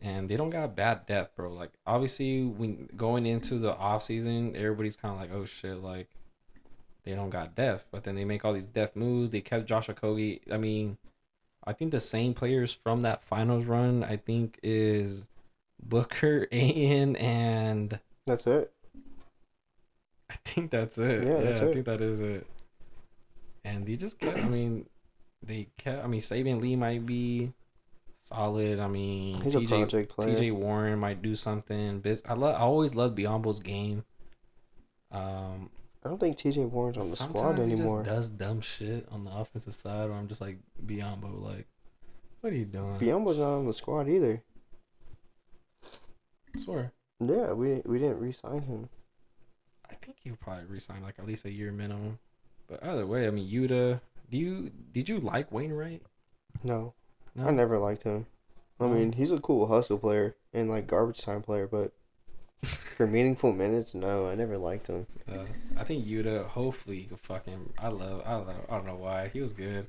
and 0.00 0.28
they 0.28 0.36
don't 0.36 0.50
got 0.50 0.74
bad 0.76 1.06
depth, 1.06 1.36
bro. 1.36 1.52
Like, 1.52 1.70
obviously, 1.86 2.42
when 2.44 2.88
going 2.96 3.26
into 3.26 3.58
the 3.58 3.74
off 3.76 4.02
season, 4.02 4.54
everybody's 4.56 4.96
kind 4.96 5.14
of 5.14 5.20
like, 5.20 5.32
oh 5.32 5.44
shit, 5.44 5.82
like 5.82 6.08
they 7.04 7.14
don't 7.14 7.30
got 7.30 7.54
depth, 7.54 7.84
but 7.90 8.04
then 8.04 8.14
they 8.14 8.24
make 8.24 8.44
all 8.44 8.52
these 8.52 8.66
depth 8.66 8.96
moves. 8.96 9.30
They 9.30 9.40
kept 9.40 9.66
Josh 9.66 9.88
Okogie. 9.88 10.40
I 10.52 10.56
mean, 10.56 10.98
I 11.66 11.72
think 11.72 11.90
the 11.92 12.00
same 12.00 12.34
players 12.34 12.72
from 12.72 13.02
that 13.02 13.22
finals 13.24 13.66
run, 13.66 14.02
I 14.04 14.16
think, 14.16 14.58
is 14.62 15.26
Booker, 15.82 16.46
Ayton, 16.52 17.16
and 17.16 17.98
That's 18.26 18.46
it. 18.46 18.72
I 20.30 20.36
think 20.44 20.70
that's 20.70 20.96
it. 20.98 21.24
Yeah, 21.26 21.38
Yeah, 21.42 21.48
I 21.48 21.64
it. 21.64 21.72
think 21.72 21.86
that 21.86 22.00
is 22.00 22.20
it. 22.20 22.46
And 23.64 23.86
they 23.86 23.96
just 23.96 24.18
kept. 24.18 24.38
I 24.38 24.48
mean, 24.48 24.86
they 25.42 25.68
kept. 25.78 26.04
I 26.04 26.06
mean, 26.06 26.20
Saben 26.20 26.60
Lee 26.60 26.76
might 26.76 27.04
be 27.04 27.52
solid. 28.20 28.80
I 28.80 28.88
mean, 28.88 29.40
He's 29.42 29.54
a 29.54 29.60
project 29.60 30.12
player. 30.12 30.36
TJ 30.36 30.52
Warren 30.52 30.98
might 30.98 31.22
do 31.22 31.36
something. 31.36 32.02
I 32.26 32.34
love. 32.34 32.54
I 32.54 32.60
always 32.60 32.94
loved 32.94 33.18
Biyombo's 33.18 33.60
game. 33.60 34.04
Um, 35.12 35.70
I 36.04 36.08
don't 36.08 36.18
think 36.18 36.38
T.J. 36.38 36.64
Warren's 36.66 36.96
on 36.96 37.10
the 37.10 37.16
squad 37.16 37.58
anymore. 37.58 38.02
just 38.02 38.14
does 38.14 38.30
dumb 38.30 38.60
shit 38.60 39.06
on 39.10 39.24
the 39.24 39.30
offensive 39.30 39.74
side, 39.74 40.08
where 40.08 40.16
I'm 40.16 40.28
just 40.28 40.40
like 40.40 40.58
Biyombo, 40.86 41.42
like, 41.42 41.66
what 42.40 42.52
are 42.52 42.56
you 42.56 42.64
doing? 42.64 42.98
Biyombo's 42.98 43.38
not 43.38 43.58
on 43.58 43.66
the 43.66 43.74
squad 43.74 44.08
either. 44.08 44.42
I 46.56 46.60
swear. 46.60 46.92
Yeah, 47.20 47.52
we 47.52 47.82
we 47.84 47.98
didn't 47.98 48.18
re-sign 48.18 48.62
him. 48.62 48.88
I 49.90 49.94
think 49.94 50.16
he'll 50.22 50.36
probably 50.36 50.64
resign 50.64 51.02
like 51.02 51.18
at 51.18 51.26
least 51.26 51.44
a 51.44 51.50
year 51.50 51.70
minimum. 51.70 52.18
But 52.70 52.84
either 52.84 53.04
way, 53.06 53.26
I 53.26 53.30
mean, 53.30 53.50
Yuta. 53.50 54.00
Do 54.30 54.38
you 54.38 54.70
did 54.92 55.08
you 55.08 55.18
like 55.18 55.50
Wainwright? 55.50 56.02
No, 56.62 56.94
No? 57.34 57.48
I 57.48 57.50
never 57.50 57.78
liked 57.78 58.04
him. 58.04 58.26
I 58.78 58.86
mean, 58.86 59.12
he's 59.12 59.30
a 59.32 59.40
cool 59.40 59.66
hustle 59.66 59.98
player 59.98 60.36
and 60.54 60.70
like 60.70 60.86
garbage 60.86 61.20
time 61.20 61.42
player, 61.42 61.66
but 61.66 61.92
for 62.96 63.06
meaningful 63.06 63.52
minutes, 63.52 63.92
no, 63.94 64.26
I 64.28 64.34
never 64.36 64.56
liked 64.56 64.86
him. 64.86 65.06
Uh, 65.30 65.44
I 65.76 65.82
think 65.84 66.06
Yuta. 66.06 66.46
Hopefully, 66.46 67.00
he 67.00 67.04
could 67.06 67.18
fucking. 67.20 67.72
I 67.78 67.88
love. 67.88 68.22
I 68.24 68.36
love. 68.36 68.54
I 68.70 68.76
don't 68.76 68.86
know 68.86 68.94
why 68.96 69.28
he 69.32 69.40
was 69.40 69.52
good. 69.52 69.86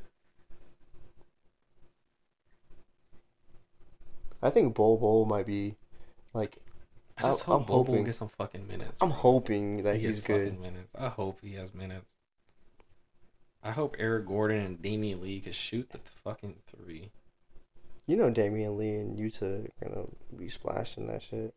I 4.41 4.49
think 4.49 4.73
Bol 4.73 4.97
Bol 4.97 5.25
might 5.25 5.45
be 5.45 5.75
like 6.33 6.57
I 7.17 7.23
just 7.23 7.47
I'm- 7.47 7.51
hope 7.59 7.61
I'm 7.61 7.65
Bobo 7.67 7.77
will 7.77 7.85
hoping- 7.85 8.05
get 8.05 8.15
some 8.15 8.29
fucking 8.29 8.67
minutes. 8.67 8.97
I'm 9.01 9.11
hoping 9.11 9.83
that 9.83 9.97
He 9.97 10.07
he's 10.07 10.15
gets 10.19 10.27
good. 10.27 10.59
minutes. 10.59 10.89
I 10.97 11.09
hope 11.09 11.39
he 11.43 11.53
has 11.53 11.73
minutes. 11.75 12.05
I 13.63 13.71
hope 13.71 13.95
Eric 13.99 14.25
Gordon 14.27 14.57
and 14.65 14.81
Damion 14.81 15.21
Lee 15.21 15.39
could 15.39 15.55
shoot 15.55 15.89
the 15.91 15.99
fucking 16.23 16.55
three. 16.75 17.11
You 18.07 18.17
know, 18.17 18.31
Damion 18.31 18.77
Lee 18.77 18.95
and 18.95 19.17
Yuta 19.17 19.65
are 19.81 19.87
gonna 19.89 20.07
be 20.35 20.49
splashing 20.49 21.07
that 21.07 21.21
shit. 21.21 21.53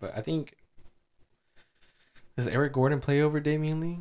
But 0.00 0.16
I 0.16 0.22
think 0.22 0.54
does 2.36 2.46
Eric 2.46 2.72
Gordon 2.72 3.00
play 3.00 3.20
over 3.20 3.40
Damion 3.40 3.80
Lee? 3.80 3.98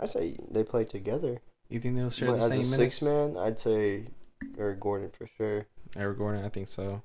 I 0.00 0.06
say 0.06 0.36
they 0.50 0.64
play 0.64 0.84
together. 0.84 1.40
You 1.68 1.78
think 1.78 1.94
they'll 1.96 2.10
share 2.10 2.32
But 2.32 2.38
the 2.38 2.44
as 2.44 2.48
same 2.48 2.60
a 2.62 2.64
minutes? 2.64 2.96
six 2.98 3.02
man, 3.02 3.36
I'd 3.38 3.60
say 3.60 4.08
Eric 4.58 4.80
Gordon 4.80 5.10
for 5.16 5.28
sure. 5.38 5.66
Eric 5.96 6.18
Gordon, 6.18 6.44
I 6.44 6.48
think 6.48 6.68
so. 6.68 7.02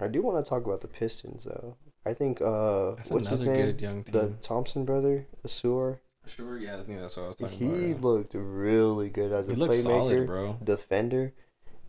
I 0.00 0.06
do 0.08 0.22
want 0.22 0.42
to 0.44 0.48
talk 0.48 0.64
about 0.64 0.80
the 0.82 0.88
Pistons 0.88 1.44
though. 1.44 1.76
I 2.06 2.14
think 2.14 2.40
uh, 2.40 2.94
That's 2.94 3.10
what's 3.10 3.28
his 3.28 3.40
name? 3.42 3.56
good 3.56 3.80
young 3.80 4.02
The. 4.04 4.34
Thompson 4.40 4.84
brother, 4.84 5.26
Ausar. 5.44 5.98
Sure, 6.26 6.58
yeah, 6.58 6.78
I 6.78 6.82
think 6.82 6.98
that's 7.00 7.16
what 7.16 7.24
I 7.24 7.28
was 7.28 7.36
talking 7.36 7.58
He 7.58 7.66
about. 7.66 7.80
yeah. 7.88 7.94
looked 8.00 8.34
really 8.34 9.08
good 9.08 9.32
as 9.32 9.46
a 9.48 9.52
He 9.52 9.56
looks 9.56 9.76
playmaker, 9.76 9.82
solid, 9.82 10.26
bro. 10.26 10.58
defender. 10.62 11.32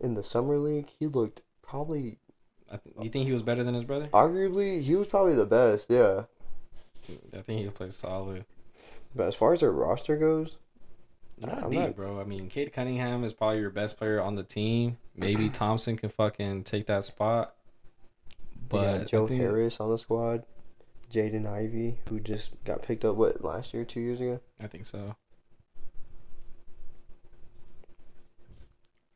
In 0.00 0.14
the 0.14 0.22
summer 0.22 0.58
league, 0.58 0.88
he 0.98 1.06
looked 1.08 1.40
probably, 1.60 2.18
I 2.70 2.76
th- 2.76 2.94
you 3.02 3.10
think 3.10 3.26
he 3.26 3.32
was 3.32 3.42
better 3.42 3.64
than 3.64 3.74
his 3.74 3.84
brother? 3.84 4.08
arguably, 4.12 4.80
he 4.82 4.94
was 4.94 5.08
probably 5.08 5.34
the 5.34 5.44
best. 5.46 5.90
Yeah, 5.90 6.24
I 7.36 7.42
think 7.42 7.62
he 7.62 7.68
played 7.70 7.94
solid. 7.94 8.44
but 9.14 9.26
as 9.28 9.34
far 9.34 9.52
as 9.54 9.60
their 9.60 9.72
roster 9.72 10.16
goes, 10.16 10.56
Not 11.40 11.64
I'm 11.64 11.70
deep, 11.70 11.80
not- 11.80 11.96
bro. 11.96 12.20
I 12.20 12.24
mean, 12.24 12.48
Cade 12.48 12.72
Cunningham 12.72 13.24
is 13.24 13.32
probably 13.32 13.58
your 13.60 13.70
best 13.70 13.96
player 13.96 14.20
on 14.20 14.36
the 14.36 14.44
team. 14.44 14.98
Maybe 15.16 15.48
Thompson 15.50 15.96
can 15.96 16.10
fucking 16.10 16.62
take 16.64 16.86
that 16.86 17.04
spot. 17.04 17.54
but 18.68 18.98
But 19.00 19.08
Joe 19.08 19.26
think, 19.26 19.40
Harris 19.40 19.80
on 19.80 19.90
the 19.90 19.98
squad. 19.98 20.44
Jaden 21.12 21.46
Ivey, 21.46 21.98
who 22.08 22.20
just 22.20 22.50
got 22.64 22.82
picked 22.82 23.04
up 23.04 23.16
what 23.16 23.42
last 23.42 23.72
year, 23.72 23.84
two 23.84 24.00
years 24.00 24.20
ago. 24.20 24.40
I 24.60 24.66
think 24.66 24.86
so. 24.86 25.16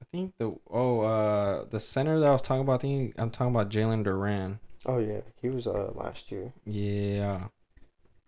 I 0.01 0.05
think 0.10 0.35
the 0.39 0.55
oh 0.70 1.01
uh 1.01 1.64
the 1.70 1.81
center 1.81 2.19
that 2.19 2.28
I 2.28 2.32
was 2.32 2.43
talking 2.43 2.62
about. 2.62 2.74
I 2.74 2.78
think 2.78 3.14
I'm 3.19 3.31
talking 3.31 3.55
about 3.55 3.70
Jalen 3.70 4.05
Duren. 4.05 4.59
Oh 4.85 4.98
yeah, 4.98 5.20
he 5.40 5.48
was 5.48 5.66
uh 5.66 5.93
last 5.94 6.31
year. 6.32 6.52
Yeah, 6.64 7.48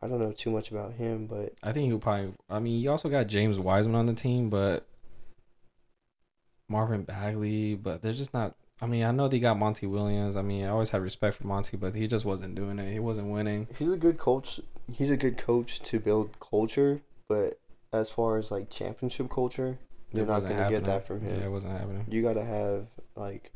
I 0.01 0.07
don't 0.07 0.21
know 0.21 0.33
too 0.33 0.51
much 0.51 0.71
about 0.71 0.93
him, 0.93 1.27
but 1.27 1.55
I 1.63 1.73
think 1.73 1.87
he'll 1.87 1.99
probably. 1.99 2.35
I 2.51 2.59
mean, 2.59 2.81
you 2.81 2.91
also 2.91 3.09
got 3.09 3.27
James 3.27 3.59
Wiseman 3.59 3.97
on 3.97 4.07
the 4.07 4.13
team, 4.15 4.51
but 4.51 4.87
Marvin 6.69 7.03
Bagley. 7.03 7.75
But 7.75 8.03
they're 8.03 8.13
just 8.13 8.35
not. 8.35 8.55
I 8.81 8.87
mean, 8.87 9.05
I 9.05 9.13
know 9.13 9.29
they 9.29 9.39
got 9.39 9.59
Monty 9.59 9.87
Williams. 9.87 10.37
I 10.37 10.43
mean, 10.43 10.65
I 10.65 10.69
always 10.69 10.91
had 10.91 11.01
respect 11.01 11.37
for 11.37 11.47
Monty, 11.47 11.77
but 11.77 11.95
he 11.95 12.07
just 12.07 12.25
wasn't 12.25 12.55
doing 12.55 12.79
it. 12.79 12.93
He 12.93 12.99
wasn't 12.99 13.29
winning. 13.29 13.69
he's 13.79 13.91
a 13.93 13.97
good 13.97 14.19
coach. 14.19 14.61
He's 14.93 15.11
a 15.11 15.17
good 15.17 15.39
coach 15.39 15.81
to 15.83 15.99
build 15.99 16.39
culture, 16.41 17.01
but 17.29 17.59
as 17.93 18.11
far 18.11 18.39
as 18.39 18.51
like 18.51 18.69
championship 18.71 19.31
culture, 19.31 19.79
You're 20.13 20.27
not 20.27 20.43
gonna 20.43 20.69
get 20.69 20.85
that 20.85 21.07
from 21.07 21.21
him. 21.21 21.39
Yeah, 21.39 21.47
it 21.47 21.51
wasn't 21.51 21.73
happening. 21.79 22.07
you 22.11 22.23
gotta 22.23 22.45
have 22.45 22.87
like 23.17 23.53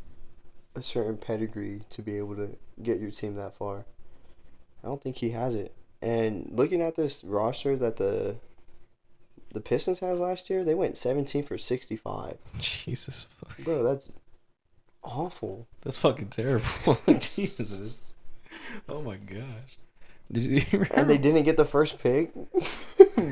a 0.74 0.82
certain 0.82 1.16
pedigree 1.16 1.82
to 1.90 2.02
be 2.02 2.16
able 2.16 2.36
to 2.36 2.56
get 2.82 3.00
your 3.00 3.10
team 3.10 3.34
that 3.34 3.56
far. 3.56 3.84
I 4.82 4.86
don't 4.86 5.02
think 5.02 5.16
he 5.16 5.30
has 5.30 5.54
it. 5.54 5.74
And 6.00 6.48
looking 6.52 6.80
at 6.80 6.94
this 6.94 7.24
roster 7.24 7.76
that 7.76 7.96
the 7.96 8.36
the 9.52 9.60
Pistons 9.60 9.98
has 9.98 10.18
last 10.18 10.48
year, 10.48 10.62
they 10.64 10.74
went 10.74 10.96
17 10.96 11.42
for 11.44 11.58
65. 11.58 12.36
Jesus, 12.60 13.26
fuck. 13.40 13.58
Bro, 13.64 13.82
that's 13.82 14.12
awful. 15.08 15.66
that's 15.82 15.98
fucking 15.98 16.28
terrible. 16.28 16.98
Jesus. 17.18 18.02
Oh 18.88 19.02
my 19.02 19.16
gosh. 19.16 19.78
Did 20.30 20.42
you 20.44 20.60
remember? 20.72 20.94
And 20.94 21.08
they 21.10 21.18
didn't 21.18 21.44
get 21.44 21.56
the 21.56 21.64
first 21.64 21.98
pick. 21.98 22.32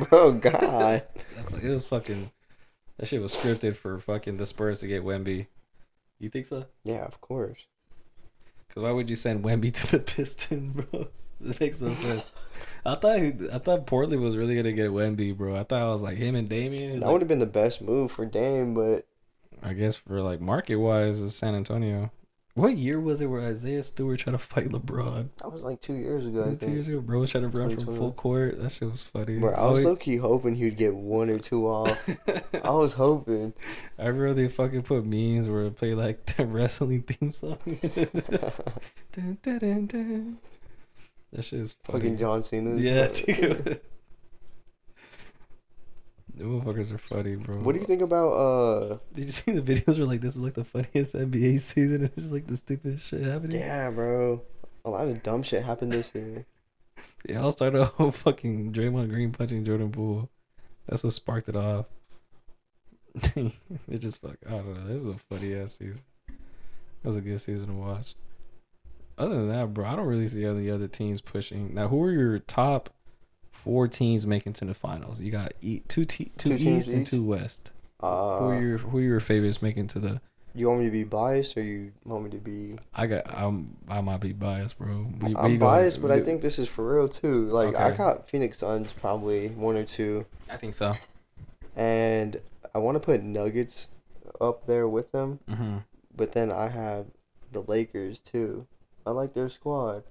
Bro, 0.09 0.33
God. 0.35 1.03
It 1.63 1.69
was 1.71 1.87
fucking. 1.87 2.31
That 2.99 3.07
shit 3.07 3.21
was 3.21 3.35
scripted 3.35 3.77
for 3.77 3.99
fucking 4.01 4.39
the 4.39 4.47
Spurs 4.47 4.81
to 4.81 4.87
get 4.87 5.05
Wemby. 5.05 5.47
You 6.19 6.31
think 6.31 6.47
so? 6.47 6.65
Yeah, 6.85 7.05
of 7.05 7.21
course. 7.21 7.67
Cause 8.75 8.83
why 8.83 8.91
would 8.91 9.11
you 9.11 9.17
send 9.17 9.45
Wemby 9.45 9.73
to 9.73 9.91
the 9.93 9.99
Pistons, 9.99 10.71
bro? 10.71 11.09
It 11.45 11.61
makes 11.61 11.81
no 11.83 11.93
sense. 11.95 12.25
I 12.87 12.95
thought 12.95 13.19
I 13.19 13.59
thought 13.59 13.87
Portland 13.87 14.23
was 14.23 14.37
really 14.37 14.57
gonna 14.57 14.73
get 14.73 14.91
Wemby, 14.91 15.37
bro. 15.37 15.55
I 15.55 15.65
thought 15.65 15.83
I 15.83 15.91
was 15.93 16.01
like 16.03 16.17
him 16.17 16.35
and 16.35 16.49
Damian. 16.49 17.01
That 17.01 17.07
like- 17.07 17.13
would 17.13 17.21
have 17.21 17.29
been 17.29 17.39
the 17.39 17.47
best 17.47 17.83
move 17.83 18.11
for 18.13 18.25
Dame, 18.25 18.73
but 18.73 19.07
I 19.63 19.73
guess 19.73 19.97
for 19.97 20.21
like 20.21 20.41
market 20.41 20.77
wise, 20.77 21.21
is 21.21 21.35
San 21.35 21.55
Antonio. 21.55 22.11
What 22.55 22.79
year 22.79 22.99
was 22.99 23.21
it 23.21 23.27
where 23.27 23.43
Isaiah 23.43 23.83
Stewart 23.83 24.19
tried 24.19 24.33
to 24.33 24.39
fight 24.39 24.71
LeBron? 24.71 25.29
that 25.43 25.53
was 25.53 25.63
like 25.63 25.79
two 25.83 25.93
years 25.93 26.25
ago. 26.25 26.57
Two 26.59 26.71
years 26.71 26.89
ago, 26.89 27.01
bro 27.03 27.21
was 27.21 27.31
trying 27.31 27.43
to 27.43 27.49
run 27.49 27.69
from 27.69 27.81
2021. 27.81 27.99
full 27.99 28.13
court. 28.13 28.63
That 28.63 28.73
shit 28.73 28.91
was 28.91 29.03
funny. 29.03 29.37
Bro, 29.39 29.53
I 29.53 29.71
was 29.71 29.85
low 29.85 29.95
key 29.95 30.17
hoping 30.17 30.57
he'd 30.57 30.79
get 30.79 30.95
one 30.95 31.29
or 31.29 31.39
two 31.39 31.67
off. 31.67 31.99
I 32.65 32.71
was 32.71 32.93
hoping. 32.95 33.53
I 33.99 34.07
really 34.07 34.49
fucking 34.49 34.85
put 34.85 35.05
memes 35.05 35.49
where 35.49 35.67
it 35.67 35.77
played 35.77 35.97
like 35.97 36.25
the 36.37 36.47
wrestling 36.47 37.03
theme 37.03 37.31
song. 37.31 37.59
Dun, 39.13 39.39
dun, 39.43 39.59
dun, 39.59 39.87
dun. 39.87 40.39
That 41.35 41.45
shit 41.45 41.61
is 41.61 41.77
funny. 41.85 41.99
Fucking 41.99 42.19
John 42.19 42.43
Cena. 42.43 42.77
Yeah, 42.77 43.09
dude. 43.09 43.81
The 46.37 46.45
motherfuckers 46.45 46.93
are 46.93 46.99
funny, 46.99 47.37
bro. 47.37 47.57
What 47.57 47.73
do 47.73 47.81
you 47.81 47.87
think 47.87 48.03
about 48.03 48.33
uh? 48.33 48.99
Did 49.15 49.25
you 49.25 49.31
see 49.33 49.53
the 49.53 49.63
videos 49.63 49.97
where 49.97 50.07
like 50.07 50.21
this 50.21 50.37
is 50.37 50.41
like 50.43 50.55
the 50.55 50.65
funniest 50.65 51.15
NBA 51.15 51.61
season 51.61 51.97
and 51.97 52.05
it's 52.05 52.17
just 52.17 52.33
like 52.33 52.47
the 52.47 52.57
stupidest 52.57 53.09
shit 53.09 53.23
happening? 53.23 53.59
Yeah, 53.59 53.91
bro. 53.91 54.43
A 54.85 54.91
lot 54.91 55.09
of 55.09 55.23
dumb 55.23 55.43
shit 55.43 55.65
happened 55.65 55.93
this 55.93 56.11
year. 56.15 56.47
It 57.25 57.37
all 57.37 57.51
started 57.51 57.91
off 57.99 58.19
fucking 58.19 58.73
Draymond 58.73 59.09
Green 59.09 59.33
punching 59.33 59.65
Jordan 59.65 59.91
Poole. 59.91 60.31
That's 60.87 61.03
what 61.03 61.13
sparked 61.13 61.49
it 61.49 61.57
off. 61.57 61.87
it 63.35 63.99
just 63.99 64.21
fuck. 64.21 64.37
I 64.47 64.51
don't 64.53 64.75
know. 64.75 64.95
It 64.95 65.03
was 65.03 65.17
a 65.17 65.19
funny 65.19 65.57
ass 65.57 65.73
season. 65.79 66.05
It 66.29 67.07
was 67.07 67.17
a 67.17 67.21
good 67.21 67.41
season 67.41 67.67
to 67.67 67.73
watch. 67.73 68.15
Other 69.19 69.35
than 69.35 69.49
that, 69.49 69.75
bro, 69.75 69.87
I 69.87 69.97
don't 69.97 70.07
really 70.07 70.29
see 70.29 70.45
any 70.45 70.71
other 70.71 70.87
teams 70.87 71.21
pushing. 71.21 71.75
Now, 71.75 71.89
who 71.89 72.01
are 72.05 72.13
your 72.13 72.39
top 72.39 72.91
four 73.67 73.89
teams 73.89 74.27
making 74.29 74.53
to 74.55 74.65
the 74.65 74.75
finals? 74.75 75.21
You 75.21 75.33
got 75.33 75.53
e- 75.61 75.81
two, 75.89 76.05
te- 76.05 76.31
two, 76.39 76.57
Two 76.57 76.71
East 76.71 76.89
and 76.89 77.03
each? 77.03 77.11
two 77.11 77.25
West. 77.25 77.73
who 78.01 78.07
Uh, 78.07 78.39
are 78.47 78.63
your 78.63 78.79
Who 78.79 78.99
are 78.99 79.03
your 79.03 79.19
favorites 79.21 79.61
making 79.61 79.89
to 79.89 79.99
the? 79.99 80.21
you 80.55 80.69
want 80.69 80.79
me 80.81 80.87
to 80.87 80.91
be 80.93 81.03
biased 81.05 81.57
or 81.59 81.63
you 81.63 81.93
want 82.05 82.25
me 82.25 82.31
to 82.31 82.37
be? 82.39 82.79
I 82.95 83.07
got. 83.09 83.25
I'm. 83.29 83.77
I 83.89 84.01
might 84.01 84.21
be 84.21 84.33
biased, 84.33 84.79
bro. 84.79 85.09
We- 85.21 85.29
we 85.31 85.35
I'm 85.35 85.59
biased, 85.59 86.01
but 86.01 86.13
I 86.13 86.21
think 86.23 86.43
this 86.43 86.59
is 86.61 86.69
for 86.69 86.95
real 86.97 87.09
too. 87.09 87.47
Like 87.49 87.75
I 87.75 87.89
Okay. 87.89 87.97
got 87.99 88.29
Phoenix 88.31 88.59
Suns 88.59 88.93
probably 88.93 89.49
one 89.49 89.77
or 89.77 89.85
two, 89.85 90.25
I 90.49 90.57
think 90.57 90.75
so. 90.75 90.95
and 91.75 92.41
I 92.73 92.79
want 92.79 92.95
to 92.95 93.01
put 93.01 93.23
Nuggets 93.25 93.89
up 94.41 94.67
there 94.67 94.87
with 94.89 95.11
them. 95.13 95.41
hmm 95.49 95.79
But 96.17 96.33
then 96.33 96.51
I 96.53 96.69
have 96.69 97.07
the 97.53 97.61
Lakers 97.63 98.21
too. 98.21 98.67
I 99.07 99.11
like 99.11 99.35
their 99.35 99.49
squad. 99.49 100.05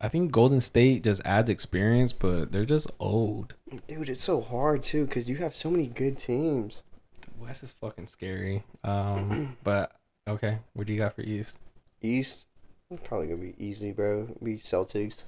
I 0.00 0.08
think 0.08 0.30
Golden 0.30 0.60
State 0.60 1.02
just 1.02 1.20
adds 1.24 1.50
experience, 1.50 2.12
but 2.12 2.52
they're 2.52 2.64
just 2.64 2.88
old. 3.00 3.54
Dude, 3.88 4.08
it's 4.08 4.22
so 4.22 4.40
hard 4.40 4.82
too 4.82 5.06
because 5.06 5.28
you 5.28 5.36
have 5.36 5.56
so 5.56 5.70
many 5.70 5.88
good 5.88 6.18
teams. 6.18 6.82
The 7.22 7.44
West 7.44 7.64
is 7.64 7.74
fucking 7.80 8.06
scary. 8.06 8.62
Um, 8.84 9.56
but 9.64 9.92
okay, 10.28 10.58
what 10.74 10.86
do 10.86 10.92
you 10.92 11.00
got 11.00 11.16
for 11.16 11.22
East? 11.22 11.58
East, 12.00 12.46
it's 12.90 13.06
probably 13.06 13.26
gonna 13.26 13.40
be 13.40 13.54
easy, 13.58 13.90
bro. 13.90 14.28
Be 14.42 14.58
Celtics. 14.58 15.24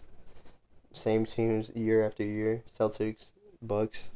Same 0.93 1.27
teams 1.27 1.71
year 1.75 2.07
after 2.07 2.25
year. 2.25 2.63
Celtics, 2.79 3.27
Bucks. 3.61 4.11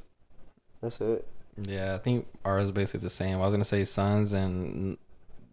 That's 0.80 1.00
it. 1.00 1.26
Yeah, 1.60 1.94
I 1.94 1.98
think 1.98 2.26
ours 2.44 2.66
is 2.66 2.70
basically 2.70 3.00
the 3.00 3.10
same. 3.10 3.38
I 3.38 3.40
was 3.40 3.52
gonna 3.52 3.64
say 3.64 3.84
Suns 3.84 4.32
and 4.32 4.98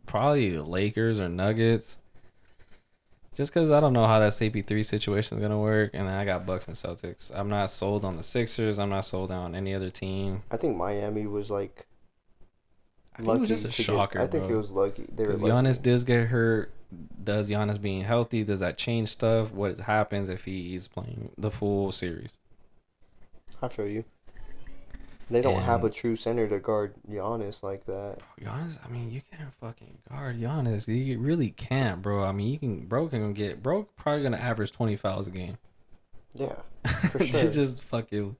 probably 0.05 0.57
Lakers 0.57 1.19
or 1.19 1.27
Nuggets. 1.27 1.97
Just 3.35 3.53
because 3.53 3.71
I 3.71 3.79
don't 3.79 3.93
know 3.93 4.05
how 4.07 4.19
that 4.19 4.33
CP3 4.33 4.85
situation 4.85 5.37
is 5.37 5.41
gonna 5.41 5.57
work, 5.59 5.91
and 5.93 6.05
then 6.07 6.13
I 6.15 6.25
got 6.25 6.45
Bucks 6.45 6.67
and 6.67 6.75
Celtics. 6.75 7.31
I'm 7.33 7.47
not 7.47 7.69
sold 7.69 8.03
on 8.03 8.17
the 8.17 8.23
Sixers. 8.23 8.77
I'm 8.77 8.89
not 8.89 9.05
sold 9.05 9.31
on 9.31 9.55
any 9.55 9.73
other 9.73 9.89
team. 9.89 10.43
I 10.51 10.57
think 10.57 10.75
Miami 10.75 11.25
was 11.27 11.49
like 11.49 11.87
I 13.13 13.17
think 13.17 13.27
lucky. 13.27 13.37
it 13.37 13.41
was 13.41 13.49
just 13.49 13.65
a 13.65 13.83
to 13.83 13.83
get- 13.83 14.15
I 14.17 14.27
think 14.27 14.47
bro. 14.47 14.55
it 14.55 14.57
was 14.57 14.71
lucky. 14.71 15.05
Because 15.15 15.41
lucky. 15.41 15.53
Giannis 15.53 15.81
does 15.81 16.03
get 16.03 16.27
hurt. 16.27 16.73
Does 17.23 17.49
Giannis 17.49 17.81
being 17.81 18.03
healthy? 18.03 18.43
Does 18.43 18.59
that 18.59 18.77
change 18.77 19.07
stuff? 19.09 19.51
What 19.53 19.79
happens 19.79 20.27
if 20.27 20.43
he's 20.43 20.89
playing 20.89 21.31
the 21.37 21.49
full 21.51 21.93
series? 21.93 22.31
I 23.61 23.69
feel 23.69 23.87
you. 23.87 24.03
They 25.31 25.41
don't 25.41 25.61
have 25.61 25.83
a 25.83 25.89
true 25.89 26.15
center 26.15 26.47
to 26.47 26.59
guard 26.59 26.93
Giannis 27.09 27.63
like 27.63 27.85
that. 27.85 28.17
Giannis, 28.39 28.77
I 28.85 28.89
mean, 28.89 29.11
you 29.11 29.21
can't 29.31 29.53
fucking 29.59 29.97
guard 30.09 30.39
Giannis. 30.39 30.87
You 30.87 31.19
really 31.19 31.51
can't, 31.51 32.01
bro. 32.01 32.23
I 32.23 32.31
mean, 32.31 32.47
you 32.49 32.59
can. 32.59 32.85
Bro 32.85 33.07
can 33.09 33.33
get. 33.33 33.63
Bro 33.63 33.87
probably 33.97 34.23
gonna 34.23 34.37
average 34.37 34.71
twenty 34.71 34.95
fouls 34.95 35.27
a 35.27 35.31
game. 35.31 35.57
Yeah, 36.33 36.55
You 37.19 37.27
sure. 37.33 37.51
just 37.51 37.83
fucking 37.83 38.35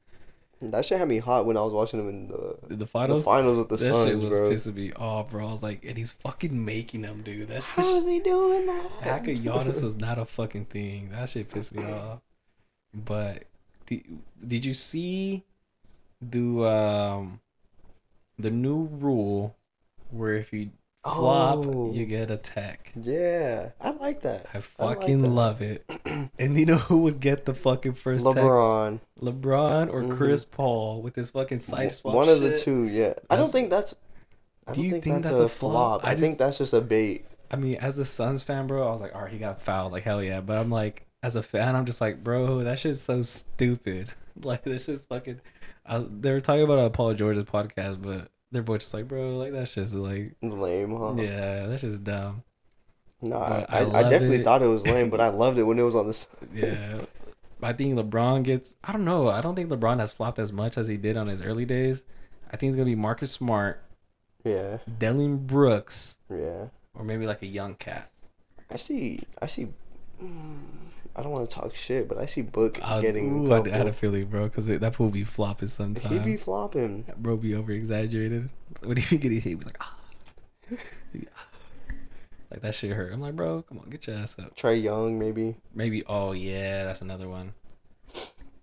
that 0.61 0.85
shit 0.85 0.99
had 0.99 1.07
me 1.07 1.18
hot 1.18 1.45
when 1.45 1.57
I 1.57 1.61
was 1.61 1.73
watching 1.73 1.99
them 1.99 2.09
in 2.09 2.27
the, 2.27 2.55
the 2.68 2.76
the 2.76 2.88
finals. 2.88 3.26
finals 3.26 3.57
with 3.57 3.69
the 3.69 3.77
that 3.77 4.05
shit 4.05 4.15
was 4.15 4.26
bro. 4.26 4.49
pissing 4.51 4.76
me 4.76 4.93
off, 4.93 5.31
bro. 5.31 5.47
I 5.47 5.51
was 5.51 5.63
like, 5.63 5.84
and 5.84 5.97
he's 5.97 6.11
fucking 6.11 6.63
making 6.63 7.01
them, 7.01 7.23
dude. 7.23 7.47
That's 7.47 7.65
How 7.65 7.95
is 7.95 8.05
he 8.05 8.19
doing 8.19 8.68
that? 8.68 8.91
Hack 9.01 9.27
of 9.27 9.38
Giannis 9.38 9.81
was 9.84 9.95
not 9.97 10.19
a 10.19 10.26
fucking 10.26 10.65
thing. 10.65 11.09
That 11.11 11.30
shit 11.30 11.49
pissed 11.49 11.73
me 11.73 11.84
off. 11.84 12.19
But 12.93 13.45
did, 13.88 14.03
did 14.47 14.63
you 14.65 14.73
see 14.73 15.43
the 16.22 16.64
um 16.65 17.39
the 18.38 18.49
new 18.52 18.85
rule 18.91 19.56
where 20.10 20.35
if 20.35 20.52
you 20.53 20.72
flop 21.03 21.65
Oh. 21.65 21.91
you 21.93 22.06
get 22.06 22.30
a 22.30 22.38
tech? 22.38 22.91
Yeah, 22.95 23.69
I 23.81 23.89
like 23.91 24.22
that. 24.22 24.45
I 24.53 24.57
I 24.80 24.85
like 24.85 24.99
fucking 25.02 25.22
that. 25.23 25.27
love 25.30 25.61
it. 25.61 25.84
And 26.38 26.57
you 26.60 26.65
know 26.65 26.77
who 26.77 26.98
would 26.99 27.19
get 27.19 27.45
the 27.45 27.53
fucking 27.53 27.93
first 27.93 28.26
tech? 28.26 28.35
LeBron, 28.35 28.99
LeBron 29.22 29.91
or 29.93 30.02
Mhm. 30.03 30.18
Chris 30.18 30.45
Paul 30.45 31.02
with 31.02 31.15
his 31.15 31.30
fucking 31.31 31.60
side 31.61 31.93
swap. 31.93 32.14
one 32.15 32.30
of 32.30 32.39
the 32.41 32.60
two. 32.60 32.85
Yeah, 32.88 33.14
I 33.30 33.35
don't 33.35 33.52
think 33.52 33.69
that's. 33.69 33.95
I 34.68 34.73
Do 34.73 34.81
you 34.84 34.91
think, 34.91 35.03
think 35.03 35.23
that's, 35.23 35.30
that's 35.39 35.39
a 35.41 35.49
flop? 35.49 36.02
flop. 36.02 36.06
I 36.06 36.11
I, 36.11 36.15
think 36.15 36.31
just- 36.34 36.39
that's 36.39 36.57
just 36.60 36.73
a 36.73 36.81
bait. 36.81 37.26
I 37.49 37.56
mean, 37.57 37.76
as 37.76 37.98
a 37.98 38.06
Suns 38.06 38.43
fan, 38.43 38.65
bro, 38.68 38.88
I 38.88 38.91
was 38.91 39.02
like, 39.02 39.14
all 39.14 39.23
right, 39.23 39.31
he 39.31 39.38
got 39.38 39.61
fouled. 39.61 39.91
Like, 39.91 40.03
hell 40.03 40.23
yeah. 40.23 40.39
But 40.39 40.57
I'm 40.57 40.69
like, 40.69 41.06
as 41.23 41.35
a 41.35 41.43
fan, 41.43 41.76
I'm 41.76 41.85
just 41.85 41.99
like, 41.99 42.23
bro, 42.23 42.64
that 42.64 42.80
shit's 42.80 43.02
so 43.02 43.22
stupid. 43.23 44.10
Like, 44.41 44.64
this 44.64 44.85
shit's 44.85 45.03
fucking. 45.06 45.41
I, 45.85 46.05
they 46.09 46.31
were 46.31 46.41
talking 46.41 46.63
about 46.63 46.79
on 46.79 46.91
Paul 46.91 47.13
George's 47.13 47.43
podcast, 47.45 48.01
but 48.01 48.29
they're 48.51 48.61
both 48.63 48.79
just 48.81 48.93
like, 48.93 49.07
bro, 49.07 49.37
like, 49.37 49.51
that 49.53 49.67
shit's 49.67 49.93
like, 49.93 50.35
Lame, 50.41 50.95
huh? 50.95 51.13
yeah, 51.17 51.67
that's 51.67 51.81
just 51.81 52.03
dumb. 52.03 52.43
No, 53.21 53.37
I, 53.37 53.65
I 53.69 53.99
I, 53.99 54.03
definitely 54.09 54.37
it. 54.37 54.43
thought 54.43 54.63
it 54.63 54.67
was 54.67 54.85
lame, 54.87 55.11
but 55.11 55.21
I 55.21 55.27
loved 55.27 55.59
it 55.59 55.63
when 55.63 55.77
it 55.77 55.83
was 55.83 55.93
on 55.95 56.07
this. 56.07 56.27
Yeah. 56.53 57.01
I 57.63 57.73
think 57.73 57.93
LeBron 57.93 58.41
gets. 58.41 58.73
I 58.83 58.91
don't 58.91 59.05
know. 59.05 59.27
I 59.29 59.41
don't 59.41 59.55
think 59.55 59.69
LeBron 59.69 59.99
has 59.99 60.11
flopped 60.11 60.39
as 60.39 60.51
much 60.51 60.75
as 60.75 60.87
he 60.87 60.97
did 60.97 61.15
on 61.17 61.27
his 61.27 61.41
early 61.43 61.63
days. 61.65 62.01
I 62.51 62.57
think 62.57 62.69
it's 62.71 62.75
going 62.75 62.87
to 62.87 62.91
be 62.91 62.95
Marcus 62.99 63.31
Smart, 63.31 63.83
Yeah, 64.43 64.79
Dillon 64.97 65.45
Brooks, 65.45 66.17
yeah. 66.31 66.65
or 66.95 67.03
maybe 67.03 67.27
like 67.27 67.43
a 67.43 67.47
young 67.47 67.75
cat. 67.75 68.09
I 68.71 68.77
see. 68.77 69.19
I 69.39 69.45
see. 69.45 69.67
mm, 70.21 70.57
I 71.15 71.23
don't 71.23 71.31
want 71.31 71.49
to 71.49 71.53
talk 71.53 71.75
shit, 71.75 72.07
but 72.07 72.17
I 72.17 72.25
see 72.25 72.41
Book 72.41 72.79
I, 72.81 73.01
getting. 73.01 73.47
ooh, 73.47 73.53
I, 73.53 73.67
had 73.69 73.88
a 73.88 73.93
feeling, 73.93 74.25
bro, 74.25 74.43
because 74.45 74.65
that 74.67 74.95
fool 74.95 75.09
be 75.09 75.23
flopping 75.25 75.67
sometimes. 75.67 76.13
He 76.13 76.19
be 76.19 76.38
flopping. 76.38 77.05
Bro, 77.17 77.38
be 77.38 77.53
over 77.53 77.71
exaggerated. 77.71 78.49
What 78.79 78.88
When 78.88 78.97
he 78.97 79.17
get 79.17 79.31
hit, 79.31 79.43
he 79.43 79.55
be 79.55 79.65
like, 79.65 79.77
ah. 79.81 79.97
like 82.49 82.61
that 82.61 82.75
shit 82.75 82.91
hurt. 82.91 83.11
I'm 83.11 83.19
like, 83.19 83.35
bro, 83.35 83.61
come 83.63 83.79
on, 83.79 83.89
get 83.89 84.07
your 84.07 84.17
ass 84.17 84.35
up. 84.39 84.55
Trae 84.55 84.81
Young, 84.81 85.19
maybe. 85.19 85.55
Maybe. 85.75 86.03
Oh 86.05 86.31
yeah, 86.31 86.85
that's 86.85 87.01
another 87.01 87.27
one. 87.27 87.53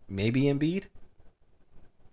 Maybe 0.08 0.44
Embiid. 0.44 0.84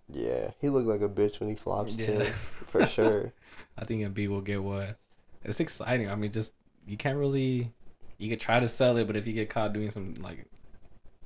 Yeah, 0.09 0.51
he 0.59 0.69
looked 0.69 0.87
like 0.87 1.01
a 1.01 1.09
bitch 1.09 1.39
when 1.39 1.49
he 1.49 1.55
flops 1.55 1.97
Yeah. 1.97 2.05
too, 2.05 2.25
for 2.67 2.85
sure. 2.87 3.33
I 3.77 3.85
think 3.85 4.01
Embiid 4.01 4.27
will 4.29 4.41
get 4.41 4.61
what. 4.61 4.97
It's 5.43 5.59
exciting. 5.59 6.09
I 6.09 6.15
mean, 6.15 6.31
just 6.31 6.53
you 6.85 6.97
can't 6.97 7.17
really. 7.17 7.71
You 8.17 8.29
could 8.29 8.39
try 8.39 8.59
to 8.59 8.67
sell 8.67 8.97
it, 8.97 9.07
but 9.07 9.15
if 9.15 9.27
you 9.27 9.33
get 9.33 9.49
caught 9.49 9.73
doing 9.73 9.91
some 9.91 10.13
like, 10.21 10.45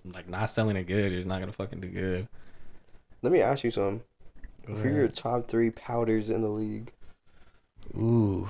like 0.05 0.27
not 0.27 0.49
selling 0.49 0.75
it 0.75 0.83
good, 0.87 1.11
you're 1.11 1.23
not 1.25 1.39
gonna 1.39 1.51
fucking 1.51 1.79
do 1.81 1.87
good. 1.87 2.27
Let 3.21 3.31
me 3.31 3.41
ask 3.41 3.63
you 3.63 3.71
something. 3.71 4.01
Go 4.65 4.73
Who 4.75 4.87
are 4.89 4.91
your 4.91 5.07
top 5.07 5.47
three 5.47 5.69
powders 5.71 6.29
in 6.29 6.41
the 6.41 6.49
league 6.49 6.91
Ooh, 7.95 8.47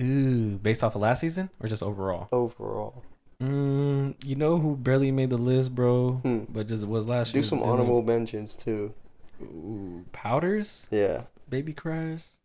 ooh. 0.00 0.58
Based 0.58 0.84
off 0.84 0.94
of 0.94 1.00
last 1.00 1.20
season 1.20 1.50
or 1.60 1.68
just 1.68 1.82
overall? 1.82 2.28
overall? 2.32 3.02
Mm, 3.42 4.14
you 4.24 4.34
know 4.34 4.58
who 4.58 4.76
barely 4.76 5.10
made 5.12 5.30
the 5.30 5.38
list, 5.38 5.74
bro, 5.74 6.14
Hmm. 6.22 6.40
but 6.48 6.66
just 6.66 6.86
was 6.86 7.06
last 7.06 7.32
Do 7.32 7.38
year. 7.38 7.42
Do 7.44 7.48
some 7.48 7.62
honorable 7.62 8.02
mentions 8.02 8.56
too. 8.56 8.92
Ooh, 9.40 10.04
powders, 10.12 10.86
Yeah. 10.90 11.22
baby 11.48 11.72
cries. 11.72 12.38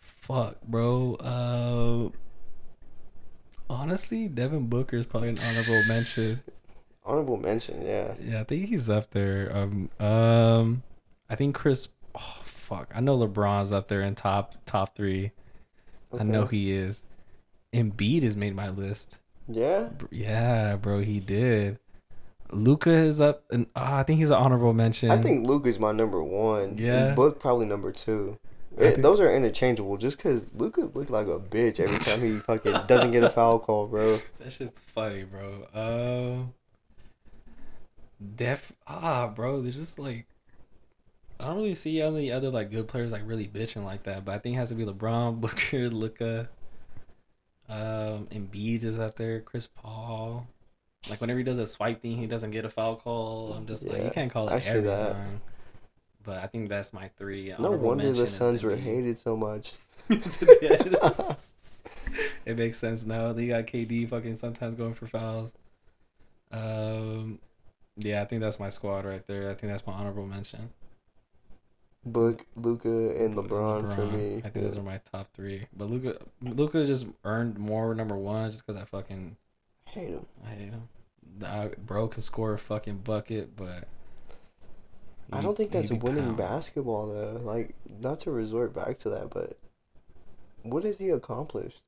Fuck, 0.00 0.62
bro. 0.62 1.14
Uh, 1.16 2.16
honestly, 3.72 4.28
Devin 4.28 4.68
Booker 4.68 4.96
is 4.96 5.06
probably 5.06 5.30
an 5.30 5.38
honorable 5.38 5.82
mention. 5.86 6.40
Honorable 7.04 7.36
mention, 7.36 7.82
yeah. 7.82 8.14
Yeah, 8.20 8.40
I 8.40 8.44
think 8.44 8.68
he's 8.68 8.88
up 8.88 9.10
there. 9.10 9.50
Um, 9.52 9.90
um, 9.98 10.82
I 11.28 11.34
think 11.34 11.54
Chris. 11.54 11.88
Oh 12.14 12.42
fuck, 12.44 12.92
I 12.94 13.00
know 13.00 13.18
LeBron's 13.18 13.72
up 13.72 13.88
there 13.88 14.02
in 14.02 14.14
top 14.14 14.54
top 14.66 14.94
three. 14.94 15.32
I 16.18 16.22
know 16.24 16.46
he 16.46 16.72
is. 16.72 17.02
Embiid 17.72 18.22
has 18.22 18.36
made 18.36 18.54
my 18.54 18.68
list. 18.68 19.18
Yeah? 19.48 19.88
Yeah, 20.10 20.76
bro, 20.76 21.00
he 21.00 21.20
did. 21.20 21.78
Luka 22.52 22.90
is 22.90 23.20
up, 23.20 23.44
and 23.50 23.66
ah, 23.74 23.98
I 23.98 24.02
think 24.02 24.18
he's 24.18 24.28
an 24.28 24.36
honorable 24.36 24.74
mention. 24.74 25.10
I 25.10 25.20
think 25.20 25.46
Luke 25.46 25.66
is 25.66 25.78
my 25.78 25.90
number 25.90 26.22
one. 26.22 26.76
Yeah. 26.76 27.06
And 27.06 27.16
Book 27.16 27.40
probably 27.40 27.64
number 27.66 27.92
two. 27.92 28.38
It- 28.78 29.02
those 29.02 29.20
are 29.20 29.34
interchangeable 29.34 29.96
just 29.96 30.16
because 30.16 30.48
Luka 30.54 30.82
looked 30.94 31.10
like 31.10 31.26
a 31.26 31.38
bitch 31.38 31.78
every 31.80 31.98
time 31.98 32.20
he 32.20 32.38
fucking 32.46 32.86
doesn't 32.86 33.12
get 33.12 33.22
a 33.24 33.30
foul 33.30 33.58
call, 33.58 33.86
bro. 33.86 34.18
that 34.40 34.52
shit's 34.52 34.80
funny, 34.94 35.24
bro. 35.24 35.66
Um, 35.74 36.54
def 38.36 38.72
ah, 38.86 39.28
bro, 39.28 39.60
there's 39.62 39.76
just 39.76 39.98
like 39.98 40.26
I 41.40 41.46
don't 41.46 41.56
really 41.56 41.74
see 41.74 42.00
any 42.00 42.30
other 42.30 42.50
like 42.50 42.70
good 42.70 42.86
players 42.86 43.10
like 43.10 43.22
really 43.26 43.48
bitching 43.48 43.84
like 43.84 44.04
that, 44.04 44.24
but 44.24 44.32
I 44.34 44.38
think 44.38 44.54
it 44.54 44.58
has 44.58 44.68
to 44.68 44.74
be 44.74 44.84
LeBron, 44.84 45.40
Booker, 45.40 45.88
Luka. 45.90 46.48
Um, 47.68 48.26
Embiid 48.30 48.84
is 48.84 48.98
up 48.98 49.16
there. 49.16 49.40
Chris 49.40 49.66
Paul. 49.66 50.46
Like 51.08 51.20
whenever 51.20 51.38
he 51.38 51.44
does 51.44 51.58
a 51.58 51.66
swipe 51.66 52.00
thing, 52.02 52.16
he 52.16 52.26
doesn't 52.26 52.52
get 52.52 52.64
a 52.64 52.70
foul 52.70 52.96
call. 52.96 53.54
I'm 53.54 53.66
just 53.66 53.84
like, 53.84 54.04
you 54.04 54.10
can't 54.10 54.30
call 54.30 54.48
it 54.48 54.52
I 54.52 54.56
every 54.58 54.82
that. 54.82 55.12
time. 55.14 55.40
But 56.22 56.38
I 56.38 56.46
think 56.46 56.68
that's 56.68 56.92
my 56.92 57.08
three. 57.18 57.52
No 57.58 57.72
wonder 57.72 58.12
the 58.12 58.28
Suns 58.28 58.62
were 58.62 58.76
hated 58.76 59.18
so 59.18 59.36
much. 59.36 59.72
it 60.08 61.38
makes 62.46 62.78
sense 62.78 63.04
now. 63.04 63.32
They 63.32 63.48
got 63.48 63.66
KD 63.66 64.08
fucking 64.08 64.36
sometimes 64.36 64.74
going 64.74 64.94
for 64.94 65.06
fouls. 65.06 65.52
Um, 66.50 67.38
yeah, 67.96 68.22
I 68.22 68.24
think 68.24 68.40
that's 68.40 68.60
my 68.60 68.68
squad 68.68 69.04
right 69.04 69.26
there. 69.26 69.50
I 69.50 69.54
think 69.54 69.72
that's 69.72 69.86
my 69.86 69.92
honorable 69.92 70.26
mention. 70.26 70.70
Book, 72.04 72.44
Luka, 72.56 72.88
and 72.88 73.36
LeBron, 73.36 73.94
for 73.94 74.06
me. 74.06 74.42
I 74.44 74.48
think 74.48 74.66
those 74.66 74.76
are 74.76 74.82
my 74.82 75.00
top 75.10 75.28
three. 75.34 75.66
But 75.76 75.88
Luka, 75.88 76.16
Luka 76.42 76.84
just 76.84 77.06
earned 77.24 77.58
more 77.58 77.94
number 77.94 78.16
one 78.16 78.50
just 78.50 78.66
because 78.66 78.80
I 78.80 78.84
fucking 78.84 79.36
hate 79.84 80.08
him. 80.08 80.26
I 80.44 80.50
hate 80.50 80.70
him. 80.70 80.88
I, 81.44 81.70
bro 81.78 82.08
can 82.08 82.20
score 82.20 82.54
a 82.54 82.58
fucking 82.58 82.98
bucket, 82.98 83.56
but 83.56 83.84
I 85.32 85.40
don't 85.40 85.56
think 85.56 85.70
that's 85.70 85.90
winning 85.90 86.24
pounding. 86.24 86.34
basketball 86.36 87.06
though. 87.08 87.40
Like, 87.42 87.74
not 88.00 88.20
to 88.20 88.30
resort 88.30 88.74
back 88.74 88.98
to 89.00 89.10
that, 89.10 89.30
but 89.30 89.58
what 90.62 90.84
has 90.84 90.98
he 90.98 91.08
accomplished? 91.10 91.80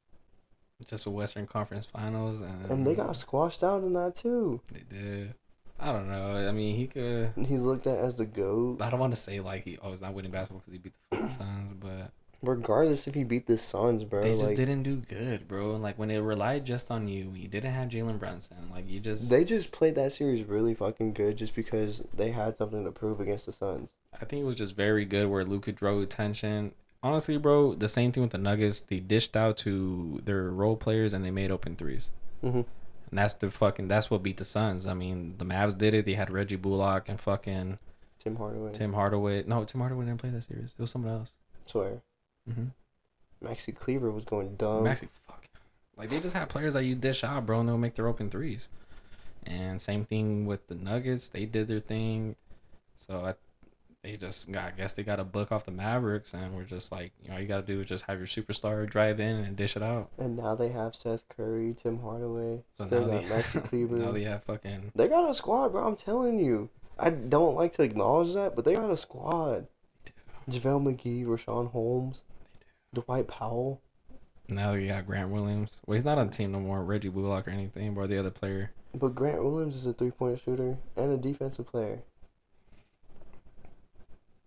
Just 0.87 1.07
a 1.07 1.11
Western 1.11 1.47
Conference 1.47 1.87
Finals, 1.87 2.41
and 2.41 2.71
And 2.71 2.87
they 2.87 2.95
got 2.95 3.17
squashed 3.17 3.63
out 3.63 3.83
in 3.85 3.93
that 3.95 4.17
too. 4.17 4.61
they 4.73 4.81
did. 4.81 5.35
I 5.79 5.93
don't 5.93 6.09
know. 6.09 6.37
I 6.49 6.53
mean, 6.53 6.77
he 6.77 6.87
could. 6.87 7.33
He's 7.47 7.63
looked 7.63 7.87
at 7.87 7.99
as 7.99 8.17
the 8.17 8.27
goat. 8.27 8.81
I 8.81 8.91
don't 8.91 9.01
want 9.01 9.13
to 9.15 9.21
say 9.21 9.41
like 9.41 9.65
he 9.65 9.79
oh 9.83 9.91
he's 9.91 10.01
not 10.01 10.15
winning 10.15 10.31
basketball 10.31 10.61
because 10.61 10.73
he 10.73 10.79
beat 10.79 10.93
the 11.11 11.17
fucking 11.17 11.31
Suns, 11.31 11.75
but 11.79 12.11
Regardless 12.45 13.07
if 13.07 13.15
he 13.15 13.25
beat 13.25 13.47
the 13.47 13.59
Suns, 13.59 14.05
bro. 14.05 14.23
they 14.23 14.33
just 14.33 14.45
like, 14.45 14.57
didn't 14.57 14.83
do 14.83 14.97
good, 14.97 15.49
bro. 15.49 15.75
And 15.75 15.83
like 15.83 15.99
when 15.99 16.11
it 16.11 16.19
relied 16.19 16.65
just 16.65 16.91
on 16.91 17.09
you, 17.09 17.33
you 17.35 17.49
didn't 17.49 17.73
have 17.73 17.89
Jalen 17.89 18.19
Brunson. 18.19 18.71
Like 18.71 18.89
you 18.89 19.01
just 19.01 19.31
They 19.31 19.45
just 19.45 19.73
played 19.73 19.95
that 19.97 20.13
series 20.13 20.47
really 20.47 20.75
fucking 20.75 21.15
good 21.15 21.37
just 21.37 21.55
because 21.55 22.03
they 22.15 22.31
had 22.31 22.57
something 22.57 22.85
to 22.85 22.91
prove 22.91 23.21
against 23.21 23.47
the 23.47 23.53
Suns. 23.53 23.93
I 24.21 24.25
think 24.25 24.43
it 24.43 24.47
was 24.47 24.57
just 24.57 24.77
very 24.77 25.05
good 25.05 25.29
where 25.29 25.45
Luka 25.45 25.73
drew 25.73 26.01
attention. 26.03 26.73
Honestly, 27.03 27.37
bro, 27.37 27.75
the 27.75 27.89
same 27.89 28.13
thing 28.13 28.23
with 28.23 28.33
the 28.33 28.39
Nuggets. 28.39 28.81
They 28.81 29.01
dished 29.01 29.37
out 29.37 29.57
to 29.59 30.21
their 30.25 30.51
role 30.51 30.77
players 30.77 31.13
and 31.13 31.25
they 31.25 31.31
made 31.31 31.51
open 31.51 31.77
threes. 31.77 32.11
hmm 32.41 32.61
And 33.11 33.19
that's 33.19 33.35
the 33.35 33.51
fucking 33.51 33.89
that's 33.89 34.11
what 34.11 34.23
beat 34.23 34.37
the 34.39 34.45
Suns. 34.45 34.87
I 34.87 34.95
mean, 34.95 35.35
the 35.39 35.45
Mavs 35.45 35.77
did 35.77 35.95
it. 35.95 36.07
They 36.07 36.15
had 36.15 36.33
Reggie 36.33 36.57
Bullock 36.57 37.09
and 37.09 37.21
fucking 37.21 37.79
Tim 38.19 38.37
Hardaway. 38.37 38.73
Tim 38.73 38.95
Hardaway. 38.95 39.45
No, 39.47 39.65
Tim 39.65 39.81
Hardaway 39.81 40.07
didn't 40.07 40.21
play 40.21 40.31
that 40.31 40.45
series. 40.45 40.75
It 40.79 40.81
was 40.81 40.91
someone 40.91 41.13
else. 41.13 41.33
Swear. 41.67 42.01
Mm-hmm. 42.51 43.47
Maxi 43.47 43.75
Kleber 43.75 44.11
was 44.11 44.25
going 44.25 44.57
dumb. 44.57 44.85
Maxi, 44.85 45.09
fuck. 45.27 45.45
Like 45.97 46.11
they 46.11 46.21
just 46.21 46.35
have 46.35 46.49
players 46.49 46.75
that 46.75 46.85
you 46.85 46.95
dish 46.95 47.25
out, 47.25 47.47
bro, 47.47 47.61
and 47.61 47.69
they'll 47.69 47.79
make 47.79 47.95
their 47.95 48.09
open 48.09 48.31
threes. 48.31 48.69
And 49.47 49.81
same 49.81 50.05
thing 50.05 50.47
with 50.47 50.67
the 50.69 50.75
Nuggets. 50.75 51.29
They 51.29 51.45
did 51.45 51.69
their 51.69 51.81
thing. 51.81 52.37
So 52.97 53.21
I, 53.27 53.35
they 54.03 54.17
just 54.17 54.51
got. 54.51 54.65
I 54.69 54.71
guess 54.71 54.95
they 54.95 55.03
got 55.03 55.21
a 55.21 55.25
book 55.25 55.53
off 55.53 55.67
the 55.67 55.71
Mavericks, 55.73 56.33
and 56.33 56.55
we're 56.55 56.65
just 56.65 56.91
like, 56.91 57.13
you 57.23 57.29
know, 57.29 57.35
all 57.35 57.41
you 57.41 57.47
got 57.47 57.67
to 57.67 57.73
do 57.75 57.81
is 57.81 57.87
just 57.87 58.05
have 58.05 58.19
your 58.19 58.27
superstar 58.27 58.89
drive 58.89 59.21
in 59.21 59.37
and 59.37 59.57
dish 59.57 59.77
it 59.77 59.83
out. 59.83 60.09
And 60.19 60.37
now 60.37 60.55
they 60.55 60.71
have 60.71 60.95
Seth 60.95 61.23
Curry, 61.29 61.75
Tim 61.81 62.01
Hardaway. 62.01 62.61
So 62.79 62.87
Still 62.87 63.07
got 63.07 63.25
Maxi 63.25 63.63
Cleaver. 63.69 63.97
now 63.97 64.13
they 64.13 64.25
have 64.25 64.43
fucking. 64.45 64.93
They 64.95 65.09
got 65.09 65.29
a 65.29 65.35
squad, 65.35 65.69
bro. 65.71 65.87
I'm 65.87 65.97
telling 65.97 66.39
you. 66.39 66.71
I 66.99 67.11
don't 67.11 67.57
like 67.57 67.73
to 67.75 67.83
acknowledge 67.83 68.35
that, 68.35 68.55
but 68.57 68.65
they 68.65 68.75
got 68.75 68.91
a 68.91 68.97
squad. 68.97 69.67
JaVale 70.49 70.83
McGee, 70.97 71.25
Richaun 71.27 71.71
Holmes, 71.73 72.21
Dwight 72.95 73.29
Powell. 73.29 73.81
Now 74.49 74.73
you 74.75 74.89
got 74.89 75.07
Grant 75.07 75.31
Williams. 75.31 75.81
Well, 75.87 75.95
he's 75.95 76.05
not 76.05 76.19
on 76.19 76.27
the 76.29 76.33
team 76.33 76.53
no 76.53 76.61
more. 76.61 76.83
Reggie 76.85 77.09
Bullock 77.09 77.49
or 77.49 77.51
anything, 77.51 77.95
bro. 77.95 78.07
The 78.07 78.19
other 78.19 78.31
player. 78.31 78.73
But 78.95 79.15
Grant 79.15 79.43
Williams 79.43 79.77
is 79.77 79.87
a 79.87 79.93
three 79.93 80.11
point 80.11 80.41
shooter 80.45 80.77
and 80.97 81.13
a 81.13 81.17
defensive 81.17 81.67
player. 81.67 82.01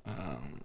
Um, 0.05 0.61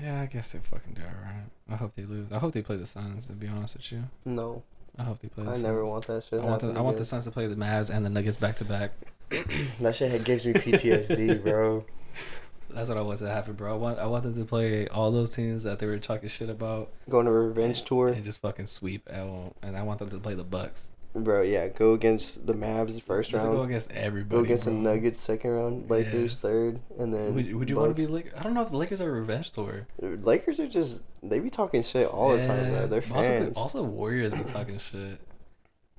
yeah, 0.00 0.20
I 0.20 0.26
guess 0.26 0.52
they 0.52 0.58
fucking 0.60 0.94
do 0.94 1.00
it 1.02 1.04
right. 1.24 1.44
I 1.70 1.76
hope 1.76 1.94
they 1.96 2.04
lose. 2.04 2.30
I 2.30 2.38
hope 2.38 2.52
they 2.52 2.62
play 2.62 2.76
the 2.76 2.86
Suns. 2.86 3.26
To 3.26 3.32
be 3.32 3.48
honest 3.48 3.76
with 3.76 3.90
you, 3.92 4.04
No, 4.24 4.62
I 4.98 5.02
hope 5.04 5.20
they 5.20 5.28
play. 5.28 5.44
The 5.44 5.50
I 5.50 5.54
Suns. 5.54 5.64
never 5.64 5.84
want 5.84 6.06
that 6.06 6.24
shit. 6.28 6.40
I 6.40 6.44
want 6.44 6.60
the, 6.60 6.68
I 6.72 6.80
want 6.80 6.96
the. 6.96 7.04
Suns 7.04 7.24
to 7.24 7.30
play 7.30 7.46
the 7.46 7.56
Mavs 7.56 7.90
and 7.90 8.04
the 8.04 8.10
Nuggets 8.10 8.36
back 8.36 8.56
to 8.56 8.64
back. 8.64 8.92
That 9.80 9.96
shit 9.96 10.22
gives 10.24 10.44
me 10.46 10.52
PTSD, 10.52 11.42
bro. 11.42 11.84
That's 12.74 12.88
what 12.88 12.98
I 12.98 13.02
want 13.02 13.18
to 13.20 13.28
happen, 13.28 13.54
bro. 13.54 13.72
I 13.72 13.76
want 13.76 13.98
I 13.98 14.06
want 14.06 14.24
them 14.24 14.34
to 14.34 14.44
play 14.44 14.88
all 14.88 15.10
those 15.12 15.30
teams 15.30 15.62
that 15.62 15.78
they 15.78 15.86
were 15.86 15.98
talking 15.98 16.28
shit 16.28 16.50
about 16.50 16.90
Going 17.08 17.26
to 17.26 17.30
a 17.32 17.34
revenge 17.34 17.82
tour, 17.84 18.08
and 18.08 18.24
just 18.24 18.40
fucking 18.40 18.66
sweep. 18.66 19.08
L. 19.10 19.54
And 19.62 19.76
I 19.76 19.82
want 19.82 19.98
them 20.00 20.10
to 20.10 20.18
play 20.18 20.34
the 20.34 20.44
Bucks. 20.44 20.90
bro. 21.14 21.42
Yeah, 21.42 21.68
go 21.68 21.92
against 21.94 22.44
the 22.46 22.54
Mavs 22.54 23.00
first 23.00 23.30
Just 23.30 23.44
round. 23.44 23.56
go 23.56 23.62
against 23.62 23.92
everybody. 23.92 24.36
Go 24.40 24.44
against 24.44 24.64
bro. 24.64 24.72
the 24.74 24.78
Nuggets 24.80 25.20
second 25.20 25.50
round, 25.52 25.88
Lakers 25.88 26.32
Yes. 26.32 26.36
third, 26.38 26.80
and 26.98 27.14
then 27.14 27.34
Would, 27.36 27.54
would 27.54 27.70
you 27.70 27.76
want 27.76 27.90
to 27.90 27.94
be 27.94 28.02
Bucks. 28.06 28.12
Lakers? 28.14 28.32
I 28.36 28.42
don't 28.42 28.54
know 28.54 28.62
if 28.62 28.70
the 28.70 28.76
Lakers 28.76 29.00
are 29.00 29.08
a 29.08 29.20
revenge 29.20 29.52
tour. 29.52 29.86
Lakers 30.00 30.58
are 30.58 30.66
just 30.66 31.02
they 31.22 31.38
be 31.38 31.50
talking 31.50 31.82
shit 31.84 32.08
all 32.08 32.36
the 32.36 32.44
time, 32.44 32.70
bro. 32.70 32.86
They're 32.88 33.00
but 33.02 33.12
also, 33.12 33.28
fans. 33.28 33.56
also 33.56 33.82
Warriors 33.84 34.32
be 34.34 34.42
talking 34.44 34.78
shit. 34.78 35.20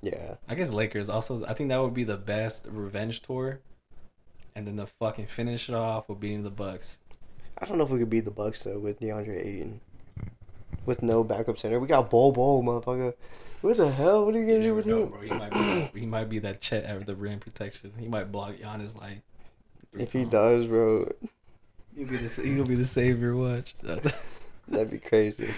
yeah, 0.01 0.35
I 0.49 0.55
guess 0.55 0.71
Lakers 0.71 1.07
also. 1.07 1.45
I 1.45 1.53
think 1.53 1.69
that 1.69 1.81
would 1.81 1.93
be 1.93 2.03
the 2.03 2.17
best 2.17 2.67
revenge 2.69 3.21
tour. 3.21 3.59
And 4.55 4.65
then 4.67 4.77
the 4.77 4.87
fucking 4.87 5.27
finish 5.27 5.67
it 5.69 5.75
off 5.75 6.07
with 6.07 6.19
beating 6.19 6.43
the 6.43 6.49
Bucks. 6.49 6.97
I 7.57 7.65
don't 7.65 7.77
know 7.77 7.83
if 7.83 7.89
we 7.89 7.99
could 7.99 8.09
beat 8.09 8.25
the 8.25 8.31
Bucks 8.31 8.63
though 8.63 8.79
with 8.79 8.99
DeAndre 8.99 9.45
Ayton, 9.45 9.81
with 10.85 11.03
no 11.03 11.23
backup 11.23 11.57
center. 11.57 11.79
We 11.79 11.87
got 11.87 12.09
Bol 12.09 12.31
Bol, 12.31 12.63
motherfucker. 12.63 13.13
What 13.61 13.77
the 13.77 13.91
hell? 13.91 14.25
What 14.25 14.35
are 14.35 14.39
you 14.39 14.45
You 14.45 14.53
gonna 14.53 14.63
do 14.63 14.75
with 14.75 14.85
know, 14.85 15.03
him? 15.03 15.09
bro. 15.09 15.21
He 15.21 15.29
might 15.29 15.51
be 15.93 15.99
he 15.99 16.05
might 16.05 16.29
be 16.29 16.39
that 16.39 16.61
Chet 16.61 16.83
at 16.85 17.05
the 17.05 17.15
rim 17.15 17.39
protection. 17.39 17.93
He 17.97 18.07
might 18.07 18.31
block 18.31 18.55
Giannis 18.55 18.95
like. 18.99 19.21
If 19.97 20.11
he 20.11 20.25
does, 20.25 20.67
bro, 20.67 21.11
he'll 21.95 22.07
be 22.07 22.17
the 22.17 22.41
he'll 22.43 22.65
be 22.65 22.75
the 22.75 22.85
savior. 22.85 23.35
Watch. 23.35 23.73
that'd 24.67 24.91
be 24.91 24.99
crazy. 24.99 25.49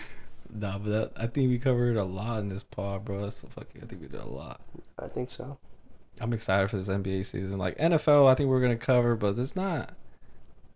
nah, 0.53 0.77
but 0.77 0.89
that, 0.89 1.11
I 1.17 1.27
think 1.27 1.49
we 1.49 1.57
covered 1.59 1.97
a 1.97 2.03
lot 2.03 2.39
in 2.39 2.49
this 2.49 2.63
pod, 2.63 3.05
bro. 3.05 3.21
That's 3.21 3.37
so 3.37 3.47
fucking. 3.49 3.81
I 3.83 3.85
think 3.87 4.01
we 4.01 4.07
did 4.07 4.21
a 4.21 4.25
lot. 4.25 4.61
I 4.99 5.07
think 5.07 5.31
so. 5.31 5.57
I'm 6.19 6.34
excited 6.34 6.69
for 6.69 6.77
this 6.77 6.88
NBA 6.89 7.26
season. 7.26 7.57
Like 7.57 7.77
NFL, 7.77 8.27
I 8.30 8.35
think 8.35 8.49
we're 8.49 8.61
gonna 8.61 8.77
cover, 8.77 9.15
but 9.15 9.38
it's 9.38 9.56
not. 9.56 9.94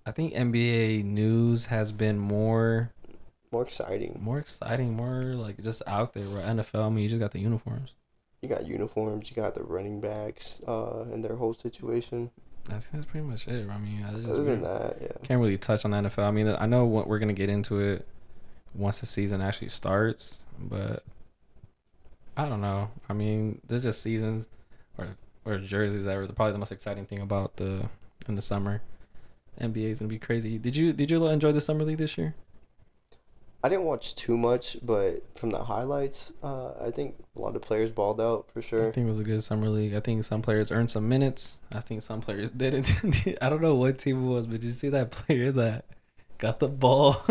I 0.05 0.11
think 0.11 0.33
NBA 0.33 1.03
news 1.03 1.67
has 1.67 1.91
been 1.91 2.17
more 2.19 2.91
More 3.51 3.63
exciting. 3.63 4.19
more 4.21 4.39
exciting, 4.39 4.95
more 4.95 5.23
like 5.35 5.61
just 5.63 5.81
out 5.87 6.13
there. 6.13 6.29
Where 6.29 6.41
NFL, 6.43 6.85
I 6.85 6.89
mean, 6.89 7.03
you 7.03 7.09
just 7.09 7.19
got 7.19 7.31
the 7.31 7.39
uniforms. 7.39 7.93
You 8.41 8.49
got 8.49 8.65
uniforms. 8.65 9.29
You 9.29 9.35
got 9.35 9.53
the 9.55 9.63
running 9.63 9.99
backs, 10.01 10.61
uh, 10.67 11.01
and 11.11 11.23
their 11.23 11.35
whole 11.35 11.53
situation. 11.53 12.31
I 12.69 12.73
think 12.73 12.91
that's 12.93 13.05
pretty 13.05 13.25
much 13.25 13.47
it. 13.47 13.69
I 13.69 13.77
mean, 13.77 14.05
it's 14.13 14.25
just 14.25 14.29
Other 14.29 14.43
than 14.43 14.61
that, 14.63 14.97
yeah. 15.01 15.07
can't 15.23 15.39
really 15.41 15.57
touch 15.57 15.83
on 15.85 15.91
the 15.91 15.97
NFL. 15.97 16.23
I 16.27 16.31
mean, 16.31 16.47
I 16.47 16.65
know 16.67 16.85
what 16.85 17.07
we're 17.07 17.19
gonna 17.19 17.33
get 17.33 17.49
into 17.49 17.79
it 17.79 18.07
once 18.73 18.99
the 18.99 19.05
season 19.05 19.41
actually 19.41 19.69
starts, 19.69 20.39
but 20.59 21.03
I 22.37 22.47
don't 22.47 22.61
know. 22.61 22.89
I 23.09 23.13
mean, 23.13 23.61
there's 23.67 23.83
just 23.83 24.01
seasons 24.01 24.45
or 24.97 25.07
or 25.45 25.57
jerseys 25.57 26.05
that 26.05 26.35
probably 26.35 26.53
the 26.53 26.59
most 26.59 26.71
exciting 26.71 27.05
thing 27.05 27.19
about 27.19 27.57
the 27.57 27.89
in 28.27 28.35
the 28.35 28.41
summer. 28.41 28.81
NBA 29.59 29.91
is 29.91 29.99
gonna 29.99 30.09
be 30.09 30.19
crazy. 30.19 30.57
Did 30.57 30.75
you 30.75 30.93
did 30.93 31.11
you 31.11 31.25
enjoy 31.27 31.51
the 31.51 31.61
summer 31.61 31.83
league 31.83 31.97
this 31.97 32.17
year? 32.17 32.35
I 33.63 33.69
didn't 33.69 33.83
watch 33.83 34.15
too 34.15 34.37
much, 34.37 34.77
but 34.81 35.23
from 35.35 35.51
the 35.51 35.63
highlights, 35.63 36.31
uh, 36.41 36.71
I 36.83 36.89
think 36.89 37.15
a 37.35 37.39
lot 37.39 37.55
of 37.55 37.61
players 37.61 37.91
balled 37.91 38.19
out 38.19 38.47
for 38.51 38.59
sure. 38.59 38.87
I 38.87 38.91
think 38.91 39.05
it 39.05 39.09
was 39.09 39.19
a 39.19 39.23
good 39.23 39.43
summer 39.43 39.69
league. 39.69 39.93
I 39.93 39.99
think 39.99 40.23
some 40.23 40.41
players 40.41 40.71
earned 40.71 40.89
some 40.89 41.07
minutes. 41.07 41.59
I 41.71 41.79
think 41.79 42.01
some 42.01 42.21
players 42.21 42.49
didn't. 42.57 42.91
I 43.39 43.49
don't 43.49 43.61
know 43.61 43.75
what 43.75 43.99
team 43.99 44.25
it 44.25 44.27
was, 44.27 44.47
but 44.47 44.61
did 44.61 44.63
you 44.65 44.71
see 44.71 44.89
that 44.89 45.11
player 45.11 45.51
that 45.51 45.85
got 46.39 46.59
the 46.59 46.67
ball 46.67 47.23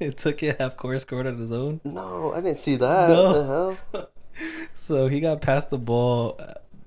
it 0.00 0.16
took 0.18 0.42
it 0.42 0.60
half 0.60 0.76
court, 0.76 1.00
scored 1.00 1.28
on 1.28 1.38
his 1.38 1.52
own? 1.52 1.80
No, 1.84 2.32
I 2.32 2.40
didn't 2.40 2.58
see 2.58 2.74
that. 2.76 3.08
No. 3.08 3.24
What 3.24 3.32
the 3.92 3.98
hell? 4.00 4.10
so 4.80 5.06
he 5.06 5.20
got 5.20 5.42
past 5.42 5.70
the 5.70 5.78
ball, 5.78 6.40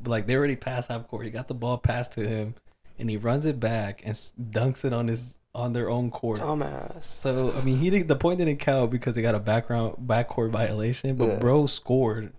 like 0.05 0.27
they 0.27 0.35
already 0.35 0.55
passed 0.55 0.89
half 0.89 1.07
court. 1.07 1.25
He 1.25 1.31
got 1.31 1.47
the 1.47 1.53
ball 1.53 1.77
passed 1.77 2.13
to 2.13 2.27
him, 2.27 2.55
and 2.97 3.09
he 3.09 3.17
runs 3.17 3.45
it 3.45 3.59
back 3.59 4.01
and 4.05 4.15
dunks 4.15 4.85
it 4.85 4.93
on 4.93 5.07
his 5.07 5.37
on 5.55 5.73
their 5.73 5.89
own 5.89 6.11
court. 6.11 6.39
Dumbass. 6.39 7.03
So 7.03 7.53
I 7.53 7.61
mean, 7.61 7.77
he 7.77 7.89
didn't, 7.89 8.07
the 8.07 8.15
point 8.15 8.39
didn't 8.39 8.57
count 8.57 8.91
because 8.91 9.13
they 9.13 9.21
got 9.21 9.35
a 9.35 9.39
background 9.39 9.97
backcourt 10.05 10.51
violation, 10.51 11.15
but 11.15 11.25
Yeah. 11.27 11.35
bro 11.39 11.65
scored. 11.65 12.31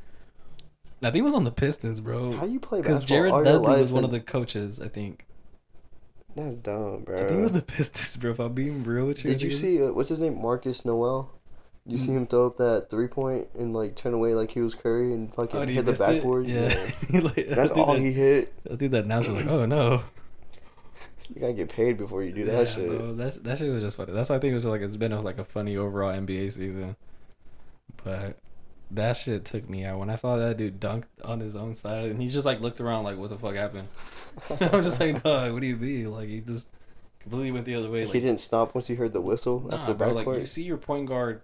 I 1.03 1.11
think 1.11 1.23
it 1.23 1.25
was 1.25 1.35
on 1.35 1.45
the 1.45 1.51
Pistons, 1.51 2.01
bro. 2.01 2.33
How 2.33 2.45
you 2.45 2.61
play 2.61 2.83
Because 2.83 3.03
Jared 3.03 3.33
Dudley 3.45 3.81
was 3.81 3.91
one 3.91 4.05
of 4.05 4.11
the 4.11 4.21
coaches, 4.21 4.81
I 4.81 4.89
think. 4.89 5.27
That's 6.37 6.55
dumb, 6.57 7.05
bro. 7.05 7.17
I 7.17 7.21
think 7.27 7.41
it 7.41 7.43
was 7.43 7.53
the 7.53 7.63
Pistons, 7.77 8.17
bro. 8.17 8.33
If 8.33 8.39
I'm 8.39 8.53
being 8.53 8.85
real 8.85 9.07
with 9.07 9.25
you. 9.25 9.31
Did 9.31 9.43
you 9.43 9.51
see 9.51 9.83
uh, 9.83 9.93
what's 9.93 10.11
his 10.11 10.21
name? 10.21 10.41
Marcus 10.41 10.85
Noel. 10.85 11.31
You 11.91 11.99
see 11.99 12.13
him 12.13 12.27
throw 12.27 12.47
up 12.47 12.57
that 12.59 12.89
three 12.91 13.09
point 13.09 13.49
and 13.59 13.73
like 13.75 13.97
turn 13.97 14.15
away 14.15 14.35
like 14.35 14.51
he 14.51 14.61
was 14.61 14.75
Curry 14.75 15.13
and 15.13 15.35
fucking 15.35 15.57
Oh, 15.61 15.67
hit 15.67 15.85
the 15.85 15.91
missed 15.91 16.01
it? 16.01 16.07
backboard. 16.07 16.47
Yeah. 16.47 16.91
Like, 17.21 17.49
That's 17.49 17.73
all 17.73 17.95
that- 17.95 18.01
he 18.01 18.13
hit. 18.13 18.53
I 18.71 18.77
think 18.77 18.93
that 18.93 19.05
announcer 19.05 19.33
was 19.33 19.43
like, 19.43 19.51
"Oh 19.53 19.67
no." 19.67 20.03
You 21.29 21.41
gotta 21.41 21.53
get 21.53 21.69
paid 21.69 21.97
before 21.97 22.23
you 22.23 22.33
do 22.33 22.45
that 22.47 22.69
shit. 22.69 22.89
Bro, 22.89 23.15
that's 23.15 23.39
that 23.39 23.59
shit 23.59 23.73
was 23.73 23.83
just 23.83 23.97
funny. 23.97 24.13
That's 24.13 24.31
why 24.31 24.37
I 24.37 24.39
think 24.39 24.53
it 24.53 24.57
was 24.57 24.65
like 24.65 24.81
it's 24.81 24.97
been 24.97 25.13
a, 25.13 25.21
like 25.21 25.39
a 25.39 25.45
funny 25.45 25.77
overall 25.77 26.13
NBA 26.13 26.51
season. 26.53 26.97
But 28.03 28.39
that 28.91 29.17
shit 29.17 29.45
took 29.45 29.69
me 29.69 29.85
out 29.85 29.99
when 29.99 30.11
I 30.11 30.17
saw 30.17 30.37
that 30.37 30.57
dude 30.57 30.81
dunk 30.81 31.07
on 31.25 31.39
his 31.41 31.55
own 31.55 31.75
side, 31.75 32.11
and 32.11 32.21
he 32.21 32.29
just 32.29 32.47
like 32.47 32.61
looked 32.61 32.81
around 32.81 33.05
like, 33.05 33.17
"What 33.17 33.31
the 33.31 33.39
fuck 33.39 33.55
happened?" 33.55 33.89
I'm 34.61 34.83
just 34.83 34.99
like, 34.99 35.23
"Dog, 35.23 35.53
what 35.53 35.61
do 35.61 35.67
you 35.67 35.77
mean?" 35.77 36.11
Like 36.11 36.29
he 36.29 36.41
just 36.41 36.69
completely 37.21 37.53
went 37.53 37.67
the 37.67 37.75
other 37.77 37.91
way. 37.91 38.05
Like, 38.05 38.15
he 38.15 38.21
didn't 38.21 38.41
stop 38.41 38.75
once 38.75 38.87
he 38.89 38.95
heard 38.97 39.13
the 39.13 39.21
whistle 39.21 39.61
nah, 39.61 39.77
after 39.77 39.95
bro. 39.95 40.13
Like 40.13 40.27
you 40.27 40.47
see 40.47 40.65
your 40.65 40.79
point 40.79 41.07
guard 41.07 41.43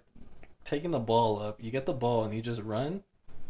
taking 0.67 0.91
the 0.91 0.99
ball 0.99 1.41
up, 1.41 1.63
you 1.63 1.71
get 1.71 1.85
the 1.85 1.93
ball, 1.93 2.25
and 2.25 2.33
you 2.33 2.41
just 2.41 2.61
run. 2.61 3.01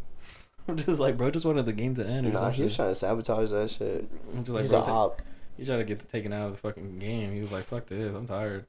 I'm 0.68 0.78
just 0.78 1.00
like, 1.00 1.18
bro, 1.18 1.32
just 1.32 1.46
wanted 1.46 1.66
the 1.66 1.74
game 1.74 1.96
to 1.96 2.06
end 2.06 2.28
or 2.28 2.32
Nah, 2.32 2.52
he 2.52 2.64
was 2.64 2.76
trying 2.76 2.90
to 2.90 2.96
sabotage 2.96 3.52
that 3.52 3.72
shit. 3.72 4.10
I'm 4.34 4.44
just 4.44 4.50
like, 4.50 4.64
He's 4.64 4.72
bro, 4.72 4.80
a 4.80 4.84
op. 4.84 5.22
He 5.58 5.66
tried 5.66 5.78
to 5.78 5.84
get 5.84 6.08
taken 6.08 6.32
out 6.32 6.48
of 6.48 6.52
the 6.52 6.58
fucking 6.58 7.00
game. 7.00 7.34
He 7.34 7.42
was 7.42 7.52
like, 7.52 7.66
"Fuck 7.66 7.88
this, 7.88 8.14
I'm 8.14 8.28
tired." 8.28 8.66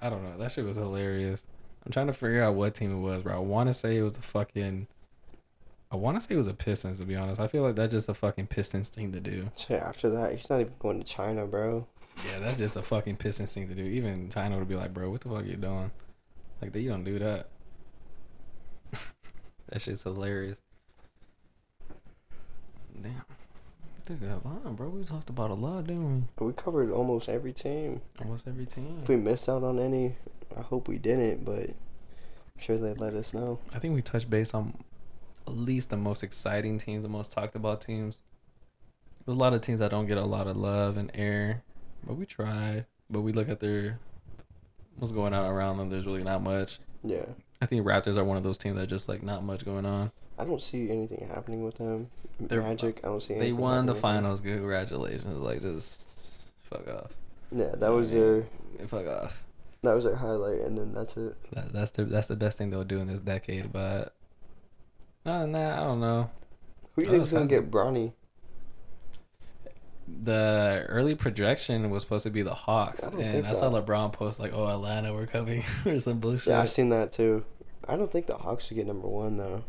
I 0.00 0.08
don't 0.08 0.22
know. 0.22 0.38
That 0.38 0.52
shit 0.52 0.64
was 0.64 0.76
hilarious. 0.76 1.42
I'm 1.84 1.92
trying 1.92 2.06
to 2.06 2.14
figure 2.14 2.42
out 2.42 2.54
what 2.54 2.74
team 2.74 2.92
it 2.92 3.00
was, 3.00 3.22
bro. 3.22 3.34
I 3.34 3.38
want 3.40 3.68
to 3.68 3.74
say 3.74 3.98
it 3.98 4.02
was 4.02 4.14
the 4.14 4.22
fucking. 4.22 4.86
I 5.90 5.96
want 5.96 6.18
to 6.18 6.26
say 6.26 6.34
it 6.34 6.38
was 6.38 6.46
the 6.46 6.54
Pistons. 6.54 6.98
To 7.00 7.04
be 7.04 7.14
honest, 7.14 7.40
I 7.40 7.46
feel 7.46 7.62
like 7.62 7.76
that's 7.76 7.92
just 7.92 8.08
a 8.08 8.14
fucking 8.14 8.46
Pistons 8.46 8.88
thing 8.88 9.12
to 9.12 9.20
do. 9.20 9.50
Shit, 9.56 9.82
after 9.82 10.08
that, 10.10 10.34
he's 10.34 10.48
not 10.48 10.60
even 10.60 10.72
going 10.78 11.02
to 11.02 11.06
China, 11.06 11.46
bro. 11.46 11.86
Yeah, 12.26 12.38
that's 12.38 12.56
just 12.56 12.76
a 12.76 12.82
fucking 12.82 13.16
Pistons 13.16 13.52
thing 13.52 13.68
to 13.68 13.74
do. 13.74 13.82
Even 13.82 14.30
China 14.30 14.58
would 14.58 14.68
be 14.68 14.76
like, 14.76 14.94
"Bro, 14.94 15.10
what 15.10 15.20
the 15.20 15.28
fuck 15.28 15.42
are 15.42 15.46
you 15.46 15.56
doing?" 15.56 15.90
Like, 16.62 16.72
they 16.72 16.84
don't 16.84 17.04
do 17.04 17.18
that. 17.18 17.48
That 19.68 19.82
shit's 19.82 20.02
hilarious. 20.02 20.58
Damn. 23.00 23.24
Took 24.06 24.20
that 24.20 24.44
long, 24.44 24.74
bro. 24.76 24.88
We 24.88 25.04
talked 25.04 25.30
about 25.30 25.50
a 25.50 25.54
lot, 25.54 25.86
didn't 25.86 26.28
we? 26.38 26.46
We 26.46 26.52
covered 26.52 26.90
almost 26.90 27.28
every 27.28 27.52
team. 27.52 28.02
Almost 28.20 28.46
every 28.46 28.66
team. 28.66 29.00
If 29.02 29.08
we 29.08 29.16
missed 29.16 29.48
out 29.48 29.64
on 29.64 29.78
any, 29.78 30.16
I 30.56 30.60
hope 30.60 30.88
we 30.88 30.98
didn't, 30.98 31.44
but 31.44 31.70
I'm 31.70 32.60
sure 32.60 32.76
they'd 32.76 33.00
let 33.00 33.14
us 33.14 33.32
know. 33.32 33.58
I 33.74 33.78
think 33.78 33.94
we 33.94 34.02
touched 34.02 34.28
base 34.28 34.52
on 34.52 34.74
at 35.46 35.56
least 35.56 35.90
the 35.90 35.96
most 35.96 36.22
exciting 36.22 36.78
teams, 36.78 37.02
the 37.02 37.08
most 37.08 37.32
talked 37.32 37.56
about 37.56 37.80
teams. 37.80 38.20
There's 39.24 39.36
a 39.36 39.40
lot 39.40 39.54
of 39.54 39.62
teams 39.62 39.80
that 39.80 39.90
don't 39.90 40.06
get 40.06 40.18
a 40.18 40.24
lot 40.24 40.46
of 40.46 40.56
love 40.56 40.98
and 40.98 41.10
air, 41.14 41.62
but 42.06 42.14
we 42.14 42.26
try. 42.26 42.84
But 43.08 43.22
we 43.22 43.32
look 43.32 43.48
at 43.48 43.60
their 43.60 43.98
what's 44.96 45.12
going 45.12 45.32
on 45.32 45.50
around 45.50 45.78
them. 45.78 45.88
There's 45.88 46.06
really 46.06 46.22
not 46.22 46.42
much. 46.42 46.78
Yeah. 47.02 47.24
I 47.62 47.66
think 47.66 47.86
Raptors 47.86 48.16
are 48.16 48.24
one 48.24 48.36
of 48.36 48.42
those 48.42 48.58
teams 48.58 48.76
that 48.76 48.88
just 48.88 49.08
like 49.08 49.22
not 49.22 49.42
much 49.44 49.64
going 49.64 49.86
on. 49.86 50.10
I 50.38 50.44
don't 50.44 50.60
see 50.60 50.90
anything 50.90 51.28
happening 51.32 51.64
with 51.64 51.76
them. 51.78 52.08
They're- 52.40 52.60
Magic, 52.62 53.00
I 53.04 53.08
don't 53.08 53.22
see 53.22 53.34
anything. 53.34 53.54
They 53.54 53.60
won 53.60 53.86
the 53.86 53.94
finals. 53.94 54.40
Congratulations! 54.40 55.24
Like 55.42 55.62
just 55.62 56.08
fuck 56.68 56.86
off. 56.88 57.12
Yeah, 57.52 57.70
that 57.76 57.88
was 57.90 58.10
their 58.10 58.44
Fuck 58.88 59.06
off. 59.06 59.44
that 59.82 59.94
was 59.94 60.02
their 60.04 60.16
highlight, 60.16 60.60
and 60.62 60.76
then 60.76 60.92
that's 60.92 61.16
it. 61.16 61.36
That, 61.52 61.72
that's 61.72 61.92
the 61.92 62.04
that's 62.04 62.26
the 62.26 62.34
best 62.36 62.58
thing 62.58 62.70
they'll 62.70 62.82
do 62.84 62.98
in 62.98 63.06
this 63.06 63.20
decade. 63.20 63.72
But 63.72 64.12
other 65.24 65.40
than 65.42 65.52
that, 65.52 65.78
I 65.78 65.84
don't 65.84 66.00
know. 66.00 66.30
Who 66.96 67.02
do 67.04 67.08
you 67.08 67.14
Oh, 67.14 67.18
think's 67.18 67.32
gonna 67.32 67.46
get 67.46 67.70
Bronny? 67.70 68.12
The 70.22 70.84
early 70.88 71.14
projection 71.14 71.88
was 71.90 72.02
supposed 72.02 72.24
to 72.24 72.30
be 72.30 72.42
the 72.42 72.54
Hawks, 72.54 73.04
I 73.04 73.10
and 73.20 73.46
I 73.46 73.52
saw 73.52 73.70
that. 73.70 73.86
LeBron 73.86 74.12
post 74.12 74.38
like, 74.38 74.52
"Oh, 74.52 74.66
Atlanta, 74.66 75.12
we're 75.14 75.26
coming," 75.26 75.64
or 75.86 75.98
some 75.98 76.20
bullshit. 76.20 76.48
Yeah, 76.48 76.60
I've 76.62 76.70
seen 76.70 76.90
that 76.90 77.12
too. 77.12 77.44
I 77.88 77.96
don't 77.96 78.10
think 78.10 78.26
the 78.26 78.36
Hawks 78.36 78.66
should 78.66 78.76
get 78.76 78.86
number 78.86 79.08
one 79.08 79.36
though. 79.36 79.64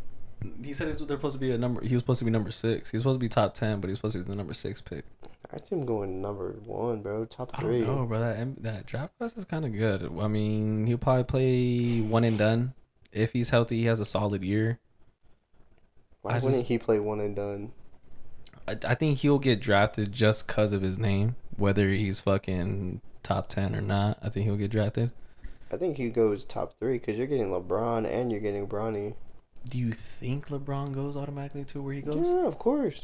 he 0.64 0.74
said 0.74 0.88
they're 0.88 0.96
supposed 0.96 1.34
to 1.36 1.40
be 1.40 1.52
a 1.52 1.58
number. 1.58 1.82
He 1.84 1.94
was 1.94 2.02
supposed 2.02 2.20
to 2.20 2.26
be 2.26 2.32
number 2.32 2.52
six. 2.52 2.92
He 2.92 2.98
was 2.98 3.02
supposed 3.04 3.20
to 3.20 3.24
be 3.24 3.30
top 3.30 3.54
ten, 3.54 3.80
but 3.82 3.88
he's 3.90 3.98
supposed 3.98 4.14
to 4.14 4.20
be 4.24 4.30
the 4.30 4.36
number 4.36 4.54
six 4.54 4.82
pick. 4.82 5.06
I 5.54 5.58
see 5.60 5.76
him 5.76 5.86
going 5.86 6.22
number 6.22 6.52
one, 6.66 7.02
bro. 7.02 7.26
Top 7.26 7.52
I 7.54 7.62
three. 7.62 7.82
don't 7.82 7.96
know, 7.96 8.06
bro. 8.06 8.20
That 8.20 8.64
that 8.64 8.86
draft 8.86 9.18
class 9.18 9.38
is 9.38 9.46
kind 9.46 9.64
of 9.64 9.74
good. 9.74 10.12
I 10.20 10.28
mean, 10.28 10.86
he'll 10.88 10.98
probably 10.98 11.24
play 11.24 12.02
one 12.02 12.24
and 12.24 12.38
done. 12.38 12.74
If 13.12 13.32
he's 13.32 13.50
healthy, 13.50 13.78
he 13.78 13.86
has 13.86 14.00
a 14.02 14.06
solid 14.06 14.44
year. 14.44 14.80
Why 16.22 16.32
I 16.32 16.36
wouldn't 16.36 16.54
just- 16.56 16.68
he 16.68 16.78
play 16.78 17.00
one 17.00 17.20
and 17.22 17.36
done? 17.36 17.72
I, 18.68 18.78
I 18.86 18.96
think 18.96 19.20
he'll 19.20 19.40
get 19.40 19.60
drafted 19.60 20.12
just 20.12 20.48
because 20.48 20.72
of 20.72 20.82
his 20.82 20.98
name, 20.98 21.36
whether 21.58 21.90
he's 21.90 22.22
fucking 22.22 23.02
top 23.24 23.48
ten 23.50 23.76
or 23.76 23.82
not. 23.82 24.18
I 24.22 24.30
think 24.30 24.46
he'll 24.46 24.56
get 24.58 24.72
drafted. 24.72 25.12
I 25.72 25.78
think 25.78 25.98
he 25.98 26.10
goes 26.10 26.46
top 26.46 26.78
three 26.80 27.00
because 27.00 27.18
you're 27.18 27.28
getting 27.28 27.50
LeBron 27.50 28.08
and 28.10 28.32
you're 28.32 28.42
getting 28.42 28.68
Bronny. 28.68 29.16
Do 29.68 29.80
you 29.80 29.92
think 29.94 30.50
LeBron 30.50 30.94
goes 30.94 31.16
automatically 31.18 31.64
to 31.66 31.82
where 31.82 31.94
he 31.94 32.02
goes? 32.02 32.28
Yeah, 32.30 32.46
of 32.46 32.60
course. 32.60 33.02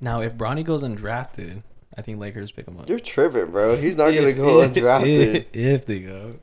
Now, 0.00 0.20
if 0.20 0.34
Bronny 0.34 0.62
goes 0.62 0.82
undrafted, 0.82 1.62
I 1.96 2.02
think 2.02 2.18
Lakers 2.20 2.52
pick 2.52 2.66
him 2.68 2.78
up. 2.78 2.88
You're 2.88 3.00
tripping, 3.00 3.50
bro. 3.50 3.76
He's 3.76 3.96
not 3.96 4.10
gonna 4.10 4.34
go 4.34 4.60
if- 4.60 4.72
undrafted. 4.74 5.36
If, 5.36 5.46
if 5.54 5.86
they 5.86 6.00
go. 6.00 6.36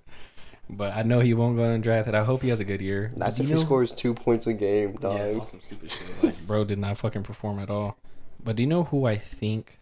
But 0.70 0.94
I 0.94 1.04
know 1.04 1.20
he 1.20 1.34
won't 1.36 1.56
go 1.56 1.64
undrafted. 1.64 2.16
I 2.16 2.24
hope 2.24 2.42
he 2.42 2.50
has 2.50 2.60
a 2.60 2.66
good 2.66 2.82
year. 2.82 3.12
That's 3.16 3.40
if 3.40 3.46
he 3.46 3.54
know- 3.54 3.62
scores 3.62 3.92
two 3.92 4.14
points 4.16 4.48
a 4.48 4.54
game, 4.54 4.94
dog. 4.94 5.18
Yeah, 5.18 5.40
all 5.40 5.46
some 5.46 5.62
stupid 5.62 5.92
shit. 5.92 6.24
Like, 6.24 6.48
bro 6.48 6.64
did 6.64 6.80
not 6.80 6.98
fucking 6.98 7.24
perform 7.24 7.60
at 7.60 7.70
all. 7.70 7.98
But 8.44 8.56
do 8.58 8.64
you 8.64 8.68
know 8.68 8.84
who 8.86 9.06
I 9.06 9.18
think 9.18 9.80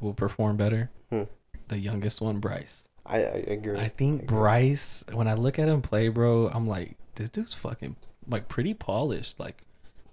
will 0.00 0.14
perform 0.14 0.56
better? 0.56 0.90
Hmm. 1.10 1.22
The 1.68 1.78
youngest 1.78 2.20
one, 2.20 2.38
Bryce. 2.40 2.82
I, 3.06 3.18
I 3.18 3.44
agree. 3.48 3.78
I 3.78 3.88
think 3.88 4.22
agree. 4.24 4.36
Bryce, 4.36 5.04
when 5.12 5.28
I 5.28 5.34
look 5.34 5.58
at 5.58 5.68
him 5.68 5.82
play, 5.82 6.08
bro, 6.08 6.48
I'm 6.48 6.66
like, 6.66 6.96
this 7.14 7.30
dude's 7.30 7.54
fucking 7.54 7.96
like 8.28 8.48
pretty 8.48 8.74
polished. 8.74 9.38
Like, 9.40 9.62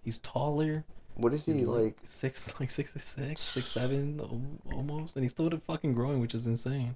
he's 0.04 0.20
taller. 0.20 0.84
What 1.16 1.34
is 1.34 1.46
he 1.46 1.54
He's 1.54 1.68
like? 1.68 1.98
six, 2.06 2.48
like 2.60 2.72
six 2.72 2.94
six, 3.02 3.42
six 3.42 3.70
seven, 3.70 4.22
almost, 4.72 5.16
and 5.16 5.24
he's 5.24 5.32
still 5.32 5.50
fucking 5.68 5.94
growing, 5.94 6.20
which 6.20 6.34
is 6.34 6.48
insane. 6.48 6.96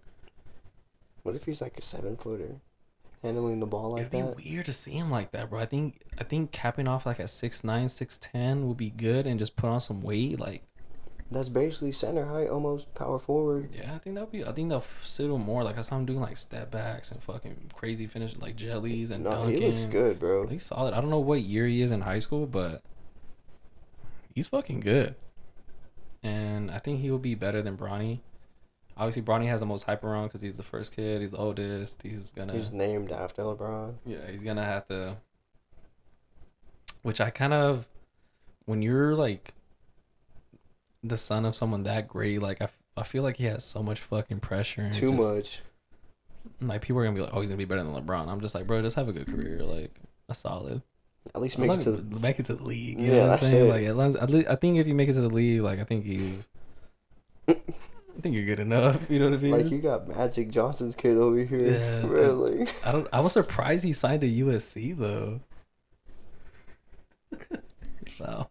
What 1.24 1.36
if 1.36 1.44
he's 1.44 1.62
like 1.62 1.78
a 1.78 1.82
seven 1.82 2.16
footer, 2.18 2.56
handling 3.22 3.60
the 3.60 3.66
ball 3.66 3.92
like 3.92 4.12
that? 4.12 4.18
It'd 4.18 4.30
that? 4.30 4.38
be 4.38 4.52
weird 4.52 4.66
to 4.68 4.74
see 4.74 4.92
him 4.92 5.12
like 5.12 5.32
that, 5.32 5.50
bro. 5.50 5.60
I 5.60 5.66
think 5.66 6.02
I 6.18 6.24
think 6.24 6.52
capping 6.52 6.88
off 6.88 7.06
like 7.06 7.20
at 7.20 7.30
six 7.30 7.64
nine, 7.64 7.90
six 7.90 8.18
ten 8.18 8.68
would 8.68 8.78
be 8.78 8.90
good, 8.90 9.28
and 9.28 9.40
just 9.40 9.56
put 9.56 9.70
on 9.70 9.80
some 9.82 10.02
weight. 10.02 10.40
Like, 10.40 10.64
That's 11.32 11.50
basically 11.50 11.92
center 11.92 12.26
height, 12.26 12.50
almost 12.50 12.94
power 12.94 13.18
forward. 13.18 13.72
yeah, 13.76 13.96
I 13.96 13.98
think 13.98 14.16
that'll 14.16 14.30
be. 14.30 14.46
I 14.46 14.52
think 14.52 14.70
they'll 14.70 14.86
sit 15.04 15.26
him 15.26 15.42
more. 15.42 15.64
Like 15.64 15.78
I 15.78 15.82
saw 15.82 15.98
him 15.98 16.06
doing 16.06 16.22
like 16.22 16.38
step 16.38 16.70
backs 16.70 17.12
and 17.12 17.22
fucking 17.24 17.72
crazy 17.74 18.06
finish, 18.06 18.36
like 18.38 18.56
jellies 18.56 19.10
and 19.10 19.24
No, 19.24 19.32
dunking. 19.32 19.62
he 19.62 19.68
looks 19.70 19.86
good, 19.86 20.20
bro. 20.20 20.46
He's 20.48 20.66
solid. 20.68 20.94
I 20.94 21.02
don't 21.02 21.10
know 21.10 21.20
what 21.20 21.42
year 21.42 21.66
he 21.66 21.82
is 21.82 21.92
in 21.92 22.02
high 22.02 22.20
school, 22.20 22.46
but 22.46 22.84
he's 24.36 24.48
fucking 24.48 24.82
good. 24.82 25.16
and 26.22 26.70
I 26.70 26.78
think 26.78 27.00
he 27.02 27.10
will 27.10 27.18
be 27.20 27.34
better 27.36 27.62
than 27.64 27.76
Bronny. 27.76 28.20
Obviously, 28.98 29.24
Bronny 29.24 29.48
has 29.48 29.60
the 29.60 29.66
most 29.66 29.84
hype 29.84 30.04
around 30.04 30.28
because 30.28 30.42
he's 30.42 30.58
the 30.58 30.64
first 30.64 30.96
kid. 30.96 31.22
He's 31.22 31.32
the 31.32 31.38
oldest. 31.38 32.02
He's 32.04 32.32
gonna. 32.32 32.54
He's 32.54 32.72
named 32.72 33.12
after 33.12 33.42
LeBron. 33.42 33.96
Yeah, 34.06 34.30
he's 34.32 34.44
gonna 34.44 34.64
have 34.64 34.88
to. 34.90 35.18
Which 37.02 37.20
I 37.20 37.30
kind 37.30 37.54
of, 37.54 37.88
when 38.66 38.82
you're 38.82 39.14
like 39.16 39.54
the 41.08 41.18
son 41.18 41.46
of 41.46 41.56
someone 41.56 41.84
that 41.84 42.08
great, 42.08 42.42
like 42.42 42.62
I, 42.62 42.70
I 42.98 43.04
feel 43.04 43.24
like 43.24 43.38
he 43.38 43.46
has 43.46 43.64
so 43.64 43.82
much 43.84 44.00
fucking 44.00 44.40
pressure. 44.40 44.82
And 44.82 44.94
Too 44.94 45.16
just- 45.16 45.34
much. 45.36 45.60
Like 46.62 46.82
people 46.82 47.00
are 47.02 47.04
gonna 47.06 47.16
be 47.16 47.22
like, 47.22 47.32
oh, 47.34 47.42
he's 47.42 47.50
gonna 47.50 47.58
be 47.58 47.66
better 47.66 47.84
than 47.84 47.94
LeBron. 47.94 48.28
I'm 48.28 48.40
just 48.40 48.54
like, 48.56 48.68
bro, 48.68 48.82
just 48.82 48.96
have 48.96 49.08
a 49.10 49.14
good 49.14 49.28
career, 49.28 49.64
like 49.64 49.92
a 50.30 50.34
solid. 50.36 50.82
At 51.34 51.42
least 51.42 51.58
make 51.58 51.72
it 51.72 51.82
to 51.82 51.92
the 51.94 52.20
make 52.20 52.40
it 52.40 52.46
to 52.46 52.56
the 52.56 52.64
league. 52.64 53.00
You 53.00 53.08
Yeah, 53.08 53.12
know 53.14 53.28
what 53.30 53.44
I'm 53.44 53.50
saying? 53.50 53.66
it. 53.66 53.70
Like, 53.70 53.84
at 53.88 53.98
least, 53.98 54.18
at 54.18 54.30
least, 54.30 54.48
I 54.48 54.56
think 54.56 54.78
if 54.78 54.86
you 54.88 54.94
make 54.94 55.10
it 55.10 55.14
to 55.14 55.22
the 55.22 55.30
league, 55.30 55.62
like 55.62 55.80
I 55.80 55.84
think 55.84 56.06
you, 56.06 56.44
I 57.48 57.56
think 58.22 58.36
you're 58.36 58.46
good 58.46 58.60
enough. 58.60 59.00
You 59.10 59.18
know 59.20 59.32
what 59.32 59.40
I 59.40 59.42
mean? 59.42 59.52
like 59.52 59.72
you 59.72 59.80
got 59.80 60.08
Magic 60.08 60.52
Johnson's 60.52 60.94
kid 60.96 61.18
over 61.18 61.40
here. 61.40 61.72
Yeah. 61.72 62.02
Like 62.32 62.74
I 62.86 62.92
don't. 62.92 63.08
I 63.12 63.20
was 63.22 63.34
surprised 63.34 63.84
he 63.84 63.92
signed 63.94 64.22
to 64.22 64.28
USC 64.30 64.96
though. 64.98 65.42
wow. 68.20 68.50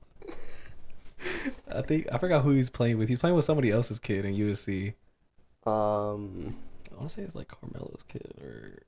I 1.71 1.83
think 1.83 2.07
I 2.13 2.19
forgot 2.19 2.43
who 2.43 2.51
he's 2.51 2.71
playing 2.71 2.99
with. 2.99 3.09
He's 3.09 3.19
playing 3.19 3.37
with 3.37 3.45
somebody 3.45 3.71
else's 3.71 3.99
kid 3.99 4.25
in 4.25 4.35
USC. 4.35 4.95
um 5.67 6.57
I 6.93 6.97
want 6.97 7.09
to 7.11 7.15
say 7.17 7.23
it's 7.23 7.35
like 7.35 7.49
Carmelo's 7.49 8.05
kid 8.09 8.35
or 8.41 8.83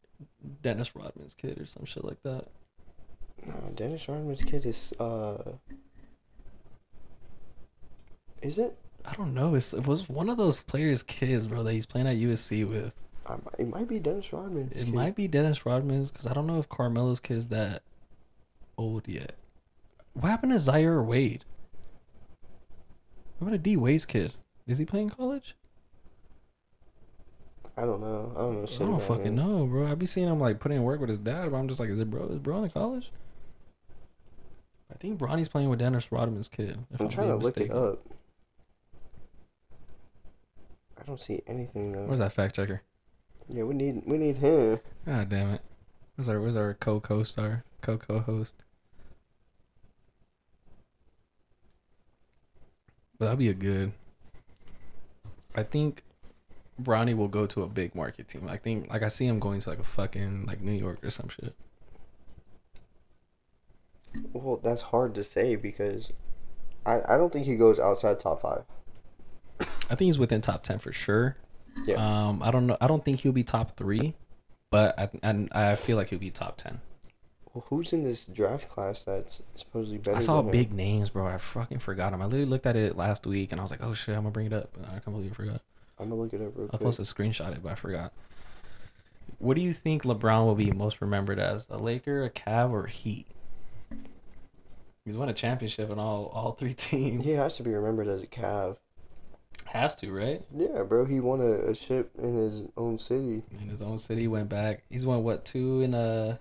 Dennis 0.62 0.94
Rodman's 0.94 1.34
kid 1.34 1.60
or 1.60 1.66
some 1.66 1.84
shit 1.84 2.04
like 2.04 2.22
that. 2.22 2.46
no, 3.46 3.54
Dennis 3.74 4.08
Rodman's 4.08 4.42
kid 4.42 4.64
is 4.66 4.92
uh 5.00 5.52
is 8.42 8.58
it? 8.58 8.76
I 9.04 9.12
don't 9.14 9.34
know. 9.34 9.54
It's, 9.54 9.72
it 9.72 9.86
was 9.86 10.08
one 10.08 10.28
of 10.28 10.36
those 10.36 10.62
players' 10.62 11.02
kids, 11.02 11.46
bro, 11.46 11.62
that 11.62 11.72
he's 11.72 11.86
playing 11.86 12.06
at 12.06 12.16
USC 12.16 12.68
with. 12.68 12.92
I, 13.26 13.36
it 13.58 13.68
might 13.68 13.88
be 13.88 13.98
Dennis 13.98 14.32
Rodman's 14.32 14.72
It 14.72 14.84
kid. 14.86 14.94
might 14.94 15.14
be 15.16 15.26
Dennis 15.28 15.64
Rodman's 15.64 16.10
because 16.10 16.26
I 16.26 16.32
don't 16.32 16.46
know 16.46 16.58
if 16.58 16.68
Carmelo's 16.68 17.20
kid's 17.20 17.48
that 17.48 17.82
old 18.76 19.08
yet. 19.08 19.32
What 20.12 20.28
happened 20.28 20.52
to 20.52 20.60
Zaire 20.60 21.02
Wade? 21.02 21.44
What 23.38 23.48
about 23.48 23.62
D 23.62 23.76
Wade's 23.76 24.06
kid? 24.06 24.34
Is 24.66 24.78
he 24.78 24.84
playing 24.84 25.10
college? 25.10 25.54
I 27.76 27.82
don't 27.82 28.00
know. 28.00 28.32
I 28.34 28.40
don't 28.40 28.62
know. 28.62 28.86
I 28.86 28.88
don't 28.90 29.02
fucking 29.02 29.26
him. 29.26 29.36
know, 29.36 29.66
bro. 29.66 29.86
I 29.86 29.94
be 29.94 30.06
seeing 30.06 30.28
him 30.28 30.40
like 30.40 30.60
putting 30.60 30.78
in 30.78 30.82
work 30.84 30.98
with 30.98 31.10
his 31.10 31.18
dad, 31.18 31.50
but 31.50 31.58
I'm 31.58 31.68
just 31.68 31.78
like, 31.78 31.90
is 31.90 32.00
it 32.00 32.10
bro? 32.10 32.26
Is 32.28 32.38
bro 32.38 32.64
in 32.64 32.70
college? 32.70 33.10
I 34.90 34.94
think 34.98 35.18
Bronny's 35.18 35.48
playing 35.48 35.68
with 35.68 35.80
Dennis 35.80 36.10
Rodman's 36.10 36.48
kid. 36.48 36.78
if 36.92 37.00
I'm 37.00 37.08
trying 37.08 37.28
to 37.28 37.34
being 37.34 37.42
look 37.42 37.58
it 37.58 37.70
up. 37.70 37.98
I 40.98 41.02
don't 41.04 41.20
see 41.20 41.42
anything 41.46 41.92
though. 41.92 42.06
Where's 42.06 42.20
that 42.20 42.32
fact 42.32 42.56
checker? 42.56 42.82
Yeah, 43.48 43.64
we 43.64 43.74
need 43.74 44.02
we 44.06 44.16
need 44.16 44.38
him. 44.38 44.80
God 45.04 45.28
damn 45.28 45.50
it. 45.54 45.60
Where's 46.14 46.28
our 46.28 46.40
where's 46.40 46.56
our 46.56 46.74
co 46.74 46.98
co 47.00 47.24
star? 47.24 47.64
Co 47.82 47.98
co 47.98 48.20
host? 48.20 48.56
But 53.18 53.26
that'd 53.26 53.38
be 53.38 53.48
a 53.48 53.54
good 53.54 53.92
I 55.56 55.62
think 55.62 56.02
Bronny 56.80 57.16
will 57.16 57.28
go 57.28 57.46
to 57.46 57.62
a 57.62 57.66
big 57.66 57.94
market 57.94 58.28
team. 58.28 58.46
I 58.48 58.58
think 58.58 58.90
like 58.90 59.02
I 59.02 59.08
see 59.08 59.26
him 59.26 59.40
going 59.40 59.60
to 59.60 59.70
like 59.70 59.78
a 59.78 59.84
fucking 59.84 60.44
like 60.46 60.60
New 60.60 60.72
York 60.72 61.02
or 61.02 61.10
some 61.10 61.28
shit. 61.28 61.54
Well, 64.32 64.60
that's 64.62 64.82
hard 64.82 65.14
to 65.14 65.24
say 65.24 65.56
because 65.56 66.12
I 66.84 67.00
I 67.08 67.16
don't 67.16 67.32
think 67.32 67.46
he 67.46 67.56
goes 67.56 67.78
outside 67.78 68.20
top 68.20 68.42
five. 68.42 68.64
I 69.58 69.94
think 69.94 70.00
he's 70.00 70.18
within 70.18 70.42
top 70.42 70.62
ten 70.62 70.78
for 70.78 70.92
sure. 70.92 71.36
Yeah. 71.86 71.96
Um 71.96 72.42
I 72.42 72.50
don't 72.50 72.66
know 72.66 72.76
I 72.80 72.86
don't 72.86 73.04
think 73.04 73.20
he'll 73.20 73.32
be 73.32 73.44
top 73.44 73.76
three, 73.76 74.14
but 74.70 74.98
I 74.98 75.08
and 75.22 75.50
I 75.52 75.76
feel 75.76 75.96
like 75.96 76.10
he'll 76.10 76.18
be 76.18 76.30
top 76.30 76.58
ten. 76.58 76.80
Who's 77.68 77.92
in 77.92 78.04
this 78.04 78.26
draft 78.26 78.68
class 78.68 79.02
that's 79.02 79.42
supposedly 79.54 79.98
better? 79.98 80.16
I 80.16 80.20
saw 80.20 80.36
than 80.36 80.46
him? 80.46 80.50
big 80.52 80.72
names, 80.72 81.10
bro. 81.10 81.26
I 81.26 81.38
fucking 81.38 81.78
forgot 81.78 82.12
him. 82.12 82.22
I 82.22 82.26
literally 82.26 82.46
looked 82.46 82.66
at 82.66 82.76
it 82.76 82.96
last 82.96 83.26
week 83.26 83.52
and 83.52 83.60
I 83.60 83.62
was 83.62 83.70
like, 83.70 83.82
oh 83.82 83.94
shit, 83.94 84.14
I'm 84.14 84.22
gonna 84.22 84.30
bring 84.30 84.46
it 84.46 84.52
up. 84.52 84.76
And 84.76 84.86
I 84.86 84.98
completely 84.98 85.32
forgot. 85.32 85.62
I'm 85.98 86.10
gonna 86.10 86.20
look 86.20 86.32
it 86.32 86.42
up 86.42 86.52
real 86.56 86.70
I 86.72 86.76
posted 86.76 87.06
a 87.06 87.08
screenshot 87.08 87.52
it, 87.52 87.62
but 87.62 87.72
I 87.72 87.74
forgot. 87.74 88.12
What 89.38 89.54
do 89.54 89.60
you 89.62 89.72
think 89.72 90.02
LeBron 90.02 90.44
will 90.44 90.54
be 90.54 90.70
most 90.70 91.00
remembered 91.00 91.38
as? 91.38 91.66
A 91.70 91.78
Laker, 91.78 92.24
a 92.24 92.30
Cav, 92.30 92.70
or 92.70 92.86
Heat? 92.86 93.26
He's 95.04 95.16
won 95.16 95.28
a 95.28 95.34
championship 95.34 95.90
in 95.90 95.98
all 95.98 96.26
all 96.34 96.52
three 96.52 96.74
teams. 96.74 97.24
He 97.24 97.32
has 97.32 97.56
to 97.56 97.62
be 97.62 97.72
remembered 97.72 98.08
as 98.08 98.22
a 98.22 98.26
Cav. 98.26 98.76
Has 99.66 99.94
to, 99.96 100.12
right? 100.12 100.42
Yeah, 100.54 100.82
bro. 100.82 101.04
He 101.04 101.20
won 101.20 101.40
a, 101.40 101.70
a 101.70 101.74
ship 101.74 102.10
in 102.18 102.36
his 102.36 102.62
own 102.76 102.98
city, 102.98 103.42
In 103.60 103.68
his 103.68 103.82
own 103.82 103.98
city, 103.98 104.26
went 104.28 104.48
back. 104.48 104.84
He's 104.90 105.06
won 105.06 105.24
what 105.24 105.44
two 105.44 105.82
in 105.82 105.94
uh 105.94 106.36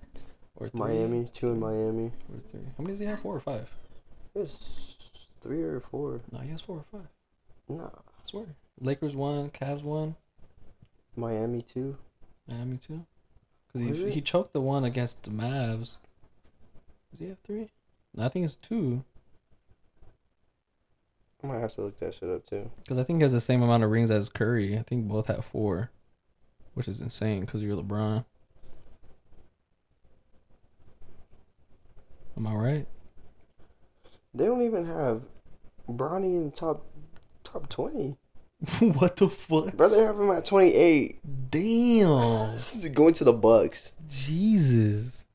or 0.55 0.69
three? 0.69 0.79
Miami. 0.79 1.27
Two 1.33 1.49
in 1.49 1.59
Miami. 1.59 2.11
Or 2.33 2.39
three. 2.49 2.61
How 2.77 2.83
many 2.83 2.93
does 2.93 2.99
he 2.99 3.05
have? 3.05 3.21
Four 3.21 3.35
or 3.35 3.41
five? 3.41 3.69
It's 4.35 4.95
three 5.41 5.61
or 5.61 5.81
four. 5.91 6.21
No, 6.31 6.39
he 6.39 6.49
has 6.51 6.61
four 6.61 6.77
or 6.77 6.85
five. 6.91 7.07
Nah, 7.67 7.87
I 7.87 8.29
swear. 8.29 8.45
Lakers 8.79 9.15
one, 9.15 9.49
Cavs 9.49 9.83
one. 9.83 10.15
Miami 11.15 11.61
two. 11.61 11.97
Miami 12.49 12.77
two. 12.77 13.05
Because 13.67 13.99
he 13.99 14.11
he 14.11 14.21
choked 14.21 14.53
the 14.53 14.61
one 14.61 14.83
against 14.83 15.23
the 15.23 15.29
Mavs. 15.29 15.97
Does 17.11 17.19
he 17.19 17.27
have 17.29 17.39
three? 17.45 17.69
No, 18.13 18.25
I 18.25 18.29
think 18.29 18.45
it's 18.45 18.55
two. 18.55 19.03
I 21.43 21.47
might 21.47 21.59
have 21.59 21.75
to 21.75 21.81
look 21.81 21.99
that 21.99 22.15
shit 22.15 22.29
up 22.29 22.45
too. 22.45 22.69
Because 22.77 22.97
I 22.97 23.03
think 23.03 23.19
he 23.19 23.23
has 23.23 23.31
the 23.31 23.41
same 23.41 23.61
amount 23.61 23.83
of 23.83 23.91
rings 23.91 24.09
as 24.09 24.29
Curry. 24.29 24.77
I 24.77 24.83
think 24.83 25.07
both 25.07 25.27
have 25.27 25.45
four, 25.45 25.91
which 26.73 26.87
is 26.87 27.01
insane 27.01 27.41
because 27.41 27.61
you're 27.61 27.77
LeBron. 27.77 28.25
Am 32.37 32.47
I 32.47 32.53
right? 32.53 32.87
They 34.33 34.45
don't 34.45 34.63
even 34.63 34.85
have 34.85 35.21
Bronny 35.89 36.41
in 36.41 36.51
top 36.51 36.85
top 37.43 37.69
twenty. 37.69 38.17
what 38.79 39.15
the 39.17 39.29
fuck? 39.29 39.75
Bro, 39.75 39.89
they 39.89 40.01
have 40.01 40.19
him 40.19 40.31
at 40.31 40.45
twenty 40.45 40.73
eight. 40.73 41.19
Damn. 41.49 42.59
Going 42.93 43.13
to 43.15 43.23
the 43.23 43.33
Bucks. 43.33 43.93
Jesus. 44.09 45.25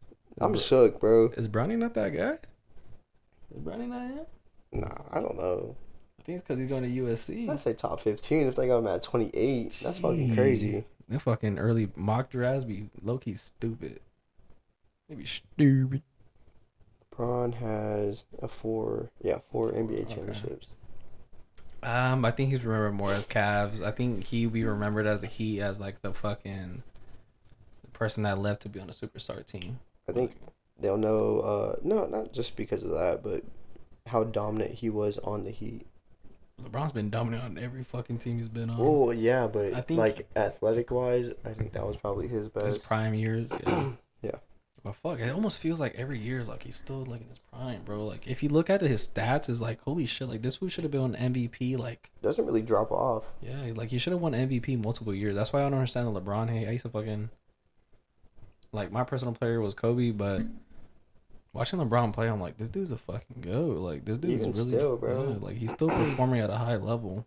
I'm 0.41 0.57
shook, 0.57 1.01
bro. 1.01 1.31
Is 1.37 1.49
Bronny 1.49 1.77
not 1.77 1.95
that 1.95 2.11
guy? 2.11 2.39
Is 3.55 3.61
Bronny 3.63 3.89
not 3.89 4.03
him? 4.09 4.27
Nah, 4.73 4.97
I 5.11 5.21
don't 5.21 5.37
know. 5.37 5.77
I 6.19 6.23
think 6.23 6.39
it's 6.39 6.47
because 6.47 6.61
he's 6.61 6.69
going 6.69 6.83
to 6.83 7.03
USC. 7.03 7.49
I 7.49 7.57
say 7.57 7.75
top 7.75 8.01
fifteen 8.01 8.47
if 8.47 8.55
they 8.55 8.67
got 8.67 8.79
him 8.79 8.87
at 8.87 9.03
twenty 9.03 9.31
eight. 9.35 9.81
That's 9.83 9.99
fucking 9.99 10.35
crazy. 10.35 10.85
Them 11.09 11.19
fucking 11.19 11.59
early 11.59 11.91
mock 11.97 12.31
drafts 12.31 12.65
be 12.65 12.89
low 13.03 13.19
key 13.19 13.35
stupid. 13.35 14.01
They 15.09 15.17
be 15.17 15.27
stupid. 15.27 16.03
Braun 17.21 17.53
has 17.53 18.25
a 18.41 18.49
four, 18.49 19.11
yeah, 19.23 19.41
four 19.53 19.73
NBA 19.73 20.05
Okay. 20.05 20.15
championships. 20.15 20.69
Um, 21.83 22.25
I 22.25 22.31
think 22.31 22.49
he's 22.51 22.65
remembered 22.65 22.93
more 22.95 23.13
as 23.13 23.27
Cavs. 23.27 23.83
I 23.83 23.91
think 23.91 24.25
he 24.25 24.47
be 24.47 24.65
remembered 24.65 25.07
as 25.07 25.21
the 25.21 25.27
Heat 25.27 25.61
as 25.61 25.79
like 25.79 26.01
the 26.01 26.15
fucking 26.15 26.83
the 27.83 27.91
person 27.91 28.23
that 28.23 28.39
left 28.39 28.63
to 28.63 28.71
be 28.71 28.81
on 28.81 28.87
the 28.87 28.95
superstar 28.95 29.45
team. 29.45 29.81
I 30.09 30.13
think 30.13 30.39
they'll 30.81 30.97
know. 30.97 31.41
Uh, 31.41 31.77
no, 31.83 32.07
not 32.07 32.33
just 32.33 32.57
because 32.57 32.83
of 32.85 32.91
that, 32.93 33.23
but 33.23 33.45
how 34.07 34.25
dominant 34.25 34.73
he 34.77 34.89
was 34.89 35.19
on 35.19 35.45
the 35.45 35.51
Heat. 35.51 35.87
LeBron's 36.65 36.93
been 36.93 37.11
dominant 37.11 37.43
on 37.45 37.59
every 37.59 37.85
fucking 37.85 38.17
team 38.17 38.39
he's 38.39 38.49
been 38.49 38.71
on. 38.71 38.79
Oh 38.81 39.11
yeah, 39.11 39.47
but 39.47 39.75
I 39.75 39.83
think- 39.83 39.99
like 39.99 40.27
athletic 40.37 40.91
wise, 40.91 41.29
I 41.45 41.53
think 41.53 41.75
that 41.75 41.87
was 41.87 41.99
probably 41.99 42.29
his 42.29 42.49
best. 42.49 42.65
his 42.65 42.79
prime 42.79 43.13
years, 43.13 43.51
yeah. 43.67 43.91
Yeah. 44.23 44.37
But 44.83 44.97
fuck, 44.97 45.19
it 45.21 45.31
almost 45.31 45.59
feels 45.59 45.79
like 45.79 45.95
every 45.95 46.19
year 46.19 46.41
is 46.41 46.49
like 46.49 46.63
he's 46.63 46.77
still 46.77 47.05
like 47.05 47.21
in 47.21 47.29
his 47.29 47.39
prime, 47.53 47.83
bro. 47.85 48.07
Like 48.07 48.27
if 48.27 48.43
you 48.43 48.49
look 48.49 48.71
at 48.71 48.81
his 48.81 49.07
stats, 49.07 49.51
is 49.51 49.61
like 49.61 49.81
holy 49.83 50.07
shit, 50.07 50.29
like 50.29 50.41
this 50.43 50.57
fool 50.57 50.69
should 50.71 50.85
have 50.85 50.91
been 50.91 51.15
an 51.15 51.35
MVP. 51.35 51.77
Like 51.79 52.11
Doesn't 52.23 52.47
really 52.47 52.63
drop 52.63 52.91
off. 52.91 53.25
yeah, 53.43 53.73
like 53.75 53.91
he 53.91 53.99
should 53.99 54.13
have 54.15 54.23
won 54.23 54.33
MVP 54.33 54.83
multiple 54.83 55.15
years. 55.15 55.35
That's 55.35 55.53
why 55.53 55.61
I 55.61 55.63
don't 55.65 55.75
understand 55.75 56.07
the 56.15 56.19
LeBron 56.21 56.49
hate. 56.49 56.67
I 56.67 56.71
used 56.71 56.87
to 56.87 56.91
fucking 56.91 57.29
like 58.73 58.91
my 58.91 59.05
personal 59.05 59.35
player 59.35 59.61
was 59.61 59.75
Kobe, 59.75 60.13
but 60.13 60.41
watching 61.53 61.79
LeBron 61.79 62.15
play, 62.15 62.29
I'm 62.29 62.41
like, 62.41 62.57
this 62.57 62.71
dude's 62.71 62.91
a 62.93 62.97
fucking 62.97 63.43
go. 63.43 63.61
Like 63.67 64.07
this 64.07 64.17
dude's 64.17 64.33
Even 64.41 64.53
really, 64.53 64.69
still, 64.69 64.97
bro. 64.97 65.37
like 65.43 65.57
he's 65.57 65.73
still 65.73 65.89
performing 65.91 66.41
at 66.41 66.49
a 66.49 66.57
high 66.57 66.77
level. 66.77 67.27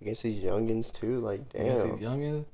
Against 0.00 0.22
these 0.22 0.42
youngins 0.44 0.92
too, 0.92 1.18
like 1.20 1.40
Against 1.54 1.84
damn. 1.84 1.96
these 1.96 2.06
youngins. 2.06 2.44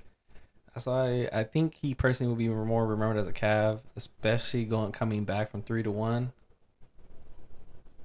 That's 0.77 0.85
why 0.85 1.27
I 1.33 1.43
think 1.43 1.73
he 1.73 1.95
personally 1.95 2.29
will 2.29 2.37
be 2.37 2.49
more 2.49 2.87
remembered 2.87 3.17
as 3.17 3.27
a 3.27 3.33
Cav, 3.33 3.79
especially 3.97 4.67
going 4.67 4.93
coming 4.93 5.25
back 5.25 5.51
from 5.51 5.63
three 5.63 5.83
to 5.83 5.91
one. 5.91 6.33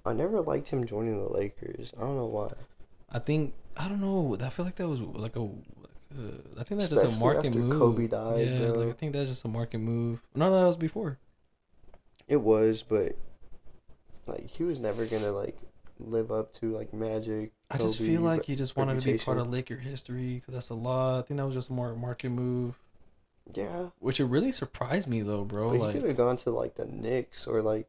I 0.06 0.14
never 0.14 0.39
liked 0.39 0.69
him 0.69 0.88
joining 0.88 1.22
the 1.22 1.30
Lakers. 1.30 1.91
I 1.98 1.99
don't 1.99 2.15
know 2.15 2.27
why. 2.27 2.53
I 3.11 3.19
think 3.19 3.56
I 3.76 3.89
don't 3.89 3.99
know. 3.99 4.38
I 4.41 4.48
feel 4.48 4.64
like 4.64 4.77
that 4.77 4.88
was 4.88 5.02
like 5.02 5.35
a. 5.35 5.41
Uh, 5.41 6.31
I 6.57 6.64
think 6.64 6.80
that's 6.80 6.93
just 6.93 7.03
a 7.03 7.10
market 7.10 7.48
after 7.48 7.60
move. 7.60 7.77
Kobe 7.77 8.07
died, 8.07 8.48
yeah, 8.48 8.60
bro. 8.60 8.72
like 8.72 8.88
I 8.88 8.93
think 8.93 9.11
that's 9.11 9.30
just 9.30 9.43
a 9.43 9.49
market 9.49 9.80
move. 9.80 10.22
No, 10.34 10.49
that 10.57 10.65
was 10.65 10.77
before. 10.77 11.19
It 12.30 12.38
was, 12.38 12.85
but 12.88 13.18
like 14.27 14.49
he 14.49 14.64
was 14.64 14.80
never 14.80 15.06
gonna 15.06 15.34
like 15.34 15.57
live 15.99 16.31
up 16.31 16.53
to 16.61 16.72
like 16.72 16.93
Magic. 16.93 17.52
I 17.73 17.77
just 17.77 17.98
Kobe, 17.98 18.10
feel 18.10 18.22
like 18.22 18.43
he 18.45 18.56
just 18.56 18.76
wanted 18.76 18.99
to 18.99 19.06
be 19.14 19.18
part 19.18 19.38
of 19.38 19.49
Laker 19.49 19.77
history 19.77 20.35
because 20.35 20.53
that's 20.53 20.69
a 20.69 20.73
lot. 20.76 21.19
I 21.19 21.22
think 21.23 21.38
that 21.38 21.45
was 21.45 21.56
just 21.56 21.69
a 21.69 21.73
more 21.73 21.95
market 21.95 22.30
move, 22.30 22.76
Yeah, 23.53 23.88
which 23.99 24.19
it 24.19 24.26
really 24.26 24.52
surprised 24.52 25.07
me 25.07 25.22
though, 25.22 25.43
bro. 25.45 25.77
but 25.77 25.93
he 25.93 25.99
could 25.99 26.07
have 26.10 26.18
gone 26.18 26.38
to 26.38 26.52
like 26.52 26.76
the 26.76 26.85
Knicks 26.85 27.48
or 27.48 27.61
like, 27.61 27.88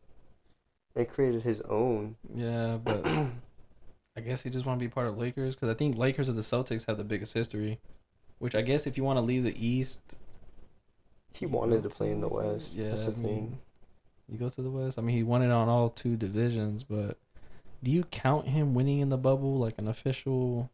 and 0.95 1.09
created 1.09 1.43
his 1.43 1.61
own. 1.63 2.17
yeah, 2.35 2.79
but 2.83 3.05
I 4.17 4.21
guess 4.21 4.43
he 4.43 4.51
just 4.51 4.67
want 4.67 4.79
to 4.79 4.85
be 4.87 4.91
part 4.91 5.07
of 5.09 5.19
Lakers 5.19 5.55
because 5.55 5.69
I 5.71 5.75
think 5.75 5.97
Lakers 5.99 6.29
and 6.29 6.37
the 6.39 6.43
Celtics 6.43 6.87
have 6.87 6.97
the 6.99 7.05
biggest 7.05 7.33
history. 7.35 7.81
Which 8.39 8.55
I 8.57 8.63
guess 8.63 8.87
if 8.87 8.97
you 8.97 9.05
want 9.05 9.19
to 9.19 9.23
leave 9.23 9.45
the 9.45 9.67
East, 9.67 10.17
He 11.33 11.47
wanted 11.47 11.83
to 11.85 11.89
play 11.89 12.11
in 12.11 12.21
the 12.21 12.29
West. 12.29 12.73
Yeah, 12.75 12.91
That's 12.91 13.05
I 13.07 13.11
mean, 13.11 13.23
thing. 13.23 13.59
You 14.29 14.37
go 14.39 14.49
to 14.49 14.63
the 14.63 14.71
West. 14.71 14.99
I 14.99 15.03
mean, 15.03 15.17
he 15.17 15.23
won 15.23 15.43
it 15.43 15.51
on 15.51 15.69
all 15.69 15.91
two 15.91 16.17
divisions, 16.17 16.83
but 16.83 17.19
do 17.83 17.91
you 17.91 18.05
count 18.05 18.49
him 18.49 18.75
winning 18.75 19.01
in 19.01 19.09
the 19.09 19.17
bubble 19.17 19.59
like 19.59 19.79
an 19.79 19.89
official? 19.89 20.71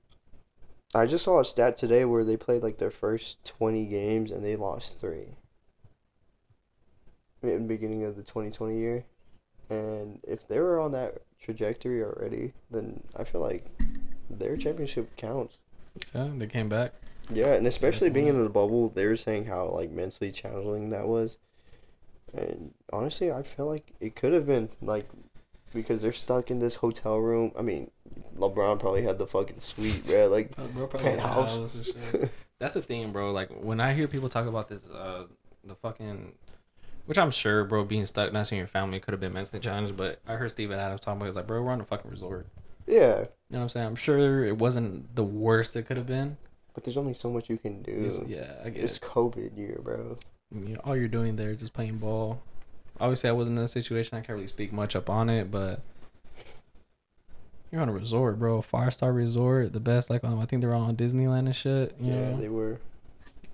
I 0.94 1.06
just 1.06 1.24
saw 1.24 1.40
a 1.40 1.44
stat 1.44 1.76
today 1.76 2.04
where 2.04 2.24
they 2.24 2.36
played 2.36 2.62
like 2.62 2.78
their 2.78 2.90
first 2.90 3.44
20 3.44 3.86
games 3.86 4.30
and 4.30 4.44
they 4.44 4.56
lost 4.56 4.98
three. 5.00 5.36
In 7.42 7.48
the 7.48 7.58
beginning 7.60 8.04
of 8.04 8.16
the 8.16 8.22
2020 8.22 8.78
year. 8.78 9.04
And 9.70 10.20
if 10.26 10.48
they 10.48 10.60
were 10.60 10.80
on 10.80 10.92
that 10.92 11.22
trajectory 11.40 12.02
already, 12.02 12.52
then 12.70 13.02
I 13.16 13.24
feel 13.24 13.42
like 13.42 13.66
their 14.30 14.56
championship 14.56 15.14
counts. 15.16 15.58
Yeah, 16.14 16.28
they 16.36 16.46
came 16.46 16.68
back. 16.68 16.92
Yeah, 17.30 17.52
and 17.52 17.66
especially 17.66 18.08
being 18.08 18.28
in 18.28 18.42
the 18.42 18.48
bubble, 18.48 18.88
they 18.88 19.06
were 19.06 19.16
saying 19.16 19.44
how 19.44 19.68
like 19.68 19.90
mentally 19.90 20.32
challenging 20.32 20.90
that 20.90 21.06
was. 21.06 21.36
And 22.32 22.72
honestly, 22.92 23.30
I 23.30 23.42
feel 23.42 23.66
like 23.66 23.92
it 24.00 24.16
could 24.16 24.32
have 24.32 24.46
been 24.46 24.70
like 24.80 25.08
because 25.72 26.02
they're 26.02 26.12
stuck 26.12 26.50
in 26.50 26.58
this 26.58 26.76
hotel 26.76 27.18
room. 27.18 27.52
I 27.58 27.62
mean, 27.62 27.90
LeBron 28.36 28.78
probably 28.80 29.02
had 29.02 29.18
the 29.18 29.26
fucking 29.26 29.60
suite, 29.60 30.06
bro. 30.06 30.28
Like 30.28 30.54
penthouse. 30.90 31.76
That's 32.58 32.74
the 32.74 32.82
thing, 32.82 33.12
bro. 33.12 33.30
Like 33.32 33.50
when 33.50 33.80
I 33.80 33.94
hear 33.94 34.08
people 34.08 34.28
talk 34.28 34.46
about 34.46 34.68
this, 34.68 34.82
uh, 34.86 35.24
the 35.64 35.74
fucking, 35.76 36.32
which 37.06 37.18
I'm 37.18 37.30
sure, 37.30 37.64
bro, 37.64 37.84
being 37.84 38.06
stuck 38.06 38.32
not 38.32 38.46
seeing 38.46 38.58
your 38.58 38.68
family 38.68 38.98
could 39.00 39.12
have 39.12 39.20
been 39.20 39.32
mentally 39.32 39.60
challenged. 39.60 39.96
But 39.96 40.20
I 40.26 40.34
heard 40.34 40.50
Steven 40.50 40.78
Adams 40.78 41.00
talking 41.00 41.18
about, 41.18 41.26
it, 41.26 41.28
he's 41.28 41.36
like, 41.36 41.46
bro, 41.46 41.62
we're 41.62 41.70
on 41.70 41.80
a 41.80 41.84
fucking 41.84 42.10
resort. 42.10 42.46
yeah, 42.86 43.18
You 43.20 43.26
know 43.50 43.58
what 43.58 43.60
I'm 43.60 43.68
saying? 43.68 43.86
I'm 43.86 43.96
sure 43.96 44.44
it 44.44 44.56
wasn't 44.58 45.14
the 45.14 45.24
worst 45.24 45.76
it 45.76 45.86
could 45.86 45.96
have 45.96 46.06
been. 46.06 46.36
but 46.74 46.84
there's 46.84 46.96
only 46.96 47.14
so 47.14 47.30
much 47.30 47.48
you 47.50 47.58
can 47.58 47.82
do. 47.82 47.92
It's- 48.06 48.20
yeah, 48.26 48.54
I 48.64 48.70
get 48.70 48.84
It's. 48.84 48.98
COVID 48.98 49.56
year, 49.56 49.78
bro. 49.82 50.16
You 50.54 50.74
know, 50.74 50.80
all 50.84 50.96
you're 50.96 51.08
doing 51.08 51.36
there 51.36 51.50
is 51.50 51.58
just 51.58 51.74
playing 51.74 51.98
ball. 51.98 52.40
Obviously, 53.00 53.30
I 53.30 53.32
wasn't 53.32 53.58
in 53.58 53.64
a 53.64 53.68
situation. 53.68 54.18
I 54.18 54.20
can't 54.20 54.36
really 54.36 54.48
speak 54.48 54.72
much 54.72 54.96
up 54.96 55.08
on 55.08 55.30
it, 55.30 55.50
but 55.50 55.80
you're 57.70 57.82
on 57.82 57.88
a 57.88 57.92
resort, 57.92 58.38
bro. 58.38 58.62
Five 58.62 58.94
star 58.94 59.12
resort, 59.12 59.72
the 59.72 59.80
best. 59.80 60.10
Like, 60.10 60.24
I 60.24 60.44
think 60.46 60.62
they 60.62 60.68
were 60.68 60.74
all 60.74 60.82
on 60.82 60.96
Disneyland 60.96 61.40
and 61.40 61.54
shit. 61.56 61.94
You 62.00 62.12
yeah, 62.12 62.30
know? 62.30 62.40
they 62.40 62.48
were. 62.48 62.80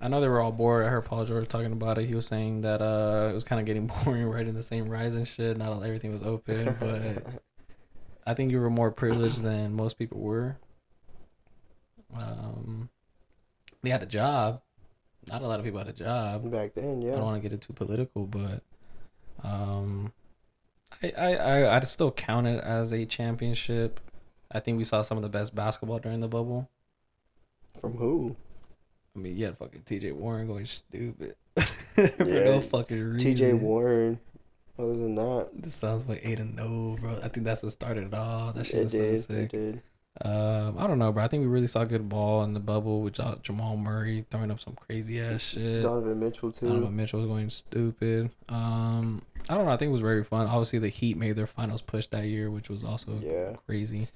I 0.01 0.07
know 0.07 0.21
they 0.21 0.27
were 0.27 0.41
all 0.41 0.51
bored. 0.51 0.85
I 0.85 0.89
heard 0.89 1.05
Paul 1.05 1.25
George 1.25 1.47
talking 1.47 1.71
about 1.71 1.97
it. 1.97 2.07
He 2.07 2.15
was 2.15 2.27
saying 2.27 2.61
that 2.61 2.81
uh, 2.81 3.29
it 3.31 3.33
was 3.33 3.43
kind 3.43 3.59
of 3.59 3.65
getting 3.65 3.87
boring 4.05 4.25
riding 4.25 4.53
the 4.53 4.63
same 4.63 4.89
rides 4.89 5.15
and 5.15 5.27
shit. 5.27 5.57
Not 5.57 5.69
all, 5.69 5.83
everything 5.83 6.11
was 6.11 6.23
open, 6.23 6.75
but 6.79 7.41
I 8.25 8.33
think 8.33 8.51
you 8.51 8.59
were 8.59 8.69
more 8.69 8.91
privileged 8.91 9.41
than 9.41 9.73
most 9.73 9.99
people 9.99 10.19
were. 10.19 10.57
Um, 12.15 12.89
they 13.83 13.89
had 13.89 14.03
a 14.03 14.07
job. 14.07 14.61
Not 15.27 15.41
a 15.41 15.47
lot 15.47 15.59
of 15.59 15.65
people 15.65 15.79
had 15.79 15.87
a 15.87 15.93
job. 15.93 16.51
back 16.51 16.73
then, 16.75 17.01
Yeah, 17.01 17.13
I 17.13 17.15
don't 17.15 17.25
want 17.25 17.41
to 17.41 17.49
get 17.49 17.53
it 17.53 17.61
too 17.61 17.73
political, 17.73 18.27
but 18.27 18.63
um, 19.45 20.11
I, 21.03 21.11
I 21.17 21.35
I 21.35 21.75
I'd 21.75 21.87
still 21.87 22.11
count 22.11 22.47
it 22.47 22.63
as 22.63 22.91
a 22.91 23.05
championship. 23.05 23.99
I 24.51 24.59
think 24.59 24.77
we 24.77 24.83
saw 24.83 25.01
some 25.01 25.17
of 25.17 25.23
the 25.23 25.29
best 25.29 25.53
basketball 25.55 25.99
during 25.99 26.19
the 26.21 26.27
bubble. 26.27 26.69
From 27.81 27.97
who? 27.97 28.35
I 29.15 29.19
mean, 29.19 29.37
you 29.37 29.45
had 29.45 29.57
fucking 29.57 29.83
T.J. 29.85 30.11
Warren 30.11 30.47
going 30.47 30.65
stupid 30.65 31.35
for 31.55 32.01
Yeah, 32.25 32.43
no 32.45 32.61
fucking 32.61 33.01
reason. 33.01 33.19
T.J. 33.19 33.53
Warren. 33.53 34.19
Other 34.77 34.93
than 34.93 35.15
that, 35.15 35.49
This 35.53 35.75
sounds 35.75 36.05
like 36.05 36.19
eight 36.23 36.39
and 36.39 36.53
no, 36.55 36.97
bro. 36.99 37.19
I 37.23 37.29
think 37.29 37.45
that's 37.45 37.63
what 37.63 37.71
started 37.71 38.07
it 38.07 38.13
all. 38.13 38.51
That 38.51 38.65
shit 38.65 38.75
it 38.75 38.83
was 38.83 38.91
did. 38.91 38.99
so 39.23 39.33
It 39.33 39.37
sick. 39.41 39.51
did. 39.51 39.81
Um, 40.21 40.77
I 40.77 40.87
don't 40.87 40.97
know, 40.97 41.11
bro. 41.11 41.23
I 41.23 41.27
think 41.27 41.41
we 41.41 41.47
really 41.47 41.67
saw 41.67 41.83
good 41.83 42.07
ball 42.07 42.43
in 42.45 42.53
the 42.53 42.59
bubble 42.61 43.01
with 43.01 43.17
Ja- 43.19 43.35
Jamal 43.43 43.75
Murray 43.75 44.25
throwing 44.31 44.49
up 44.49 44.61
some 44.61 44.73
crazy 44.75 45.19
ass 45.19 45.41
shit. 45.41 45.83
Donovan 45.83 46.19
Mitchell 46.19 46.51
too. 46.53 46.67
Donovan 46.69 46.95
Mitchell 46.95 47.19
was 47.19 47.27
going 47.27 47.49
stupid. 47.49 48.29
Um, 48.47 49.21
I 49.49 49.55
don't 49.55 49.65
know. 49.65 49.71
I 49.71 49.77
think 49.77 49.89
it 49.89 49.93
was 49.93 50.01
very 50.01 50.23
fun. 50.23 50.47
Obviously, 50.47 50.79
the 50.79 50.87
Heat 50.87 51.17
made 51.17 51.35
their 51.35 51.47
finals 51.47 51.81
push 51.81 52.07
that 52.07 52.25
year, 52.27 52.49
which 52.49 52.69
was 52.69 52.83
also 52.85 53.19
Yeah. 53.21 53.57
crazy. 53.65 54.07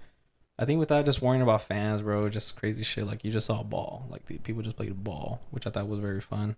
I 0.58 0.66
think 0.66 0.80
without 0.80 1.06
just 1.06 1.22
worrying 1.22 1.42
about 1.42 1.62
fans, 1.64 2.02
bro, 2.02 2.28
just 2.30 2.56
crazy 2.56 2.84
shit. 2.84 3.06
Like 3.06 3.24
you 3.26 3.32
just 3.32 3.48
saw 3.48 3.60
a 3.62 3.64
ball. 3.66 4.06
Like 4.10 4.26
the 4.28 4.38
people 4.38 4.62
just 4.62 4.78
played 4.78 5.04
ball, 5.04 5.42
which 5.52 5.68
I 5.68 5.70
thought 5.70 5.88
was 5.88 6.00
very 6.00 6.22
fun. 6.22 6.56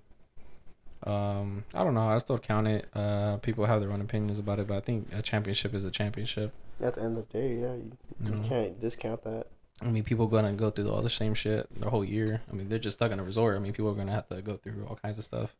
Um, 1.03 1.63
I 1.73 1.83
don't 1.83 1.95
know. 1.95 2.07
I 2.09 2.17
still 2.19 2.37
count 2.37 2.67
it. 2.67 2.87
Uh, 2.95 3.37
people 3.37 3.65
have 3.65 3.81
their 3.81 3.91
own 3.91 4.01
opinions 4.01 4.37
about 4.37 4.59
it, 4.59 4.67
but 4.67 4.77
I 4.77 4.81
think 4.81 5.07
a 5.13 5.21
championship 5.23 5.73
is 5.73 5.83
a 5.83 5.89
championship. 5.91 6.53
At 6.81 6.95
the 6.95 7.01
end 7.01 7.17
of 7.17 7.27
the 7.29 7.37
day, 7.37 7.55
yeah, 7.55 7.73
you, 7.75 7.97
You 8.23 8.31
know? 8.31 8.47
can't 8.47 8.79
discount 8.79 9.23
that. 9.23 9.47
I 9.81 9.85
mean, 9.85 10.03
people 10.03 10.27
gonna 10.27 10.53
go 10.53 10.69
through 10.69 10.89
all 10.89 11.01
the 11.01 11.09
same 11.09 11.33
shit 11.33 11.67
the 11.79 11.89
whole 11.89 12.05
year. 12.05 12.41
I 12.51 12.55
mean, 12.55 12.69
they're 12.69 12.79
just 12.79 12.97
stuck 12.97 13.11
in 13.11 13.19
a 13.19 13.23
resort. 13.23 13.55
I 13.55 13.59
mean, 13.59 13.73
people 13.73 13.89
are 13.91 13.95
gonna 13.95 14.11
have 14.11 14.27
to 14.29 14.41
go 14.41 14.57
through 14.57 14.85
all 14.87 14.95
kinds 14.95 15.17
of 15.17 15.23
stuff 15.23 15.55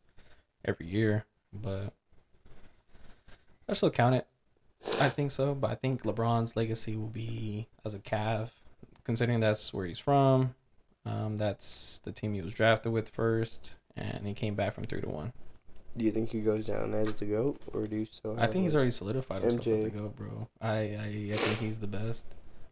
every 0.64 0.88
year. 0.88 1.26
But 1.52 1.94
I 3.68 3.74
still 3.74 3.90
count 3.90 4.16
it. 4.16 4.28
I 5.00 5.10
think 5.10 5.32
so. 5.32 5.56
But 5.56 5.72
I 5.72 5.76
think 5.76 6.04
LeBron's 6.04 6.56
legacy 6.56 6.96
will 6.96 7.08
be 7.08 7.68
as 7.84 7.94
a 7.94 8.00
Cav, 8.00 8.50
considering 9.04 9.40
that's 9.40 9.74
where 9.74 9.86
he's 9.86 10.00
from. 10.00 10.56
Um, 11.06 11.38
that's 11.38 12.00
the 12.04 12.12
team 12.12 12.34
he 12.34 12.42
was 12.42 12.54
drafted 12.54 12.92
with 12.92 13.10
first, 13.10 13.74
and 13.96 14.28
he 14.28 14.34
came 14.34 14.54
back 14.56 14.76
from 14.76 14.84
three 14.84 15.02
to 15.02 15.10
one. 15.10 15.34
Do 15.98 16.06
you 16.06 16.12
think 16.12 16.30
he 16.30 16.40
goes 16.42 16.68
down 16.68 16.94
as 16.94 17.14
the 17.16 17.26
goat, 17.26 17.60
or 17.74 17.86
do 17.88 17.98
you 17.98 18.08
still? 18.12 18.40
I 18.40 18.48
think 18.48 18.64
he's 18.64 18.76
already 18.76 18.92
solidified 18.92 19.42
himself 19.44 19.66
MJ. 19.66 19.82
to 19.84 19.90
go, 19.90 20.08
bro. 20.16 20.48
I, 20.62 20.72
I 20.72 21.30
I 21.34 21.36
think 21.36 21.60
he's 21.60 21.80
the 21.80 21.88
best. 21.88 22.26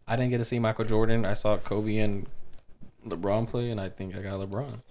I 0.08 0.16
didn't 0.16 0.32
get 0.32 0.38
to 0.40 0.46
see 0.46 0.58
Michael 0.60 0.86
Jordan. 0.86 1.26
I 1.26 1.34
saw 1.34 1.58
Kobe 1.58 1.98
and 1.98 2.28
LeBron 3.06 3.48
play, 3.48 3.72
and 3.72 3.80
I 3.80 3.90
think 3.90 4.16
I 4.16 4.22
got 4.22 4.40
LeBron. 4.40 4.82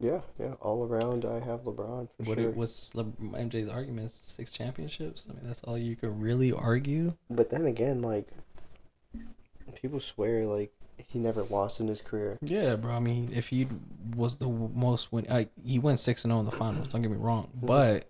Yeah, 0.00 0.20
yeah. 0.40 0.54
All 0.60 0.84
around, 0.84 1.24
I 1.24 1.34
have 1.40 1.60
LeBron 1.60 2.08
for 2.16 2.22
What 2.24 2.38
sure. 2.38 2.48
it, 2.50 2.56
what's 2.56 2.94
Le- 2.94 3.04
MJ's 3.04 3.68
argument? 3.68 4.10
Six 4.10 4.50
championships. 4.50 5.26
I 5.30 5.34
mean, 5.34 5.46
that's 5.46 5.62
all 5.64 5.78
you 5.78 5.94
can 5.94 6.18
really 6.20 6.52
argue. 6.52 7.12
But 7.30 7.50
then 7.50 7.66
again, 7.66 8.02
like 8.02 8.26
people 9.74 10.00
swear 10.00 10.46
like 10.46 10.72
he 10.98 11.18
never 11.18 11.42
lost 11.44 11.80
in 11.80 11.88
his 11.88 12.00
career. 12.00 12.38
Yeah, 12.42 12.76
bro. 12.76 12.92
I 12.92 13.00
mean, 13.00 13.30
if 13.34 13.48
he 13.48 13.68
was 14.16 14.36
the 14.36 14.48
most 14.48 15.12
win, 15.12 15.26
like 15.28 15.50
he 15.64 15.78
went 15.78 16.00
six 16.00 16.24
and 16.24 16.30
zero 16.30 16.40
in 16.40 16.46
the 16.46 16.52
finals. 16.52 16.88
Don't 16.88 17.02
get 17.02 17.10
me 17.10 17.16
wrong, 17.16 17.48
Mhm. 17.58 17.66
but 17.66 18.08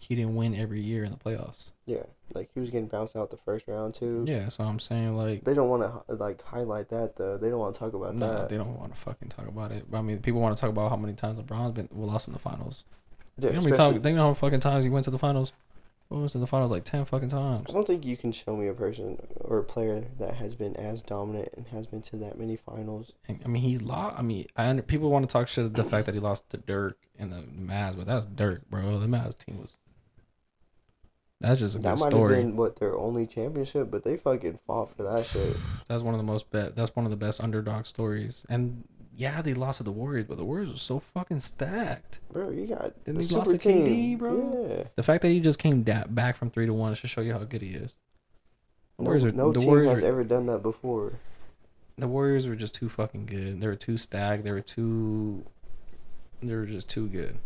he 0.00 0.14
didn't 0.16 0.34
win 0.34 0.54
every 0.54 0.80
year 0.80 1.04
in 1.04 1.10
the 1.12 1.16
playoffs. 1.18 1.64
Yeah, 1.86 2.04
like 2.32 2.50
he 2.54 2.60
was 2.60 2.70
getting 2.70 2.86
bounced 2.86 3.16
out 3.16 3.30
the 3.30 3.36
first 3.36 3.66
round 3.66 3.94
too. 3.94 4.24
Yeah, 4.26 4.48
so 4.48 4.64
I'm 4.64 4.78
saying 4.78 5.16
like, 5.16 5.44
They 5.44 5.54
don't 5.54 5.68
want 5.68 5.82
to 5.82 6.14
like 6.14 6.40
highlight 6.42 6.88
that 6.90 7.16
though. 7.16 7.36
They 7.36 7.50
don't 7.50 7.58
want 7.58 7.74
to 7.74 7.78
talk 7.80 7.92
about 7.94 8.14
no, 8.14 8.32
that. 8.32 8.48
they 8.48 8.56
don't 8.56 8.78
want 8.78 8.94
to 8.94 9.00
fucking 9.00 9.28
talk 9.30 9.48
about 9.48 9.72
it. 9.72 9.90
But, 9.90 9.98
I 9.98 10.02
mean, 10.02 10.18
people 10.20 10.40
want 10.40 10.56
to 10.56 10.60
talk 10.60 10.70
about 10.70 10.90
how 10.90 10.96
many 10.96 11.14
times 11.14 11.38
LeBron's 11.40 11.72
been 11.72 11.88
lost 11.92 12.28
in 12.28 12.34
the 12.34 12.38
finals. 12.38 12.84
Yeah, 13.38 13.48
you 13.48 13.54
know 13.54 13.60
how 13.60 13.64
many 13.64 13.76
times? 13.76 14.02
Think 14.02 14.16
how 14.18 14.24
many 14.24 14.34
fucking 14.36 14.60
times 14.60 14.84
he 14.84 14.90
went 14.90 15.04
to 15.04 15.10
the 15.10 15.18
finals? 15.18 15.52
What 16.12 16.20
was 16.20 16.34
in 16.34 16.42
the 16.42 16.46
finals 16.46 16.70
like 16.70 16.84
ten 16.84 17.06
fucking 17.06 17.30
times? 17.30 17.64
I 17.70 17.72
don't 17.72 17.86
think 17.86 18.04
you 18.04 18.18
can 18.18 18.32
show 18.32 18.54
me 18.54 18.68
a 18.68 18.74
person 18.74 19.16
or 19.40 19.58
a 19.60 19.62
player 19.64 20.04
that 20.18 20.34
has 20.34 20.54
been 20.54 20.76
as 20.76 21.00
dominant 21.00 21.48
and 21.56 21.66
has 21.68 21.86
been 21.86 22.02
to 22.02 22.16
that 22.16 22.38
many 22.38 22.54
finals. 22.56 23.12
I 23.30 23.48
mean, 23.48 23.62
he's 23.62 23.80
lost. 23.80 24.18
I 24.18 24.22
mean, 24.22 24.46
I 24.54 24.66
under, 24.66 24.82
people 24.82 25.08
want 25.08 25.26
to 25.26 25.32
talk 25.32 25.48
shit 25.48 25.72
the 25.72 25.82
fact 25.82 26.04
that 26.04 26.14
he 26.14 26.20
lost 26.20 26.50
to 26.50 26.58
Dirk 26.58 26.98
and 27.18 27.32
the 27.32 27.38
Mavs, 27.38 27.96
but 27.96 28.06
that's 28.06 28.26
Dirk, 28.26 28.68
bro. 28.68 28.98
The 28.98 29.06
Mavs 29.06 29.38
team 29.38 29.58
was. 29.58 29.78
That's 31.40 31.60
just 31.60 31.76
a 31.76 31.78
That 31.78 31.96
good 31.96 32.00
might 32.04 32.10
story. 32.10 32.34
have 32.36 32.44
been 32.44 32.56
what 32.56 32.78
their 32.78 32.94
only 32.94 33.26
championship, 33.26 33.90
but 33.90 34.04
they 34.04 34.18
fucking 34.18 34.58
fought 34.66 34.94
for 34.94 35.04
that 35.04 35.24
shit. 35.24 35.56
That's 35.88 36.02
one 36.02 36.12
of 36.12 36.18
the 36.18 36.24
most 36.24 36.50
bet. 36.50 36.76
That's 36.76 36.94
one 36.94 37.06
of 37.06 37.10
the 37.10 37.16
best 37.16 37.40
underdog 37.40 37.86
stories. 37.86 38.44
And 38.50 38.84
yeah, 39.16 39.42
they 39.42 39.54
lost 39.54 39.78
to 39.78 39.84
the 39.84 39.92
Warriors, 39.92 40.26
but 40.28 40.36
the 40.38 40.44
Warriors 40.44 40.70
were 40.70 40.76
so 40.78 41.00
fucking 41.14 41.40
stacked. 41.40 42.18
Bro, 42.32 42.50
you 42.50 42.66
got 42.66 42.92
Didn't 43.04 43.18
the 43.18 43.24
he 43.24 43.34
lost 43.34 43.50
to 43.50 43.58
KD, 43.58 44.18
bro? 44.18 44.66
Yeah. 44.68 44.84
The 44.96 45.02
fact 45.02 45.22
that 45.22 45.28
he 45.28 45.40
just 45.40 45.58
came 45.58 45.82
da- 45.82 46.06
back 46.06 46.36
from 46.36 46.50
three 46.50 46.66
to 46.66 46.72
one 46.72 46.94
should 46.94 47.10
show 47.10 47.20
you 47.20 47.32
how 47.32 47.40
good 47.44 47.62
he 47.62 47.70
is. 47.74 47.94
The 48.98 49.04
No, 49.04 49.06
Warriors 49.06 49.24
are, 49.24 49.32
no 49.32 49.52
the 49.52 49.60
team 49.60 49.68
Warriors 49.68 49.90
has 49.92 50.02
ever 50.02 50.24
done 50.24 50.46
that 50.46 50.62
before. 50.62 51.14
the 51.98 52.08
Warriors 52.08 52.46
were 52.46 52.56
just 52.56 52.74
too 52.74 52.88
fucking 52.88 53.26
good. 53.26 53.60
They 53.60 53.66
were 53.66 53.76
too 53.76 53.96
stacked. 53.96 54.44
They 54.44 54.52
were 54.52 54.60
too. 54.60 55.44
They 56.42 56.54
were 56.54 56.66
just 56.66 56.88
too 56.88 57.06
good. 57.08 57.38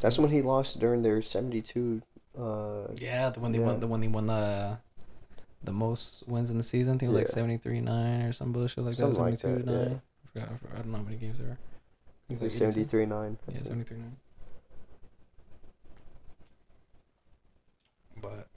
That's 0.00 0.18
when 0.18 0.30
he 0.30 0.42
lost 0.42 0.78
during 0.78 1.02
their 1.02 1.20
seventy-two. 1.22 2.02
Uh, 2.38 2.88
Yeah, 2.96 3.30
the 3.30 3.40
one 3.40 3.52
they 3.52 3.58
Yeah. 3.58 3.66
won 3.66 3.80
the 3.80 3.86
when 3.86 4.00
they 4.00 4.08
won 4.08 4.26
the 4.26 4.78
the 5.64 5.72
most 5.72 6.22
wins 6.28 6.50
in 6.50 6.58
the 6.58 6.62
season. 6.62 6.94
I 6.94 6.98
think 6.98 7.10
it 7.10 7.14
was 7.14 7.22
like 7.22 7.28
seventy 7.28 7.56
three 7.56 7.80
nine 7.80 8.22
or 8.26 8.32
some 8.32 8.52
bullshit 8.52 8.84
like 8.84 8.94
Something 8.94 9.14
that. 9.24 9.30
like 9.30 9.40
Seventy 9.40 9.62
two 9.64 9.70
that, 9.70 9.88
nine. 9.88 10.00
I 10.00 10.00
forgot, 10.40 10.54
I 10.54 10.56
forgot. 10.58 10.74
I 10.74 10.82
don't 10.82 10.92
know 10.92 10.98
how 10.98 11.04
many 11.04 11.16
games 11.16 11.38
there 11.38 11.48
are. 11.48 11.58
I 11.58 12.28
think 12.28 12.40
it 12.40 12.44
was 12.44 12.52
like 12.52 12.58
seventy-three 12.58 13.06
nine. 13.06 13.38
Yeah, 13.52 13.62
seventy 13.62 13.84
three 13.84 13.98
nine. 13.98 14.16
But 18.20 18.48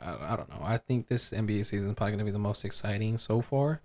I, 0.00 0.32
I 0.32 0.36
don't 0.36 0.48
know. 0.48 0.60
I 0.62 0.78
think 0.78 1.08
this 1.08 1.30
NBA 1.30 1.64
season 1.66 1.88
is 1.88 1.94
probably 1.94 2.12
going 2.12 2.18
to 2.18 2.24
be 2.24 2.30
the 2.30 2.38
most 2.38 2.64
exciting 2.64 3.18
so 3.18 3.40
far. 3.40 3.80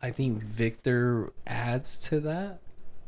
I 0.00 0.10
think 0.10 0.42
Victor 0.42 1.32
adds 1.46 1.96
to 2.08 2.20
that 2.20 2.60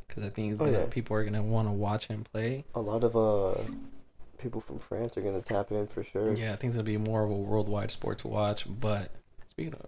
because 0.09 0.23
I 0.25 0.31
think 0.31 0.61
Oh, 0.61 0.67
yeah. 0.67 0.87
people 0.87 1.17
are 1.17 1.23
going 1.23 1.35
to 1.35 1.43
want 1.43 1.69
to 1.69 1.73
watch 1.73 2.07
him 2.07 2.25
play. 2.25 2.65
A 2.75 2.81
lot 2.81 3.05
of 3.05 3.15
uh 3.17 3.61
people 4.39 4.61
from 4.61 4.79
France 4.79 5.17
are 5.17 5.23
gonna 5.23 5.41
tap 5.41 5.73
in 5.73 5.87
for 5.87 6.05
sure. 6.05 6.35
Yeah, 6.35 6.53
I 6.53 6.57
think 6.57 6.71
it's 6.71 6.77
gonna 6.77 6.85
be 6.85 6.97
more 6.99 7.25
of 7.25 7.31
a 7.31 7.35
worldwide 7.35 7.91
sport 7.91 8.19
to 8.21 8.29
watch. 8.29 8.67
But 8.81 9.11
speaking 9.49 9.75
of, 9.75 9.87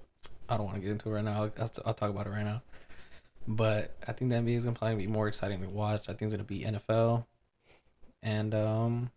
I 0.48 0.56
don't 0.56 0.66
want 0.66 0.76
to 0.76 0.80
get 0.80 0.90
into 0.90 1.10
it 1.10 1.12
right 1.12 1.24
now. 1.24 1.50
I'll, 1.58 1.70
I'll 1.86 1.94
talk 1.94 2.10
about 2.10 2.26
it 2.26 2.30
right 2.30 2.44
now. 2.44 2.62
But 3.46 3.94
I 4.06 4.12
think 4.12 4.30
the 4.30 4.36
NBA 4.36 4.56
is 4.56 4.64
gonna 4.64 4.76
probably 4.76 4.96
be 4.96 5.06
more 5.06 5.26
exciting 5.26 5.60
to 5.62 5.68
watch. 5.68 6.08
I 6.08 6.12
think 6.12 6.22
it's 6.22 6.32
gonna 6.32 6.44
be 6.44 6.60
NFL, 6.64 7.24
and 8.22 8.54
um, 8.54 9.10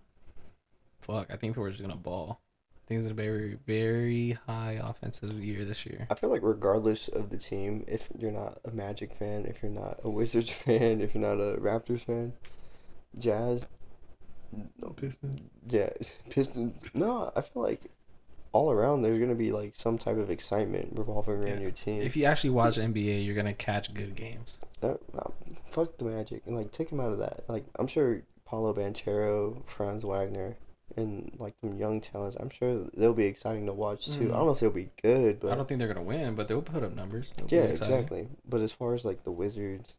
fuck, 1.02 1.28
I 1.30 1.36
think 1.36 1.54
people 1.54 1.66
are 1.66 1.70
just 1.70 1.82
gonna 1.82 1.98
ball. 1.98 2.40
I 2.86 2.88
think 2.88 3.00
it's 3.00 3.06
gonna 3.06 3.16
be 3.16 3.24
a 3.24 3.26
very, 3.26 3.58
very 3.68 4.38
high 4.48 4.80
offensive 4.82 5.34
year 5.34 5.66
this 5.66 5.86
year. 5.86 6.08
I 6.10 6.16
feel 6.16 6.30
like 6.30 6.44
regardless 6.44 7.10
of 7.10 7.30
the 7.30 7.38
team, 7.38 7.84
if 7.88 8.08
you're 8.18 8.32
not 8.32 8.60
a 8.64 8.72
Magic 8.72 9.14
fan, 9.14 9.46
if 9.46 9.62
you're 9.62 9.72
not 9.72 10.00
a 10.04 10.10
Wizards 10.10 10.50
fan, 10.66 11.02
if 11.02 11.14
you're 11.14 11.22
not 11.24 11.42
a 11.44 11.58
Raptors 11.58 12.06
fan, 12.06 12.32
Jazz, 13.18 13.66
no, 14.82 14.90
Pistons. 14.90 15.42
yeah, 15.68 15.90
Pistons. 16.30 16.84
No, 16.94 17.34
I 17.36 17.42
feel 17.42 17.64
like 17.64 17.82
all 18.54 18.72
around 18.72 19.02
there's 19.02 19.20
gonna 19.20 19.36
be 19.36 19.52
like 19.52 19.74
some 19.78 19.98
type 19.98 20.18
of 20.18 20.30
excitement 20.30 20.90
revolving 20.98 21.36
around 21.36 21.48
Yeah. 21.48 21.60
your 21.60 21.72
team. 21.72 22.02
If 22.02 22.16
you 22.18 22.26
actually 22.26 22.50
watch 22.52 22.78
NBA, 22.78 23.26
you're 23.26 23.36
gonna 23.36 23.54
catch 23.54 23.94
good 23.94 24.16
games. 24.16 24.60
Uh, 24.84 24.96
uh, 25.18 25.30
fuck 25.72 25.98
the 25.98 26.06
Magic 26.06 26.44
and 26.46 26.56
like 26.56 26.72
take 26.72 26.90
him 26.90 27.00
out 27.00 27.12
of 27.14 27.20
that. 27.20 27.44
Like 27.48 27.66
I'm 27.80 27.88
sure 27.88 28.24
Paolo 28.46 28.74
Banchero, 28.74 29.62
Franz 29.68 30.04
Wagner, 30.04 30.58
and 30.98 31.32
like 31.40 31.54
some 31.62 31.78
young 31.78 32.02
talents. 32.02 32.36
I'm 32.40 32.50
sure 32.50 32.86
they'll 32.98 33.14
be 33.14 33.24
exciting 33.26 33.66
to 33.68 33.74
watch 33.74 34.08
too. 34.08 34.28
Mhm. 34.28 34.34
I 34.34 34.38
don't 34.38 34.46
know 34.48 34.52
if 34.52 34.60
they'll 34.60 34.70
be 34.70 34.90
good, 35.02 35.40
but 35.40 35.52
I 35.52 35.56
don't 35.56 35.66
think 35.68 35.80
they're 35.80 35.88
gonna 35.88 36.04
win, 36.04 36.36
but 36.36 36.48
they'll 36.50 36.62
put 36.62 36.84
up 36.84 36.94
numbers. 36.94 37.32
They'll 37.38 37.48
yeah, 37.50 37.68
exactly. 37.70 38.28
But 38.50 38.60
as 38.60 38.74
far 38.74 38.94
as 38.94 39.06
like 39.06 39.24
the 39.24 39.32
Wizards, 39.32 39.94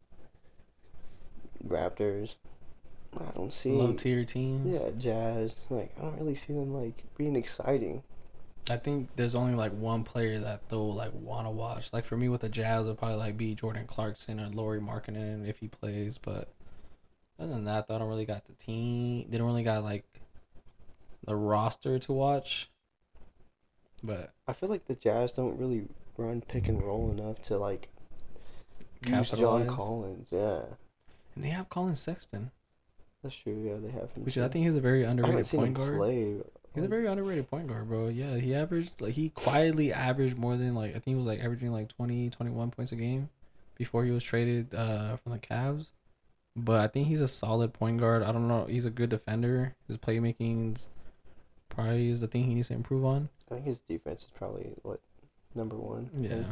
Raptors, 1.66 2.36
I 3.16 3.30
don't 3.34 3.52
see. 3.52 3.72
Low 3.72 3.92
tier 3.92 4.24
teams. 4.24 4.72
Yeah, 4.72 4.90
Jazz. 4.98 5.56
Like 5.70 5.94
I 5.98 6.02
don't 6.02 6.18
really 6.18 6.34
see 6.34 6.52
them 6.52 6.74
like 6.74 7.04
being 7.16 7.36
exciting. 7.36 8.02
I 8.70 8.76
think 8.76 9.08
there's 9.16 9.34
only 9.34 9.54
like 9.54 9.72
one 9.72 10.04
player 10.04 10.38
that 10.38 10.68
they'll 10.68 10.94
like 10.94 11.12
want 11.14 11.46
to 11.46 11.50
watch. 11.50 11.92
Like 11.92 12.04
for 12.04 12.16
me 12.16 12.28
with 12.28 12.42
the 12.42 12.48
Jazz, 12.48 12.82
it'll 12.82 12.94
probably 12.94 13.16
like 13.16 13.36
be 13.36 13.54
Jordan 13.54 13.86
Clarkson 13.86 14.38
or 14.38 14.48
Lauri 14.48 14.80
Markkanen 14.80 15.48
if 15.48 15.58
he 15.58 15.68
plays. 15.68 16.18
But 16.18 16.48
other 17.38 17.50
than 17.50 17.64
that, 17.64 17.88
though, 17.88 17.96
I 17.96 17.98
don't 17.98 18.08
really 18.08 18.24
got 18.24 18.46
the 18.46 18.52
team. 18.54 19.26
They 19.28 19.38
don't 19.38 19.48
really 19.48 19.64
got 19.64 19.82
like 19.82 20.04
the 21.26 21.34
roster 21.34 21.98
to 21.98 22.12
watch. 22.12 22.70
But 24.04 24.32
I 24.46 24.52
feel 24.52 24.68
like 24.68 24.86
the 24.86 24.94
Jazz 24.94 25.32
don't 25.32 25.58
really 25.58 25.88
run 26.16 26.40
pick 26.40 26.68
and 26.68 26.82
roll 26.82 27.10
enough 27.10 27.42
to 27.42 27.56
like 27.56 27.88
use 29.06 29.30
John 29.30 29.66
Collins. 29.66 30.28
Yeah, 30.30 30.62
and 31.34 31.44
they 31.44 31.48
have 31.50 31.68
Collin 31.68 31.96
Sexton, 31.96 32.50
that's 33.22 33.34
true. 33.36 33.60
Yeah, 33.64 33.76
they 33.80 33.92
have 33.92 34.10
him. 34.12 34.24
which 34.24 34.34
too. 34.34 34.44
I 34.44 34.48
think 34.48 34.66
he's 34.66 34.76
a 34.76 34.80
very 34.80 35.04
I 35.04 35.08
haven't 35.08 35.24
underrated 35.24 35.46
seen 35.46 35.60
point 35.60 35.68
him 35.68 35.74
guard. 35.74 35.96
play. 35.96 36.36
He's 36.74 36.84
a 36.84 36.88
very 36.88 37.06
underrated 37.06 37.50
point 37.50 37.68
guard, 37.68 37.88
bro. 37.88 38.08
Yeah, 38.08 38.36
he 38.36 38.54
averaged 38.54 39.00
like 39.00 39.12
he 39.12 39.28
quietly 39.30 39.92
averaged 39.92 40.38
more 40.38 40.56
than 40.56 40.74
like 40.74 40.90
I 40.90 40.94
think 40.94 41.04
he 41.06 41.14
was 41.14 41.26
like 41.26 41.40
averaging 41.40 41.70
like 41.70 41.88
20, 41.88 42.30
21 42.30 42.70
points 42.70 42.92
a 42.92 42.96
game 42.96 43.28
before 43.76 44.04
he 44.04 44.10
was 44.10 44.24
traded 44.24 44.74
uh 44.74 45.16
from 45.16 45.32
the 45.32 45.38
Cavs. 45.38 45.86
But 46.56 46.80
I 46.80 46.88
think 46.88 47.08
he's 47.08 47.20
a 47.20 47.28
solid 47.28 47.72
point 47.72 47.98
guard. 47.98 48.22
I 48.22 48.32
don't 48.32 48.48
know. 48.48 48.66
He's 48.66 48.86
a 48.86 48.90
good 48.90 49.10
defender. 49.10 49.74
His 49.88 49.96
playmaking's 49.98 50.88
probably 51.68 52.10
is 52.10 52.20
the 52.20 52.26
thing 52.26 52.44
he 52.44 52.54
needs 52.54 52.68
to 52.68 52.74
improve 52.74 53.04
on. 53.04 53.28
I 53.50 53.54
think 53.54 53.66
his 53.66 53.80
defense 53.80 54.24
is 54.24 54.30
probably 54.34 54.70
what 54.82 55.00
number 55.54 55.76
one. 55.76 56.10
Yeah. 56.20 56.44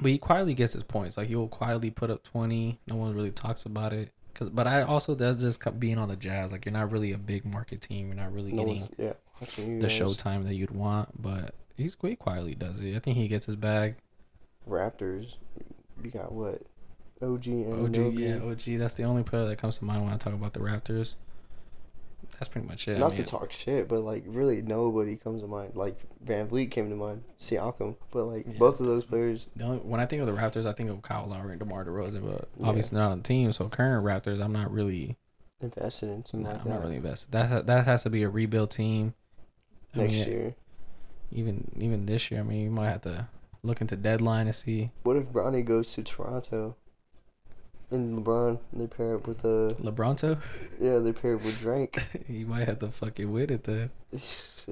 But 0.00 0.10
he 0.10 0.18
quietly 0.18 0.54
gets 0.54 0.72
his 0.72 0.82
points. 0.82 1.16
Like 1.16 1.28
he 1.28 1.36
will 1.36 1.48
quietly 1.48 1.90
put 1.90 2.10
up 2.10 2.22
twenty. 2.22 2.80
No 2.86 2.96
one 2.96 3.14
really 3.14 3.30
talks 3.30 3.64
about 3.64 3.92
it. 3.92 4.10
Cause, 4.38 4.50
but 4.50 4.68
I 4.68 4.82
also 4.82 5.16
that's 5.16 5.42
just 5.42 5.80
being 5.80 5.98
on 5.98 6.08
the 6.08 6.14
Jazz. 6.14 6.52
Like 6.52 6.64
you're 6.64 6.72
not 6.72 6.92
really 6.92 7.10
a 7.10 7.18
big 7.18 7.44
market 7.44 7.80
team. 7.80 8.06
You're 8.06 8.16
not 8.16 8.32
really 8.32 8.52
No 8.52 8.64
getting 8.64 8.88
yeah. 8.96 9.14
The 9.40 9.88
showtime 9.88 10.44
that 10.46 10.54
you'd 10.54 10.70
want. 10.70 11.20
But 11.20 11.56
he's 11.76 11.96
he 12.00 12.14
quietly 12.14 12.54
does 12.54 12.78
it. 12.78 12.94
I 12.94 13.00
think 13.00 13.16
he 13.16 13.26
gets 13.26 13.46
his 13.46 13.56
bag. 13.56 13.96
Raptors. 14.68 15.34
You 16.04 16.10
got 16.10 16.30
what? 16.30 16.62
OG 17.20 17.46
and 17.46 17.96
OG, 17.96 18.14
yeah, 18.14 18.36
OG. 18.36 18.78
That's 18.78 18.94
the 18.94 19.02
only 19.02 19.24
player 19.24 19.44
that 19.46 19.56
comes 19.56 19.78
to 19.78 19.84
mind 19.84 20.04
when 20.04 20.12
I 20.12 20.16
talk 20.16 20.34
about 20.34 20.52
the 20.52 20.60
Raptors. 20.60 21.14
That's 22.38 22.48
pretty 22.48 22.68
much 22.68 22.86
it. 22.86 22.96
I 22.96 23.00
Not 23.00 23.14
mean, 23.14 23.24
to 23.24 23.28
talk 23.28 23.50
shit, 23.52 23.88
but 23.88 24.00
like 24.04 24.22
really 24.26 24.62
nobody 24.62 25.16
comes 25.16 25.42
to 25.42 25.48
mind. 25.48 25.74
Like 25.74 25.98
VanVleet 26.24 26.70
came 26.70 26.88
to 26.88 26.94
mind, 26.96 27.24
Siakam, 27.40 27.96
but 28.12 28.24
like 28.26 28.46
Yeah. 28.46 28.58
both 28.58 28.78
of 28.80 28.86
those 28.86 29.04
players. 29.04 29.46
only, 29.60 29.78
when 29.78 29.98
I 30.00 30.06
think 30.06 30.20
of 30.20 30.26
the 30.28 30.32
Raptors, 30.34 30.64
I 30.64 30.72
think 30.72 30.88
of 30.90 31.02
Kyle 31.02 31.26
Lowry 31.26 31.52
and 31.52 31.58
DeMar 31.58 31.84
DeRozan, 31.84 32.24
but 32.24 32.48
Yeah. 32.56 32.68
obviously 32.68 32.96
not 32.98 33.10
on 33.10 33.18
the 33.18 33.24
team. 33.24 33.52
So 33.52 33.68
current 33.68 34.04
Raptors, 34.04 34.40
I'm 34.42 34.52
not 34.52 34.70
really, 34.70 35.16
invested 35.60 36.10
in 36.10 36.24
something 36.24 36.42
nah, 36.44 36.50
like 36.50 36.60
I'm 36.60 36.68
that 36.68 36.74
not 36.74 36.82
really 36.84 36.96
invested. 36.96 37.32
That 37.32 37.66
that 37.66 37.84
has 37.86 38.04
to 38.04 38.10
be 38.10 38.22
a 38.22 38.28
rebuild 38.28 38.70
team. 38.70 39.14
I 39.94 39.98
next 39.98 40.12
mean, 40.12 40.28
year. 40.28 40.54
even 41.32 41.72
even 41.76 42.06
this 42.06 42.30
year, 42.30 42.40
I 42.40 42.44
mean, 42.44 42.62
you 42.62 42.70
might 42.70 42.90
have 42.90 43.02
to 43.02 43.26
look 43.64 43.80
into 43.80 43.96
deadline 43.96 44.46
to 44.46 44.52
see 44.52 44.92
What 45.02 45.16
if 45.16 45.24
Bronny 45.24 45.64
goes 45.64 45.92
to 45.94 46.04
Toronto? 46.04 46.76
And 47.90 48.18
LeBron, 48.18 48.58
they 48.72 48.86
pair 48.86 49.14
up 49.16 49.26
with 49.26 49.44
uh 49.44 49.72
LeBronto. 49.80 50.38
yeah, 50.78 50.98
they 50.98 51.12
pair 51.12 51.36
up 51.36 51.44
with 51.44 51.58
Drake. 51.60 51.98
he 52.26 52.44
might 52.44 52.68
have 52.68 52.80
to 52.80 52.88
fucking 52.90 53.32
win 53.32 53.50
it. 53.50 53.64
Then 53.64 53.90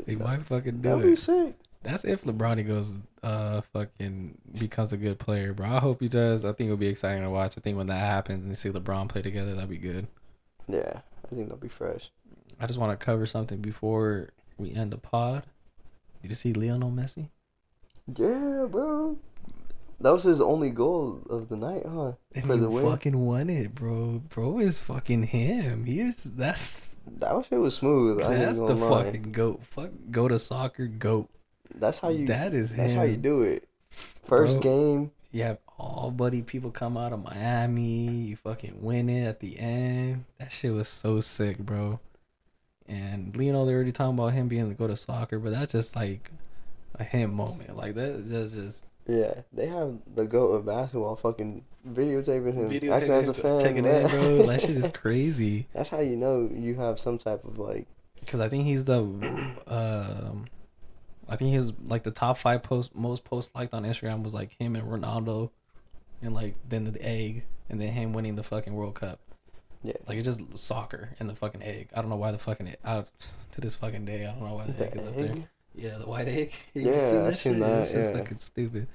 he 0.06 0.16
might 0.16 0.44
fucking 0.44 0.82
do 0.82 1.00
it. 1.00 1.02
be 1.02 1.16
sick. 1.16 1.54
That's 1.82 2.04
if 2.04 2.24
LeBron 2.24 2.66
goes, 2.66 2.92
uh, 3.22 3.60
fucking 3.72 4.36
becomes 4.58 4.92
a 4.92 4.96
good 4.96 5.18
player, 5.18 5.52
bro. 5.52 5.66
I 5.66 5.78
hope 5.78 6.00
he 6.00 6.08
does. 6.08 6.44
I 6.44 6.48
think 6.52 6.66
it'll 6.66 6.76
be 6.76 6.88
exciting 6.88 7.22
to 7.22 7.30
watch. 7.30 7.56
I 7.56 7.60
think 7.60 7.76
when 7.76 7.86
that 7.86 8.00
happens 8.00 8.44
and 8.44 8.58
see 8.58 8.70
LeBron 8.70 9.08
play 9.08 9.22
together, 9.22 9.54
that'd 9.54 9.70
be 9.70 9.78
good. 9.78 10.08
Yeah, 10.68 11.00
I 11.24 11.28
think 11.28 11.42
that'll 11.42 11.56
be 11.58 11.68
fresh. 11.68 12.10
I 12.58 12.66
just 12.66 12.78
want 12.78 12.98
to 12.98 13.04
cover 13.04 13.24
something 13.24 13.60
before 13.60 14.30
we 14.58 14.72
end 14.74 14.90
the 14.92 14.98
pod. 14.98 15.44
Did 16.22 16.30
you 16.30 16.34
see 16.34 16.52
Lionel 16.52 16.90
Messi? 16.90 17.28
Yeah, 18.16 18.66
bro. 18.68 19.16
That 20.00 20.10
was 20.12 20.24
his 20.24 20.40
only 20.40 20.70
goal 20.70 21.22
of 21.30 21.48
the 21.48 21.56
night, 21.56 21.82
huh? 21.86 22.12
And 22.34 22.46
For 22.46 22.54
he 22.54 22.60
the 22.60 22.68
win. 22.70 22.84
fucking 22.84 23.18
won 23.24 23.48
it, 23.48 23.74
bro. 23.74 24.22
Bro 24.28 24.58
is 24.60 24.78
fucking 24.80 25.24
him. 25.24 25.84
He 25.86 26.00
is. 26.00 26.24
That's 26.24 26.90
That 27.18 27.46
shit 27.48 27.58
was 27.58 27.76
smooth. 27.76 28.22
I 28.22 28.34
that's 28.36 28.58
the 28.58 28.74
lie. 28.74 29.04
fucking 29.04 29.32
goat. 29.32 29.62
Fuck, 29.64 29.90
go 30.10 30.28
to 30.28 30.38
soccer 30.38 30.86
goat. 30.86 31.30
That's 31.74 31.98
how 31.98 32.10
you. 32.10 32.26
That 32.26 32.52
is 32.54 32.74
That's 32.76 32.92
how 32.92 33.02
you 33.02 33.16
do 33.16 33.42
it. 33.42 33.66
First 34.24 34.54
Bro. 34.54 34.62
game. 34.62 35.10
You 35.32 35.42
have 35.44 35.58
all 35.78 36.10
buddy 36.10 36.42
people 36.42 36.70
come 36.70 36.96
out 36.96 37.12
of 37.12 37.22
Miami. 37.22 38.06
You 38.08 38.36
fucking 38.36 38.78
win 38.82 39.08
it 39.10 39.26
at 39.26 39.40
the 39.40 39.58
end. 39.58 40.24
That 40.38 40.52
shit 40.52 40.72
was 40.72 40.88
so 40.88 41.20
sick, 41.20 41.58
bro. 41.58 42.00
And 42.88 43.36
Lionel, 43.36 43.66
they're 43.66 43.76
already 43.76 43.92
talking 43.92 44.18
about 44.18 44.32
him 44.32 44.48
being 44.48 44.68
the 44.68 44.74
go 44.74 44.86
to 44.86 44.96
soccer, 44.96 45.38
but 45.38 45.52
that's 45.52 45.72
just 45.72 45.96
like 45.96 46.30
a 46.94 47.04
him 47.04 47.34
moment. 47.34 47.76
Like 47.76 47.94
that, 47.96 48.28
that's 48.28 48.52
just 48.52 48.86
Yeah, 49.06 49.42
they 49.52 49.66
have 49.68 49.98
the 50.14 50.24
goat 50.24 50.52
of 50.52 50.66
basketball 50.66 51.16
fucking 51.16 51.64
videotaping 51.88 52.54
him, 52.54 52.68
video 52.68 52.92
acting 52.92 53.12
as 53.12 53.28
a 53.28 53.34
fan. 53.34 53.60
taking 53.60 53.84
man. 53.84 54.06
it, 54.06 54.10
bro. 54.10 54.46
That 54.46 54.60
shit 54.60 54.70
is 54.70 54.88
crazy. 54.92 55.68
That's 55.72 55.88
how 55.90 56.00
you 56.00 56.16
know 56.16 56.50
you 56.52 56.74
have 56.74 56.98
some 56.98 57.18
type 57.18 57.44
of 57.44 57.58
like. 57.58 57.86
Because 58.18 58.40
I 58.40 58.48
think 58.48 58.64
he's 58.64 58.84
the, 58.84 58.98
um, 59.68 60.46
I 61.28 61.36
think 61.36 61.54
his 61.54 61.72
like 61.86 62.02
the 62.02 62.10
top 62.10 62.38
five 62.38 62.64
post 62.64 62.96
most 62.96 63.22
posts 63.22 63.54
liked 63.54 63.72
on 63.72 63.84
Instagram 63.84 64.24
was 64.24 64.34
like 64.34 64.56
him 64.58 64.74
and 64.74 64.88
Ronaldo, 64.88 65.50
and 66.20 66.34
like 66.34 66.56
then 66.68 66.84
the 66.84 67.00
egg, 67.00 67.44
and 67.70 67.80
then 67.80 67.92
him 67.92 68.12
winning 68.12 68.34
the 68.34 68.42
fucking 68.42 68.74
World 68.74 68.96
Cup. 68.96 69.20
Yeah. 69.84 69.92
Like 70.08 70.18
it's 70.18 70.26
just 70.26 70.58
soccer 70.58 71.10
and 71.20 71.28
the 71.30 71.36
fucking 71.36 71.62
egg. 71.62 71.90
I 71.94 72.00
don't 72.00 72.10
know 72.10 72.16
why 72.16 72.32
the 72.32 72.38
fucking 72.38 72.66
egg, 72.66 72.78
out 72.84 73.08
to 73.52 73.60
this 73.60 73.76
fucking 73.76 74.04
day. 74.04 74.26
I 74.26 74.32
don't 74.32 74.42
know 74.42 74.54
why 74.54 74.66
the, 74.66 74.72
The 74.72 74.86
egg 74.86 74.96
is 74.96 75.06
up 75.06 75.16
there. 75.16 75.48
Yeah, 75.76 75.98
the 75.98 76.06
white 76.06 76.28
egg. 76.28 76.52
You 76.74 76.92
Yeah, 76.92 76.98
seen 76.98 77.26
I've 77.26 77.38
seen 77.38 77.52
shit? 77.54 77.60
that, 77.60 77.82
It's 77.82 77.92
just 77.92 78.10
yeah. 78.10 78.18
fucking 78.18 78.38
stupid. 78.38 78.88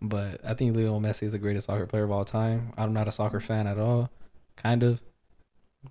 But 0.00 0.44
I 0.44 0.54
think 0.54 0.76
Lionel 0.76 1.00
Messi 1.00 1.24
is 1.24 1.32
the 1.32 1.38
greatest 1.38 1.66
soccer 1.66 1.86
player 1.86 2.04
of 2.04 2.10
all 2.12 2.24
time. 2.24 2.72
I'm 2.76 2.92
not 2.92 3.08
a 3.08 3.12
soccer 3.12 3.40
fan 3.40 3.66
at 3.66 3.78
all, 3.78 4.10
kind 4.56 4.82
of, 4.82 5.00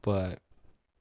but 0.02 0.40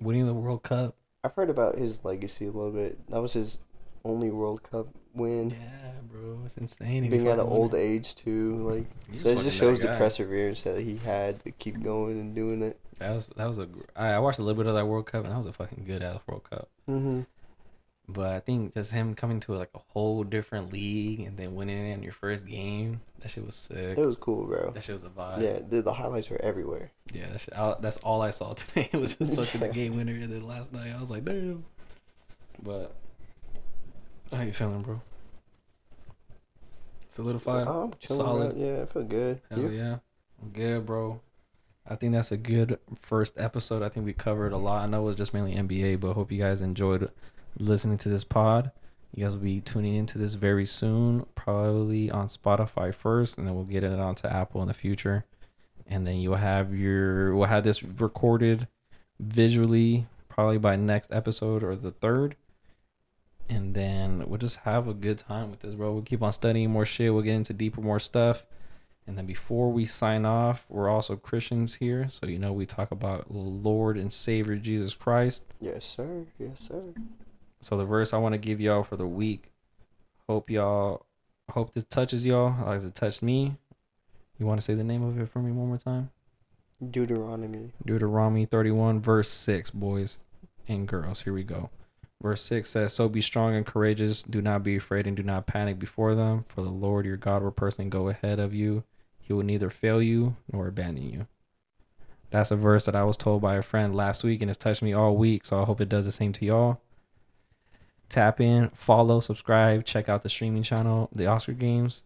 winning 0.00 0.26
the 0.26 0.34
World 0.34 0.62
Cup. 0.62 0.96
I've 1.24 1.34
heard 1.34 1.50
about 1.50 1.76
his 1.78 2.04
legacy 2.04 2.46
a 2.46 2.50
little 2.50 2.70
bit. 2.72 2.98
That 3.10 3.20
was 3.22 3.32
his 3.34 3.58
only 4.04 4.30
World 4.30 4.62
Cup 4.62 4.88
win. 5.14 5.50
Yeah, 5.50 5.92
bro, 6.10 6.40
it's 6.44 6.56
insane. 6.56 7.02
He 7.04 7.08
Being 7.08 7.28
at 7.28 7.38
an 7.38 7.46
old 7.46 7.74
it. 7.74 7.78
age 7.78 8.14
too, 8.14 8.68
like 8.68 8.86
He's 9.10 9.22
so 9.22 9.30
it 9.30 9.42
just 9.42 9.56
shows 9.56 9.80
the 9.80 9.88
perseverance 9.88 10.62
that 10.62 10.80
he 10.80 10.96
had 10.98 11.42
to 11.44 11.50
keep 11.52 11.82
going 11.82 12.18
and 12.20 12.34
doing 12.34 12.62
it. 12.62 12.78
That 12.98 13.14
was 13.14 13.28
that 13.36 13.46
was 13.46 13.58
a. 13.58 13.68
I 13.94 14.18
watched 14.18 14.38
a 14.38 14.42
little 14.42 14.62
bit 14.62 14.68
of 14.68 14.74
that 14.74 14.86
World 14.86 15.06
Cup 15.06 15.24
and 15.24 15.32
that 15.32 15.38
was 15.38 15.46
a 15.46 15.52
fucking 15.52 15.84
good 15.86 16.02
ass 16.02 16.20
World 16.26 16.48
Cup. 16.48 16.68
Mm-hmm. 16.88 17.20
But 18.08 18.32
I 18.34 18.40
think 18.40 18.72
just 18.74 18.92
him 18.92 19.14
coming 19.14 19.40
to 19.40 19.54
like 19.54 19.70
a 19.74 19.80
whole 19.88 20.22
different 20.22 20.72
league 20.72 21.20
and 21.20 21.36
then 21.36 21.56
winning 21.56 21.90
in 21.90 22.04
your 22.04 22.12
first 22.12 22.46
game, 22.46 23.00
that 23.20 23.32
shit 23.32 23.44
was 23.44 23.56
sick. 23.56 23.98
It 23.98 24.06
was 24.06 24.16
cool, 24.16 24.46
bro. 24.46 24.70
That 24.70 24.84
shit 24.84 24.94
was 24.94 25.02
a 25.02 25.08
vibe. 25.08 25.42
Yeah, 25.42 25.58
the, 25.68 25.82
the 25.82 25.92
highlights 25.92 26.30
were 26.30 26.40
everywhere. 26.40 26.92
Yeah, 27.12 27.28
that 27.30 27.40
shit, 27.40 27.54
I, 27.56 27.74
that's 27.80 27.96
all 27.98 28.22
I 28.22 28.30
saw 28.30 28.52
today. 28.54 28.88
It 28.92 29.00
was 29.00 29.16
just 29.16 29.34
fucking 29.34 29.60
the 29.60 29.68
game 29.68 29.96
winner. 29.96 30.12
And 30.12 30.32
then 30.32 30.46
last 30.46 30.72
night, 30.72 30.94
I 30.96 31.00
was 31.00 31.10
like, 31.10 31.24
damn. 31.24 31.64
But 32.62 32.94
how 34.32 34.42
you 34.42 34.52
feeling, 34.52 34.82
bro? 34.82 35.00
Solidified. 37.08 37.66
I'm 37.66 37.92
chilling. 37.98 38.24
solid. 38.24 38.52
Solid. 38.52 38.56
Yeah, 38.56 38.82
I 38.82 38.86
feel 38.86 39.02
good. 39.04 39.40
Hell 39.50 39.60
You? 39.60 39.68
yeah. 39.70 39.96
I'm 40.42 40.50
good, 40.50 40.86
bro. 40.86 41.20
I 41.88 41.96
think 41.96 42.12
that's 42.12 42.32
a 42.32 42.36
good 42.36 42.78
first 43.00 43.34
episode. 43.38 43.82
I 43.82 43.88
think 43.88 44.06
we 44.06 44.12
covered 44.12 44.52
a 44.52 44.56
lot. 44.56 44.82
I 44.82 44.86
know 44.86 45.02
it 45.02 45.06
was 45.06 45.16
just 45.16 45.32
mainly 45.32 45.54
NBA, 45.54 46.00
but 46.00 46.12
hope 46.14 46.30
you 46.30 46.38
guys 46.38 46.60
enjoyed 46.60 47.10
listening 47.58 47.98
to 47.98 48.08
this 48.08 48.24
pod. 48.24 48.70
You 49.14 49.24
guys 49.24 49.34
will 49.34 49.42
be 49.42 49.60
tuning 49.60 49.94
into 49.94 50.18
this 50.18 50.34
very 50.34 50.66
soon, 50.66 51.26
probably 51.34 52.10
on 52.10 52.28
Spotify 52.28 52.94
first, 52.94 53.38
and 53.38 53.46
then 53.46 53.54
we'll 53.54 53.64
get 53.64 53.84
it 53.84 53.98
onto 53.98 54.28
Apple 54.28 54.60
in 54.62 54.68
the 54.68 54.74
future. 54.74 55.24
And 55.86 56.06
then 56.06 56.16
you'll 56.16 56.36
have 56.36 56.74
your 56.74 57.34
we'll 57.34 57.46
have 57.46 57.64
this 57.64 57.82
recorded 57.82 58.68
visually 59.18 60.06
probably 60.28 60.58
by 60.58 60.76
next 60.76 61.12
episode 61.12 61.62
or 61.62 61.76
the 61.76 61.92
third. 61.92 62.36
And 63.48 63.74
then 63.74 64.24
we'll 64.26 64.38
just 64.38 64.56
have 64.56 64.88
a 64.88 64.94
good 64.94 65.18
time 65.18 65.50
with 65.50 65.60
this, 65.60 65.74
bro. 65.74 65.92
We'll 65.92 66.02
keep 66.02 66.22
on 66.22 66.32
studying 66.32 66.70
more 66.70 66.84
shit. 66.84 67.14
We'll 67.14 67.22
get 67.22 67.36
into 67.36 67.52
deeper 67.52 67.80
more 67.80 68.00
stuff. 68.00 68.44
And 69.06 69.16
then 69.16 69.24
before 69.24 69.70
we 69.70 69.86
sign 69.86 70.26
off, 70.26 70.66
we're 70.68 70.88
also 70.88 71.14
Christians 71.14 71.76
here. 71.76 72.08
So, 72.08 72.26
you 72.26 72.40
know, 72.40 72.52
we 72.52 72.66
talk 72.66 72.90
about 72.90 73.30
Lord 73.30 73.96
and 73.96 74.12
Savior 74.12 74.56
Jesus 74.56 74.96
Christ. 74.96 75.44
Yes, 75.60 75.84
sir. 75.84 76.26
Yes, 76.40 76.58
sir. 76.66 76.82
So, 77.60 77.76
the 77.76 77.84
verse 77.84 78.12
I 78.12 78.18
want 78.18 78.34
to 78.34 78.38
give 78.38 78.60
y'all 78.60 78.84
for 78.84 78.96
the 78.96 79.06
week, 79.06 79.50
hope 80.28 80.50
y'all, 80.50 81.06
hope 81.50 81.72
this 81.72 81.84
touches 81.84 82.26
y'all 82.26 82.70
as 82.70 82.84
it 82.84 82.94
touched 82.94 83.22
me. 83.22 83.56
You 84.38 84.46
want 84.46 84.60
to 84.60 84.64
say 84.64 84.74
the 84.74 84.84
name 84.84 85.02
of 85.02 85.18
it 85.18 85.30
for 85.30 85.40
me 85.40 85.52
one 85.52 85.68
more 85.68 85.78
time? 85.78 86.10
Deuteronomy. 86.90 87.72
Deuteronomy 87.84 88.44
31, 88.44 89.00
verse 89.00 89.30
6, 89.30 89.70
boys 89.70 90.18
and 90.68 90.86
girls. 90.86 91.22
Here 91.22 91.32
we 91.32 91.42
go. 91.42 91.70
Verse 92.22 92.42
6 92.42 92.68
says, 92.68 92.92
So 92.92 93.08
be 93.08 93.20
strong 93.20 93.54
and 93.54 93.64
courageous. 93.64 94.22
Do 94.22 94.42
not 94.42 94.62
be 94.62 94.76
afraid 94.76 95.06
and 95.06 95.16
do 95.16 95.22
not 95.22 95.46
panic 95.46 95.78
before 95.78 96.14
them, 96.14 96.44
for 96.48 96.62
the 96.62 96.70
Lord 96.70 97.06
your 97.06 97.16
God 97.16 97.42
will 97.42 97.50
personally 97.50 97.90
go 97.90 98.08
ahead 98.08 98.38
of 98.38 98.54
you. 98.54 98.84
He 99.20 99.32
will 99.32 99.42
neither 99.42 99.70
fail 99.70 100.02
you 100.02 100.36
nor 100.52 100.68
abandon 100.68 101.10
you. 101.10 101.26
That's 102.30 102.50
a 102.50 102.56
verse 102.56 102.86
that 102.86 102.96
I 102.96 103.04
was 103.04 103.16
told 103.16 103.42
by 103.42 103.56
a 103.56 103.62
friend 103.62 103.94
last 103.94 104.24
week 104.24 104.42
and 104.42 104.50
it's 104.50 104.58
touched 104.58 104.82
me 104.82 104.92
all 104.92 105.16
week. 105.16 105.44
So 105.44 105.60
I 105.60 105.64
hope 105.64 105.80
it 105.80 105.88
does 105.88 106.04
the 106.04 106.12
same 106.12 106.32
to 106.34 106.44
y'all. 106.44 106.80
Tap 108.08 108.40
in, 108.40 108.70
follow, 108.70 109.20
subscribe, 109.20 109.84
check 109.84 110.08
out 110.08 110.22
the 110.22 110.28
streaming 110.28 110.62
channel, 110.62 111.08
the 111.12 111.26
Oscar 111.26 111.52
games, 111.52 112.02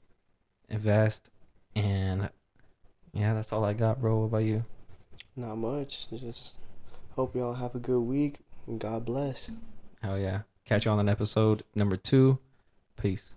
invest, 0.69 1.31
and 1.77 2.31
yeah, 3.13 3.35
that's 3.35 3.53
all 3.53 3.65
I 3.65 3.75
got, 3.75 4.01
bro. 4.01 4.19
What 4.19 4.25
about 4.27 4.45
you? 4.45 4.65
Not 5.37 5.57
much. 5.57 6.09
Just 6.11 6.55
hope 7.17 7.35
y'all 7.35 7.55
have 7.55 7.75
a 7.75 7.79
good 7.79 8.01
week. 8.01 8.39
And 8.67 8.79
God 8.79 9.05
bless. 9.05 9.51
Hell 10.03 10.19
yeah. 10.19 10.43
Catch 10.65 10.85
you 10.85 10.91
on 10.91 11.01
an 11.01 11.09
episode 11.09 11.65
number 11.75 11.97
two. 11.97 12.39
Peace. 13.01 13.35